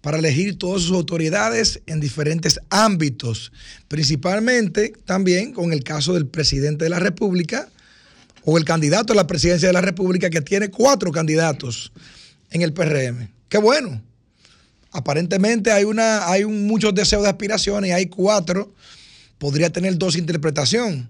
para 0.00 0.18
elegir 0.18 0.58
todas 0.58 0.82
sus 0.82 0.92
autoridades 0.92 1.80
en 1.86 2.00
diferentes 2.00 2.60
ámbitos, 2.70 3.52
principalmente 3.88 4.92
también 5.04 5.52
con 5.52 5.72
el 5.72 5.82
caso 5.82 6.14
del 6.14 6.26
presidente 6.26 6.84
de 6.84 6.90
la 6.90 6.98
República 6.98 7.68
o 8.44 8.58
el 8.58 8.64
candidato 8.64 9.12
a 9.12 9.16
la 9.16 9.26
presidencia 9.26 9.68
de 9.68 9.72
la 9.72 9.80
República 9.80 10.30
que 10.30 10.40
tiene 10.40 10.70
cuatro 10.70 11.10
candidatos 11.10 11.92
en 12.50 12.62
el 12.62 12.72
PRM. 12.72 13.28
Qué 13.48 13.58
bueno. 13.58 14.02
Aparentemente 14.92 15.72
hay, 15.72 15.84
una, 15.84 16.30
hay 16.30 16.44
muchos 16.44 16.94
deseos 16.94 17.24
de 17.24 17.28
aspiraciones 17.28 17.90
y 17.90 17.92
hay 17.92 18.06
cuatro. 18.06 18.72
Podría 19.38 19.70
tener 19.70 19.98
dos 19.98 20.16
interpretaciones. 20.16 21.04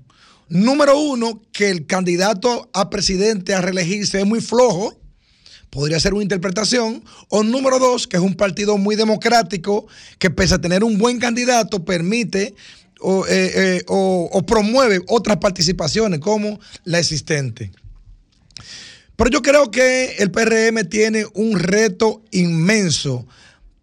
Número 0.48 0.98
uno, 0.98 1.42
que 1.52 1.70
el 1.70 1.86
candidato 1.86 2.70
a 2.72 2.88
presidente 2.88 3.54
a 3.54 3.60
reelegirse 3.60 4.20
es 4.20 4.26
muy 4.26 4.40
flojo. 4.40 4.98
Podría 5.70 6.00
ser 6.00 6.14
una 6.14 6.22
interpretación. 6.22 7.02
O 7.28 7.42
número 7.42 7.78
dos, 7.78 8.06
que 8.06 8.16
es 8.16 8.22
un 8.22 8.34
partido 8.34 8.78
muy 8.78 8.96
democrático 8.96 9.86
que 10.18 10.30
pese 10.30 10.54
a 10.54 10.60
tener 10.60 10.84
un 10.84 10.98
buen 10.98 11.18
candidato 11.18 11.84
permite 11.84 12.54
o, 13.00 13.26
eh, 13.26 13.82
eh, 13.88 14.42
promueve 14.46 15.00
otras 15.08 15.36
participaciones 15.38 16.20
como 16.20 16.58
la 16.84 16.98
existente. 16.98 17.70
Pero 19.16 19.30
yo 19.30 19.42
creo 19.42 19.70
que 19.70 20.16
el 20.18 20.30
PRM 20.30 20.88
tiene 20.88 21.26
un 21.34 21.58
reto 21.58 22.22
inmenso 22.30 23.26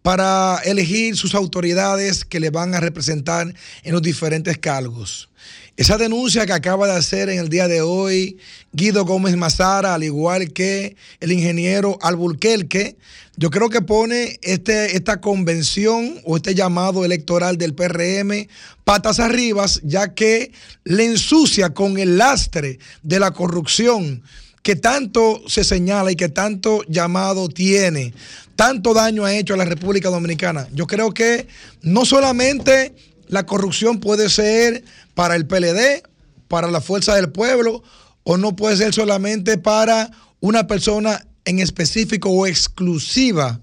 para 0.02 0.60
elegir 0.64 1.16
sus 1.16 1.34
autoridades 1.34 2.24
que 2.24 2.38
le 2.38 2.50
van 2.50 2.74
a 2.74 2.80
representar 2.80 3.52
en 3.82 3.92
los 3.92 4.02
diferentes 4.02 4.58
cargos. 4.58 5.30
Esa 5.76 5.98
denuncia 5.98 6.46
que 6.46 6.52
acaba 6.52 6.86
de 6.86 6.92
hacer 6.92 7.28
en 7.28 7.40
el 7.40 7.48
día 7.48 7.66
de 7.66 7.82
hoy 7.82 8.38
Guido 8.72 9.04
Gómez 9.04 9.36
Mazara, 9.36 9.94
al 9.94 10.04
igual 10.04 10.52
que 10.52 10.94
el 11.18 11.32
ingeniero 11.32 11.98
Alburquerque, 12.00 12.96
yo 13.36 13.50
creo 13.50 13.70
que 13.70 13.82
pone 13.82 14.38
este, 14.42 14.96
esta 14.96 15.20
convención 15.20 16.20
o 16.22 16.36
este 16.36 16.54
llamado 16.54 17.04
electoral 17.04 17.58
del 17.58 17.74
PRM 17.74 18.46
patas 18.84 19.18
arriba, 19.18 19.66
ya 19.82 20.14
que 20.14 20.52
le 20.84 21.06
ensucia 21.06 21.70
con 21.70 21.98
el 21.98 22.18
lastre 22.18 22.78
de 23.02 23.18
la 23.18 23.32
corrupción 23.32 24.22
que 24.62 24.76
tanto 24.76 25.42
se 25.48 25.64
señala 25.64 26.12
y 26.12 26.16
que 26.16 26.28
tanto 26.28 26.84
llamado 26.86 27.48
tiene, 27.48 28.14
tanto 28.54 28.94
daño 28.94 29.24
ha 29.24 29.34
hecho 29.34 29.54
a 29.54 29.56
la 29.56 29.64
República 29.64 30.08
Dominicana. 30.08 30.68
Yo 30.72 30.86
creo 30.86 31.12
que 31.12 31.48
no 31.82 32.04
solamente 32.04 32.94
la 33.28 33.46
corrupción 33.46 34.00
puede 34.00 34.28
ser 34.28 34.84
para 35.14 35.36
el 35.36 35.46
PLD, 35.46 36.02
para 36.48 36.70
la 36.70 36.80
Fuerza 36.80 37.14
del 37.14 37.30
Pueblo, 37.30 37.82
o 38.22 38.36
no 38.36 38.56
puede 38.56 38.76
ser 38.76 38.94
solamente 38.94 39.58
para 39.58 40.10
una 40.40 40.66
persona 40.66 41.26
en 41.44 41.58
específico 41.58 42.30
o 42.30 42.46
exclusiva. 42.46 43.60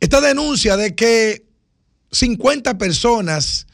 Esta 0.00 0.20
denuncia 0.20 0.76
de 0.76 0.94
que 0.94 1.44
50 2.12 2.78
personas 2.78 3.66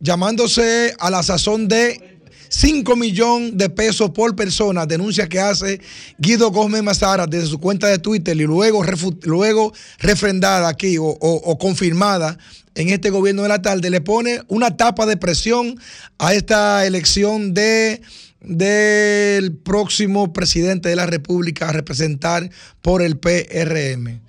llamándose 0.00 0.94
a 0.98 1.10
la 1.10 1.22
sazón 1.22 1.68
de 1.68 2.13
5 2.48 2.96
millones 2.96 3.56
de 3.56 3.70
pesos 3.70 4.10
por 4.10 4.34
persona, 4.36 4.86
denuncia 4.86 5.28
que 5.28 5.40
hace 5.40 5.80
Guido 6.18 6.50
Gómez 6.50 6.82
Mazara 6.82 7.26
desde 7.26 7.48
su 7.48 7.58
cuenta 7.58 7.88
de 7.88 7.98
Twitter 7.98 8.36
y 8.36 8.44
luego, 8.44 8.84
luego 9.22 9.72
refrendada 9.98 10.68
aquí 10.68 10.96
o, 10.98 11.58
confirmada 11.58 12.38
en 12.74 12.90
este 12.90 13.10
gobierno 13.10 13.42
de 13.42 13.48
la 13.48 13.62
tarde, 13.62 13.90
le 13.90 14.00
pone 14.00 14.40
una 14.48 14.76
tapa 14.76 15.06
de 15.06 15.16
presión 15.16 15.78
a 16.18 16.34
esta 16.34 16.86
elección 16.86 17.54
de 17.54 18.02
del 18.44 19.56
próximo 19.56 20.34
presidente 20.34 20.90
de 20.90 20.96
la 20.96 21.06
República 21.06 21.70
a 21.70 21.72
representar 21.72 22.50
por 22.82 23.00
el 23.00 23.16
PRM. 23.16 24.20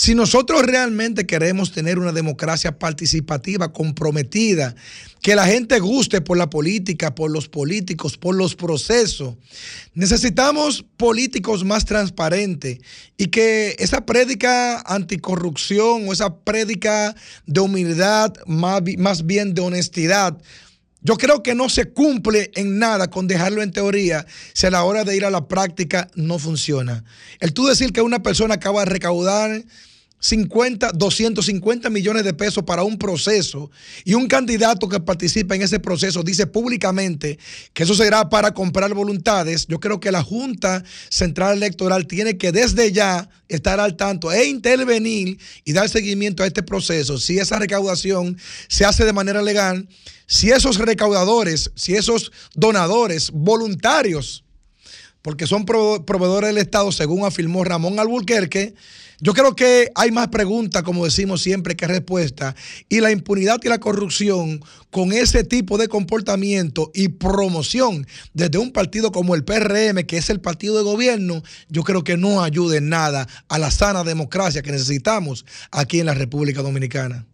Si 0.00 0.14
nosotros 0.14 0.62
realmente 0.62 1.26
queremos 1.26 1.72
tener 1.72 1.98
una 1.98 2.12
democracia 2.12 2.78
participativa, 2.78 3.72
comprometida, 3.72 4.76
que 5.22 5.34
la 5.34 5.44
gente 5.44 5.80
guste 5.80 6.20
por 6.20 6.36
la 6.36 6.48
política, 6.48 7.16
por 7.16 7.32
los 7.32 7.48
políticos, 7.48 8.16
por 8.16 8.36
los 8.36 8.54
procesos, 8.54 9.34
necesitamos 9.94 10.84
políticos 10.96 11.64
más 11.64 11.84
transparentes 11.84 12.78
y 13.16 13.26
que 13.26 13.74
esa 13.80 14.06
prédica 14.06 14.82
anticorrupción 14.82 16.08
o 16.08 16.12
esa 16.12 16.44
prédica 16.44 17.16
de 17.46 17.58
humildad, 17.58 18.34
más, 18.46 18.82
más 18.98 19.26
bien 19.26 19.52
de 19.52 19.62
honestidad, 19.62 20.38
yo 21.00 21.16
creo 21.16 21.42
que 21.42 21.54
no 21.54 21.68
se 21.68 21.92
cumple 21.92 22.50
en 22.54 22.78
nada 22.78 23.08
con 23.08 23.28
dejarlo 23.28 23.62
en 23.62 23.72
teoría 23.72 24.26
si 24.52 24.66
a 24.66 24.70
la 24.70 24.84
hora 24.84 25.04
de 25.04 25.16
ir 25.16 25.24
a 25.24 25.30
la 25.30 25.46
práctica 25.46 26.10
no 26.14 26.38
funciona. 26.38 27.04
El 27.40 27.52
tú 27.52 27.66
decir 27.66 27.92
que 27.92 28.02
una 28.02 28.22
persona 28.22 28.54
acaba 28.54 28.84
de 28.84 28.90
recaudar 28.90 29.64
50, 30.20 30.92
250 30.92 31.90
millones 31.90 32.24
de 32.24 32.34
pesos 32.34 32.64
para 32.64 32.82
un 32.82 32.98
proceso 32.98 33.70
y 34.04 34.14
un 34.14 34.26
candidato 34.26 34.88
que 34.88 34.98
participa 34.98 35.54
en 35.54 35.62
ese 35.62 35.78
proceso 35.78 36.22
dice 36.22 36.46
públicamente 36.46 37.38
que 37.72 37.84
eso 37.84 37.94
será 37.94 38.28
para 38.28 38.52
comprar 38.52 38.92
voluntades, 38.94 39.66
yo 39.68 39.78
creo 39.78 40.00
que 40.00 40.10
la 40.10 40.22
Junta 40.22 40.82
Central 41.08 41.56
Electoral 41.56 42.06
tiene 42.06 42.36
que 42.36 42.50
desde 42.50 42.90
ya 42.90 43.28
estar 43.48 43.78
al 43.78 43.96
tanto 43.96 44.32
e 44.32 44.46
intervenir 44.46 45.38
y 45.64 45.72
dar 45.72 45.88
seguimiento 45.88 46.42
a 46.42 46.46
este 46.46 46.62
proceso. 46.62 47.18
Si 47.18 47.38
esa 47.38 47.58
recaudación 47.58 48.36
se 48.68 48.84
hace 48.84 49.04
de 49.04 49.12
manera 49.12 49.40
legal, 49.40 49.88
si 50.26 50.50
esos 50.50 50.78
recaudadores, 50.78 51.70
si 51.74 51.94
esos 51.94 52.32
donadores 52.54 53.30
voluntarios, 53.30 54.44
porque 55.22 55.46
son 55.46 55.64
proveedores 55.64 56.48
del 56.48 56.58
Estado, 56.58 56.92
según 56.92 57.24
afirmó 57.24 57.64
Ramón 57.64 57.98
Alburquerque, 57.98 58.74
yo 59.20 59.34
creo 59.34 59.56
que 59.56 59.90
hay 59.94 60.10
más 60.12 60.28
preguntas, 60.28 60.82
como 60.82 61.04
decimos 61.04 61.42
siempre, 61.42 61.76
que 61.76 61.86
respuestas. 61.86 62.54
Y 62.88 63.00
la 63.00 63.10
impunidad 63.10 63.58
y 63.62 63.68
la 63.68 63.78
corrupción 63.78 64.60
con 64.90 65.12
ese 65.12 65.42
tipo 65.42 65.76
de 65.76 65.88
comportamiento 65.88 66.90
y 66.94 67.08
promoción 67.08 68.06
desde 68.32 68.58
un 68.58 68.72
partido 68.72 69.10
como 69.10 69.34
el 69.34 69.44
PRM, 69.44 70.04
que 70.06 70.18
es 70.18 70.30
el 70.30 70.40
partido 70.40 70.76
de 70.76 70.84
gobierno, 70.84 71.42
yo 71.68 71.82
creo 71.82 72.04
que 72.04 72.16
no 72.16 72.42
ayuda 72.42 72.76
en 72.76 72.88
nada 72.88 73.26
a 73.48 73.58
la 73.58 73.70
sana 73.70 74.04
democracia 74.04 74.62
que 74.62 74.72
necesitamos 74.72 75.44
aquí 75.72 75.98
en 76.00 76.06
la 76.06 76.14
República 76.14 76.62
Dominicana. 76.62 77.26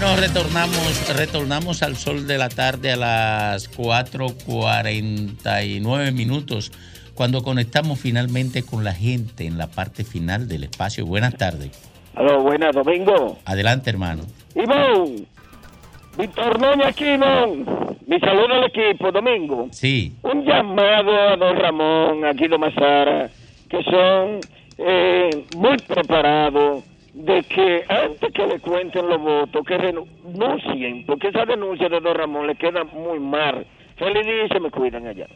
Nos 0.00 0.18
retornamos, 0.18 1.14
retornamos 1.14 1.84
al 1.84 1.96
sol 1.96 2.26
de 2.26 2.38
la 2.38 2.48
tarde 2.48 2.90
a 2.90 2.96
las 2.96 3.70
4.49 3.70 6.12
minutos 6.12 6.72
cuando 7.16 7.42
conectamos 7.42 7.98
finalmente 7.98 8.62
con 8.62 8.84
la 8.84 8.92
gente 8.92 9.46
en 9.46 9.58
la 9.58 9.66
parte 9.66 10.04
final 10.04 10.46
del 10.46 10.64
espacio. 10.64 11.06
Buenas 11.06 11.36
tardes. 11.36 11.70
Aló, 12.14 12.42
buenas, 12.42 12.74
Domingo. 12.74 13.38
Adelante, 13.44 13.90
hermano. 13.90 14.22
Ivón, 14.54 15.26
Víctor 16.16 16.60
Noña 16.60 16.88
aquí, 16.88 17.04
Ivón. 17.04 17.66
Mi 18.06 18.20
saludo 18.20 18.54
al 18.54 18.64
equipo, 18.64 19.10
Domingo. 19.10 19.68
Sí. 19.72 20.14
Un 20.22 20.44
llamado 20.44 21.12
a 21.12 21.36
don 21.36 21.56
Ramón, 21.56 22.24
a 22.24 22.32
Guido 22.32 22.58
Mazara, 22.58 23.30
que 23.68 23.82
son 23.82 24.40
eh, 24.78 25.44
muy 25.56 25.76
preparados 25.78 26.84
de 27.14 27.42
que 27.44 27.84
antes 27.88 28.32
que 28.32 28.46
le 28.46 28.60
cuenten 28.60 29.08
los 29.08 29.20
votos, 29.20 29.66
que 29.66 29.78
renuncien, 29.78 31.06
porque 31.06 31.28
esa 31.28 31.46
denuncia 31.46 31.88
de 31.88 31.98
don 31.98 32.14
Ramón 32.14 32.46
le 32.46 32.54
queda 32.56 32.84
muy 32.84 33.18
mal. 33.18 33.66
Feliz 33.96 34.26
y 34.26 34.52
se 34.52 34.60
me 34.60 34.70
cuidan 34.70 35.06
allá. 35.06 35.26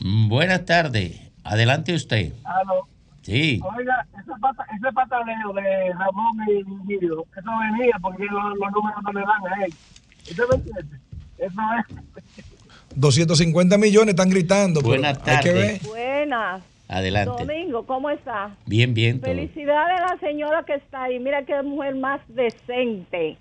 Buenas 0.00 0.64
tardes. 0.64 1.20
Adelante 1.44 1.94
usted. 1.94 2.32
Aló. 2.44 2.86
Sí. 3.22 3.60
Oiga, 3.76 4.06
ese, 4.18 4.32
pata, 4.40 4.64
ese 4.74 4.92
pataleo 4.92 5.52
de 5.52 5.92
Ramón 5.92 6.38
y 6.48 6.64
Guido, 6.86 7.26
eso 7.36 7.50
venía 7.60 7.96
porque 8.00 8.24
los, 8.24 8.44
los 8.58 8.72
números 8.72 9.02
no 9.02 9.12
le 9.12 9.20
dan 9.20 9.52
a 9.52 9.64
él. 9.64 9.74
¿Usted 10.30 10.44
me 10.48 10.54
entiende? 10.56 10.98
Eso 11.38 11.60
es. 11.78 12.48
250 12.94 13.78
millones 13.78 14.10
están 14.10 14.30
gritando. 14.30 14.80
Buenas 14.80 15.22
tardes. 15.22 15.86
Buenas. 15.86 16.62
Adelante. 16.88 17.44
Domingo, 17.44 17.84
¿cómo 17.84 18.08
está? 18.08 18.56
Bien, 18.64 18.94
bien. 18.94 19.20
todo. 19.20 19.30
Felicidades 19.30 20.00
a 20.00 20.14
la 20.14 20.20
señora 20.20 20.64
que 20.64 20.74
está 20.74 21.04
ahí. 21.04 21.18
Mira 21.18 21.44
qué 21.44 21.60
mujer 21.62 21.96
más 21.96 22.20
decente. 22.28 23.36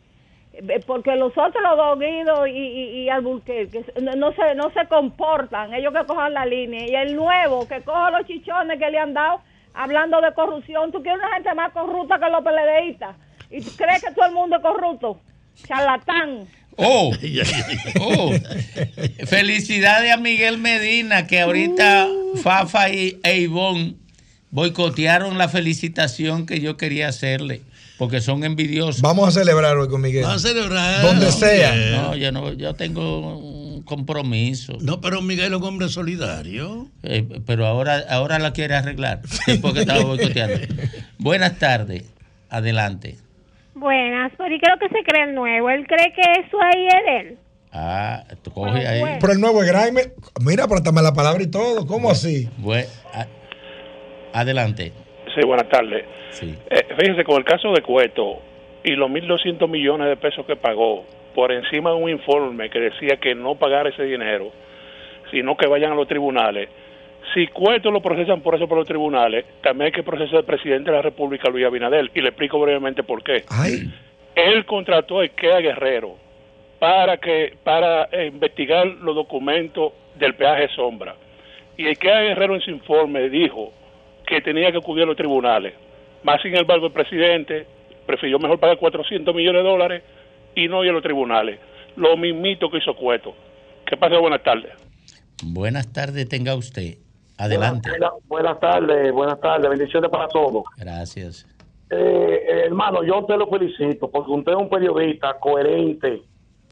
Eh, 0.58 0.80
Porque 0.86 1.16
los 1.16 1.32
otros, 1.38 1.62
los 1.62 1.78
dos, 1.78 2.00
Guido 2.00 2.48
y, 2.48 2.58
y, 2.58 3.04
y 3.04 3.10
Alburquerque, 3.10 3.86
no, 4.02 4.16
no 4.16 4.34
se, 4.34 4.56
no 4.56 4.72
se 4.72 4.88
comportan. 4.88 5.74
Ellos 5.74 5.94
que 5.94 6.06
cojan 6.06 6.34
la 6.34 6.46
línea. 6.46 6.88
Y 6.88 6.96
el 6.96 7.16
nuevo, 7.16 7.68
que 7.68 7.82
coja 7.82 8.12
los 8.12 8.28
chichones 8.28 8.80
que 8.80 8.90
le 8.90 8.98
han 8.98 9.14
dado 9.14 9.42
hablando 9.74 10.20
de 10.22 10.34
corrupción. 10.34 10.92
¿Tú 10.92 11.02
quieres 11.02 11.20
una 11.20 11.36
gente 11.36 11.54
más 11.54 11.72
corrupta 11.72 12.20
que 12.20 12.30
los 12.30 12.44
peledeístas? 12.44 13.16
¿Y 13.50 13.62
tú 13.62 13.72
crees 13.78 14.04
que 14.04 14.12
todo 14.12 14.26
el 14.26 14.34
mundo 14.34 14.58
es 14.58 14.62
corrupto? 14.62 15.20
Charlatán. 15.66 16.48
Oh, 16.78 17.12
oh. 18.02 18.34
Felicidades 19.26 20.12
a 20.12 20.18
Miguel 20.18 20.60
Medina, 20.60 21.26
que 21.26 21.42
ahorita 21.42 22.08
Fafa 22.44 22.90
y 22.90 23.20
e 23.24 23.40
Ivonne 23.40 23.96
boicotearon 24.52 25.38
la 25.38 25.50
felicitación 25.50 26.46
que 26.46 26.60
yo 26.60 26.78
quería 26.78 27.08
hacerle, 27.08 27.62
porque 27.98 28.22
son 28.22 28.44
envidiosos. 28.44 29.02
Vamos 29.02 29.28
a 29.30 29.32
celebrar 29.40 29.78
hoy 29.78 29.88
con 29.88 30.02
Miguel. 30.02 30.24
Vamos 30.24 30.44
a 30.46 30.48
celebrar. 30.48 31.02
Donde 31.02 31.32
sea. 31.32 31.74
No, 32.02 32.16
yo 32.16 32.32
no, 32.32 32.54
yo 32.54 32.74
tengo 32.76 33.38
un 33.38 33.84
compromiso. 33.84 34.78
No, 34.82 35.02
pero 35.02 35.22
Miguel 35.22 35.54
es 35.54 35.60
un 35.60 35.64
hombre 35.64 35.90
solidario. 35.90 36.88
Eh, 37.04 37.26
pero 37.46 37.66
ahora, 37.66 38.04
ahora 38.10 38.40
la 38.40 38.54
quiere 38.54 38.76
arreglar, 38.76 39.22
después 39.48 39.74
que 39.74 39.80
estaba 39.82 40.04
boicoteando. 40.04 40.60
Buenas 41.18 41.58
tardes, 41.60 42.04
adelante. 42.50 43.18
Buenas, 43.76 44.32
pero 44.38 44.54
¿y 44.56 44.60
qué 44.60 44.66
es 44.66 44.72
lo 44.72 44.80
que 44.80 44.90
se 44.96 45.04
cree 45.04 45.24
el 45.26 45.36
nuevo? 45.36 45.70
Él 45.70 45.86
cree 45.88 46.12
que 46.14 46.22
eso 46.22 46.58
ahí 46.62 46.88
es 46.88 47.06
de 47.06 47.20
él. 47.30 47.38
Ah, 47.72 48.24
tú 48.42 48.52
coge 48.52 48.88
ahí. 48.88 49.04
Pero 49.20 49.34
el 49.34 49.40
nuevo 49.40 49.62
es 49.62 49.72
Grime. 49.72 50.12
Mira, 50.42 50.68
pero 50.68 50.82
la 51.02 51.14
palabra 51.14 51.44
y 51.44 51.48
todo. 51.48 51.86
¿Cómo 51.86 52.10
así? 52.10 52.50
Bue- 52.60 52.88
a- 53.14 53.28
adelante. 54.34 54.94
Sí, 55.38 55.46
buenas 55.46 55.70
tardes. 55.70 56.04
Eh, 56.42 56.86
fíjense, 56.98 57.24
con 57.24 57.38
el 57.38 57.44
caso 57.44 57.72
de 57.72 57.84
Cueto 57.84 58.40
y 58.84 58.96
los 58.96 59.08
1.200 59.12 59.70
millones 59.70 60.08
de 60.08 60.18
pesos 60.18 60.48
que 60.48 60.56
pagó 60.56 61.06
por 61.36 61.52
encima 61.52 61.92
de 61.92 61.96
un 61.96 62.10
informe 62.10 62.72
que 62.72 62.80
decía 62.80 63.18
que 63.18 63.36
no 63.36 63.54
pagar 63.54 63.86
ese 63.86 64.02
dinero, 64.02 64.52
sino 65.30 65.56
que 65.56 65.68
vayan 65.68 65.92
a 65.92 65.96
los 65.96 66.08
tribunales. 66.08 66.70
Si 67.36 67.46
Cueto 67.50 67.92
lo 67.92 68.02
procesan 68.02 68.42
por 68.42 68.56
eso 68.56 68.68
por 68.68 68.80
los 68.80 68.88
tribunales, 68.88 69.46
también 69.62 69.88
hay 69.88 69.92
que 69.92 70.02
procesar 70.02 70.38
al 70.38 70.46
presidente 70.46 70.90
de 70.90 70.98
la 70.98 71.04
República, 71.04 71.52
Luis 71.52 71.68
Abinadel, 71.68 72.10
y 72.16 72.22
le 72.22 72.30
explico 72.30 72.60
brevemente 72.60 73.04
por 73.04 73.22
qué. 73.22 73.44
Él 74.34 74.66
contrató 74.66 75.20
a 75.20 75.24
Ikea 75.24 75.60
Guerrero 75.60 76.16
para 76.80 77.18
que 77.18 77.54
para 77.64 78.06
eh, 78.06 78.26
investigar 78.34 78.88
los 78.88 79.14
documentos 79.14 79.94
del 80.16 80.34
peaje 80.34 80.68
sombra. 80.70 81.16
Y 81.78 81.86
Ikea 81.86 82.22
Guerrero 82.22 82.56
en 82.56 82.62
su 82.62 82.72
informe 82.72 83.30
dijo 83.30 83.72
que 84.28 84.42
tenía 84.42 84.72
que 84.72 84.78
acudir 84.78 85.04
a 85.04 85.08
los 85.08 85.16
tribunales. 85.16 85.74
Más 86.24 86.42
sin 86.42 86.56
embargo, 86.56 86.88
el 86.88 86.92
presidente 86.92 87.66
prefirió 88.06 88.38
mejor 88.38 88.60
pagar 88.60 88.78
400 88.78 89.34
millones 89.34 89.64
de 89.64 89.70
dólares 89.70 90.04
y 90.56 90.68
no 90.68 90.84
ir 90.84 90.90
a 90.90 90.94
los 90.94 91.04
tribunales. 91.04 91.60
Lo 91.96 92.18
mismito 92.18 92.70
que 92.70 92.78
hizo 92.78 92.96
Cueto. 92.96 93.34
Que 93.86 93.96
pase 93.96 94.18
buenas 94.18 94.44
tardes. 94.44 94.72
Buenas 95.44 95.92
tardes, 95.92 96.28
tenga 96.28 96.56
usted. 96.56 96.98
Adelante. 97.38 97.90
Buenas, 97.90 98.12
buenas 98.28 98.60
tardes, 98.60 99.14
buenas 99.14 99.40
tardes, 99.40 99.70
bendiciones 99.70 100.10
para 100.10 100.28
todos. 100.28 100.64
Gracias. 100.78 101.46
Eh, 101.90 101.96
eh, 101.96 102.62
hermano, 102.66 103.04
yo 103.04 103.24
te 103.26 103.38
lo 103.38 103.48
felicito 103.48 104.10
porque 104.10 104.32
usted 104.32 104.52
es 104.52 104.58
un 104.58 104.70
periodista 104.70 105.38
coherente, 105.40 106.22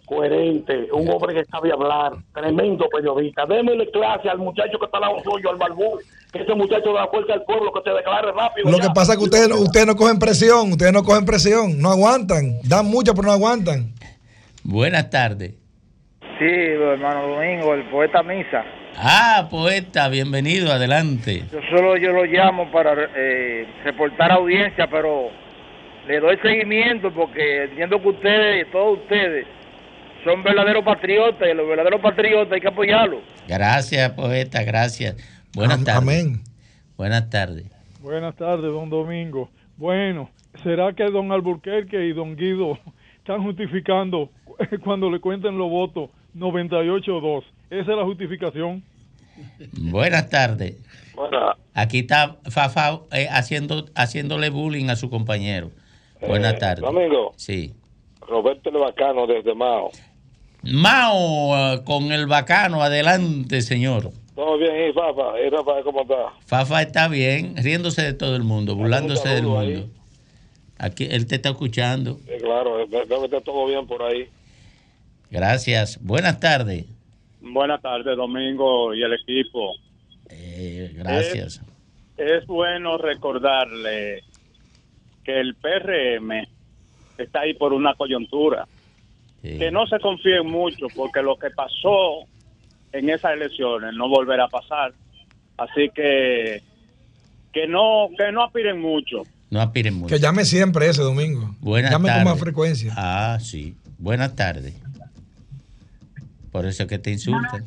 coherente, 0.06 0.88
un 0.92 1.10
hombre 1.10 1.34
que 1.36 1.46
sabe 1.46 1.72
hablar, 1.72 2.14
tremendo 2.34 2.88
periodista. 2.90 3.46
Démele 3.46 3.90
clase 3.92 4.30
al 4.30 4.38
muchacho 4.38 4.78
que 4.80 4.86
está 4.86 4.98
al 4.98 5.02
lado 5.02 5.18
suyo, 5.24 5.50
al 5.50 5.58
barbú, 5.58 6.00
que 6.32 6.40
ese 6.44 6.54
muchacho 6.56 6.90
de 6.90 6.94
la 6.96 7.08
fuerza 7.08 7.34
del 7.34 7.44
pueblo, 7.44 7.72
que 7.74 7.82
se 7.90 7.96
declare 7.96 8.32
rápido. 8.32 8.70
Lo 8.70 8.78
ya. 8.78 8.84
que 8.84 8.90
pasa 8.94 9.14
es 9.14 9.18
que 9.20 9.24
ustedes, 9.26 9.50
no- 9.50 9.56
ustedes 9.58 9.88
no 9.88 9.96
cogen 9.96 10.20
presión, 10.20 10.72
ustedes 10.72 10.94
no 10.94 11.04
cogen 11.04 11.26
presión, 11.26 11.80
no 11.82 11.92
aguantan, 11.92 12.60
dan 12.64 12.86
mucho 12.86 13.14
pero 13.14 13.28
no 13.28 13.34
aguantan. 13.34 13.92
Buenas 14.64 15.10
tardes. 15.10 15.54
Sí, 16.40 16.46
hermano 16.46 17.28
Domingo, 17.28 17.74
el 17.74 17.90
poeta 17.90 18.22
Misa. 18.24 18.64
Ah, 18.98 19.48
poeta, 19.50 20.08
bienvenido, 20.10 20.72
adelante. 20.72 21.44
Yo 21.52 21.60
solo 21.70 21.98
yo 21.98 22.12
lo 22.12 22.24
llamo 22.26 22.72
para 22.72 22.94
eh, 23.16 23.68
reportar 23.84 24.32
audiencia, 24.32 24.88
pero 24.90 25.30
le 26.08 26.20
doy 26.20 26.38
seguimiento 26.38 27.12
porque 27.14 27.64
entiendo 27.66 28.02
que 28.02 28.08
ustedes, 28.10 28.72
todos 28.72 29.00
ustedes, 29.00 29.46
son 30.26 30.44
verdaderos 30.44 30.84
patriotas 30.84 31.48
y 31.50 31.54
los 31.54 31.68
verdaderos 31.68 32.02
patriotas 32.02 32.52
hay 32.52 32.60
que 32.60 32.68
apoyarlos. 32.68 33.22
Gracias, 33.48 34.12
poeta, 34.12 34.64
gracias. 34.64 35.16
Buenas 35.54 35.84
tardes. 35.86 36.02
Amén. 36.02 36.42
Buenas 36.98 37.30
tardes. 37.30 37.66
Buenas 38.02 38.36
tardes, 38.36 38.72
don 38.72 38.90
Domingo. 38.90 39.50
Bueno, 39.78 40.30
¿será 40.64 40.92
que 40.94 41.04
don 41.06 41.32
Alburquerque 41.32 42.08
y 42.08 42.14
don 42.14 42.36
Guido 42.36 42.78
están 43.18 43.44
justificando 43.44 44.30
cuando 44.84 45.10
le 45.10 45.20
cuenten 45.20 45.58
los 45.58 45.70
votos 45.70 46.10
98-2? 46.36 47.44
Esa 47.70 47.92
es 47.92 47.98
la 47.98 48.04
justificación. 48.04 48.84
Buenas 49.74 50.30
tardes. 50.30 50.76
Aquí 51.74 52.00
está 52.00 52.38
Fafa 52.50 53.02
eh, 53.12 53.28
haciendo, 53.30 53.86
haciéndole 53.96 54.50
bullying 54.50 54.90
a 54.90 54.96
su 54.96 55.10
compañero. 55.10 55.72
Buenas 56.26 56.58
tardes. 56.58 56.82
Domingo, 56.82 57.34
Sí. 57.36 57.74
Roberto 58.28 58.70
el 58.70 58.78
Bacano 58.78 59.28
desde 59.28 59.54
Mao. 59.54 59.92
Mao 60.66 61.74
eh, 61.74 61.82
con 61.86 62.12
el 62.12 62.28
bacano, 62.28 62.82
adelante, 62.82 63.62
señor. 63.62 64.12
¿Todo 64.36 64.58
bien, 64.58 64.90
y 64.90 64.94
Fafa? 64.94 65.40
¿Y 65.40 65.50
Rafael 65.50 65.84
cómo 65.84 66.02
está? 66.02 66.34
Fafa 66.46 66.82
está 66.82 67.08
bien, 67.08 67.56
riéndose 67.58 68.02
de 68.02 68.14
todo 68.14 68.36
el 68.36 68.44
mundo, 68.44 68.76
burlándose 68.76 69.30
del 69.30 69.46
mundo. 69.46 69.88
Aquí 70.78 71.08
él 71.10 71.26
te 71.28 71.36
está 71.36 71.50
escuchando. 71.50 72.20
Sí, 72.26 72.34
claro, 72.42 72.82
eh, 72.82 72.88
creo 72.90 73.20
que 73.20 73.26
está 73.26 73.42
todo 73.42 73.66
bien 73.68 73.88
por 73.88 74.04
ahí. 74.04 74.28
Gracias. 75.32 76.00
Buenas 76.02 76.40
tardes. 76.40 76.86
Buenas 77.42 77.82
tardes, 77.82 78.18
Domingo 78.18 78.94
y 78.94 79.04
el 79.04 79.14
equipo. 79.14 79.74
Eh, 80.30 80.92
gracias. 80.96 81.62
Es 82.18 82.46
bueno 82.46 82.98
recordarle 82.98 84.24
que 85.24 85.40
el 85.40 85.56
PRM 85.56 86.48
está 87.18 87.42
ahí 87.42 87.54
por 87.54 87.74
una 87.74 87.94
coyuntura. 87.96 88.68
Que 89.46 89.72
no 89.72 89.86
se 89.86 90.00
confíen 90.00 90.48
mucho 90.48 90.88
porque 90.96 91.22
lo 91.22 91.38
que 91.38 91.50
pasó 91.52 92.26
en 92.92 93.10
esas 93.10 93.34
elecciones 93.34 93.94
no 93.94 94.10
volverá 94.10 94.46
a 94.46 94.50
pasar. 94.50 94.94
Así 95.58 95.90
que 95.94 96.62
que 97.54 97.68
no 97.68 98.10
que 98.18 98.32
no 98.32 98.44
aspiren 98.44 98.82
mucho. 98.82 99.24
No 99.52 99.62
aspiren 99.62 99.94
mucho. 99.94 100.14
Que 100.14 100.20
llame 100.20 100.46
siempre 100.46 100.88
ese 100.88 101.04
domingo. 101.04 101.56
Buenas 101.60 101.92
llame 101.92 102.12
con 102.12 102.24
más 102.24 102.40
frecuencia. 102.40 102.94
Ah, 102.98 103.38
sí. 103.40 103.76
Buenas 104.00 104.36
tardes. 104.36 104.74
Por 106.52 106.66
eso 106.66 106.88
que 106.88 106.98
te 106.98 107.12
insultan. 107.12 107.64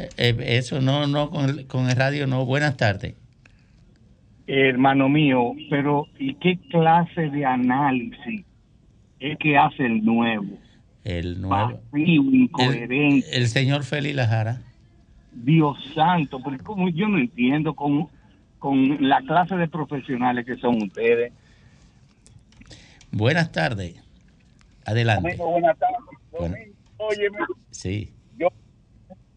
Eh, 0.00 0.08
eh, 0.16 0.36
eso 0.58 0.80
no, 0.80 1.06
no, 1.06 1.30
con 1.30 1.48
el, 1.48 1.66
con 1.66 1.88
el 1.88 1.96
radio 1.96 2.26
no. 2.26 2.44
Buenas 2.44 2.76
tardes. 2.76 3.14
Hermano 4.46 5.08
mío, 5.08 5.52
pero 5.70 6.06
¿y 6.18 6.34
qué 6.34 6.58
clase 6.70 7.30
de 7.30 7.44
análisis 7.44 8.44
es 9.30 9.38
que 9.38 9.56
hace 9.56 9.86
el 9.86 10.04
nuevo? 10.04 10.58
El 11.04 11.40
nuevo. 11.40 11.80
Vacío, 11.92 12.22
incoherente. 12.22 13.28
El, 13.30 13.42
el 13.42 13.48
señor 13.48 13.84
Félix 13.84 14.14
Lajara. 14.14 14.60
Dios 15.32 15.78
santo, 15.94 16.40
porque 16.42 16.62
como 16.62 16.88
yo 16.90 17.08
no 17.08 17.18
entiendo 17.18 17.74
con, 17.74 18.08
con 18.58 19.08
la 19.08 19.20
clase 19.22 19.56
de 19.56 19.68
profesionales 19.68 20.44
que 20.44 20.56
son 20.56 20.82
ustedes. 20.82 21.32
Buenas 23.10 23.50
tardes. 23.52 24.02
Adelante. 24.84 25.36
Domingo, 25.36 25.50
buenas 25.52 25.78
tardes. 25.78 25.98
Bueno, 26.30 26.56
Óyeme, 26.98 27.38
sí, 27.70 28.12
yo 28.38 28.48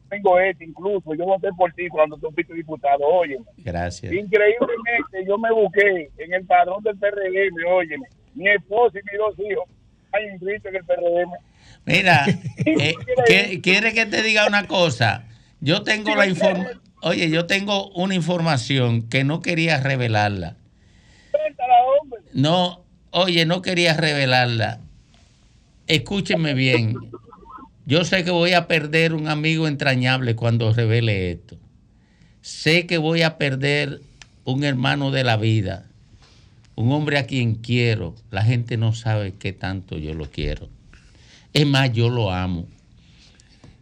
tengo 0.10 0.40
este 0.40 0.66
incluso, 0.66 1.16
yo 1.16 1.26
voté 1.26 1.50
por 1.58 1.74
ti 1.74 1.88
cuando 1.90 2.16
tú 2.18 2.30
fuiste 2.32 2.54
diputado, 2.54 3.04
óyeme. 3.04 3.44
gracias. 3.58 4.14
Increíblemente 4.14 5.26
yo 5.28 5.38
me 5.38 5.52
busqué 5.52 6.12
en 6.18 6.34
el 6.34 6.46
padrón 6.46 6.84
del 6.84 6.96
PRM, 6.98 7.68
óyeme, 7.68 8.06
mi 8.36 8.50
esposa 8.50 9.00
y 9.00 9.04
mis 9.12 9.18
dos 9.18 9.40
hijos 9.40 9.66
hay 10.12 10.26
inscritos 10.32 10.66
en 10.70 10.76
el 10.76 10.84
PRM. 10.86 11.32
Mira, 11.86 12.26
eh, 12.58 12.96
¿qué- 13.28 13.62
¿quiere 13.62 13.94
que 13.94 14.06
te 14.06 14.22
diga 14.22 14.48
una 14.48 14.68
cosa? 14.68 15.26
Yo 15.62 15.82
tengo 15.84 16.16
la 16.16 16.28
información. 16.28 16.82
Oye, 17.02 17.30
yo 17.30 17.46
tengo 17.46 17.90
una 17.92 18.16
información 18.16 19.08
que 19.10 19.24
no 19.24 19.42
quería 19.42 19.80
revelarla. 19.80 20.56
No, 22.34 22.84
oye, 23.12 23.46
no 23.46 23.62
quería 23.62 23.94
revelarla. 23.94 24.80
Escúchenme 25.88 26.54
bien. 26.54 26.96
Yo 27.86 28.04
sé 28.04 28.24
que 28.24 28.32
voy 28.32 28.54
a 28.54 28.68
perder 28.68 29.14
un 29.14 29.28
amigo 29.28 29.68
entrañable 29.68 30.36
cuando 30.36 30.74
revele 30.74 31.32
esto. 31.32 31.58
Sé 32.42 32.88
que 32.88 32.98
voy 32.98 33.22
a 33.22 33.38
perder 33.38 34.02
un 34.44 34.64
hermano 34.64 35.12
de 35.12 35.24
la 35.24 35.38
vida, 35.38 35.86
un 36.76 36.92
hombre 36.92 37.18
a 37.18 37.26
quien 37.26 37.56
quiero. 37.56 38.16
La 38.32 38.44
gente 38.44 38.78
no 38.78 38.94
sabe 38.94 39.34
qué 39.34 39.54
tanto 39.54 39.98
yo 39.98 40.14
lo 40.14 40.30
quiero. 40.30 40.70
Es 41.54 41.66
más, 41.66 41.92
yo 41.94 42.10
lo 42.10 42.32
amo. 42.32 42.68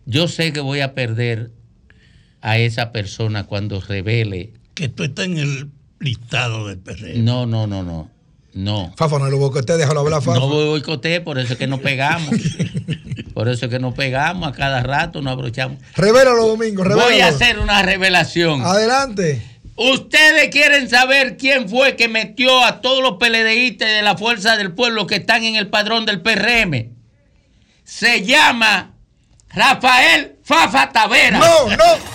Yo 0.06 0.28
sé 0.28 0.54
que 0.54 0.60
voy 0.60 0.82
a 0.82 0.94
perder 0.94 1.52
a 2.42 2.58
esa 2.58 2.92
persona 2.92 3.46
cuando 3.46 3.82
revele. 3.82 4.54
Que 4.74 4.90
tú 4.90 5.04
estás 5.04 5.26
en 5.26 5.38
el 5.38 5.70
listado 6.00 6.68
del 6.68 6.78
PRM. 6.78 7.24
No, 7.24 7.46
no, 7.46 7.68
no, 7.68 7.84
no. 7.84 8.12
No. 8.54 8.94
Fafa, 8.96 9.18
no 9.18 9.28
lo 9.30 9.40
boicote, 9.40 9.78
déjalo 9.78 10.02
hablar, 10.02 10.22
Fafa. 10.22 10.40
No 10.40 10.48
voy 10.48 10.68
boicote, 10.68 11.22
por 11.22 11.40
eso 11.40 11.54
es 11.54 11.60
que 11.60 11.66
nos 11.66 11.80
pegamos. 11.80 12.30
por 13.34 13.48
eso 13.48 13.66
es 13.66 13.72
que 13.72 13.80
nos 13.80 13.96
pegamos 13.96 14.48
a 14.48 14.52
cada 14.52 14.84
rato, 14.84 15.24
nos 15.24 15.34
abrochamos. 15.34 15.80
Revélalo, 15.96 16.46
Domingo, 16.46 16.84
revélalo. 16.84 17.10
Voy 17.10 17.22
a 17.22 17.30
hacer 17.30 17.58
una 17.58 17.82
revelación. 17.82 18.62
Adelante. 18.62 19.53
Ustedes 19.76 20.50
quieren 20.50 20.90
saber 20.90 21.38
quién 21.38 21.68
fue 21.68 21.96
que 21.96 22.08
metió 22.08 22.64
a 22.64 22.82
todos 22.82 23.02
los 23.02 23.18
PLDistas 23.18 23.90
de 23.90 24.02
la 24.04 24.16
Fuerza 24.16 24.56
del 24.56 24.74
Pueblo 24.74 25.08
que 25.08 25.16
están 25.16 25.44
en 25.44 25.56
el 25.56 25.70
padrón 25.70 26.06
del 26.06 26.22
PRM. 26.22 26.92
Se 27.84 28.24
llama 28.24 28.94
Rafael 29.50 30.36
Fafa 30.44 30.92
Tavera. 30.92 31.40
No, 31.40 31.70
no. 31.76 32.13